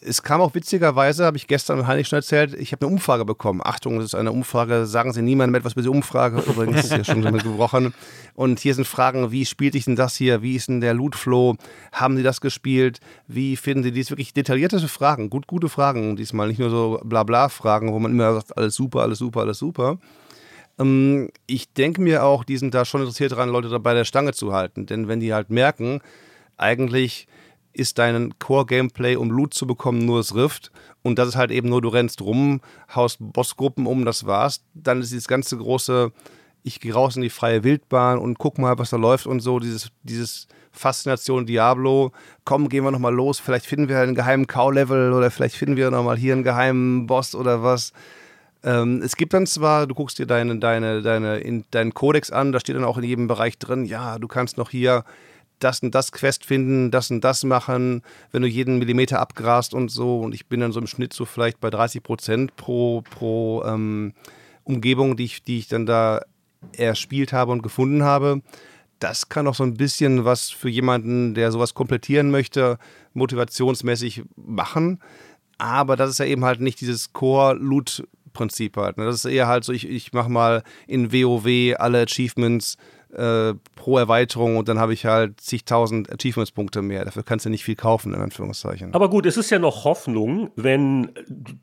es 0.07 0.23
kam 0.23 0.41
auch 0.41 0.53
witzigerweise, 0.53 1.25
habe 1.25 1.37
ich 1.37 1.47
gestern 1.47 1.87
Heinrich 1.87 2.07
schon 2.07 2.17
erzählt, 2.17 2.53
ich 2.53 2.71
habe 2.71 2.85
eine 2.85 2.93
Umfrage 2.93 3.25
bekommen. 3.25 3.61
Achtung, 3.63 3.97
das 3.97 4.05
ist 4.05 4.15
eine 4.15 4.31
Umfrage, 4.31 4.85
sagen 4.85 5.13
Sie 5.13 5.21
niemandem 5.21 5.55
etwas 5.55 5.73
über 5.73 5.81
die 5.81 5.89
Umfrage, 5.89 6.41
übrigens 6.47 6.85
ist 6.85 6.91
ja 6.91 7.03
schon 7.03 7.21
damit 7.21 7.43
gebrochen. 7.43 7.93
Und 8.35 8.59
hier 8.59 8.75
sind 8.75 8.85
Fragen, 8.85 9.31
wie 9.31 9.45
spielt 9.45 9.75
ich 9.75 9.85
denn 9.85 9.95
das 9.95 10.15
hier? 10.15 10.41
Wie 10.41 10.55
ist 10.55 10.67
denn 10.67 10.81
der 10.81 10.93
Loot-Flow? 10.93 11.55
Haben 11.91 12.17
Sie 12.17 12.23
das 12.23 12.41
gespielt? 12.41 12.99
Wie 13.27 13.55
finden 13.55 13.83
Sie 13.83 13.91
dies? 13.91 14.11
Wirklich 14.11 14.33
detaillierte 14.33 14.79
Fragen, 14.87 15.29
gut, 15.29 15.47
gute 15.47 15.69
Fragen 15.69 16.15
diesmal, 16.15 16.47
nicht 16.47 16.59
nur 16.59 16.69
so 16.69 17.01
Blabla-Fragen, 17.03 17.91
wo 17.91 17.99
man 17.99 18.11
immer 18.11 18.35
sagt, 18.35 18.57
alles 18.57 18.75
super, 18.75 19.01
alles 19.01 19.19
super, 19.19 19.41
alles 19.41 19.57
super. 19.57 19.97
Ähm, 20.77 21.29
ich 21.47 21.73
denke 21.73 22.01
mir 22.01 22.23
auch, 22.23 22.43
die 22.43 22.57
sind 22.57 22.73
da 22.73 22.85
schon 22.85 23.01
interessiert 23.01 23.31
daran, 23.31 23.49
Leute 23.49 23.69
dabei 23.69 23.93
der 23.93 24.05
Stange 24.05 24.33
zu 24.33 24.53
halten. 24.53 24.85
Denn 24.85 25.07
wenn 25.07 25.19
die 25.19 25.33
halt 25.33 25.49
merken, 25.49 26.01
eigentlich 26.57 27.27
ist 27.75 27.97
dein 27.97 28.37
Core-Gameplay, 28.39 29.15
um 29.15 29.29
Loot 29.29 29.53
zu 29.53 29.67
bekommen, 29.67 30.05
nur 30.05 30.19
das 30.19 30.33
Rift. 30.33 30.71
Und 31.03 31.19
das 31.19 31.29
ist 31.29 31.35
halt 31.35 31.51
eben 31.51 31.69
nur, 31.69 31.81
du 31.81 31.89
rennst 31.89 32.21
rum, 32.21 32.61
haust 32.93 33.17
Bossgruppen 33.19 33.85
um, 33.85 34.05
das 34.05 34.25
war's. 34.25 34.63
Dann 34.73 35.01
ist 35.01 35.11
dieses 35.11 35.27
ganze 35.27 35.57
große, 35.57 36.11
ich 36.63 36.79
gehe 36.79 36.93
raus 36.93 37.15
in 37.15 37.21
die 37.21 37.29
freie 37.29 37.63
Wildbahn 37.63 38.17
und 38.17 38.39
guck 38.39 38.57
mal, 38.57 38.77
was 38.79 38.89
da 38.89 38.97
läuft 38.97 39.27
und 39.27 39.41
so, 39.41 39.59
dieses, 39.59 39.91
dieses 40.03 40.47
Faszination 40.71 41.45
Diablo. 41.45 42.11
Komm, 42.43 42.69
gehen 42.69 42.83
wir 42.83 42.91
nochmal 42.91 43.13
los, 43.13 43.39
vielleicht 43.39 43.65
finden 43.65 43.89
wir 43.89 43.99
einen 43.99 44.15
geheimen 44.15 44.47
Cow-Level 44.47 45.13
oder 45.13 45.29
vielleicht 45.31 45.55
finden 45.55 45.75
wir 45.75 45.91
nochmal 45.91 46.17
hier 46.17 46.33
einen 46.33 46.43
geheimen 46.43 47.07
Boss 47.07 47.35
oder 47.35 47.61
was. 47.61 47.93
Ähm, 48.63 49.01
es 49.03 49.15
gibt 49.15 49.33
dann 49.33 49.45
zwar, 49.45 49.85
du 49.85 49.93
guckst 49.93 50.17
dir 50.17 50.25
deine, 50.25 50.57
deine, 50.57 51.01
deine, 51.03 51.37
in, 51.37 51.65
deinen 51.71 51.93
Kodex 51.93 52.31
an, 52.31 52.51
da 52.51 52.59
steht 52.59 52.75
dann 52.75 52.83
auch 52.83 52.97
in 52.97 53.03
jedem 53.03 53.27
Bereich 53.27 53.59
drin, 53.59 53.85
ja, 53.85 54.17
du 54.17 54.27
kannst 54.27 54.57
noch 54.57 54.71
hier 54.71 55.03
das 55.59 55.81
und 55.81 55.95
das 55.95 56.11
Quest 56.11 56.45
finden, 56.45 56.91
das 56.91 57.11
und 57.11 57.21
das 57.21 57.43
machen, 57.43 58.01
wenn 58.31 58.41
du 58.41 58.47
jeden 58.47 58.77
Millimeter 58.77 59.19
abgrast 59.19 59.73
und 59.73 59.89
so. 59.89 60.19
Und 60.19 60.33
ich 60.33 60.47
bin 60.47 60.59
dann 60.59 60.71
so 60.71 60.79
im 60.79 60.87
Schnitt 60.87 61.13
so 61.13 61.25
vielleicht 61.25 61.59
bei 61.59 61.69
30 61.69 62.03
Prozent 62.03 62.55
pro, 62.55 63.01
pro 63.01 63.63
ähm, 63.65 64.13
Umgebung, 64.63 65.15
die 65.15 65.25
ich, 65.25 65.43
die 65.43 65.59
ich 65.59 65.67
dann 65.67 65.85
da 65.85 66.21
erspielt 66.77 67.33
habe 67.33 67.51
und 67.51 67.61
gefunden 67.61 68.03
habe. 68.03 68.41
Das 68.99 69.29
kann 69.29 69.47
auch 69.47 69.55
so 69.55 69.63
ein 69.63 69.75
bisschen 69.75 70.25
was 70.25 70.49
für 70.49 70.69
jemanden, 70.69 71.33
der 71.35 71.51
sowas 71.51 71.73
komplettieren 71.73 72.31
möchte, 72.31 72.77
motivationsmäßig 73.13 74.23
machen. 74.35 74.99
Aber 75.57 75.95
das 75.95 76.09
ist 76.09 76.19
ja 76.19 76.25
eben 76.25 76.43
halt 76.43 76.59
nicht 76.59 76.81
dieses 76.81 77.13
Core-Loot-Prinzip 77.13 78.77
halt. 78.77 78.97
Ne? 78.97 79.05
Das 79.05 79.15
ist 79.15 79.25
eher 79.25 79.47
halt 79.47 79.63
so, 79.63 79.73
ich, 79.73 79.87
ich 79.87 80.11
mache 80.13 80.29
mal 80.29 80.63
in 80.87 81.13
WoW 81.13 81.75
alle 81.77 82.01
Achievements 82.01 82.77
äh, 83.15 83.53
pro 83.75 83.97
Erweiterung 83.97 84.57
und 84.57 84.67
dann 84.67 84.79
habe 84.79 84.93
ich 84.93 85.05
halt 85.05 85.39
zigtausend 85.39 86.11
Achievements-Punkte 86.11 86.81
mehr. 86.81 87.05
Dafür 87.05 87.23
kannst 87.23 87.45
du 87.45 87.49
nicht 87.49 87.63
viel 87.63 87.75
kaufen, 87.75 88.13
in 88.13 88.21
Anführungszeichen. 88.21 88.93
Aber 88.93 89.09
gut, 89.09 89.25
es 89.25 89.37
ist 89.37 89.49
ja 89.49 89.59
noch 89.59 89.85
Hoffnung, 89.85 90.51
wenn 90.55 91.11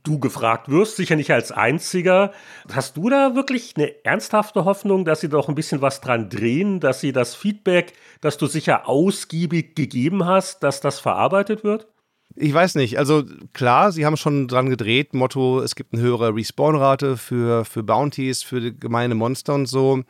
du 0.03 0.19
gefragt 0.19 0.69
wirst, 0.69 0.97
sicher 0.97 1.16
nicht 1.16 1.31
als 1.31 1.53
Einziger. 1.53 2.33
Hast 2.73 2.97
du 2.97 3.09
da 3.11 3.35
wirklich 3.35 3.74
eine 3.77 4.05
ernsthafte 4.05 4.65
Hoffnung, 4.65 5.05
dass 5.05 5.20
sie 5.20 5.29
doch 5.29 5.49
ein 5.49 5.55
bisschen 5.55 5.83
was 5.83 6.01
dran 6.01 6.29
drehen, 6.29 6.81
dass 6.81 7.01
sie 7.01 7.12
das 7.12 7.35
Feedback, 7.35 7.93
das 8.20 8.39
du 8.39 8.47
sicher 8.47 8.89
ausgiebig 8.89 9.74
gegeben 9.74 10.24
hast, 10.27 10.62
dass 10.62 10.81
das 10.81 11.01
verarbeitet 11.01 11.65
wird? 11.65 11.87
Ich 12.35 12.55
weiß 12.55 12.77
nicht. 12.77 12.99
Also 12.99 13.24
klar, 13.53 13.93
sie 13.93 14.07
haben 14.07 14.16
schon 14.16 14.49
dran 14.49 14.70
gedreht. 14.70 15.15
Motto, 15.15 15.61
es 15.61 15.74
gibt 15.74 15.93
eine 15.93 16.03
höhere 16.03 16.35
Respawn-Rate 16.35 17.16
für, 17.16 17.65
für 17.65 17.83
Bounties, 17.83 18.43
für 18.43 18.73
gemeine 18.73 19.15
Monster 19.15 19.55
und 19.55 19.66
so. 19.66 20.03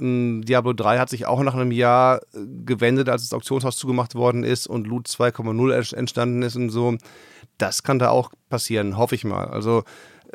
Ähm, 0.00 0.42
Diablo 0.44 0.72
3 0.72 0.98
hat 0.98 1.10
sich 1.10 1.26
auch 1.26 1.42
nach 1.42 1.54
einem 1.54 1.72
Jahr 1.72 2.20
äh, 2.34 2.38
gewendet, 2.64 3.08
als 3.08 3.22
das 3.22 3.32
Auktionshaus 3.32 3.76
zugemacht 3.76 4.14
worden 4.14 4.44
ist 4.44 4.66
und 4.66 4.86
Loot 4.86 5.06
2,0 5.06 5.94
entstanden 5.96 6.42
ist 6.42 6.56
und 6.56 6.70
so. 6.70 6.96
Das 7.58 7.82
kann 7.82 7.98
da 7.98 8.10
auch 8.10 8.30
passieren, 8.48 8.96
hoffe 8.96 9.14
ich 9.14 9.24
mal. 9.24 9.46
Also 9.46 9.84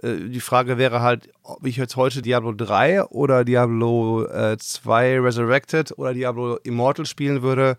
äh, 0.02 0.16
die 0.30 0.40
Frage 0.40 0.78
wäre 0.78 1.02
halt, 1.02 1.30
ob 1.44 1.66
ich 1.66 1.78
jetzt 1.78 1.96
heute 1.96 2.22
Diablo 2.22 2.54
3 2.54 3.04
oder 3.06 3.44
Diablo 3.44 4.26
äh, 4.26 4.58
2 4.58 5.20
Resurrected 5.20 5.98
oder 5.98 6.14
Diablo 6.14 6.58
Immortal 6.64 7.06
spielen 7.06 7.42
würde. 7.42 7.78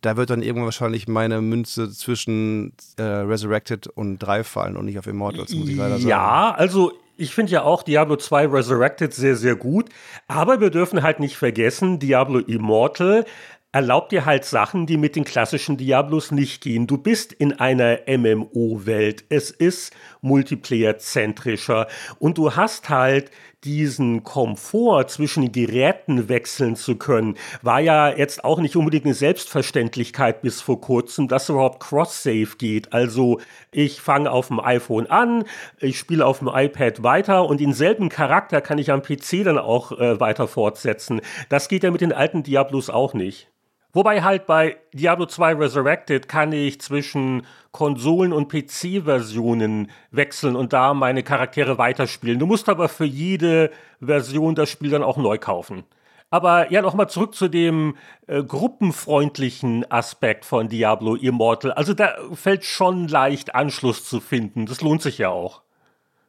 Da 0.00 0.16
wird 0.16 0.30
dann 0.30 0.42
irgendwann 0.42 0.64
wahrscheinlich 0.64 1.06
meine 1.06 1.40
Münze 1.40 1.88
zwischen 1.90 2.72
äh, 2.96 3.02
Resurrected 3.02 3.86
und 3.86 4.18
3 4.18 4.42
fallen 4.42 4.76
und 4.76 4.86
nicht 4.86 4.98
auf 4.98 5.06
Immortals, 5.06 5.54
muss 5.54 5.68
ich 5.68 5.76
leider 5.76 5.96
sagen. 5.96 6.08
Ja, 6.08 6.54
also 6.56 6.92
ich 7.22 7.34
finde 7.34 7.52
ja 7.52 7.62
auch 7.62 7.84
Diablo 7.84 8.16
2 8.16 8.48
Resurrected 8.48 9.14
sehr, 9.14 9.36
sehr 9.36 9.54
gut. 9.54 9.88
Aber 10.26 10.60
wir 10.60 10.70
dürfen 10.70 11.04
halt 11.04 11.20
nicht 11.20 11.36
vergessen, 11.36 12.00
Diablo 12.00 12.40
Immortal 12.40 13.24
erlaubt 13.70 14.12
dir 14.12 14.26
halt 14.26 14.44
Sachen, 14.44 14.86
die 14.86 14.98
mit 14.98 15.16
den 15.16 15.24
klassischen 15.24 15.78
Diablos 15.78 16.30
nicht 16.30 16.62
gehen. 16.62 16.86
Du 16.86 16.98
bist 16.98 17.32
in 17.32 17.54
einer 17.54 18.00
MMO-Welt. 18.06 19.24
Es 19.30 19.50
ist 19.50 19.94
multiplayer-zentrischer 20.22 21.86
und 22.18 22.38
du 22.38 22.56
hast 22.56 22.88
halt 22.88 23.30
diesen 23.64 24.24
Komfort 24.24 25.08
zwischen 25.08 25.52
Geräten 25.52 26.28
wechseln 26.28 26.74
zu 26.74 26.96
können, 26.96 27.36
war 27.62 27.80
ja 27.80 28.10
jetzt 28.10 28.44
auch 28.44 28.58
nicht 28.58 28.76
unbedingt 28.76 29.04
eine 29.04 29.14
Selbstverständlichkeit 29.14 30.42
bis 30.42 30.60
vor 30.60 30.80
kurzem, 30.80 31.28
dass 31.28 31.48
überhaupt 31.48 31.80
Cross-Save 31.80 32.56
geht. 32.58 32.92
Also 32.92 33.40
ich 33.70 34.00
fange 34.00 34.30
auf 34.30 34.48
dem 34.48 34.58
iPhone 34.58 35.06
an, 35.06 35.44
ich 35.78 35.98
spiele 35.98 36.26
auf 36.26 36.40
dem 36.40 36.48
iPad 36.48 37.02
weiter 37.02 37.46
und 37.46 37.60
denselben 37.60 38.08
Charakter 38.08 38.60
kann 38.60 38.78
ich 38.78 38.90
am 38.90 39.02
PC 39.02 39.44
dann 39.44 39.58
auch 39.58 39.92
äh, 39.92 40.18
weiter 40.18 40.48
fortsetzen. 40.48 41.20
Das 41.48 41.68
geht 41.68 41.84
ja 41.84 41.90
mit 41.90 42.00
den 42.00 42.12
alten 42.12 42.42
Diablos 42.42 42.90
auch 42.90 43.14
nicht. 43.14 43.48
Wobei 43.94 44.22
halt 44.22 44.46
bei 44.46 44.78
Diablo 44.94 45.26
2 45.26 45.54
Resurrected 45.54 46.26
kann 46.26 46.52
ich 46.52 46.80
zwischen 46.80 47.46
Konsolen- 47.72 48.34
und 48.34 48.48
PC-Versionen 48.48 49.90
wechseln 50.10 50.56
und 50.56 50.72
da 50.72 50.92
meine 50.94 51.22
Charaktere 51.22 51.78
weiterspielen. 51.78 52.38
Du 52.38 52.46
musst 52.46 52.68
aber 52.68 52.88
für 52.88 53.06
jede 53.06 53.70
Version 54.00 54.54
das 54.54 54.68
Spiel 54.68 54.90
dann 54.90 55.02
auch 55.02 55.16
neu 55.16 55.38
kaufen. 55.38 55.84
Aber 56.28 56.70
ja, 56.70 56.80
nochmal 56.80 57.10
zurück 57.10 57.34
zu 57.34 57.48
dem 57.48 57.96
äh, 58.26 58.42
gruppenfreundlichen 58.42 59.90
Aspekt 59.90 60.44
von 60.44 60.68
Diablo 60.68 61.14
Immortal. 61.14 61.72
Also 61.72 61.92
da 61.92 62.14
fällt 62.32 62.64
schon 62.64 63.08
leicht 63.08 63.54
Anschluss 63.54 64.04
zu 64.04 64.20
finden. 64.20 64.66
Das 64.66 64.80
lohnt 64.80 65.02
sich 65.02 65.18
ja 65.18 65.28
auch. 65.28 65.62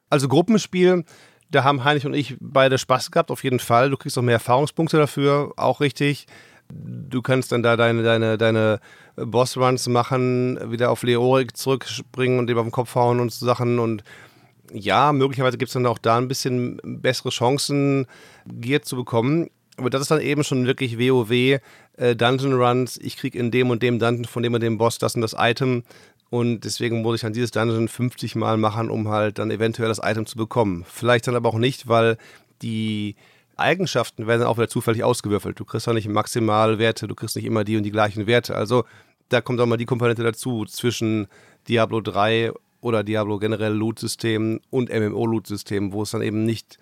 Also 0.10 0.28
Gruppenspiel, 0.28 1.06
da 1.50 1.64
haben 1.64 1.84
Heinrich 1.84 2.06
und 2.06 2.14
ich 2.14 2.36
beide 2.40 2.78
Spaß 2.78 3.12
gehabt, 3.12 3.32
auf 3.32 3.44
jeden 3.44 3.60
Fall. 3.60 3.90
Du 3.90 3.98
kriegst 3.98 4.18
auch 4.18 4.22
mehr 4.22 4.34
Erfahrungspunkte 4.34 4.98
dafür, 4.98 5.54
auch 5.56 5.80
richtig 5.80 6.28
Du 6.70 7.22
kannst 7.22 7.52
dann 7.52 7.62
da 7.62 7.78
deine, 7.78 8.04
deine, 8.04 8.38
deine 8.38 8.80
Bossruns 9.16 9.88
machen, 9.88 10.60
wieder 10.72 10.92
auf 10.92 11.04
Leorik 11.04 11.56
zurückspringen 11.56 12.40
und 12.40 12.48
dem 12.48 12.58
auf 12.58 12.66
den 12.66 12.72
Kopf 12.72 12.96
hauen 12.96 13.20
und 13.20 13.32
so 13.32 13.46
Sachen 13.46 13.80
und 13.80 14.04
ja, 14.72 15.14
möglicherweise 15.14 15.58
gibt 15.58 15.70
es 15.70 15.74
dann 15.74 15.86
auch 15.86 16.00
da 16.00 16.18
ein 16.18 16.28
bisschen 16.28 16.80
bessere 16.84 17.30
Chancen, 17.30 18.08
Gear 18.48 18.82
zu 18.82 18.96
bekommen. 18.96 19.50
Aber 19.78 19.90
das 19.90 20.02
ist 20.02 20.12
dann 20.12 20.22
eben 20.22 20.44
schon 20.44 20.66
wirklich 20.66 20.98
WoW, 20.98 21.32
äh, 21.32 22.16
Dungeon 22.16 22.54
Runs. 22.54 22.98
Ich 22.98 23.18
kriege 23.18 23.38
in 23.38 23.52
dem 23.52 23.70
und 23.70 23.84
dem 23.84 24.00
Dungeon 24.00 24.26
von 24.26 24.44
dem 24.44 24.54
und 24.54 24.62
dem 24.62 24.78
Boss 24.78 24.98
das 24.98 25.16
und 25.16 25.22
das 25.22 25.36
Item. 25.38 25.84
Und 26.30 26.62
deswegen 26.62 27.02
muss 27.02 27.16
ich 27.16 27.22
dann 27.22 27.34
dieses 27.34 27.52
Dungeon 27.52 27.88
50 27.88 28.36
Mal 28.36 28.58
machen, 28.58 28.90
um 28.90 29.10
halt 29.10 29.38
dann 29.38 29.52
eventuell 29.52 29.90
das 29.90 30.00
Item 30.04 30.26
zu 30.26 30.38
bekommen. 30.38 30.86
Vielleicht 30.88 31.28
dann 31.28 31.36
aber 31.36 31.50
auch 31.50 31.60
nicht, 31.60 31.88
weil 31.88 32.18
die 32.62 33.16
Eigenschaften 33.56 34.28
werden 34.28 34.44
auch 34.44 34.58
wieder 34.58 34.68
zufällig 34.68 35.04
ausgewürfelt. 35.04 35.60
Du 35.60 35.66
kriegst 35.66 35.88
auch 35.88 35.94
nicht 35.94 36.08
Maximalwerte, 36.08 37.08
du 37.08 37.16
kriegst 37.16 37.36
nicht 37.36 37.46
immer 37.46 37.64
die 37.64 37.78
und 37.78 37.84
die 37.84 37.92
gleichen 37.92 38.28
Werte. 38.28 38.56
Also 38.56 38.86
da 39.30 39.42
kommt 39.42 39.60
auch 39.60 39.66
mal 39.66 39.78
die 39.78 39.86
Komponente 39.86 40.24
dazu 40.24 40.66
zwischen 40.66 41.28
Diablo 41.68 42.02
3 42.02 42.52
oder 42.82 43.04
Diablo 43.04 43.40
generell 43.40 43.74
Loot-System 43.74 44.60
und 44.70 44.90
MMO-Loot-System, 44.90 45.94
wo 45.94 46.04
es 46.04 46.12
dann 46.12 46.22
eben 46.22 46.46
nicht 46.46 46.78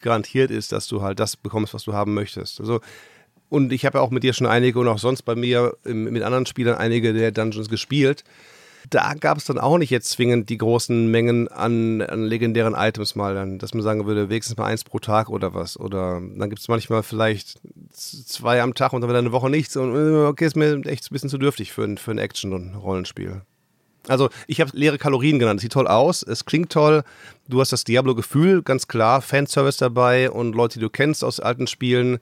garantiert 0.00 0.50
ist, 0.50 0.72
dass 0.72 0.88
du 0.88 1.02
halt 1.02 1.20
das 1.20 1.36
bekommst, 1.36 1.74
was 1.74 1.84
du 1.84 1.92
haben 1.92 2.14
möchtest. 2.14 2.60
Also 2.60 2.80
und 3.48 3.72
ich 3.72 3.86
habe 3.86 3.98
ja 3.98 4.02
auch 4.02 4.10
mit 4.10 4.24
dir 4.24 4.32
schon 4.32 4.48
einige 4.48 4.80
und 4.80 4.88
auch 4.88 4.98
sonst 4.98 5.22
bei 5.22 5.36
mir 5.36 5.76
mit 5.84 6.22
anderen 6.22 6.46
Spielern 6.46 6.76
einige 6.76 7.12
der 7.12 7.30
Dungeons 7.30 7.68
gespielt. 7.68 8.24
Da 8.90 9.14
gab 9.14 9.38
es 9.38 9.44
dann 9.44 9.58
auch 9.58 9.78
nicht 9.78 9.90
jetzt 9.90 10.10
zwingend 10.10 10.50
die 10.50 10.58
großen 10.58 11.10
Mengen 11.10 11.48
an, 11.48 12.02
an 12.02 12.24
legendären 12.24 12.74
Items 12.74 13.14
mal, 13.14 13.34
dann, 13.34 13.58
dass 13.58 13.72
man 13.72 13.82
sagen 13.82 14.06
würde, 14.06 14.28
wenigstens 14.28 14.56
mal 14.56 14.66
eins 14.66 14.84
pro 14.84 14.98
Tag 14.98 15.30
oder 15.30 15.54
was. 15.54 15.78
Oder 15.78 16.20
dann 16.20 16.50
gibt 16.50 16.60
es 16.60 16.68
manchmal 16.68 17.02
vielleicht 17.02 17.60
zwei 17.92 18.60
am 18.60 18.74
Tag 18.74 18.92
und 18.92 19.00
dann 19.00 19.08
wieder 19.08 19.18
eine 19.18 19.32
Woche 19.32 19.48
nichts. 19.48 19.76
Und 19.76 19.94
äh, 19.94 20.26
okay, 20.26 20.46
ist 20.46 20.56
mir 20.56 20.84
echt 20.86 21.10
ein 21.10 21.12
bisschen 21.12 21.30
zu 21.30 21.38
dürftig 21.38 21.72
für 21.72 21.84
ein, 21.84 21.96
für 21.96 22.10
ein 22.10 22.18
Action- 22.18 22.52
und 22.52 22.74
Rollenspiel. 22.74 23.42
Also 24.06 24.28
ich 24.46 24.60
habe 24.60 24.70
leere 24.74 24.98
Kalorien 24.98 25.38
genannt. 25.38 25.58
Es 25.58 25.62
sieht 25.62 25.72
toll 25.72 25.88
aus, 25.88 26.22
es 26.22 26.44
klingt 26.44 26.70
toll. 26.70 27.04
Du 27.48 27.60
hast 27.60 27.72
das 27.72 27.84
Diablo-Gefühl, 27.84 28.62
ganz 28.62 28.86
klar. 28.86 29.22
Fanservice 29.22 29.78
dabei 29.78 30.30
und 30.30 30.54
Leute, 30.54 30.74
die 30.74 30.84
du 30.84 30.90
kennst 30.90 31.24
aus 31.24 31.40
alten 31.40 31.66
Spielen. 31.66 32.18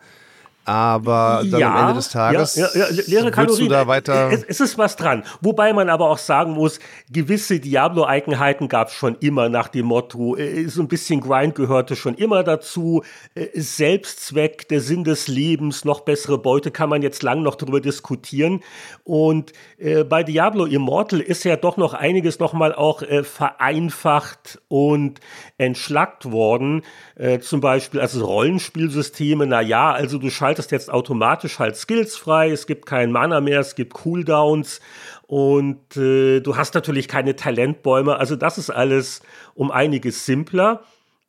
Aber 0.64 1.42
dann 1.50 1.60
ja, 1.60 1.74
am 1.74 1.80
Ende 1.82 1.94
des 1.94 2.10
Tages 2.10 2.54
ja, 2.54 2.68
ja, 2.74 2.86
ja, 2.88 3.02
leere 3.06 3.30
Kalorien. 3.32 3.68
du 3.68 3.74
da 3.74 3.88
weiter. 3.88 4.30
Es, 4.30 4.44
es, 4.44 4.60
ist 4.60 4.78
was 4.78 4.94
dran. 4.94 5.24
Wobei 5.40 5.72
man 5.72 5.88
aber 5.88 6.08
auch 6.08 6.18
sagen 6.18 6.52
muss, 6.52 6.78
gewisse 7.10 7.58
Diablo-Eigenheiten 7.58 8.68
gab 8.68 8.88
es 8.88 8.94
schon 8.94 9.16
immer 9.18 9.48
nach 9.48 9.66
dem 9.66 9.86
Motto, 9.86 10.36
äh, 10.36 10.68
so 10.68 10.80
ein 10.80 10.86
bisschen 10.86 11.20
Grind 11.20 11.56
gehörte 11.56 11.96
schon 11.96 12.14
immer 12.14 12.44
dazu. 12.44 13.02
Äh, 13.34 13.48
Selbstzweck, 13.54 14.68
der 14.68 14.80
Sinn 14.80 15.02
des 15.02 15.26
Lebens, 15.26 15.84
noch 15.84 16.02
bessere 16.02 16.38
Beute, 16.38 16.70
kann 16.70 16.88
man 16.88 17.02
jetzt 17.02 17.24
lang 17.24 17.42
noch 17.42 17.56
darüber 17.56 17.80
diskutieren. 17.80 18.60
Und 19.02 19.52
äh, 19.78 20.04
bei 20.04 20.22
Diablo 20.22 20.66
Immortal 20.66 21.20
ist 21.20 21.42
ja 21.42 21.56
doch 21.56 21.76
noch 21.76 21.92
einiges 21.92 22.38
nochmal 22.38 22.72
auch 22.72 23.02
äh, 23.02 23.24
vereinfacht 23.24 24.60
und 24.68 25.18
entschlackt 25.58 26.30
worden. 26.30 26.82
Äh, 27.22 27.38
zum 27.38 27.60
Beispiel 27.60 28.00
also 28.00 28.24
Rollenspielsysteme, 28.26 29.46
na 29.46 29.60
ja, 29.60 29.92
also 29.92 30.18
du 30.18 30.28
schaltest 30.28 30.72
jetzt 30.72 30.90
automatisch 30.90 31.60
halt 31.60 31.76
Skills 31.76 32.16
frei, 32.16 32.50
es 32.50 32.66
gibt 32.66 32.84
keinen 32.84 33.12
Mana 33.12 33.40
mehr, 33.40 33.60
es 33.60 33.76
gibt 33.76 33.94
Cooldowns 33.94 34.80
und 35.28 35.96
äh, 35.96 36.40
du 36.40 36.56
hast 36.56 36.74
natürlich 36.74 37.06
keine 37.06 37.36
Talentbäume, 37.36 38.16
also 38.16 38.34
das 38.34 38.58
ist 38.58 38.70
alles 38.70 39.22
um 39.54 39.70
einiges 39.70 40.26
simpler. 40.26 40.82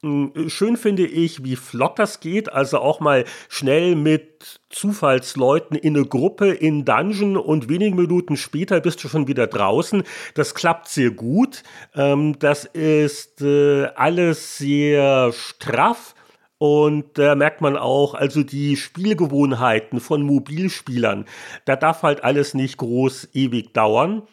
Hm, 0.03 0.49
schön 0.49 0.75
finde 0.75 1.05
ich, 1.05 1.45
wie 1.45 1.55
flott 1.55 1.97
das 1.97 2.19
geht. 2.19 2.51
Also 2.51 2.79
auch 2.79 2.99
mal 2.99 3.23
schnell 3.47 3.95
mit 3.95 4.59
Zufallsleuten 4.69 5.77
in 5.77 5.95
eine 5.95 6.05
Gruppe 6.05 6.51
in 6.51 6.83
Dungeon 6.83 7.37
und 7.37 7.69
wenige 7.69 7.95
Minuten 7.95 8.35
später 8.35 8.81
bist 8.81 9.01
du 9.03 9.07
schon 9.07 9.29
wieder 9.29 9.47
draußen. 9.47 10.03
Das 10.33 10.55
klappt 10.55 10.89
sehr 10.89 11.11
gut. 11.11 11.63
Ähm, 11.95 12.37
das 12.37 12.65
ist 12.65 13.41
äh, 13.41 13.85
alles 13.95 14.57
sehr 14.57 15.31
straff. 15.31 16.15
Und 16.57 17.17
da 17.17 17.35
merkt 17.35 17.61
man 17.61 17.77
auch, 17.77 18.13
also 18.13 18.43
die 18.43 18.75
Spielgewohnheiten 18.75 19.99
von 20.01 20.21
Mobilspielern, 20.21 21.25
da 21.65 21.75
darf 21.75 22.03
halt 22.03 22.23
alles 22.23 22.53
nicht 22.53 22.77
groß 22.77 23.29
ewig 23.33 23.73
dauern. 23.73 24.23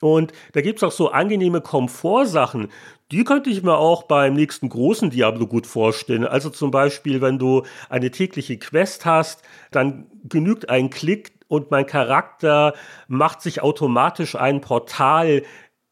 Und 0.00 0.32
da 0.52 0.60
gibt 0.60 0.78
es 0.78 0.82
auch 0.82 0.92
so 0.92 1.10
angenehme 1.10 1.60
Komfortsachen. 1.60 2.68
Die 3.12 3.24
könnte 3.24 3.50
ich 3.50 3.62
mir 3.62 3.76
auch 3.76 4.04
beim 4.04 4.32
nächsten 4.32 4.70
großen 4.70 5.10
Diablo 5.10 5.46
gut 5.46 5.66
vorstellen. 5.66 6.24
Also 6.24 6.48
zum 6.48 6.70
Beispiel, 6.70 7.20
wenn 7.20 7.38
du 7.38 7.62
eine 7.90 8.10
tägliche 8.10 8.56
Quest 8.56 9.04
hast, 9.04 9.42
dann 9.70 10.06
genügt 10.24 10.70
ein 10.70 10.88
Klick 10.88 11.32
und 11.46 11.70
mein 11.70 11.84
Charakter 11.84 12.72
macht 13.08 13.42
sich 13.42 13.60
automatisch 13.62 14.34
ein 14.34 14.62
Portal 14.62 15.42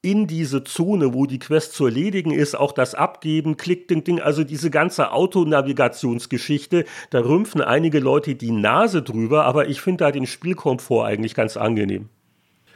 in 0.00 0.26
diese 0.28 0.64
Zone, 0.64 1.12
wo 1.12 1.26
die 1.26 1.38
Quest 1.38 1.74
zu 1.74 1.84
erledigen 1.84 2.30
ist, 2.30 2.58
auch 2.58 2.72
das 2.72 2.94
Abgeben, 2.94 3.58
Klick, 3.58 3.86
Ding, 3.88 4.02
Ding, 4.02 4.18
also 4.18 4.42
diese 4.42 4.70
ganze 4.70 5.12
Autonavigationsgeschichte, 5.12 6.86
da 7.10 7.20
rümpfen 7.20 7.60
einige 7.60 7.98
Leute 7.98 8.34
die 8.34 8.50
Nase 8.50 9.02
drüber, 9.02 9.44
aber 9.44 9.68
ich 9.68 9.82
finde 9.82 10.04
da 10.04 10.10
den 10.10 10.26
Spielkomfort 10.26 11.04
eigentlich 11.04 11.34
ganz 11.34 11.58
angenehm. 11.58 12.08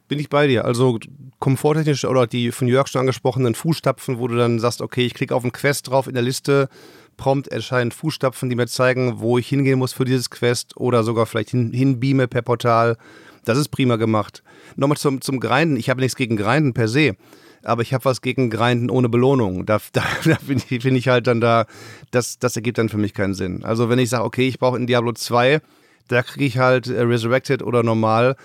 Bin 0.08 0.18
ich 0.18 0.28
bei 0.28 0.46
dir. 0.46 0.64
Also 0.64 0.98
komforttechnisch 1.38 2.04
oder 2.04 2.26
die 2.26 2.52
von 2.52 2.68
Jörg 2.68 2.88
schon 2.88 3.00
angesprochenen 3.00 3.54
Fußstapfen, 3.54 4.18
wo 4.18 4.28
du 4.28 4.36
dann 4.36 4.58
sagst, 4.58 4.82
okay, 4.82 5.06
ich 5.06 5.14
klicke 5.14 5.34
auf 5.34 5.44
einen 5.44 5.52
Quest 5.52 5.88
drauf 5.88 6.06
in 6.06 6.14
der 6.14 6.22
Liste, 6.22 6.68
prompt 7.16 7.48
erscheinen 7.48 7.90
Fußstapfen, 7.90 8.50
die 8.50 8.56
mir 8.56 8.66
zeigen, 8.66 9.20
wo 9.20 9.38
ich 9.38 9.48
hingehen 9.48 9.78
muss 9.78 9.92
für 9.92 10.04
dieses 10.04 10.30
Quest 10.30 10.76
oder 10.76 11.04
sogar 11.04 11.26
vielleicht 11.26 11.50
hin, 11.50 11.72
hinbeame 11.72 12.28
per 12.28 12.42
Portal. 12.42 12.96
Das 13.44 13.58
ist 13.58 13.68
prima 13.68 13.96
gemacht. 13.96 14.42
Nochmal 14.76 14.96
zum, 14.96 15.20
zum 15.20 15.40
Grinden. 15.40 15.76
Ich 15.76 15.90
habe 15.90 16.00
nichts 16.00 16.16
gegen 16.16 16.36
Grinden 16.36 16.74
per 16.74 16.88
se 16.88 17.16
aber 17.64 17.82
ich 17.82 17.94
habe 17.94 18.04
was 18.04 18.20
gegen 18.20 18.50
Grinden 18.50 18.90
ohne 18.90 19.08
Belohnung. 19.08 19.66
Da, 19.66 19.78
da, 19.92 20.02
da 20.24 20.36
finde 20.36 20.64
ich, 20.68 20.82
find 20.82 20.96
ich, 20.96 21.08
halt 21.08 21.26
dann 21.26 21.40
da, 21.40 21.66
das, 22.10 22.38
das 22.38 22.56
ergibt 22.56 22.78
dann 22.78 22.88
für 22.88 22.98
mich 22.98 23.14
keinen 23.14 23.34
Sinn. 23.34 23.64
Also 23.64 23.88
wenn 23.88 23.98
ich 23.98 24.10
sage, 24.10 24.24
okay, 24.24 24.46
ich 24.46 24.58
brauche 24.58 24.76
in 24.76 24.86
Diablo 24.86 25.12
2, 25.12 25.60
da 26.08 26.22
kriege 26.22 26.44
ich 26.44 26.58
halt 26.58 26.88
äh, 26.88 27.00
Resurrected 27.00 27.62
oder 27.62 27.82
normal 27.82 28.36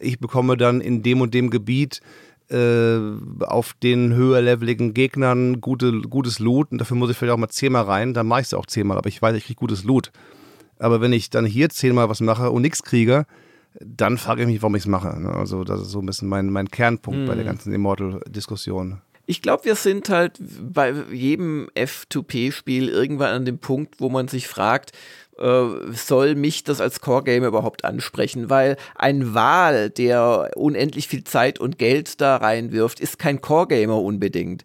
ich 0.00 0.18
bekomme 0.18 0.56
dann 0.56 0.80
in 0.80 1.02
dem 1.02 1.20
und 1.20 1.34
dem 1.34 1.50
Gebiet 1.50 2.00
äh, 2.48 2.98
auf 3.40 3.74
den 3.82 4.14
höherleveligen 4.14 4.94
Gegnern 4.94 5.60
gute, 5.60 6.00
gutes 6.02 6.38
Loot 6.38 6.70
und 6.70 6.78
dafür 6.78 6.96
muss 6.96 7.10
ich 7.10 7.16
vielleicht 7.16 7.34
auch 7.34 7.38
mal 7.38 7.48
zehnmal 7.48 7.84
rein, 7.84 8.14
dann 8.14 8.26
mache 8.26 8.42
ich 8.42 8.46
es 8.46 8.54
auch 8.54 8.66
zehnmal, 8.66 8.98
aber 8.98 9.08
ich 9.08 9.20
weiß, 9.20 9.36
ich 9.36 9.44
kriege 9.44 9.58
gutes 9.58 9.84
Loot. 9.84 10.12
Aber 10.78 11.00
wenn 11.00 11.12
ich 11.12 11.30
dann 11.30 11.46
hier 11.46 11.70
zehnmal 11.70 12.08
was 12.08 12.20
mache 12.20 12.50
und 12.50 12.62
nichts 12.62 12.82
kriege, 12.82 13.26
dann 13.80 14.18
frage 14.18 14.42
ich 14.42 14.48
mich, 14.48 14.62
warum 14.62 14.74
ich 14.76 14.82
es 14.82 14.86
mache. 14.86 15.20
Ne? 15.20 15.30
Also 15.30 15.64
das 15.64 15.80
ist 15.80 15.90
so 15.90 16.00
ein 16.00 16.06
bisschen 16.06 16.28
mein, 16.28 16.50
mein 16.50 16.68
Kernpunkt 16.68 17.20
mhm. 17.20 17.26
bei 17.26 17.34
der 17.34 17.44
mhm. 17.44 17.48
ganzen 17.48 17.72
Immortal-Diskussion. 17.72 19.00
Ich 19.26 19.42
glaube, 19.42 19.64
wir 19.64 19.74
sind 19.74 20.08
halt 20.08 20.38
bei 20.40 20.92
jedem 21.10 21.68
F2P-Spiel 21.74 22.88
irgendwann 22.88 23.34
an 23.34 23.44
dem 23.44 23.58
Punkt, 23.58 23.96
wo 23.98 24.08
man 24.08 24.28
sich 24.28 24.46
fragt, 24.46 24.92
äh, 25.38 25.64
soll 25.92 26.36
mich 26.36 26.62
das 26.62 26.80
als 26.80 27.00
Core-Game 27.00 27.44
überhaupt 27.44 27.84
ansprechen, 27.84 28.48
weil 28.50 28.76
ein 28.94 29.34
Wahl, 29.34 29.90
der 29.90 30.50
unendlich 30.54 31.08
viel 31.08 31.24
Zeit 31.24 31.58
und 31.58 31.78
Geld 31.78 32.20
da 32.20 32.36
reinwirft, 32.36 33.00
ist 33.00 33.18
kein 33.18 33.40
Core-Gamer 33.40 34.00
unbedingt. 34.00 34.62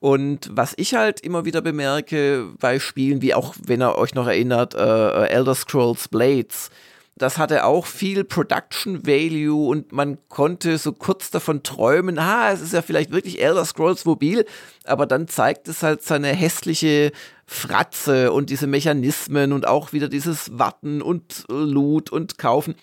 Und 0.00 0.48
was 0.52 0.74
ich 0.76 0.94
halt 0.94 1.20
immer 1.20 1.44
wieder 1.44 1.60
bemerke 1.60 2.46
bei 2.60 2.78
Spielen, 2.78 3.20
wie 3.20 3.34
auch, 3.34 3.54
wenn 3.64 3.82
ihr 3.82 3.98
euch 3.98 4.14
noch 4.14 4.26
erinnert, 4.26 4.74
äh, 4.74 5.26
Elder 5.26 5.54
Scrolls 5.54 6.08
Blades, 6.08 6.70
das 7.18 7.38
hatte 7.38 7.64
auch 7.64 7.86
viel 7.86 8.24
Production 8.24 9.06
Value 9.06 9.68
und 9.68 9.92
man 9.92 10.18
konnte 10.28 10.78
so 10.78 10.92
kurz 10.92 11.30
davon 11.30 11.62
träumen, 11.62 12.18
ah, 12.18 12.50
es 12.52 12.60
ist 12.60 12.72
ja 12.72 12.82
vielleicht 12.82 13.10
wirklich 13.10 13.42
Elder 13.42 13.64
Scrolls 13.64 14.04
mobil, 14.04 14.44
aber 14.84 15.06
dann 15.06 15.28
zeigt 15.28 15.68
es 15.68 15.82
halt 15.82 16.02
seine 16.02 16.28
hässliche 16.28 17.12
Fratze 17.46 18.32
und 18.32 18.50
diese 18.50 18.66
Mechanismen 18.66 19.52
und 19.52 19.66
auch 19.66 19.92
wieder 19.92 20.08
dieses 20.08 20.58
Warten 20.58 21.02
und 21.02 21.44
Loot 21.48 22.10
und 22.10 22.38
Kaufen. 22.38 22.74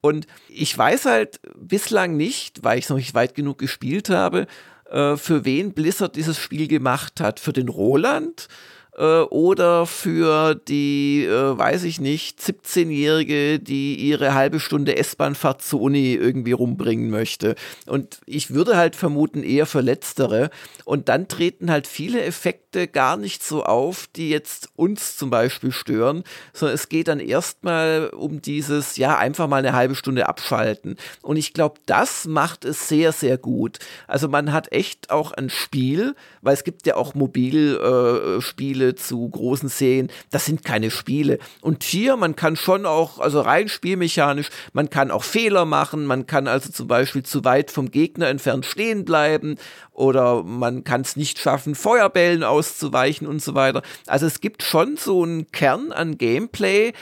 Und 0.00 0.26
ich 0.48 0.76
weiß 0.76 1.06
halt 1.06 1.40
bislang 1.58 2.16
nicht, 2.16 2.62
weil 2.62 2.78
ich 2.78 2.84
es 2.84 2.90
noch 2.90 2.98
nicht 2.98 3.14
weit 3.14 3.34
genug 3.34 3.58
gespielt 3.58 4.10
habe, 4.10 4.46
äh, 4.90 5.16
für 5.16 5.44
wen 5.44 5.72
Blizzard 5.72 6.16
dieses 6.16 6.38
Spiel 6.38 6.68
gemacht 6.68 7.20
hat. 7.20 7.40
Für 7.40 7.52
den 7.52 7.68
Roland? 7.68 8.48
Äh, 8.96 9.20
oder 9.22 9.86
für 9.86 10.54
die, 10.54 11.24
äh, 11.24 11.56
weiß 11.58 11.84
ich 11.84 12.00
nicht, 12.00 12.40
17-Jährige, 12.40 13.58
die 13.58 13.96
ihre 13.96 14.34
halbe 14.34 14.60
Stunde 14.60 14.96
S-Bahnfahrt 14.96 15.62
zur 15.62 15.80
Uni 15.82 16.14
irgendwie 16.14 16.52
rumbringen 16.52 17.10
möchte. 17.10 17.54
Und 17.86 18.20
ich 18.26 18.52
würde 18.52 18.76
halt 18.76 18.96
vermuten, 18.96 19.42
eher 19.42 19.66
für 19.66 19.80
Letztere. 19.80 20.50
Und 20.84 21.08
dann 21.08 21.28
treten 21.28 21.70
halt 21.70 21.86
viele 21.86 22.22
Effekte 22.22 22.86
gar 22.88 23.16
nicht 23.16 23.42
so 23.42 23.64
auf, 23.64 24.06
die 24.14 24.30
jetzt 24.30 24.68
uns 24.76 25.16
zum 25.16 25.30
Beispiel 25.30 25.72
stören, 25.72 26.24
sondern 26.52 26.74
es 26.74 26.88
geht 26.88 27.08
dann 27.08 27.20
erstmal 27.20 28.08
um 28.08 28.42
dieses, 28.42 28.96
ja, 28.96 29.16
einfach 29.18 29.48
mal 29.48 29.58
eine 29.58 29.72
halbe 29.72 29.94
Stunde 29.94 30.28
abschalten. 30.28 30.96
Und 31.22 31.36
ich 31.36 31.52
glaube, 31.52 31.80
das 31.86 32.26
macht 32.26 32.64
es 32.64 32.88
sehr, 32.88 33.12
sehr 33.12 33.38
gut. 33.38 33.78
Also 34.06 34.28
man 34.28 34.52
hat 34.52 34.72
echt 34.72 35.10
auch 35.10 35.32
ein 35.32 35.50
Spiel, 35.50 36.14
weil 36.42 36.54
es 36.54 36.64
gibt 36.64 36.86
ja 36.86 36.96
auch 36.96 37.14
Mobilspiele, 37.14 38.83
äh, 38.83 38.83
zu 38.92 39.28
großen 39.28 39.68
Serien, 39.68 40.10
das 40.30 40.44
sind 40.46 40.64
keine 40.64 40.90
Spiele. 40.90 41.38
Und 41.60 41.82
hier, 41.82 42.16
man 42.16 42.36
kann 42.36 42.56
schon 42.56 42.86
auch, 42.86 43.18
also 43.18 43.40
rein 43.40 43.68
spielmechanisch, 43.68 44.50
man 44.72 44.90
kann 44.90 45.10
auch 45.10 45.24
Fehler 45.24 45.64
machen, 45.64 46.06
man 46.06 46.26
kann 46.26 46.48
also 46.48 46.70
zum 46.70 46.88
Beispiel 46.88 47.22
zu 47.22 47.44
weit 47.44 47.70
vom 47.70 47.90
Gegner 47.90 48.28
entfernt 48.28 48.66
stehen 48.66 49.04
bleiben 49.04 49.56
oder 49.92 50.42
man 50.42 50.84
kann 50.84 51.02
es 51.02 51.16
nicht 51.16 51.38
schaffen, 51.38 51.74
Feuerbällen 51.74 52.42
auszuweichen 52.42 53.26
und 53.26 53.40
so 53.40 53.54
weiter. 53.54 53.82
Also 54.06 54.26
es 54.26 54.40
gibt 54.40 54.62
schon 54.62 54.96
so 54.96 55.22
einen 55.22 55.50
Kern 55.52 55.92
an 55.92 56.18
Gameplay, 56.18 56.92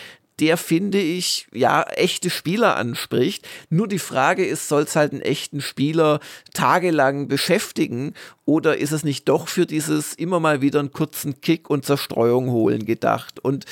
der, 0.40 0.56
finde 0.56 0.98
ich, 0.98 1.46
ja, 1.52 1.82
echte 1.82 2.30
Spieler 2.30 2.76
anspricht. 2.76 3.46
Nur 3.70 3.88
die 3.88 3.98
Frage 3.98 4.44
ist, 4.44 4.68
soll 4.68 4.82
es 4.82 4.96
halt 4.96 5.12
einen 5.12 5.20
echten 5.20 5.60
Spieler 5.60 6.20
tagelang 6.54 7.28
beschäftigen 7.28 8.14
oder 8.44 8.76
ist 8.78 8.92
es 8.92 9.04
nicht 9.04 9.28
doch 9.28 9.48
für 9.48 9.66
dieses 9.66 10.14
immer 10.14 10.40
mal 10.40 10.60
wieder 10.60 10.80
einen 10.80 10.92
kurzen 10.92 11.40
Kick 11.40 11.70
und 11.70 11.84
Zerstreuung 11.84 12.50
holen 12.50 12.86
gedacht? 12.86 13.38
Und 13.40 13.66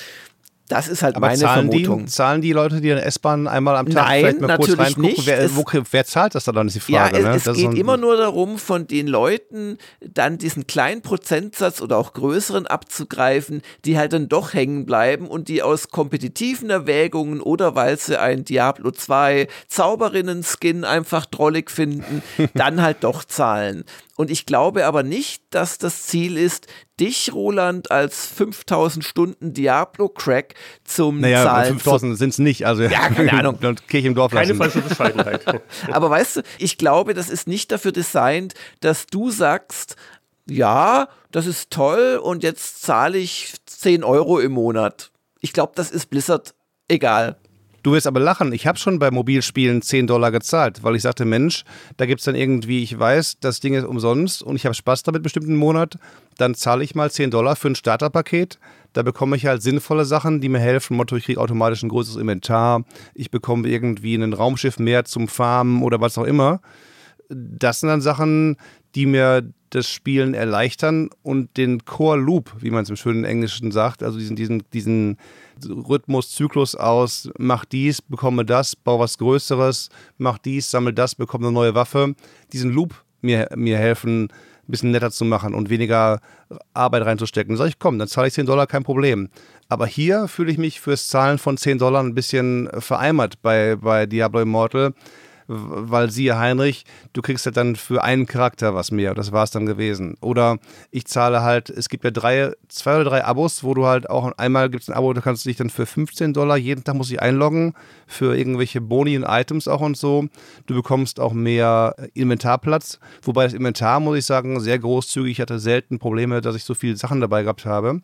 das 0.71 0.89
ist 0.89 1.03
halt 1.03 1.17
Aber 1.17 1.27
meine 1.27 1.39
zahlen 1.39 1.69
Vermutung. 1.71 2.05
Die, 2.07 2.11
zahlen 2.11 2.41
die 2.41 2.53
Leute, 2.53 2.81
die 2.81 2.91
in 2.91 2.99
S-Bahn 2.99 3.47
einmal 3.49 3.77
am 3.77 3.87
Tag 3.87 4.07
Nein, 4.07 4.21
vielleicht 4.21 4.41
mal 4.41 4.57
kurz 4.57 4.79
reingucken? 4.79 5.03
nicht. 5.03 5.27
Wer, 5.27 5.39
Es- 5.41 5.57
wo, 5.57 5.65
wer 5.91 6.05
zahlt 6.07 6.35
das 6.35 6.45
dann, 6.45 6.67
ist 6.69 6.75
die 6.89 6.93
Ja, 6.93 7.03
Frage. 7.09 7.19
es, 7.19 7.25
ne? 7.47 7.53
es 7.53 7.57
geht 7.59 7.75
immer 7.75 7.97
nur 7.97 8.17
darum, 8.17 8.59
von 8.59 8.87
den 8.87 9.07
Leuten 9.07 9.79
dann 10.01 10.39
diesen 10.39 10.67
kleinen 10.67 11.03
Prozentsatz 11.03 11.81
oder 11.83 11.99
auch 11.99 12.13
größeren 12.13 12.67
abzugreifen, 12.67 13.63
die 13.85 13.99
halt 13.99 14.13
dann 14.13 14.29
doch 14.29 14.55
hängen 14.55 14.87
bleiben 14.87 15.27
und 15.27 15.49
die 15.49 15.63
aus 15.63 15.89
kompetitiven 15.89 16.71
Erwägungen 16.71 17.41
oder 17.41 17.75
weil 17.75 17.99
sie 17.99 18.19
ein 18.21 18.45
Diablo 18.45 18.91
2 18.93 19.49
Zauberinnen-Skin 19.69 20.85
einfach 20.85 21.27
drollig 21.27 21.71
finden, 21.71 22.23
dann 22.55 22.81
halt 22.81 22.99
doch 23.05 23.25
zahlen. 23.25 23.85
Und 24.21 24.31
ich 24.31 24.45
glaube 24.45 24.85
aber 24.85 25.03
nicht, 25.03 25.43
dass 25.49 25.79
das 25.79 26.03
Ziel 26.03 26.37
ist, 26.37 26.67
dich, 27.01 27.33
Roland, 27.33 27.91
als 27.91 28.27
5000 28.27 29.03
Stunden 29.03 29.55
Diablo-Crack 29.55 30.53
zum 30.85 31.21
Naja, 31.21 31.43
Zahlen 31.43 31.69
zu 31.69 31.73
5000 31.77 32.19
sind 32.19 32.29
es 32.29 32.39
nicht. 32.39 32.67
Also, 32.67 32.83
Ja, 32.83 33.09
keine 33.09 33.33
Ahnung. 33.33 33.59
Kirche 33.89 34.09
im 34.09 34.15
Dorf 34.15 34.33
Keine 34.33 34.53
lassen. 34.53 34.59
falsche 34.59 34.87
Bescheidenheit. 34.87 35.63
Aber 35.91 36.11
weißt 36.11 36.37
du, 36.37 36.43
ich 36.59 36.77
glaube, 36.77 37.15
das 37.15 37.31
ist 37.31 37.49
nicht 37.49 37.73
dafür 37.73 37.93
designt, 37.93 38.53
dass 38.81 39.07
du 39.07 39.31
sagst, 39.31 39.97
ja, 40.47 41.09
das 41.31 41.47
ist 41.47 41.71
toll 41.71 42.21
und 42.23 42.43
jetzt 42.43 42.83
zahle 42.83 43.17
ich 43.17 43.55
10 43.65 44.05
Euro 44.05 44.39
im 44.39 44.53
Monat. 44.53 45.13
Ich 45.41 45.55
glaube, 45.55 45.73
das 45.77 45.91
ist 45.91 46.11
Blizzard 46.11 46.55
egal. 46.89 47.39
Du 47.83 47.93
wirst 47.93 48.07
aber 48.07 48.21
lachen. 48.21 48.53
Ich 48.53 48.67
habe 48.67 48.79
schon 48.79 48.99
bei 48.99 49.11
Mobilspielen 49.11 49.81
10 49.81 50.07
Dollar 50.07 50.31
gezahlt, 50.31 50.83
weil 50.83 50.97
ich 50.97 51.03
sagte, 51.03 51.25
Mensch, 51.25 51.65
da 51.97 52.07
gibt 52.07 52.21
es 52.21 52.27
dann 52.27 52.35
irgendwie, 52.35 52.83
ich 52.83 52.99
weiß, 52.99 53.39
das 53.41 53.61
Ding 53.61 53.75
ist 53.75 53.85
umsonst 53.85 54.43
und 54.43 54.57
ich 54.57 54.67
habe 54.67 54.75
Spaß 54.75 55.03
damit 55.03 55.23
bestimmt 55.23 55.47
einen 55.47 55.57
Monat. 55.57 55.97
Dann 56.37 56.55
zahle 56.55 56.85
ich 56.85 56.95
mal 56.95 57.11
10 57.11 57.31
Dollar 57.31 57.57
für 57.57 57.69
ein 57.69 57.75
Starterpaket. 57.75 58.59
Da 58.93 59.03
bekomme 59.03 59.37
ich 59.37 59.47
halt 59.47 59.63
sinnvolle 59.63 60.05
Sachen, 60.05 60.41
die 60.41 60.49
mir 60.49 60.59
helfen. 60.59 60.97
Motto, 60.97 61.17
ich 61.17 61.25
kriege 61.25 61.41
automatisch 61.41 61.83
ein 61.83 61.89
größeres 61.89 62.21
Inventar. 62.21 62.85
Ich 63.15 63.31
bekomme 63.31 63.69
irgendwie 63.69 64.15
ein 64.15 64.33
Raumschiff 64.33 64.79
mehr 64.79 65.05
zum 65.05 65.29
Farmen 65.29 65.83
oder 65.83 66.01
was 66.01 66.19
auch 66.19 66.25
immer. 66.25 66.61
Das 67.29 67.81
sind 67.81 67.89
dann 67.89 68.01
Sachen, 68.01 68.57
die 68.95 69.07
mir 69.07 69.49
das 69.71 69.89
Spielen 69.89 70.35
erleichtern 70.35 71.11
und 71.23 71.57
den 71.57 71.85
Core 71.85 72.19
Loop, 72.19 72.53
wie 72.59 72.71
man 72.71 72.83
es 72.83 72.91
im 72.91 72.97
schönen 72.97 73.25
Englischen 73.25 73.71
sagt, 73.71 74.03
also 74.03 74.19
diesen, 74.19 74.35
diesen, 74.35 74.65
diesen 74.73 75.17
Rhythmus, 75.69 76.31
Zyklus 76.31 76.75
aus, 76.75 77.31
mach 77.39 77.65
dies, 77.65 78.03
bekomme 78.03 78.45
das, 78.45 78.77
bau 78.77 78.99
was 78.99 79.19
Größeres, 79.19 79.89
mach 80.19 80.39
dies, 80.39 80.71
sammel 80.71 80.93
das, 80.93 81.15
bekomme 81.15 81.47
eine 81.47 81.55
neue 81.55 81.75
Waffe, 81.75 82.15
diesen 82.53 82.71
Loop 82.71 82.95
mir, 83.21 83.49
mir 83.55 83.79
helfen, 83.79 84.25
ein 84.25 84.71
bisschen 84.71 84.91
netter 84.93 85.11
zu 85.11 85.25
machen 85.25 85.55
und 85.55 85.69
weniger 85.69 86.21
Arbeit 86.75 87.05
reinzustecken. 87.05 87.57
Sag 87.57 87.69
ich, 87.69 87.79
komm, 87.79 87.99
dann 87.99 88.09
zahle 88.09 88.29
ich 88.29 88.35
10 88.35 88.47
Dollar, 88.47 88.67
kein 88.67 88.85
Problem. 88.85 89.29
Aber 89.69 89.87
hier 89.87 90.29
fühle 90.29 90.53
ich 90.53 90.59
mich 90.59 90.81
fürs 90.81 91.09
Zahlen 91.09 91.39
von 91.39 91.57
10 91.57 91.79
Dollar 91.79 92.03
ein 92.03 92.15
bisschen 92.15 92.69
vereimert 92.79 93.43
bei, 93.43 93.77
bei 93.77 94.07
Diablo 94.07 94.41
Immortal, 94.41 94.93
weil 95.53 96.11
siehe 96.11 96.39
Heinrich, 96.39 96.85
du 97.13 97.23
kriegst 97.23 97.45
ja 97.45 97.51
dann 97.51 97.75
für 97.75 98.05
einen 98.05 98.27
Charakter 98.27 98.73
was 98.75 98.93
mehr. 98.93 99.15
Das 99.15 99.33
war 99.33 99.43
es 99.43 99.51
dann 99.51 99.67
gewesen. 99.67 100.17
Oder 100.21 100.59
ich 100.93 101.07
zahle 101.07 101.43
halt, 101.43 101.71
es 101.71 101.89
gibt 101.89 102.05
ja 102.05 102.13
drei, 102.13 102.53
zwei 102.69 102.95
oder 102.95 103.05
drei 103.05 103.25
Abos, 103.25 103.65
wo 103.65 103.75
du 103.75 103.87
halt 103.87 104.09
auch 104.09 104.31
einmal 104.39 104.71
gibt 104.71 104.85
es 104.85 104.89
ein 104.89 104.95
Abo, 104.95 105.13
da 105.13 105.21
kannst 105.21 105.45
du 105.45 105.49
dich 105.49 105.57
dann 105.57 105.69
für 105.69 105.87
15 105.87 106.33
Dollar, 106.33 106.57
jeden 106.57 106.85
Tag 106.85 106.95
muss 106.95 107.11
ich 107.11 107.21
einloggen, 107.21 107.75
für 108.07 108.37
irgendwelche 108.37 108.81
Boni 108.81 109.17
und 109.17 109.25
Items 109.25 109.67
auch 109.67 109.81
und 109.81 109.97
so. 109.97 110.29
Du 110.67 110.75
bekommst 110.75 111.19
auch 111.19 111.33
mehr 111.33 111.97
Inventarplatz, 112.15 113.01
wobei 113.23 113.45
das 113.45 113.53
Inventar, 113.53 113.99
muss 113.99 114.19
ich 114.19 114.27
sagen, 114.27 114.61
sehr 114.61 114.79
großzügig. 114.79 115.33
Ich 115.33 115.41
hatte 115.41 115.59
selten 115.59 115.99
Probleme, 115.99 116.41
dass 116.41 116.55
ich 116.55 116.63
so 116.63 116.75
viele 116.75 116.97
Sachen 116.97 117.21
dabei 117.21 117.43
gehabt 117.43 117.67
habe. 117.67 118.03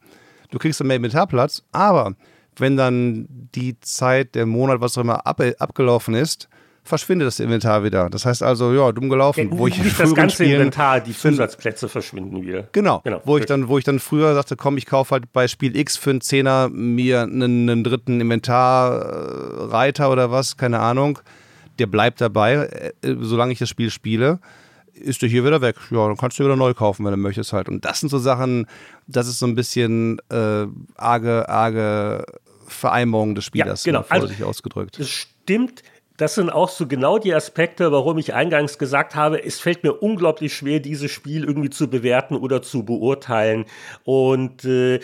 Du 0.50 0.58
kriegst 0.58 0.80
dann 0.80 0.88
mehr 0.88 0.96
Inventarplatz, 0.96 1.62
aber 1.70 2.14
wenn 2.56 2.76
dann 2.76 3.28
die 3.54 3.78
Zeit, 3.80 4.34
der 4.34 4.46
Monat, 4.46 4.80
was 4.80 4.98
auch 4.98 5.02
immer, 5.02 5.26
ab, 5.26 5.40
abgelaufen 5.58 6.14
ist, 6.14 6.48
verschwindet 6.86 7.26
das 7.26 7.40
Inventar 7.40 7.84
wieder. 7.84 8.08
Das 8.08 8.24
heißt 8.24 8.42
also, 8.42 8.72
ja, 8.72 8.92
dumm 8.92 9.08
gelaufen. 9.10 9.48
wo 9.50 9.66
ich 9.66 9.76
nicht 9.82 9.98
das 10.00 10.14
ganze 10.14 10.36
Spielen- 10.36 10.52
Inventar, 10.60 11.00
die 11.00 11.12
Zusatzplätze 11.16 11.88
verschwinden 11.88 12.42
wieder. 12.42 12.68
Genau, 12.72 13.00
Genau. 13.04 13.20
Wo, 13.24 13.36
ich 13.38 13.46
dann, 13.46 13.68
wo 13.68 13.76
ich 13.78 13.84
dann 13.84 13.98
früher 13.98 14.34
sagte, 14.34 14.56
komm, 14.56 14.76
ich 14.78 14.86
kaufe 14.86 15.10
halt 15.12 15.32
bei 15.32 15.48
Spiel 15.48 15.76
X 15.76 15.96
für 15.96 16.10
einen 16.10 16.20
Zehner 16.20 16.68
mir 16.70 17.22
einen, 17.22 17.68
einen 17.68 17.84
dritten 17.84 18.20
Inventarreiter 18.20 20.10
oder 20.10 20.30
was, 20.30 20.56
keine 20.56 20.80
Ahnung. 20.80 21.18
Der 21.78 21.86
bleibt 21.86 22.20
dabei, 22.20 22.92
äh, 23.02 23.14
solange 23.20 23.52
ich 23.52 23.58
das 23.58 23.68
Spiel 23.68 23.90
spiele. 23.90 24.38
Ist 24.94 25.20
der 25.20 25.28
hier 25.28 25.44
wieder 25.44 25.60
weg? 25.60 25.76
Ja, 25.90 26.06
dann 26.06 26.16
kannst 26.16 26.38
du 26.38 26.44
wieder 26.44 26.56
neu 26.56 26.72
kaufen, 26.72 27.04
wenn 27.04 27.10
du 27.12 27.18
möchtest 27.18 27.52
halt. 27.52 27.68
Und 27.68 27.84
das 27.84 28.00
sind 28.00 28.08
so 28.08 28.18
Sachen, 28.18 28.66
das 29.06 29.28
ist 29.28 29.38
so 29.38 29.46
ein 29.46 29.54
bisschen 29.54 30.18
äh, 30.30 30.66
arge, 30.96 31.46
arge 31.48 32.24
Vereinbarung 32.66 33.34
des 33.34 33.44
Spielers, 33.44 33.84
Ja, 33.84 33.90
genau. 33.92 34.00
mal 34.00 34.06
Also- 34.08 34.20
vorsichtig 34.22 34.46
ausgedrückt. 34.46 34.98
Das 34.98 35.08
stimmt. 35.10 35.82
Das 36.16 36.34
sind 36.34 36.50
auch 36.50 36.68
so 36.68 36.86
genau 36.86 37.18
die 37.18 37.34
Aspekte, 37.34 37.92
warum 37.92 38.18
ich 38.18 38.34
eingangs 38.34 38.78
gesagt 38.78 39.14
habe, 39.14 39.44
es 39.44 39.60
fällt 39.60 39.82
mir 39.82 39.92
unglaublich 39.92 40.54
schwer, 40.54 40.80
dieses 40.80 41.10
Spiel 41.10 41.44
irgendwie 41.44 41.70
zu 41.70 41.88
bewerten 41.88 42.36
oder 42.36 42.62
zu 42.62 42.84
beurteilen. 42.84 43.66
Und 44.04 44.64
äh, 44.64 45.00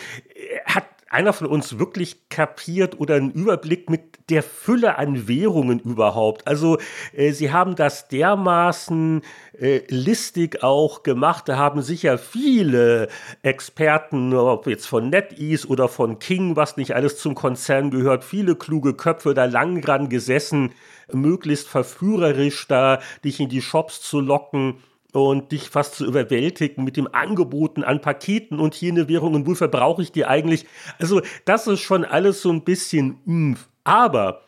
einer 1.13 1.31
von 1.31 1.47
uns 1.47 1.77
wirklich 1.77 2.27
kapiert 2.29 2.99
oder 2.99 3.15
einen 3.15 3.31
Überblick 3.31 3.89
mit 3.89 4.01
der 4.29 4.41
Fülle 4.41 4.97
an 4.97 5.27
Währungen 5.27 5.79
überhaupt? 5.79 6.47
Also 6.47 6.79
äh, 7.15 7.31
sie 7.31 7.51
haben 7.51 7.75
das 7.75 8.07
dermaßen 8.07 9.21
äh, 9.59 9.81
listig 9.89 10.63
auch 10.63 11.03
gemacht. 11.03 11.47
Da 11.47 11.57
haben 11.57 11.81
sicher 11.81 12.17
viele 12.17 13.09
Experten, 13.43 14.33
ob 14.33 14.65
jetzt 14.67 14.87
von 14.87 15.09
NetEase 15.09 15.67
oder 15.67 15.87
von 15.87 16.19
King, 16.19 16.55
was 16.55 16.77
nicht 16.77 16.95
alles 16.95 17.17
zum 17.17 17.35
Konzern 17.35 17.91
gehört, 17.91 18.23
viele 18.23 18.55
kluge 18.55 18.95
Köpfe 18.95 19.33
da 19.33 19.45
lang 19.45 19.81
dran 19.81 20.09
gesessen, 20.09 20.73
möglichst 21.11 21.67
verführerisch 21.67 22.67
da 22.67 22.99
dich 23.23 23.39
in 23.39 23.49
die 23.49 23.61
Shops 23.61 24.01
zu 24.01 24.19
locken 24.19 24.75
und 25.13 25.51
dich 25.51 25.69
fast 25.69 25.95
zu 25.95 26.05
überwältigen 26.05 26.83
mit 26.83 26.97
dem 26.97 27.07
Angeboten 27.13 27.83
an 27.83 28.01
Paketen 28.01 28.59
und 28.59 28.73
hier 28.73 28.91
eine 28.91 29.07
Währung 29.07 29.35
und 29.35 29.47
wofür 29.47 29.67
brauche 29.67 30.01
ich 30.01 30.11
die 30.11 30.25
eigentlich? 30.25 30.65
Also 30.99 31.21
das 31.45 31.67
ist 31.67 31.81
schon 31.81 32.03
alles 32.03 32.41
so 32.41 32.51
ein 32.51 32.63
bisschen 32.63 33.19
mh. 33.25 33.57
Aber 33.83 34.41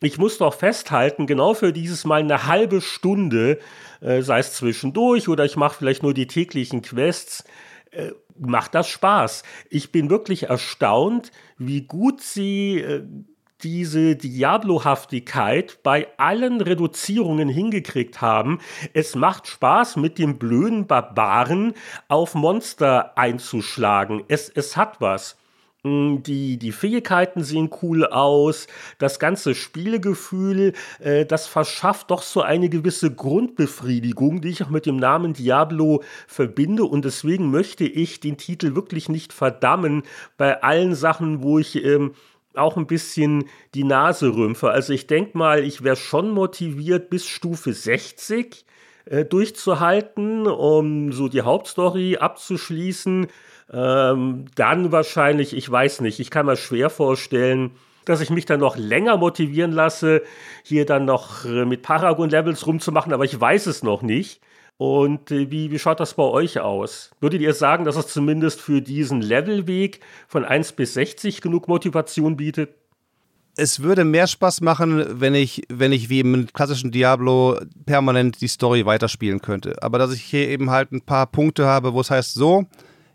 ich 0.00 0.18
muss 0.18 0.38
doch 0.38 0.54
festhalten, 0.54 1.26
genau 1.26 1.54
für 1.54 1.72
dieses 1.72 2.04
Mal 2.04 2.20
eine 2.20 2.46
halbe 2.46 2.80
Stunde, 2.80 3.58
äh, 4.00 4.22
sei 4.22 4.38
es 4.38 4.54
zwischendurch 4.54 5.28
oder 5.28 5.44
ich 5.44 5.56
mache 5.56 5.76
vielleicht 5.76 6.02
nur 6.02 6.14
die 6.14 6.26
täglichen 6.26 6.80
Quests, 6.80 7.44
äh, 7.90 8.12
macht 8.38 8.74
das 8.74 8.88
Spaß. 8.88 9.42
Ich 9.68 9.92
bin 9.92 10.08
wirklich 10.08 10.44
erstaunt, 10.44 11.30
wie 11.58 11.82
gut 11.82 12.22
sie 12.22 12.80
äh, 12.80 13.02
diese 13.62 14.16
Diablo-Haftigkeit 14.16 15.78
bei 15.82 16.08
allen 16.18 16.60
Reduzierungen 16.60 17.48
hingekriegt 17.48 18.20
haben. 18.20 18.58
Es 18.92 19.14
macht 19.14 19.46
Spaß, 19.46 19.96
mit 19.96 20.18
dem 20.18 20.38
blöden 20.38 20.86
Barbaren 20.86 21.74
auf 22.08 22.34
Monster 22.34 23.16
einzuschlagen. 23.16 24.24
Es, 24.28 24.48
es 24.48 24.76
hat 24.76 25.00
was. 25.00 25.36
Mm, 25.84 26.22
Die, 26.22 26.58
die 26.58 26.72
Fähigkeiten 26.72 27.42
sehen 27.44 27.70
cool 27.82 28.04
aus, 28.06 28.66
das 28.98 29.18
ganze 29.18 29.54
Spielgefühl, 29.54 30.72
äh, 31.00 31.24
das 31.24 31.46
verschafft 31.46 32.10
doch 32.10 32.22
so 32.22 32.42
eine 32.42 32.68
gewisse 32.68 33.14
Grundbefriedigung, 33.14 34.40
die 34.40 34.50
ich 34.50 34.64
auch 34.64 34.70
mit 34.70 34.84
dem 34.86 34.96
Namen 34.96 35.32
Diablo 35.32 36.02
verbinde 36.26 36.84
und 36.84 37.04
deswegen 37.04 37.50
möchte 37.50 37.84
ich 37.84 38.20
den 38.20 38.36
Titel 38.36 38.74
wirklich 38.74 39.08
nicht 39.08 39.32
verdammen 39.32 40.02
bei 40.36 40.62
allen 40.62 40.94
Sachen, 40.94 41.42
wo 41.42 41.58
ich 41.58 41.84
ähm, 41.84 42.14
auch 42.58 42.76
ein 42.76 42.86
bisschen 42.86 43.44
die 43.74 43.84
Nase 43.84 44.34
rümpfe. 44.34 44.70
Also 44.70 44.92
ich 44.92 45.06
denke 45.06 45.36
mal, 45.36 45.64
ich 45.64 45.82
wäre 45.82 45.96
schon 45.96 46.30
motiviert 46.30 47.10
bis 47.10 47.26
Stufe 47.26 47.72
60 47.72 48.64
äh, 49.06 49.24
durchzuhalten, 49.24 50.46
um 50.46 51.12
so 51.12 51.28
die 51.28 51.42
Hauptstory 51.42 52.16
abzuschließen. 52.16 53.28
Ähm, 53.72 54.44
dann 54.54 54.92
wahrscheinlich, 54.92 55.56
ich 55.56 55.70
weiß 55.70 56.00
nicht, 56.00 56.20
ich 56.20 56.30
kann 56.30 56.46
mir 56.46 56.56
schwer 56.56 56.90
vorstellen, 56.90 57.72
dass 58.04 58.20
ich 58.20 58.30
mich 58.30 58.46
dann 58.46 58.60
noch 58.60 58.76
länger 58.76 59.16
motivieren 59.16 59.72
lasse, 59.72 60.22
hier 60.62 60.86
dann 60.86 61.04
noch 61.04 61.44
äh, 61.44 61.64
mit 61.64 61.82
Paragon-Levels 61.82 62.66
rumzumachen, 62.66 63.12
aber 63.12 63.24
ich 63.24 63.38
weiß 63.38 63.66
es 63.66 63.82
noch 63.82 64.02
nicht. 64.02 64.40
Und 64.78 65.30
äh, 65.30 65.50
wie, 65.50 65.70
wie 65.70 65.78
schaut 65.78 66.00
das 66.00 66.14
bei 66.14 66.22
euch 66.22 66.60
aus? 66.60 67.10
Würdet 67.20 67.40
ihr 67.40 67.54
sagen, 67.54 67.84
dass 67.84 67.96
es 67.96 68.08
zumindest 68.08 68.60
für 68.60 68.82
diesen 68.82 69.22
Levelweg 69.22 70.00
von 70.28 70.44
1 70.44 70.72
bis 70.72 70.94
60 70.94 71.40
genug 71.40 71.68
Motivation 71.68 72.36
bietet? 72.36 72.74
es 73.56 73.80
würde 73.80 74.04
mehr 74.04 74.26
Spaß 74.26 74.60
machen, 74.60 75.20
wenn 75.20 75.34
ich, 75.34 75.62
wenn 75.68 75.92
ich 75.92 76.10
wie 76.10 76.20
im 76.20 76.46
klassischen 76.52 76.90
Diablo 76.90 77.58
permanent 77.86 78.40
die 78.40 78.48
Story 78.48 78.84
weiterspielen 78.84 79.40
könnte. 79.40 79.82
Aber 79.82 79.98
dass 79.98 80.12
ich 80.12 80.22
hier 80.22 80.48
eben 80.48 80.70
halt 80.70 80.92
ein 80.92 81.00
paar 81.00 81.26
Punkte 81.26 81.66
habe, 81.66 81.94
wo 81.94 82.00
es 82.00 82.10
heißt, 82.10 82.34
so, 82.34 82.66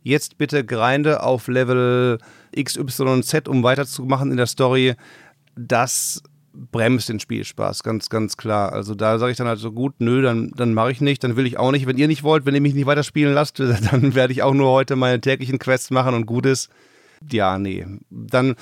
jetzt 0.02 0.38
bitte 0.38 0.66
grinde 0.66 1.22
auf 1.22 1.48
Level 1.48 2.18
XYZ, 2.60 3.48
um 3.48 3.64
weiterzumachen 3.64 4.32
in 4.32 4.38
der 4.38 4.48
Story, 4.48 4.96
das 5.56 6.24
bremst 6.54 7.10
den 7.10 7.20
Spielspaß, 7.20 7.84
ganz, 7.84 8.10
ganz 8.10 8.38
klar. 8.38 8.74
Also 8.74 8.96
da 8.96 9.20
sage 9.20 9.32
ich 9.32 9.38
dann 9.38 9.48
halt 9.48 9.60
so, 9.60 9.72
gut, 9.72 9.96
nö, 10.00 10.22
dann, 10.22 10.52
dann 10.56 10.74
mache 10.74 10.92
ich 10.92 11.02
nicht, 11.02 11.24
dann 11.24 11.36
will 11.36 11.46
ich 11.46 11.58
auch 11.58 11.72
nicht. 11.72 11.88
Wenn 11.88 11.98
ihr 11.98 12.08
nicht 12.08 12.24
wollt, 12.24 12.46
wenn 12.46 12.56
ihr 12.56 12.62
mich 12.62 12.74
nicht 12.74 12.86
weiterspielen 12.86 13.34
lasst, 13.34 13.60
dann 13.92 14.16
werde 14.16 14.34
ich 14.34 14.44
auch 14.44 14.54
nur 14.54 14.72
heute 14.72 14.96
meine 14.96 15.22
täglichen 15.22 15.60
Quests 15.60 15.92
machen 15.92 16.16
und 16.16 16.26
gut 16.26 16.46
ist. 16.46 16.70
Ja, 17.30 17.58
nee. 17.58 17.86
Dann 18.10 18.56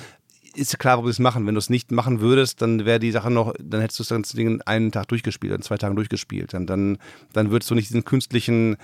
ist 0.54 0.78
klar, 0.78 0.94
warum 0.94 1.06
wir 1.06 1.10
es 1.10 1.18
machen. 1.18 1.46
Wenn 1.46 1.54
du 1.54 1.58
es 1.58 1.70
nicht 1.70 1.92
machen 1.92 2.20
würdest, 2.20 2.60
dann 2.60 2.84
wäre 2.84 2.98
die 2.98 3.12
Sache 3.12 3.30
noch, 3.30 3.54
dann 3.58 3.80
hättest 3.80 3.98
du 3.98 4.02
das 4.02 4.10
ganze 4.10 4.36
Ding 4.36 4.60
einen 4.62 4.92
Tag 4.92 5.08
durchgespielt, 5.08 5.54
in 5.54 5.62
zwei 5.62 5.76
Tagen 5.76 5.96
durchgespielt. 5.96 6.54
Und 6.54 6.66
dann, 6.66 6.98
dann 7.32 7.50
würdest 7.50 7.70
du 7.70 7.74
nicht 7.74 7.88
diesen 7.88 8.04
künstlichen 8.04 8.76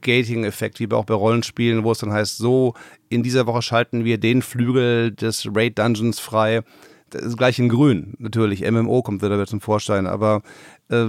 Gating-Effekt, 0.00 0.80
wie 0.80 0.90
auch 0.92 1.04
bei 1.04 1.14
Rollenspielen, 1.14 1.84
wo 1.84 1.92
es 1.92 1.98
dann 1.98 2.12
heißt, 2.12 2.38
so, 2.38 2.74
in 3.08 3.22
dieser 3.22 3.46
Woche 3.46 3.62
schalten 3.62 4.04
wir 4.04 4.18
den 4.18 4.42
Flügel 4.42 5.10
des 5.12 5.48
Raid 5.52 5.78
Dungeons 5.78 6.20
frei 6.20 6.62
das 7.10 7.36
gleich 7.36 7.58
in 7.58 7.68
grün, 7.68 8.14
natürlich. 8.18 8.68
MMO 8.68 9.02
kommt 9.02 9.22
wieder 9.22 9.46
zum 9.46 9.60
Vorschein, 9.60 10.06
aber 10.06 10.42
äh, 10.88 11.06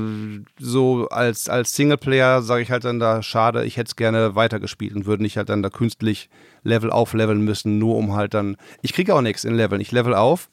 so 0.59 1.07
als, 1.09 1.49
als 1.49 1.73
Singleplayer 1.73 2.41
sage 2.41 2.63
ich 2.63 2.71
halt 2.71 2.85
dann 2.85 2.99
da, 2.99 3.23
schade, 3.23 3.65
ich 3.65 3.77
hätte 3.77 3.89
es 3.89 3.95
gerne 3.95 4.35
weitergespielt 4.35 4.95
und 4.95 5.05
würde 5.05 5.23
nicht 5.23 5.37
halt 5.37 5.49
dann 5.49 5.63
da 5.63 5.69
künstlich 5.69 6.29
Level 6.63 6.91
aufleveln 6.91 7.41
müssen, 7.41 7.79
nur 7.79 7.95
um 7.97 8.13
halt 8.13 8.33
dann. 8.33 8.57
Ich 8.81 8.93
kriege 8.93 9.15
auch 9.15 9.21
nichts 9.21 9.43
in 9.43 9.55
Leveln. 9.55 9.81
Ich 9.81 9.91
level 9.91 10.13
auf, 10.13 10.49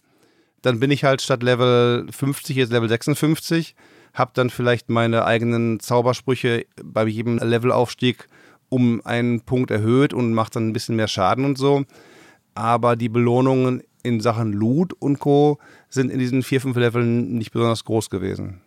dann 0.62 0.81
bin 0.81 0.91
ich 0.91 1.05
halt 1.05 1.23
statt 1.23 1.43
Level 1.43 2.07
50 2.11 2.57
jetzt 2.57 2.73
Level 2.73 2.89
56, 2.89 3.75
habe 4.15 4.33
dann 4.35 4.51
vielleicht 4.51 4.89
meine 4.89 5.25
eigenen 5.25 5.81
Zaubersprüche 5.81 6.66
bei 6.83 7.07
jedem 7.07 7.39
Levelaufstieg 7.39 8.27
um 8.69 9.01
einen 9.05 9.43
Punkt 9.43 9.70
erhöht 9.70 10.12
und 10.12 10.35
macht 10.35 10.57
dann 10.57 10.69
ein 10.69 10.73
bisschen 10.73 10.97
mehr 10.97 11.09
Schaden 11.09 11.45
und 11.45 11.59
so. 11.59 11.85
Aber 12.55 12.97
die 12.97 13.09
Belohnungen 13.09 13.83
in 14.09 14.20
Sachen 14.20 14.52
Loot 14.52 14.93
und 14.94 15.18
Co. 15.18 15.59
sind 15.89 16.10
in 16.10 16.18
diesen 16.18 16.43
vier, 16.43 16.60
fünf 16.60 16.76
Leveln 16.76 17.35
nicht 17.35 17.52
besonders 17.52 17.85
groß 17.85 18.10
gewesen. 18.10 18.60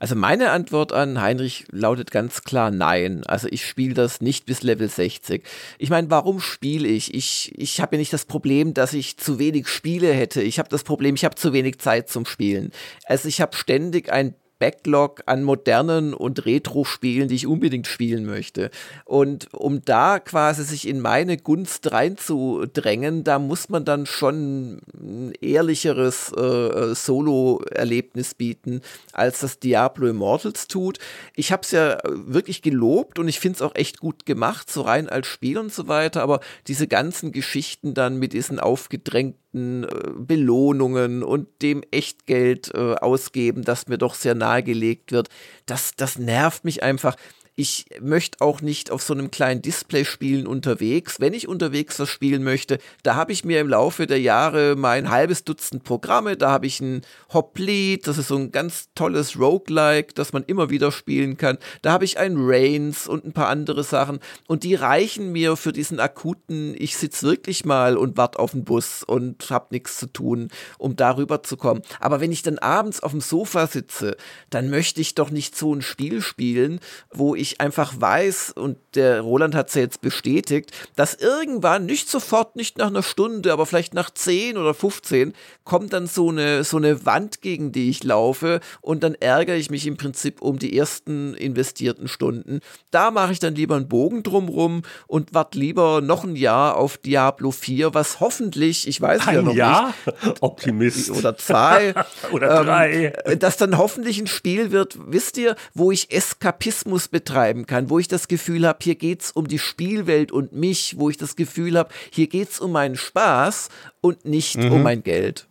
Also 0.00 0.16
meine 0.16 0.50
Antwort 0.50 0.92
an 0.92 1.20
Heinrich 1.20 1.66
lautet 1.70 2.10
ganz 2.10 2.42
klar 2.42 2.70
nein. 2.70 3.24
Also 3.24 3.48
ich 3.50 3.64
spiele 3.64 3.94
das 3.94 4.20
nicht 4.20 4.44
bis 4.44 4.62
Level 4.62 4.88
60. 4.88 5.42
Ich 5.78 5.88
meine, 5.88 6.10
warum 6.10 6.40
spiele 6.40 6.88
ich? 6.88 7.14
Ich, 7.14 7.52
ich 7.56 7.80
habe 7.80 7.96
ja 7.96 8.00
nicht 8.00 8.12
das 8.12 8.24
Problem, 8.24 8.74
dass 8.74 8.92
ich 8.92 9.16
zu 9.16 9.38
wenig 9.38 9.68
Spiele 9.68 10.12
hätte. 10.12 10.42
Ich 10.42 10.58
habe 10.58 10.68
das 10.68 10.82
Problem, 10.82 11.14
ich 11.14 11.24
habe 11.24 11.36
zu 11.36 11.52
wenig 11.52 11.78
Zeit 11.78 12.08
zum 12.10 12.26
Spielen. 12.26 12.70
Also 13.06 13.28
ich 13.28 13.40
habe 13.40 13.56
ständig 13.56 14.12
ein 14.12 14.34
Backlog 14.64 15.20
an 15.26 15.44
modernen 15.44 16.14
und 16.14 16.46
Retro-Spielen, 16.46 17.28
die 17.28 17.34
ich 17.34 17.46
unbedingt 17.46 17.86
spielen 17.86 18.24
möchte. 18.24 18.70
Und 19.04 19.52
um 19.52 19.84
da 19.84 20.18
quasi 20.18 20.64
sich 20.64 20.88
in 20.88 21.00
meine 21.00 21.36
Gunst 21.36 21.92
reinzudrängen, 21.92 23.24
da 23.24 23.38
muss 23.38 23.68
man 23.68 23.84
dann 23.84 24.06
schon 24.06 24.80
ein 24.94 25.32
ehrlicheres 25.42 26.32
äh, 26.34 26.40
äh 26.40 26.94
Solo-Erlebnis 26.94 28.32
bieten, 28.32 28.80
als 29.12 29.40
das 29.40 29.58
Diablo 29.58 30.06
Immortals 30.06 30.66
tut. 30.66 30.98
Ich 31.36 31.52
habe 31.52 31.60
es 31.62 31.70
ja 31.72 31.98
wirklich 32.06 32.62
gelobt 32.62 33.18
und 33.18 33.28
ich 33.28 33.40
finde 33.40 33.56
es 33.56 33.62
auch 33.62 33.74
echt 33.74 34.00
gut 34.00 34.24
gemacht, 34.24 34.70
so 34.70 34.80
rein 34.80 35.10
als 35.10 35.26
Spiel 35.26 35.58
und 35.58 35.74
so 35.74 35.88
weiter, 35.88 36.22
aber 36.22 36.40
diese 36.68 36.88
ganzen 36.88 37.32
Geschichten 37.32 37.92
dann 37.92 38.18
mit 38.18 38.32
diesen 38.32 38.58
aufgedrängten 38.58 39.43
äh, 39.54 39.86
Belohnungen 40.16 41.22
und 41.22 41.62
dem 41.62 41.82
Echtgeld 41.90 42.72
äh, 42.74 42.94
ausgeben, 42.94 43.62
das 43.62 43.88
mir 43.88 43.98
doch 43.98 44.14
sehr 44.14 44.34
nahegelegt 44.34 45.12
wird, 45.12 45.28
das, 45.66 45.94
das 45.96 46.18
nervt 46.18 46.64
mich 46.64 46.82
einfach 46.82 47.16
ich 47.56 47.86
möchte 48.00 48.40
auch 48.40 48.62
nicht 48.62 48.90
auf 48.90 49.02
so 49.02 49.14
einem 49.14 49.30
kleinen 49.30 49.62
Display 49.62 50.04
spielen 50.04 50.46
unterwegs. 50.46 51.20
Wenn 51.20 51.34
ich 51.34 51.46
unterwegs 51.46 52.00
was 52.00 52.08
spielen 52.08 52.42
möchte, 52.42 52.78
da 53.04 53.14
habe 53.14 53.32
ich 53.32 53.44
mir 53.44 53.60
im 53.60 53.68
Laufe 53.68 54.08
der 54.08 54.20
Jahre 54.20 54.74
mein 54.76 55.08
halbes 55.08 55.44
Dutzend 55.44 55.84
Programme. 55.84 56.36
Da 56.36 56.50
habe 56.50 56.66
ich 56.66 56.80
ein 56.80 57.02
Hoplite, 57.32 58.06
das 58.06 58.18
ist 58.18 58.28
so 58.28 58.36
ein 58.36 58.50
ganz 58.50 58.88
tolles 58.96 59.38
Roguelike, 59.38 60.14
das 60.14 60.32
man 60.32 60.42
immer 60.42 60.70
wieder 60.70 60.90
spielen 60.90 61.36
kann. 61.36 61.58
Da 61.82 61.92
habe 61.92 62.04
ich 62.04 62.18
ein 62.18 62.34
Reigns 62.38 63.06
und 63.06 63.24
ein 63.24 63.32
paar 63.32 63.48
andere 63.48 63.84
Sachen. 63.84 64.18
Und 64.48 64.64
die 64.64 64.74
reichen 64.74 65.30
mir 65.30 65.56
für 65.56 65.72
diesen 65.72 66.00
akuten, 66.00 66.74
ich 66.76 66.96
sitze 66.96 67.24
wirklich 67.24 67.64
mal 67.64 67.96
und 67.96 68.16
warte 68.16 68.40
auf 68.40 68.50
den 68.50 68.64
Bus 68.64 69.04
und 69.04 69.48
habe 69.50 69.66
nichts 69.70 69.98
zu 69.98 70.06
tun, 70.06 70.48
um 70.78 70.96
darüber 70.96 71.44
zu 71.44 71.56
kommen. 71.56 71.82
Aber 72.00 72.20
wenn 72.20 72.32
ich 72.32 72.42
dann 72.42 72.58
abends 72.58 73.00
auf 73.00 73.12
dem 73.12 73.20
Sofa 73.20 73.68
sitze, 73.68 74.16
dann 74.50 74.70
möchte 74.70 75.00
ich 75.00 75.14
doch 75.14 75.30
nicht 75.30 75.56
so 75.56 75.72
ein 75.72 75.82
Spiel 75.82 76.20
spielen, 76.20 76.80
wo 77.12 77.36
ich 77.36 77.43
ich 77.44 77.60
einfach 77.60 78.00
weiß, 78.00 78.52
und 78.56 78.78
der 78.94 79.20
Roland 79.20 79.54
hat 79.54 79.68
es 79.68 79.74
ja 79.74 79.82
jetzt 79.82 80.00
bestätigt, 80.00 80.72
dass 80.96 81.14
irgendwann, 81.14 81.86
nicht 81.86 82.08
sofort, 82.08 82.56
nicht 82.56 82.78
nach 82.78 82.88
einer 82.88 83.02
Stunde, 83.02 83.52
aber 83.52 83.66
vielleicht 83.66 83.94
nach 83.94 84.10
10 84.10 84.56
oder 84.56 84.74
15, 84.74 85.34
kommt 85.64 85.92
dann 85.92 86.06
so 86.06 86.30
eine, 86.30 86.64
so 86.64 86.78
eine 86.78 87.04
Wand, 87.06 87.42
gegen 87.42 87.70
die 87.70 87.90
ich 87.90 88.02
laufe, 88.02 88.60
und 88.80 89.02
dann 89.02 89.14
ärgere 89.14 89.56
ich 89.56 89.70
mich 89.70 89.86
im 89.86 89.96
Prinzip 89.96 90.40
um 90.40 90.58
die 90.58 90.76
ersten 90.76 91.34
investierten 91.34 92.08
Stunden. 92.08 92.60
Da 92.90 93.10
mache 93.10 93.32
ich 93.32 93.38
dann 93.38 93.54
lieber 93.54 93.76
einen 93.76 93.88
Bogen 93.88 94.22
drumrum 94.22 94.82
und 95.06 95.34
warte 95.34 95.58
lieber 95.58 96.00
noch 96.00 96.24
ein 96.24 96.36
Jahr 96.36 96.76
auf 96.76 96.96
Diablo 96.96 97.50
4, 97.50 97.92
was 97.92 98.20
hoffentlich, 98.20 98.88
ich 98.88 99.00
weiß 99.00 99.28
ein 99.28 99.34
ja 99.34 99.42
noch 99.42 99.54
Jahr? 99.54 99.94
nicht. 100.06 100.40
Optimist. 100.42 101.10
Oder 101.10 101.36
zwei. 101.36 101.94
oder 102.32 102.64
drei. 102.64 103.12
Ähm, 103.26 103.38
das 103.38 103.58
dann 103.58 103.76
hoffentlich 103.76 104.18
ein 104.18 104.26
Spiel 104.26 104.70
wird, 104.72 104.96
wisst 105.06 105.36
ihr, 105.36 105.56
wo 105.74 105.92
ich 105.92 106.10
Eskapismus 106.10 107.08
betreibe 107.08 107.33
betreiben 107.34 107.66
kann, 107.66 107.90
wo 107.90 107.98
ich 107.98 108.08
das 108.08 108.28
Gefühl 108.28 108.66
habe, 108.66 108.78
hier 108.82 108.94
geht 108.94 109.22
es 109.22 109.32
um 109.32 109.48
die 109.48 109.58
Spielwelt 109.58 110.30
und 110.30 110.52
mich, 110.52 110.94
wo 110.98 111.10
ich 111.10 111.16
das 111.16 111.34
Gefühl 111.34 111.76
habe, 111.76 111.90
hier 112.10 112.28
geht 112.28 112.50
es 112.50 112.60
um 112.60 112.72
meinen 112.72 112.96
Spaß 112.96 113.70
und 114.00 114.24
nicht 114.24 114.56
mhm. 114.56 114.72
um 114.72 114.82
mein 114.82 115.02
Geld. 115.02 115.46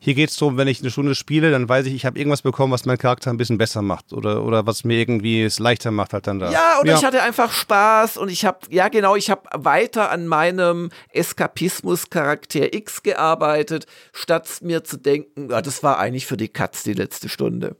Hier 0.00 0.14
geht 0.14 0.30
es 0.30 0.36
darum, 0.36 0.56
wenn 0.56 0.66
ich 0.66 0.80
eine 0.80 0.90
Stunde 0.90 1.14
spiele, 1.14 1.52
dann 1.52 1.68
weiß 1.68 1.86
ich, 1.86 1.94
ich 1.94 2.04
habe 2.04 2.18
irgendwas 2.18 2.42
bekommen, 2.42 2.72
was 2.72 2.86
meinen 2.86 2.98
Charakter 2.98 3.30
ein 3.30 3.36
bisschen 3.36 3.56
besser 3.56 3.82
macht 3.82 4.12
oder, 4.12 4.42
oder 4.42 4.66
was 4.66 4.82
mir 4.82 4.98
irgendwie 4.98 5.44
es 5.44 5.60
leichter 5.60 5.92
macht 5.92 6.12
halt 6.12 6.26
dann 6.26 6.40
da. 6.40 6.50
Ja, 6.50 6.80
und 6.80 6.88
ja. 6.88 6.96
ich 6.96 7.04
hatte 7.04 7.22
einfach 7.22 7.52
Spaß 7.52 8.16
und 8.16 8.28
ich 8.28 8.44
habe, 8.44 8.58
ja 8.68 8.88
genau, 8.88 9.14
ich 9.14 9.30
habe 9.30 9.42
weiter 9.54 10.10
an 10.10 10.26
meinem 10.26 10.90
Eskapismus-Charakter 11.12 12.74
X 12.74 13.04
gearbeitet, 13.04 13.86
statt 14.12 14.48
mir 14.62 14.82
zu 14.82 14.96
denken, 14.96 15.50
ja, 15.50 15.62
das 15.62 15.84
war 15.84 16.00
eigentlich 16.00 16.26
für 16.26 16.36
die 16.36 16.48
Katz 16.48 16.82
die 16.82 16.94
letzte 16.94 17.28
Stunde. 17.28 17.76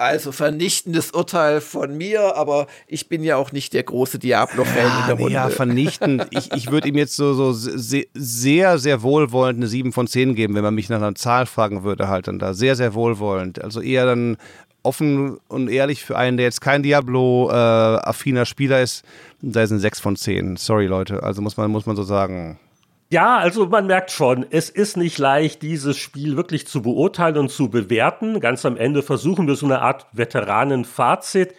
Also 0.00 0.30
vernichtendes 0.30 1.10
Urteil 1.10 1.60
von 1.60 1.96
mir, 1.96 2.36
aber 2.36 2.68
ich 2.86 3.08
bin 3.08 3.24
ja 3.24 3.36
auch 3.36 3.50
nicht 3.50 3.72
der 3.72 3.82
große 3.82 4.20
Diablo-Fan 4.20 4.76
ja, 4.76 5.00
in 5.00 5.06
der 5.08 5.16
Runde. 5.16 5.32
Ja, 5.32 5.48
vernichtend. 5.48 6.28
ich 6.30 6.52
ich 6.52 6.70
würde 6.70 6.86
ihm 6.86 6.96
jetzt 6.96 7.16
so, 7.16 7.34
so 7.34 7.52
sehr, 7.52 8.78
sehr 8.78 9.02
wohlwollend 9.02 9.58
eine 9.58 9.66
7 9.66 9.92
von 9.92 10.06
10 10.06 10.36
geben, 10.36 10.54
wenn 10.54 10.62
man 10.62 10.76
mich 10.76 10.88
nach 10.88 10.98
einer 10.98 11.16
Zahl 11.16 11.46
fragen 11.46 11.82
würde, 11.82 12.06
halt 12.06 12.28
dann 12.28 12.38
da. 12.38 12.54
Sehr, 12.54 12.76
sehr 12.76 12.94
wohlwollend. 12.94 13.64
Also 13.64 13.80
eher 13.80 14.06
dann 14.06 14.36
offen 14.84 15.38
und 15.48 15.68
ehrlich 15.68 16.04
für 16.04 16.16
einen, 16.16 16.36
der 16.36 16.46
jetzt 16.46 16.60
kein 16.60 16.84
Diablo-affiner 16.84 18.42
äh, 18.42 18.46
Spieler 18.46 18.80
ist, 18.80 19.04
sei 19.42 19.62
es 19.62 19.72
eine 19.72 19.80
6 19.80 19.98
von 19.98 20.14
10. 20.14 20.58
Sorry, 20.58 20.86
Leute. 20.86 21.24
Also 21.24 21.42
muss 21.42 21.56
man, 21.56 21.72
muss 21.72 21.86
man 21.86 21.96
so 21.96 22.04
sagen. 22.04 22.60
Ja, 23.10 23.38
also 23.38 23.66
man 23.66 23.86
merkt 23.86 24.10
schon, 24.10 24.44
es 24.50 24.68
ist 24.68 24.98
nicht 24.98 25.16
leicht, 25.16 25.62
dieses 25.62 25.96
Spiel 25.96 26.36
wirklich 26.36 26.66
zu 26.66 26.82
beurteilen 26.82 27.38
und 27.38 27.50
zu 27.50 27.70
bewerten. 27.70 28.38
Ganz 28.38 28.66
am 28.66 28.76
Ende 28.76 29.02
versuchen 29.02 29.46
wir 29.46 29.56
so 29.56 29.64
eine 29.64 29.80
Art 29.80 30.06
Veteranenfazit. 30.12 31.54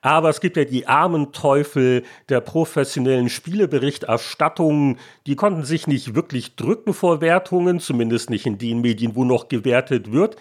Aber 0.00 0.28
es 0.28 0.40
gibt 0.40 0.56
ja 0.56 0.64
die 0.64 0.86
armen 0.86 1.32
Teufel 1.32 2.04
der 2.28 2.40
professionellen 2.40 3.30
Spieleberichterstattung. 3.30 4.96
Die 5.26 5.34
konnten 5.34 5.64
sich 5.64 5.88
nicht 5.88 6.14
wirklich 6.14 6.54
drücken 6.54 6.94
vor 6.94 7.20
Wertungen, 7.20 7.80
zumindest 7.80 8.30
nicht 8.30 8.46
in 8.46 8.58
den 8.58 8.80
Medien, 8.80 9.16
wo 9.16 9.24
noch 9.24 9.48
gewertet 9.48 10.12
wird. 10.12 10.36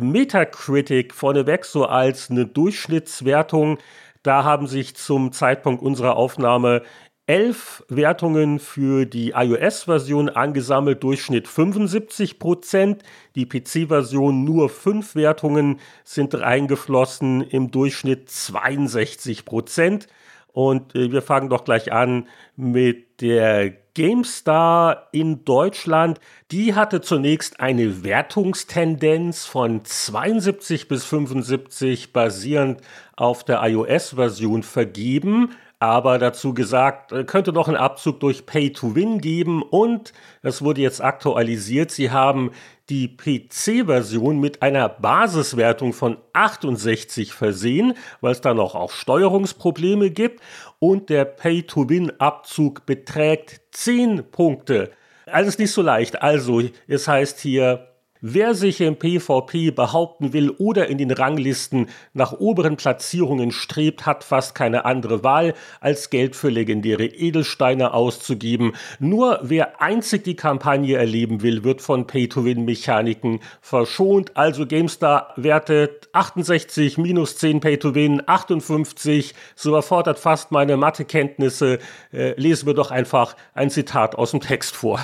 Metacritic 0.00 1.14
vorneweg 1.14 1.64
so 1.64 1.86
als 1.86 2.30
eine 2.30 2.46
Durchschnittswertung. 2.46 3.78
Da 4.24 4.42
haben 4.42 4.66
sich 4.66 4.96
zum 4.96 5.30
Zeitpunkt 5.32 5.82
unserer 5.82 6.16
Aufnahme 6.16 6.82
elf 7.30 7.84
Wertungen 7.88 8.58
für 8.58 9.06
die 9.06 9.34
iOS-Version 9.36 10.28
angesammelt, 10.30 11.04
Durchschnitt 11.04 11.46
75 11.46 12.40
Prozent. 12.40 13.04
Die 13.36 13.46
PC-Version 13.46 14.42
nur 14.42 14.68
fünf 14.68 15.14
Wertungen 15.14 15.78
sind 16.02 16.34
reingeflossen, 16.34 17.42
im 17.42 17.70
Durchschnitt 17.70 18.30
62 18.30 19.44
Prozent. 19.44 20.08
Und 20.48 20.96
äh, 20.96 21.12
wir 21.12 21.22
fangen 21.22 21.50
doch 21.50 21.62
gleich 21.62 21.92
an 21.92 22.26
mit 22.56 23.20
der 23.20 23.70
GameStar 23.94 25.06
in 25.12 25.44
Deutschland. 25.44 26.18
Die 26.50 26.74
hatte 26.74 27.00
zunächst 27.00 27.60
eine 27.60 28.02
Wertungstendenz 28.02 29.46
von 29.46 29.84
72 29.84 30.88
bis 30.88 31.04
75 31.04 32.12
basierend 32.12 32.80
auf 33.14 33.44
der 33.44 33.62
iOS-Version 33.62 34.64
vergeben 34.64 35.50
aber 35.80 36.18
dazu 36.18 36.52
gesagt, 36.52 37.10
äh, 37.10 37.24
könnte 37.24 37.52
noch 37.52 37.66
einen 37.66 37.78
Abzug 37.78 38.20
durch 38.20 38.44
Pay 38.46 38.72
to 38.72 38.94
Win 38.94 39.20
geben 39.20 39.62
und 39.62 40.12
es 40.42 40.62
wurde 40.62 40.82
jetzt 40.82 41.02
aktualisiert. 41.02 41.90
Sie 41.90 42.10
haben 42.10 42.50
die 42.90 43.08
PC-Version 43.08 44.38
mit 44.38 44.62
einer 44.62 44.88
Basiswertung 44.90 45.94
von 45.94 46.18
68 46.34 47.32
versehen, 47.32 47.94
weil 48.20 48.32
es 48.32 48.42
da 48.42 48.52
noch 48.52 48.74
auch 48.74 48.90
Steuerungsprobleme 48.90 50.10
gibt 50.10 50.40
und 50.78 51.08
der 51.08 51.24
Pay 51.24 51.62
to 51.62 51.88
Win-Abzug 51.88 52.84
beträgt 52.84 53.62
10 53.72 54.30
Punkte. 54.30 54.90
Alles 55.26 55.58
nicht 55.58 55.72
so 55.72 55.80
leicht. 55.80 56.20
Also, 56.20 56.62
es 56.88 57.08
heißt 57.08 57.40
hier 57.40 57.89
Wer 58.22 58.54
sich 58.54 58.82
im 58.82 58.96
PvP 58.96 59.70
behaupten 59.70 60.34
will 60.34 60.50
oder 60.50 60.88
in 60.88 60.98
den 60.98 61.10
Ranglisten 61.10 61.88
nach 62.12 62.32
oberen 62.32 62.76
Platzierungen 62.76 63.50
strebt, 63.50 64.04
hat 64.04 64.24
fast 64.24 64.54
keine 64.54 64.84
andere 64.84 65.24
Wahl, 65.24 65.54
als 65.80 66.10
Geld 66.10 66.36
für 66.36 66.50
legendäre 66.50 67.06
Edelsteine 67.06 67.94
auszugeben. 67.94 68.74
Nur 68.98 69.38
wer 69.42 69.80
einzig 69.80 70.24
die 70.24 70.36
Kampagne 70.36 70.98
erleben 70.98 71.40
will, 71.40 71.64
wird 71.64 71.80
von 71.80 72.06
Pay-to-Win-Mechaniken 72.06 73.40
verschont. 73.62 74.36
Also 74.36 74.66
GameStar 74.66 75.32
wertet 75.36 76.10
68 76.12 76.98
minus 76.98 77.38
10 77.38 77.60
Pay-to-Win, 77.60 78.22
58. 78.26 79.34
So 79.54 79.74
erfordert 79.74 80.18
fast 80.18 80.52
meine 80.52 80.76
Mathekenntnisse. 80.76 81.78
Äh, 82.12 82.38
lesen 82.38 82.66
wir 82.66 82.74
doch 82.74 82.90
einfach 82.90 83.34
ein 83.54 83.70
Zitat 83.70 84.14
aus 84.14 84.32
dem 84.32 84.40
Text 84.40 84.76
vor. 84.76 85.00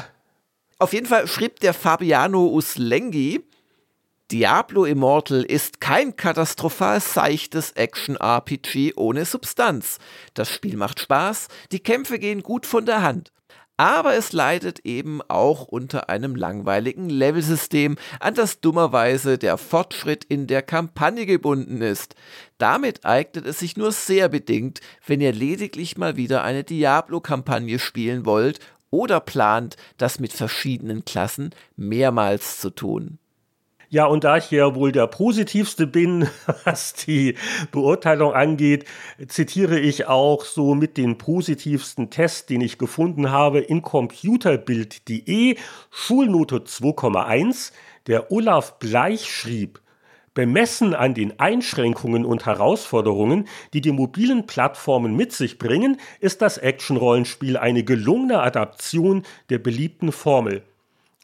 Auf 0.79 0.93
jeden 0.93 1.07
Fall 1.07 1.27
schrieb 1.27 1.61
der 1.61 1.73
Fabiano 1.73 2.49
Uslengi, 2.49 3.43
Diablo 4.31 4.85
Immortal 4.85 5.43
ist 5.43 5.81
kein 5.81 6.17
katastrophal 6.17 7.01
seichtes 7.01 7.71
Action-RPG 7.71 8.95
ohne 8.97 9.25
Substanz. 9.25 9.99
Das 10.35 10.51
Spiel 10.51 10.77
macht 10.77 11.01
Spaß, 11.01 11.49
die 11.73 11.79
Kämpfe 11.79 12.19
gehen 12.19 12.43
gut 12.43 12.67
von 12.67 12.85
der 12.85 13.03
Hand. 13.03 13.33
Aber 13.79 14.15
es 14.15 14.33
leidet 14.33 14.81
eben 14.81 15.21
auch 15.29 15.67
unter 15.67 16.09
einem 16.09 16.35
langweiligen 16.35 17.09
Levelsystem, 17.09 17.97
an 18.21 18.35
das 18.35 18.61
dummerweise 18.61 19.39
der 19.39 19.59
Fortschritt 19.59 20.25
in 20.25 20.47
der 20.47 20.63
Kampagne 20.63 21.25
gebunden 21.25 21.81
ist. 21.83 22.15
Damit 22.59 23.05
eignet 23.05 23.47
es 23.47 23.61
sich 23.61 23.77
nur 23.77 23.93
sehr 23.93 24.29
bedingt, 24.29 24.81
wenn 25.07 25.21
ihr 25.21 25.33
lediglich 25.33 25.99
mal 25.99 26.17
wieder 26.17 26.43
eine 26.43 26.65
Diablo-Kampagne 26.65 27.79
spielen 27.79 28.27
wollt 28.27 28.61
oder 28.91 29.21
plant, 29.21 29.77
das 29.99 30.21
mit 30.21 30.33
verschiedenen 30.33 31.05
Klassen 31.05 31.51
mehrmals 31.77 32.61
zu 32.61 32.71
tun. 32.71 33.19
Ja, 33.89 34.07
und 34.07 34.25
da 34.25 34.37
ich 34.37 34.51
ja 34.51 34.75
wohl 34.75 34.91
der 34.91 35.07
positivste 35.07 35.87
bin, 35.87 36.29
was 36.65 36.93
die 36.93 37.37
Beurteilung 37.71 38.33
angeht, 38.33 38.85
zitiere 39.29 39.79
ich 39.79 40.07
auch 40.07 40.45
so 40.45 40.75
mit 40.75 40.97
den 40.97 41.19
positivsten 41.19 42.11
Tests, 42.11 42.47
den 42.47 42.61
ich 42.61 42.79
gefunden 42.79 43.31
habe, 43.31 43.61
in 43.61 43.83
computerbild.de, 43.83 45.57
Schulnote 45.91 46.57
2,1. 46.57 47.73
Der 48.09 48.31
Olaf 48.31 48.79
Bleich 48.79 49.33
schrieb, 49.33 49.81
Bemessen 50.37 50.95
an 50.95 51.15
den 51.15 51.41
Einschränkungen 51.41 52.27
und 52.27 52.45
Herausforderungen, 52.45 53.49
die 53.73 53.81
die 53.81 53.91
mobilen 53.91 54.47
Plattformen 54.47 55.17
mit 55.17 55.33
sich 55.33 55.59
bringen, 55.59 55.97
ist 56.21 56.43
das 56.43 56.59
Action-Rollenspiel 56.59 57.57
eine 57.57 57.85
gelungene 57.85 58.41
Adaption 58.43 59.23
der 59.49 59.59
beliebten 59.59 60.13
Formel. 60.13 60.63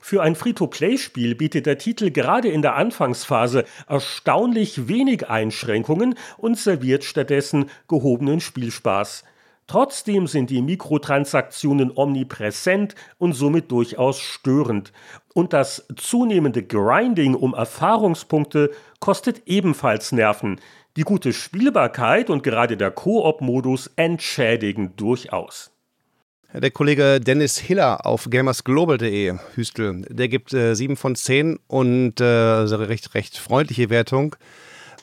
Für 0.01 0.23
ein 0.23 0.35
Free-to-Play-Spiel 0.35 1.35
bietet 1.35 1.67
der 1.67 1.77
Titel 1.77 2.11
gerade 2.11 2.49
in 2.49 2.63
der 2.63 2.75
Anfangsphase 2.75 3.67
erstaunlich 3.87 4.89
wenig 4.89 5.29
Einschränkungen 5.29 6.15
und 6.39 6.59
serviert 6.59 7.05
stattdessen 7.05 7.67
gehobenen 7.89 8.41
Spielspaß. 8.41 9.25
Trotzdem 9.73 10.27
sind 10.27 10.51
die 10.51 10.61
Mikrotransaktionen 10.61 11.93
omnipräsent 11.97 12.95
und 13.17 13.33
somit 13.33 13.71
durchaus 13.71 14.21
störend. 14.21 14.93
Und 15.33 15.55
das 15.55 15.89
zunehmende 15.97 16.63
Grinding 16.63 17.35
um 17.35 17.55
Erfahrungspunkte 17.55 18.71
kostet 19.01 19.45
ebenfalls 19.47 20.13
Nerven. 20.13 20.61
Die 20.97 21.05
gute 21.05 21.33
Spielbarkeit 21.33 22.29
und 22.29 22.43
gerade 22.43 22.77
der 22.77 22.91
Koop-Modus 22.91 23.91
entschädigen 23.97 24.93
durchaus. 24.97 25.71
Der 26.53 26.71
Kollege 26.71 27.19
Dennis 27.19 27.57
Hiller 27.57 28.05
auf 28.05 28.29
gamersglobal.de, 28.29 29.39
Hüstel, 29.55 30.03
der 30.11 30.29
gibt 30.29 30.53
äh, 30.53 30.75
7 30.75 30.97
von 30.97 31.15
10 31.15 31.59
und 31.67 32.21
äh, 32.21 32.25
recht, 32.25 33.15
recht 33.15 33.39
freundliche 33.39 33.89
Wertung 33.89 34.37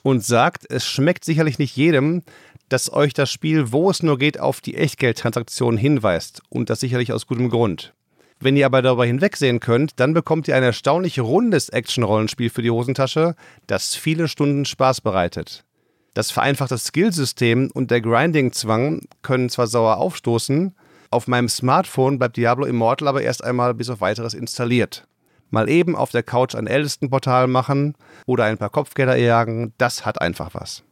und 0.03 0.23
sagt, 0.23 0.69
es 0.69 0.85
schmeckt 0.85 1.25
sicherlich 1.25 1.59
nicht 1.59 1.75
jedem, 1.75 2.23
dass 2.69 2.91
euch 2.91 3.13
das 3.13 3.31
Spiel, 3.31 3.71
wo 3.71 3.89
es 3.89 4.03
nur 4.03 4.17
geht, 4.17 4.39
auf 4.39 4.61
die 4.61 4.75
Echtgeldtransaktionen 4.75 5.77
hinweist. 5.77 6.41
Und 6.49 6.69
das 6.69 6.79
sicherlich 6.79 7.11
aus 7.11 7.27
gutem 7.27 7.49
Grund. 7.49 7.93
Wenn 8.39 8.55
ihr 8.55 8.65
aber 8.65 8.81
darüber 8.81 9.05
hinwegsehen 9.05 9.59
könnt, 9.59 9.99
dann 9.99 10.13
bekommt 10.13 10.47
ihr 10.47 10.55
ein 10.55 10.63
erstaunlich 10.63 11.19
rundes 11.19 11.69
Action-Rollenspiel 11.69 12.49
für 12.49 12.61
die 12.61 12.71
Hosentasche, 12.71 13.35
das 13.67 13.95
viele 13.95 14.29
Stunden 14.29 14.63
Spaß 14.63 15.01
bereitet. 15.01 15.65
Das 16.13 16.31
vereinfachte 16.31 16.77
Skillsystem 16.77 17.69
und 17.73 17.91
der 17.91 18.01
Grinding-Zwang 18.01 19.01
können 19.21 19.49
zwar 19.49 19.67
sauer 19.67 19.97
aufstoßen, 19.97 20.73
auf 21.11 21.27
meinem 21.27 21.49
Smartphone 21.49 22.19
bleibt 22.19 22.37
Diablo 22.37 22.65
Immortal 22.65 23.07
aber 23.07 23.23
erst 23.23 23.43
einmal 23.43 23.73
bis 23.73 23.89
auf 23.89 23.99
weiteres 23.99 24.35
installiert. 24.35 25.07
Mal 25.49 25.67
eben 25.67 25.95
auf 25.95 26.11
der 26.11 26.21
Couch 26.21 26.53
ein 26.53 26.67
Ältestenportal 26.67 27.47
machen 27.47 27.95
oder 28.27 28.43
ein 28.43 28.59
paar 28.59 28.69
Kopfgelder 28.69 29.15
jagen, 29.15 29.73
das 29.79 30.05
hat 30.05 30.21
einfach 30.21 30.53
was. 30.53 30.83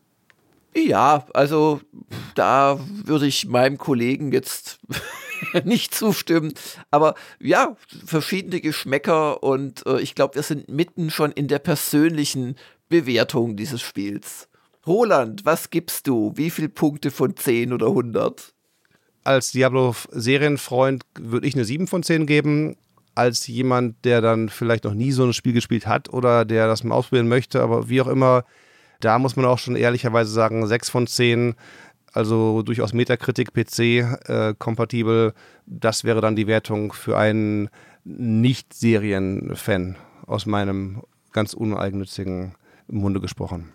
Ja, 0.78 1.26
also 1.34 1.82
da 2.36 2.80
würde 3.04 3.26
ich 3.26 3.48
meinem 3.48 3.80
Kollegen 3.80 4.32
jetzt 4.32 4.80
nicht 5.64 5.94
zustimmen. 5.96 6.54
Aber 6.92 7.16
ja, 7.40 7.76
verschiedene 8.06 8.62
Geschmäcker 8.62 9.42
und 9.42 9.86
äh, 9.88 10.00
ich 10.00 10.14
glaube, 10.14 10.36
wir 10.36 10.44
sind 10.44 10.70
mitten 10.70 11.10
schon 11.10 11.32
in 11.32 11.48
der 11.48 11.60
persönlichen 11.60 12.56
Bewertung 12.90 13.58
dieses 13.58 13.82
Spiels. 13.82 14.50
Roland, 14.86 15.46
was 15.46 15.72
gibst 15.72 16.08
du? 16.08 16.32
Wie 16.36 16.52
viele 16.52 16.70
Punkte 16.70 17.12
von 17.12 17.36
10 17.36 17.74
oder 17.74 17.88
100? 17.88 18.54
Als 19.24 19.52
Diablo-Serienfreund 19.52 21.04
würde 21.20 21.48
ich 21.48 21.56
eine 21.56 21.66
7 21.66 21.88
von 21.88 22.04
10 22.04 22.28
geben. 22.28 22.78
Als 23.16 23.48
jemand, 23.48 24.06
der 24.06 24.22
dann 24.22 24.48
vielleicht 24.48 24.84
noch 24.84 24.94
nie 24.94 25.12
so 25.12 25.26
ein 25.26 25.34
Spiel 25.34 25.54
gespielt 25.54 25.88
hat 25.88 26.14
oder 26.14 26.46
der 26.46 26.68
das 26.68 26.84
mal 26.84 26.96
ausprobieren 26.96 27.28
möchte, 27.28 27.62
aber 27.62 27.90
wie 27.90 28.00
auch 28.00 28.08
immer, 28.08 28.46
da 29.00 29.20
muss 29.20 29.36
man 29.36 29.46
auch 29.46 29.60
schon 29.60 29.76
ehrlicherweise 29.76 30.32
sagen, 30.32 30.66
6 30.66 30.90
von 30.90 31.08
10, 31.08 31.56
also 32.14 32.62
durchaus 32.64 32.94
Metakritik 32.94 33.54
PC 33.54 33.80
äh, 33.80 34.56
kompatibel. 34.58 35.34
Das 35.66 36.04
wäre 36.04 36.22
dann 36.22 36.36
die 36.36 36.48
Wertung 36.48 36.94
für 36.94 37.18
einen 37.18 37.70
Nicht-Serien-Fan 38.06 39.96
aus 40.26 40.46
meinem 40.46 41.04
ganz 41.32 41.54
uneigennützigen 41.54 42.56
Munde 42.88 43.20
gesprochen. 43.20 43.72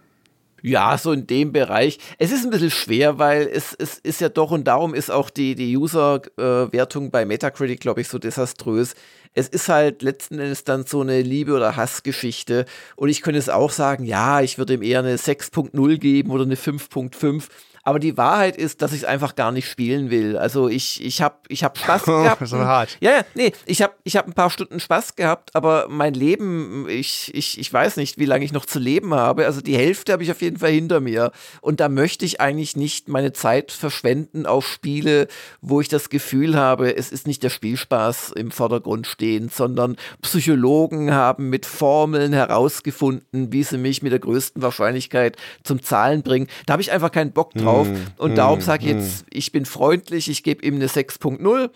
Ja, 0.65 0.97
so 0.97 1.11
in 1.11 1.27
dem 1.27 1.51
Bereich. 1.51 1.99
Es 2.19 2.31
ist 2.31 2.45
ein 2.45 2.51
bisschen 2.51 2.71
schwer, 2.71 3.19
weil 3.19 3.49
es, 3.53 3.75
es 3.75 3.99
ist 3.99 4.21
ja 4.21 4.29
doch 4.29 4.53
und 4.53 4.65
darum 4.65 4.95
ist 4.95 5.11
auch 5.11 5.29
die, 5.29 5.57
die 5.57 5.77
User-Wertung 5.77 7.11
bei 7.11 7.25
Metacritic, 7.25 7.81
glaube 7.81 8.01
ich, 8.01 8.09
so 8.09 8.19
desaströs. 8.19 8.95
Es 9.35 9.49
ist 9.49 9.69
halt 9.69 10.03
letzten 10.03 10.39
Endes 10.39 10.63
dann 10.63 10.87
so 10.87 11.01
eine 11.01 11.23
Liebe- 11.23 11.55
oder 11.55 11.75
Hassgeschichte. 11.75 12.67
Und 12.95 13.09
ich 13.09 13.23
könnte 13.23 13.41
es 13.41 13.49
auch 13.49 13.71
sagen, 13.71 14.05
ja, 14.05 14.41
ich 14.41 14.57
würde 14.57 14.75
ihm 14.75 14.83
eher 14.83 15.01
eine 15.01 15.17
6.0 15.17 15.99
geben 15.99 16.31
oder 16.31 16.45
eine 16.45 16.55
5.5. 16.55 17.49
Aber 17.85 17.99
die 17.99 18.17
Wahrheit 18.17 18.57
ist, 18.57 18.81
dass 18.81 18.93
ich 18.93 18.99
es 18.99 19.05
einfach 19.05 19.35
gar 19.35 19.51
nicht 19.51 19.69
spielen 19.69 20.11
will. 20.11 20.37
Also 20.37 20.69
ich, 20.69 21.05
ich 21.05 21.21
habe 21.21 21.35
ich 21.49 21.65
hab 21.65 21.77
Spaß 21.77 22.05
gehabt. 22.05 22.47
so 22.47 22.59
hart. 22.59 22.97
Ja, 23.01 23.11
ja, 23.11 23.25
nee, 23.35 23.53
ich 23.67 23.83
habe 23.83 23.95
ich 24.05 24.17
hab 24.17 24.27
ein 24.27 24.35
paar 24.35 24.51
Stunden 24.51 24.79
Spaß 24.79 25.17
gehabt, 25.17 25.51
aber 25.55 25.87
mein 25.89 26.15
Leben, 26.15 26.87
ich, 26.89 27.35
ich, 27.35 27.59
ich 27.59 27.73
weiß 27.73 27.97
nicht, 27.97 28.19
wie 28.19 28.25
lange 28.25 28.45
ich 28.45 28.53
noch 28.53 28.67
zu 28.67 28.79
leben 28.79 29.15
habe. 29.15 29.47
Also 29.47 29.61
die 29.61 29.77
Hälfte 29.77 30.13
habe 30.13 30.23
ich 30.23 30.31
auf 30.31 30.43
jeden 30.43 30.59
Fall 30.59 30.71
hinter 30.71 31.01
mir. 31.01 31.33
Und 31.61 31.81
da 31.81 31.89
möchte 31.89 32.25
ich 32.25 32.41
eigentlich 32.41 32.77
nicht 32.77 33.09
meine 33.09 33.33
Zeit 33.33 33.73
verschwenden 33.73 34.47
auf 34.47 34.67
Spiele, 34.67 35.27
wo 35.61 35.81
ich 35.81 35.89
das 35.89 36.09
Gefühl 36.09 36.57
habe, 36.57 36.97
es 36.97 37.11
ist 37.11 37.27
nicht 37.27 37.43
der 37.43 37.51
Spielspaß 37.51 38.33
im 38.37 38.53
Vordergrund 38.53 39.09
stehend, 39.09 39.53
sondern 39.53 39.97
Psychologen 40.21 41.13
haben 41.13 41.51
mit 41.51 41.67
Formeln 41.67 42.33
herausgefunden, 42.33 43.53
wie 43.53 43.65
sie 43.65 43.79
mich 43.79 44.03
mit 44.03 44.13
der 44.13 44.21
größten 44.21 44.63
Wahrscheinlichkeit 44.63 45.37
zum 45.65 45.83
Zahlen 45.83 46.23
bringen. 46.23 46.47
Da 46.67 46.75
habe 46.75 46.83
ich 46.83 46.93
einfach 46.93 47.11
keinen 47.11 47.33
Bock 47.33 47.53
drauf 47.55 47.72
drauf. 47.73 47.89
Mm, 47.89 47.97
und 48.17 48.33
mm, 48.33 48.37
darum 48.37 48.61
sage 48.61 48.85
ich 48.85 48.93
jetzt, 48.93 49.27
ich 49.31 49.53
bin 49.53 49.65
freundlich, 49.65 50.29
ich 50.29 50.43
gebe 50.43 50.65
ihm 50.65 50.77
eine 50.77 50.87
6.0. 50.87 51.71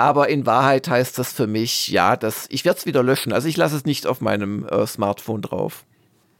Aber 0.00 0.28
in 0.28 0.46
Wahrheit 0.46 0.88
heißt 0.88 1.18
das 1.18 1.32
für 1.32 1.48
mich, 1.48 1.88
ja, 1.88 2.16
dass 2.16 2.46
ich 2.50 2.64
werde 2.64 2.78
es 2.78 2.86
wieder 2.86 3.02
löschen. 3.02 3.32
Also 3.32 3.48
ich 3.48 3.56
lasse 3.56 3.74
es 3.74 3.84
nicht 3.84 4.06
auf 4.06 4.20
meinem 4.20 4.64
äh, 4.68 4.86
Smartphone 4.86 5.42
drauf. 5.42 5.84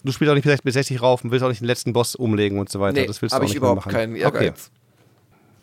Du 0.04 0.12
spielst 0.12 0.30
auch 0.30 0.34
nicht 0.34 0.44
vielleicht 0.44 0.64
mit 0.64 0.74
60 0.74 1.02
rauf 1.02 1.24
und 1.24 1.32
willst 1.32 1.44
auch 1.44 1.48
nicht 1.48 1.60
den 1.60 1.66
letzten 1.66 1.92
Boss 1.92 2.14
umlegen 2.14 2.60
und 2.60 2.70
so 2.70 2.78
weiter. 2.78 3.00
Nee, 3.00 3.06
das 3.06 3.20
willst 3.20 3.34
du 3.34 3.38
auch 3.38 3.42
ich 3.42 3.48
nicht 3.48 3.56
überhaupt 3.56 3.86
machen. 3.86 3.92
keinen 3.92 4.14
Ehrgeiz. 4.14 4.70
Okay. 4.70 4.78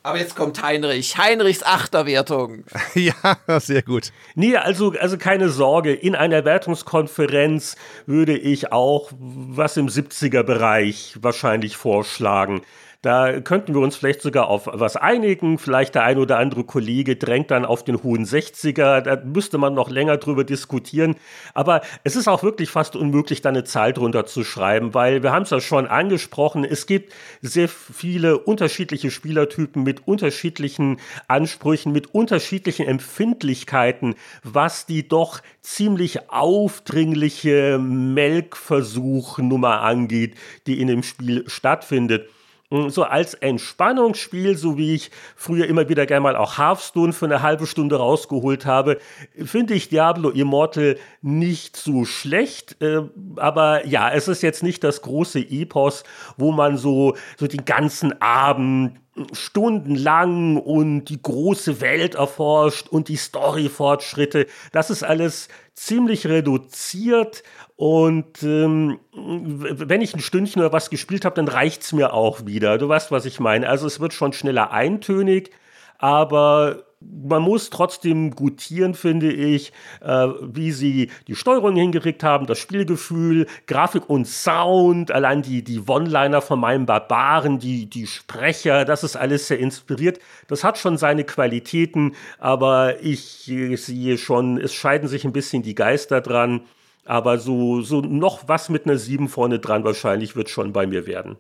Aber 0.06 0.20
jetzt 0.20 0.36
kommt 0.36 0.62
Heinrich. 0.62 1.18
Heinrichs 1.18 1.64
Achterwertung. 1.64 2.64
ja, 2.94 3.16
sehr 3.60 3.82
gut. 3.82 4.12
Nee, 4.36 4.56
also, 4.56 4.94
also 5.00 5.18
keine 5.18 5.50
Sorge. 5.50 5.94
In 5.94 6.14
einer 6.14 6.46
Wertungskonferenz 6.46 7.76
würde 8.06 8.38
ich 8.38 8.72
auch 8.72 9.12
was 9.18 9.78
im 9.78 9.88
70er-Bereich 9.88 11.18
wahrscheinlich 11.22 11.76
vorschlagen. 11.76 12.62
Da 13.06 13.40
könnten 13.40 13.76
wir 13.76 13.82
uns 13.82 13.96
vielleicht 13.96 14.24
sogar 14.24 14.48
auf 14.48 14.64
was 14.66 14.96
einigen. 14.96 15.60
Vielleicht 15.60 15.94
der 15.94 16.06
ein 16.06 16.18
oder 16.18 16.40
andere 16.40 16.64
Kollege 16.64 17.18
drängt 17.18 17.52
dann 17.52 17.64
auf 17.64 17.84
den 17.84 18.02
hohen 18.02 18.26
60er. 18.26 19.02
Da 19.02 19.22
müsste 19.24 19.60
man 19.60 19.76
noch 19.76 19.92
länger 19.92 20.18
drüber 20.18 20.44
diskutieren. 20.44 21.16
Aber 21.54 21.82
es 22.04 22.16
ist 22.16 22.28
auch 22.28 22.42
wirklich 22.42 22.72
fast 22.72 22.96
unmöglich, 22.96 23.44
da 23.44 23.50
eine 23.50 23.64
Zahl 23.64 23.94
drunter 23.94 24.26
zu 24.26 24.44
schreiben, 24.44 24.96
weil 24.96 25.22
wir 25.22 25.32
haben 25.32 25.44
es 25.44 25.52
ja 25.52 25.62
schon 25.62 25.86
angesprochen. 25.86 26.66
Es 26.66 26.88
gibt 26.88 27.14
sehr 27.44 27.68
viele 27.68 28.40
unterschiedliche 28.40 29.12
Spielertypen 29.12 29.84
mit 29.84 30.08
unterschiedlichen 30.08 30.98
Ansprüchen, 31.28 31.92
mit 31.92 32.16
unterschiedlichen 32.16 32.88
Empfindlichkeiten, 32.88 34.16
was 34.42 34.88
die 34.88 35.08
doch 35.08 35.42
ziemlich 35.62 36.32
aufdringliche 36.32 37.78
Melkversuchnummer 37.78 39.82
angeht, 39.82 40.34
die 40.66 40.82
in 40.82 40.88
dem 40.88 41.04
Spiel 41.04 41.48
stattfindet. 41.48 42.32
Hm, 42.72 42.90
so 42.90 43.04
als 43.04 43.36
Entspannungsspiel, 43.36 44.58
so 44.58 44.78
wie 44.78 44.96
ich 44.96 45.12
früher 45.36 45.68
immer 45.68 45.88
wieder 45.88 46.08
gerne 46.08 46.22
mal 46.22 46.36
auch 46.36 46.58
Hearthstone 46.58 47.14
für 47.14 47.26
eine 47.26 47.44
halbe 47.44 47.68
Stunde 47.68 47.98
rausgeholt 47.98 48.66
habe, 48.66 48.98
finde 49.44 49.76
ich 49.76 49.90
Diablo 49.90 50.30
Immortal 50.30 50.98
nicht 51.22 51.78
so 51.78 52.06
schlecht. 52.06 52.82
Äh, 52.82 53.04
aber 53.36 53.86
ja, 53.86 54.10
es 54.12 54.28
ist 54.28 54.42
jetzt 54.42 54.64
nicht 54.64 54.84
das 54.84 55.04
große 55.04 55.40
Epos, 55.40 56.04
wo 56.38 56.52
man 56.52 56.78
so, 56.78 57.16
so 57.38 57.46
den 57.46 57.66
ganzen 57.66 58.20
Abend 58.20 59.00
stundenlang 59.32 60.58
und 60.58 61.06
die 61.06 61.22
große 61.22 61.80
Welt 61.80 62.16
erforscht 62.16 62.90
und 62.90 63.08
die 63.08 63.16
Story-Fortschritte. 63.16 64.48
Das 64.74 64.90
ist 64.90 65.04
alles 65.04 65.48
ziemlich 65.76 66.28
reduziert 66.28 67.44
und 67.76 68.42
ähm, 68.44 69.00
wenn 69.14 70.02
ich 70.02 70.14
ein 70.14 70.22
Stündchen 70.22 70.62
oder 70.62 70.72
was 70.72 70.90
gespielt 70.90 71.26
habe, 71.26 71.36
dann 71.36 71.50
reicht's 71.50 71.92
mir 71.92 72.14
auch 72.14 72.46
wieder. 72.46 72.78
Du 72.78 72.88
weißt, 72.88 73.12
was 73.12 73.26
ich 73.26 73.40
meine. 73.40 73.68
Also 73.68 73.86
es 73.86 74.00
wird 74.00 74.14
schon 74.14 74.32
schneller 74.32 74.72
eintönig, 74.72 75.52
aber 75.98 76.85
man 77.28 77.42
muss 77.42 77.70
trotzdem 77.70 78.32
gutieren, 78.32 78.94
finde 78.94 79.32
ich, 79.32 79.72
äh, 80.02 80.28
wie 80.42 80.72
sie 80.72 81.10
die 81.28 81.36
Steuerung 81.36 81.76
hingekriegt 81.76 82.24
haben, 82.24 82.46
das 82.46 82.60
Spielgefühl, 82.60 83.48
Grafik 83.68 84.10
und 84.10 84.28
Sound, 84.28 85.12
allein 85.12 85.42
die, 85.42 85.64
die 85.64 85.82
One-Liner 85.86 86.42
von 86.42 86.60
meinem 86.60 86.86
Barbaren, 86.86 87.60
die, 87.60 87.88
die 87.88 88.08
Sprecher, 88.08 88.86
das 88.86 89.04
ist 89.04 89.16
alles 89.16 89.48
sehr 89.48 89.60
inspiriert. 89.60 90.20
Das 90.48 90.64
hat 90.64 90.78
schon 90.78 90.98
seine 90.98 91.24
Qualitäten, 91.24 92.16
aber 92.40 93.02
ich 93.02 93.50
äh, 93.50 93.76
sehe 93.76 94.18
schon, 94.18 94.60
es 94.60 94.74
scheiden 94.74 95.08
sich 95.08 95.26
ein 95.26 95.34
bisschen 95.34 95.64
die 95.64 95.76
Geister 95.76 96.22
dran. 96.22 96.62
Aber 97.08 97.38
so, 97.38 97.82
so 97.82 98.02
noch 98.02 98.48
was 98.48 98.70
mit 98.70 98.86
einer 98.86 98.98
7 98.98 99.30
vorne 99.30 99.60
dran 99.60 99.84
wahrscheinlich 99.84 100.36
wird 100.36 100.50
schon 100.50 100.74
bei 100.74 100.88
mir 100.88 101.06
werden. 101.06 101.38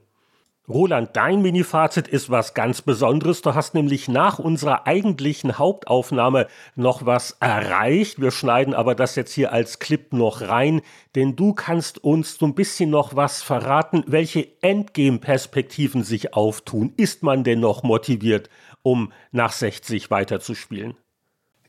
Roland, 0.67 1.11
dein 1.13 1.43
Mini-Fazit 1.43 2.07
ist 2.07 2.31
was 2.31 2.55
ganz 2.55 2.81
Besonderes. 2.81 3.43
Du 3.43 3.53
hast 3.53 3.75
nämlich 3.75 4.07
nach 4.07 4.39
unserer 4.39 4.87
eigentlichen 4.87 5.59
Hauptaufnahme 5.59 6.47
noch 6.75 7.05
was 7.05 7.37
erreicht. 7.39 8.19
Wir 8.19 8.31
schneiden 8.31 8.73
aber 8.73 8.95
das 8.95 9.15
jetzt 9.15 9.31
hier 9.31 9.53
als 9.53 9.77
Clip 9.77 10.11
noch 10.11 10.41
rein, 10.41 10.81
denn 11.13 11.35
du 11.35 11.53
kannst 11.53 12.03
uns 12.03 12.39
so 12.39 12.47
ein 12.47 12.55
bisschen 12.55 12.89
noch 12.89 13.15
was 13.15 13.43
verraten, 13.43 14.03
welche 14.07 14.47
Endgame-Perspektiven 14.61 16.03
sich 16.03 16.33
auftun. 16.33 16.93
Ist 16.97 17.21
man 17.21 17.43
denn 17.43 17.59
noch 17.59 17.83
motiviert, 17.83 18.49
um 18.81 19.11
nach 19.31 19.51
60 19.51 20.09
weiterzuspielen? 20.09 20.95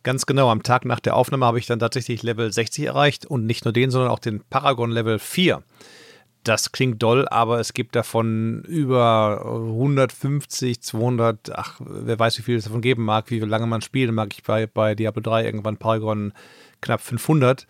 Ganz 0.05 0.25
genau, 0.25 0.49
am 0.49 0.63
Tag 0.63 0.87
nach 0.87 1.01
der 1.01 1.17
Aufnahme 1.17 1.45
habe 1.45 1.59
ich 1.59 1.67
dann 1.67 1.81
tatsächlich 1.81 2.23
Level 2.23 2.51
60 2.51 2.87
erreicht 2.87 3.27
und 3.27 3.45
nicht 3.45 3.67
nur 3.67 3.73
den, 3.75 3.91
sondern 3.91 4.11
auch 4.11 4.21
den 4.21 4.43
Paragon 4.49 4.91
Level 4.91 5.19
4. 5.19 5.63
Das 6.47 6.71
klingt 6.71 7.03
doll, 7.03 7.27
aber 7.27 7.59
es 7.59 7.75
gibt 7.75 7.97
davon 7.97 8.63
über 8.69 9.45
150, 9.45 10.81
200, 10.81 11.51
ach, 11.53 11.81
wer 11.81 12.21
weiß, 12.21 12.39
wie 12.39 12.43
viel 12.43 12.57
es 12.57 12.67
davon 12.67 12.83
geben 12.83 13.05
mag, 13.05 13.33
wie 13.33 13.41
lange 13.41 13.67
man 13.67 13.81
spielen 13.81 14.15
mag. 14.15 14.33
Ich 14.33 14.45
bei, 14.45 14.69
bei 14.69 14.95
Diablo 14.95 15.23
3 15.23 15.45
irgendwann 15.45 15.77
Paragon 15.77 16.33
knapp 16.81 17.01
500. 17.01 17.67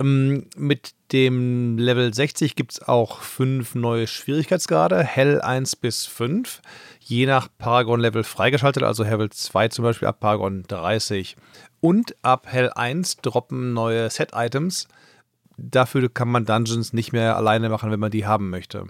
Ähm, 0.00 0.46
mit 0.56 0.94
dem 1.12 1.78
Level 1.78 2.12
60 2.12 2.56
gibt 2.56 2.72
es 2.72 2.82
auch 2.82 3.20
fünf 3.20 3.76
neue 3.76 4.08
Schwierigkeitsgrade, 4.08 5.04
Hell 5.04 5.40
1 5.40 5.76
bis 5.76 6.04
5, 6.06 6.60
je 6.98 7.24
nach 7.24 7.46
Paragon-Level 7.56 8.24
freigeschaltet, 8.24 8.82
also 8.82 9.04
Level 9.04 9.30
2 9.30 9.68
zum 9.68 9.84
Beispiel 9.84 10.08
ab 10.08 10.18
Paragon 10.18 10.64
30. 10.66 11.36
Und 11.78 12.16
ab 12.22 12.48
Hell 12.48 12.72
1 12.74 13.18
droppen 13.18 13.74
neue 13.74 14.10
Set-Items. 14.10 14.88
Dafür 15.58 16.08
kann 16.08 16.28
man 16.28 16.44
Dungeons 16.44 16.92
nicht 16.92 17.12
mehr 17.12 17.36
alleine 17.36 17.68
machen, 17.68 17.90
wenn 17.90 17.98
man 17.98 18.12
die 18.12 18.26
haben 18.26 18.48
möchte. 18.48 18.86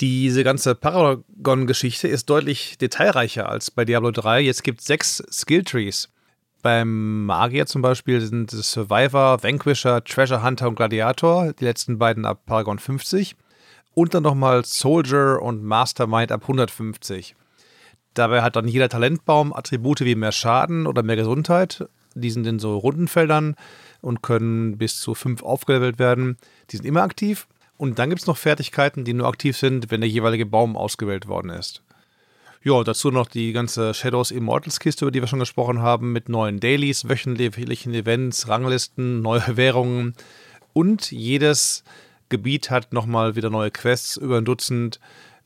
Diese 0.00 0.44
ganze 0.44 0.74
Paragon-Geschichte 0.74 2.08
ist 2.08 2.30
deutlich 2.30 2.78
detailreicher 2.78 3.50
als 3.50 3.70
bei 3.70 3.84
Diablo 3.84 4.10
3. 4.10 4.40
Jetzt 4.40 4.64
gibt 4.64 4.80
es 4.80 4.86
sechs 4.86 5.22
Skill-Trees. 5.30 6.08
Beim 6.62 7.26
Magier 7.26 7.66
zum 7.66 7.82
Beispiel 7.82 8.22
sind 8.22 8.50
es 8.54 8.72
Survivor, 8.72 9.42
Vanquisher, 9.42 10.02
Treasure 10.02 10.42
Hunter 10.42 10.68
und 10.68 10.76
Gladiator, 10.76 11.52
die 11.52 11.64
letzten 11.64 11.98
beiden 11.98 12.24
ab 12.24 12.46
Paragon 12.46 12.78
50. 12.78 13.36
Und 13.92 14.14
dann 14.14 14.22
nochmal 14.22 14.64
Soldier 14.64 15.42
und 15.42 15.62
Mastermind 15.62 16.32
ab 16.32 16.42
150. 16.42 17.36
Dabei 18.14 18.40
hat 18.40 18.56
dann 18.56 18.68
jeder 18.68 18.88
Talentbaum 18.88 19.52
Attribute 19.52 20.00
wie 20.00 20.14
mehr 20.14 20.32
Schaden 20.32 20.86
oder 20.86 21.02
mehr 21.02 21.16
Gesundheit 21.16 21.86
die 22.14 22.30
sind 22.30 22.46
in 22.46 22.58
so 22.58 22.76
Rundenfeldern 22.76 23.54
und 24.00 24.22
können 24.22 24.78
bis 24.78 25.00
zu 25.00 25.14
fünf 25.14 25.42
aufgelevelt 25.42 25.98
werden. 25.98 26.36
Die 26.70 26.76
sind 26.76 26.86
immer 26.86 27.02
aktiv. 27.02 27.46
Und 27.76 27.98
dann 27.98 28.10
gibt 28.10 28.20
es 28.20 28.26
noch 28.26 28.36
Fertigkeiten, 28.36 29.04
die 29.04 29.14
nur 29.14 29.26
aktiv 29.26 29.56
sind, 29.56 29.90
wenn 29.90 30.02
der 30.02 30.10
jeweilige 30.10 30.44
Baum 30.44 30.76
ausgewählt 30.76 31.28
worden 31.28 31.50
ist. 31.50 31.82
Ja, 32.62 32.84
dazu 32.84 33.10
noch 33.10 33.26
die 33.26 33.52
ganze 33.52 33.94
Shadows 33.94 34.30
Immortals 34.30 34.80
Kiste, 34.80 35.06
über 35.06 35.10
die 35.10 35.22
wir 35.22 35.28
schon 35.28 35.38
gesprochen 35.38 35.80
haben, 35.80 36.12
mit 36.12 36.28
neuen 36.28 36.60
Dailies, 36.60 37.08
wöchentlichen 37.08 37.94
Events, 37.94 38.48
Ranglisten, 38.48 39.22
neue 39.22 39.42
Währungen. 39.56 40.14
Und 40.74 41.10
jedes 41.10 41.84
Gebiet 42.28 42.70
hat 42.70 42.92
nochmal 42.92 43.34
wieder 43.34 43.48
neue 43.48 43.70
Quests, 43.70 44.18
über 44.18 44.36
ein 44.36 44.44
Dutzend 44.44 45.00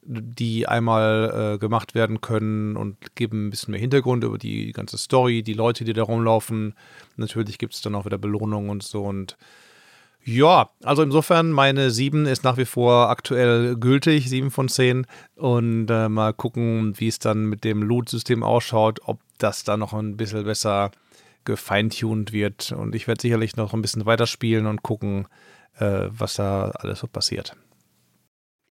die 0.06 0.66
einmal 0.66 1.54
äh, 1.54 1.58
gemacht 1.58 1.94
werden 1.94 2.20
können 2.20 2.76
und 2.76 3.14
geben 3.14 3.46
ein 3.46 3.50
bisschen 3.50 3.72
mehr 3.72 3.80
Hintergrund 3.80 4.24
über 4.24 4.38
die 4.38 4.72
ganze 4.72 4.98
Story, 4.98 5.42
die 5.42 5.54
Leute, 5.54 5.84
die 5.84 5.92
da 5.92 6.02
rumlaufen. 6.02 6.74
Natürlich 7.16 7.58
gibt 7.58 7.74
es 7.74 7.80
dann 7.80 7.94
auch 7.94 8.04
wieder 8.04 8.18
Belohnungen 8.18 8.70
und 8.70 8.82
so. 8.82 9.02
Und 9.02 9.36
ja, 10.24 10.70
also 10.82 11.02
insofern, 11.02 11.52
meine 11.52 11.90
7 11.90 12.26
ist 12.26 12.44
nach 12.44 12.56
wie 12.56 12.64
vor 12.64 13.10
aktuell 13.10 13.76
gültig, 13.76 14.28
7 14.28 14.50
von 14.50 14.68
10. 14.68 15.06
Und 15.36 15.90
äh, 15.90 16.08
mal 16.08 16.32
gucken, 16.32 16.98
wie 16.98 17.08
es 17.08 17.18
dann 17.18 17.46
mit 17.46 17.64
dem 17.64 17.82
Loot-System 17.82 18.42
ausschaut, 18.42 19.00
ob 19.04 19.20
das 19.38 19.64
da 19.64 19.76
noch 19.76 19.92
ein 19.92 20.16
bisschen 20.16 20.44
besser 20.44 20.90
gefeintuned 21.44 22.32
wird. 22.32 22.72
Und 22.72 22.94
ich 22.94 23.06
werde 23.06 23.20
sicherlich 23.20 23.56
noch 23.56 23.74
ein 23.74 23.82
bisschen 23.82 24.06
weiterspielen 24.06 24.66
und 24.66 24.82
gucken, 24.82 25.28
äh, 25.78 26.08
was 26.08 26.34
da 26.34 26.70
alles 26.70 27.00
so 27.00 27.06
passiert. 27.06 27.54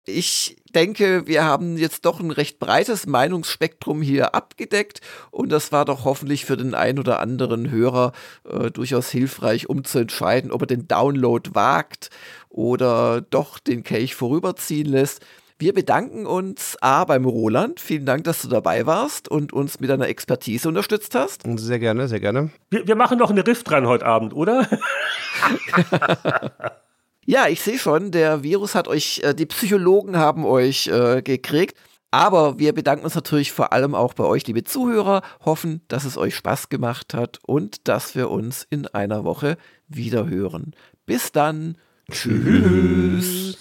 Ich 0.07 0.57
denke, 0.75 1.27
wir 1.27 1.45
haben 1.45 1.77
jetzt 1.77 2.05
doch 2.05 2.21
ein 2.21 2.31
recht 2.31 2.59
breites 2.59 3.07
Meinungsspektrum 3.07 4.03
hier 4.03 4.35
abgedeckt 4.35 5.01
und 5.31 5.51
das 5.51 5.73
war 5.73 5.85
doch 5.85 6.05
hoffentlich 6.05 6.47
für 6.47 6.57
den 6.57 6.75
ein 6.75 6.99
oder 6.99 7.21
anderen 7.21 7.71
Hörer 7.71 8.13
äh, 8.49 8.71
durchaus 8.71 9.11
hilfreich, 9.11 9.69
um 9.69 9.85
zu 9.85 9.99
entscheiden, 9.99 10.53
ob 10.53 10.63
er 10.63 10.67
den 10.67 10.89
Download 10.89 11.51
wagt 11.55 12.11
oder 12.49 13.21
doch 13.21 13.59
den 13.59 13.83
Kelch 13.83 14.15
vorüberziehen 14.15 14.87
lässt. 14.87 15.21
Wir 15.59 15.75
bedanken 15.75 16.25
uns 16.25 16.79
A 16.81 17.05
beim 17.05 17.27
Roland. 17.27 17.81
Vielen 17.81 18.07
Dank, 18.07 18.25
dass 18.25 18.41
du 18.41 18.49
dabei 18.49 18.87
warst 18.87 19.29
und 19.29 19.53
uns 19.53 19.79
mit 19.79 19.91
deiner 19.91 20.09
Expertise 20.09 20.67
unterstützt 20.67 21.15
hast. 21.15 21.43
Sehr 21.57 21.79
gerne, 21.79 22.09
sehr 22.09 22.21
gerne. 22.21 22.51
Wir, 22.71 22.89
wir 22.89 22.97
machen 22.97 23.19
noch 23.19 23.31
eine 23.31 23.47
Rift 23.47 23.69
dran 23.69 23.87
heute 23.87 24.07
Abend, 24.07 24.33
oder? 24.33 24.67
Ja, 27.27 27.49
ich 27.49 27.61
sehe 27.61 27.79
schon, 27.79 28.11
der 28.11 28.43
Virus 28.43 28.75
hat 28.75 28.89
euch, 28.89 29.21
äh, 29.23 29.35
die 29.35 29.47
Psychologen 29.47 30.17
haben 30.17 30.45
euch 30.45 30.89
äh, 30.89 31.23
gekriegt. 31.23 31.77
Aber 32.11 32.59
wir 32.59 32.73
bedanken 32.73 33.05
uns 33.05 33.15
natürlich 33.15 33.53
vor 33.53 33.73
allem 33.73 33.95
auch 33.95 34.15
bei 34.15 34.25
euch, 34.25 34.47
liebe 34.47 34.65
Zuhörer, 34.65 35.23
hoffen, 35.45 35.83
dass 35.87 36.05
es 36.05 36.17
euch 36.17 36.35
Spaß 36.35 36.69
gemacht 36.69 37.15
hat 37.15 37.39
und 37.47 37.87
dass 37.87 38.17
wir 38.17 38.31
uns 38.31 38.67
in 38.69 38.87
einer 38.89 39.25
Woche 39.25 39.57
wieder 39.87 40.29
hören. 40.29 40.75
Bis 41.07 41.31
dann. 41.31 41.77
Tschüss. 42.11 43.57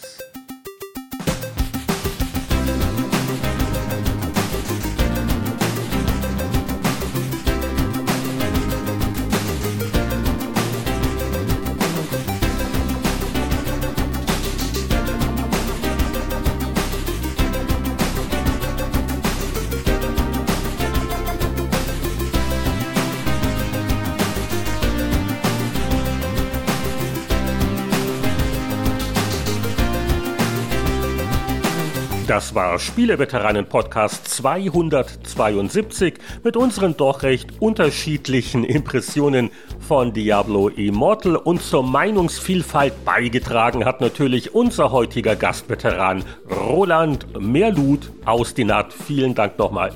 Das 32.49 32.55
war 32.55 32.79
Spieleveteranen 32.79 33.67
Podcast 33.67 34.27
272 34.27 36.15
mit 36.43 36.57
unseren 36.57 36.97
doch 36.97 37.21
recht 37.21 37.61
unterschiedlichen 37.61 38.63
Impressionen 38.63 39.51
von 39.79 40.13
Diablo 40.13 40.69
Immortal 40.69 41.35
und 41.35 41.61
zur 41.61 41.83
Meinungsvielfalt 41.83 43.05
beigetragen 43.05 43.85
hat 43.85 44.01
natürlich 44.01 44.55
unser 44.55 44.91
heutiger 44.91 45.35
Gastveteran 45.35 46.23
Roland 46.49 47.39
Merlut 47.39 48.11
aus 48.25 48.55
Dinat. 48.55 48.93
Vielen 48.93 49.35
Dank 49.35 49.59
nochmal. 49.59 49.91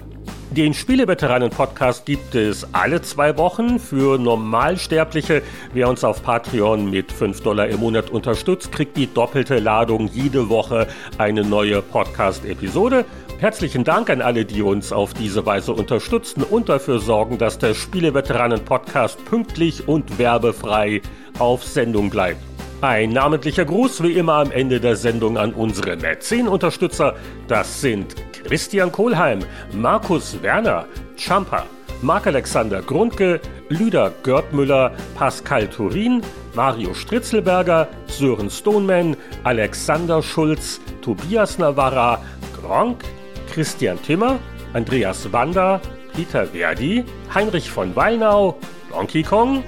Den 0.55 0.75
Spieleveteranen-Podcast 0.75 2.05
gibt 2.05 2.35
es 2.35 2.75
alle 2.75 3.01
zwei 3.01 3.35
Wochen 3.39 3.79
für 3.79 4.19
Normalsterbliche. 4.19 5.41
Wer 5.73 5.89
uns 5.89 6.03
auf 6.03 6.21
Patreon 6.21 6.91
mit 6.91 7.11
5 7.11 7.41
Dollar 7.41 7.69
im 7.69 7.79
Monat 7.79 8.11
unterstützt, 8.11 8.71
kriegt 8.71 8.95
die 8.95 9.11
doppelte 9.11 9.57
Ladung 9.57 10.11
jede 10.13 10.49
Woche 10.49 10.85
eine 11.17 11.43
neue 11.43 11.81
Podcast-Episode. 11.81 13.03
Herzlichen 13.39 13.83
Dank 13.83 14.11
an 14.11 14.21
alle, 14.21 14.45
die 14.45 14.61
uns 14.61 14.93
auf 14.93 15.15
diese 15.15 15.43
Weise 15.43 15.73
unterstützen 15.73 16.43
und 16.43 16.69
dafür 16.69 16.99
sorgen, 16.99 17.39
dass 17.39 17.57
der 17.57 17.73
Spieleveteranen-Podcast 17.73 19.25
pünktlich 19.25 19.87
und 19.87 20.19
werbefrei 20.19 21.01
auf 21.39 21.63
Sendung 21.63 22.11
bleibt. 22.11 22.43
Ein 22.81 23.09
namentlicher 23.09 23.65
Gruß 23.65 24.03
wie 24.03 24.11
immer 24.11 24.33
am 24.33 24.51
Ende 24.51 24.79
der 24.79 24.97
Sendung 24.97 25.39
an 25.39 25.53
unsere 25.53 25.95
Mäzen-Unterstützer. 25.95 27.15
Das 27.47 27.81
sind 27.81 28.13
Christian 28.47 28.91
Kohlheim, 28.91 29.39
Markus 29.73 30.37
Werner, 30.41 30.85
Champa, 31.17 31.65
Marc-Alexander 32.01 32.81
Grundke, 32.81 33.39
Lüder 33.69 34.11
Görtmüller, 34.23 34.91
Pascal 35.15 35.67
Turin, 35.67 36.21
Mario 36.53 36.93
Stritzelberger, 36.93 37.87
Sören 38.07 38.49
Stoneman, 38.49 39.15
Alexander 39.43 40.21
Schulz, 40.21 40.79
Tobias 41.01 41.57
Navarra, 41.57 42.19
Gronk, 42.59 43.03
Christian 43.51 44.01
Timmer, 44.01 44.39
Andreas 44.73 45.31
Wander, 45.31 45.79
Peter 46.13 46.45
Verdi, 46.47 47.05
Heinrich 47.33 47.71
von 47.71 47.95
Weinau, 47.95 48.57
Donkey 48.91 49.23
Kong, 49.23 49.63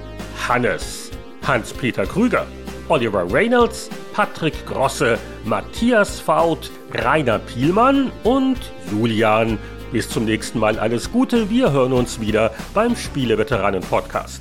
Hannes, 0.48 1.10
Hans-Peter 1.46 2.04
Krüger, 2.06 2.46
Oliver 2.88 3.24
Reynolds, 3.32 3.88
Patrick 4.12 4.54
Grosse, 4.66 5.18
Matthias 5.44 6.20
Faut, 6.20 6.70
Rainer 7.04 7.38
Pielmann 7.38 8.10
und 8.24 8.58
Julian. 8.90 9.58
Bis 9.92 10.08
zum 10.08 10.24
nächsten 10.24 10.58
Mal 10.58 10.78
alles 10.78 11.12
Gute. 11.12 11.50
Wir 11.50 11.72
hören 11.72 11.92
uns 11.92 12.20
wieder 12.20 12.52
beim 12.74 12.96
Spieleveteranen 12.96 13.82
Podcast. 13.82 14.40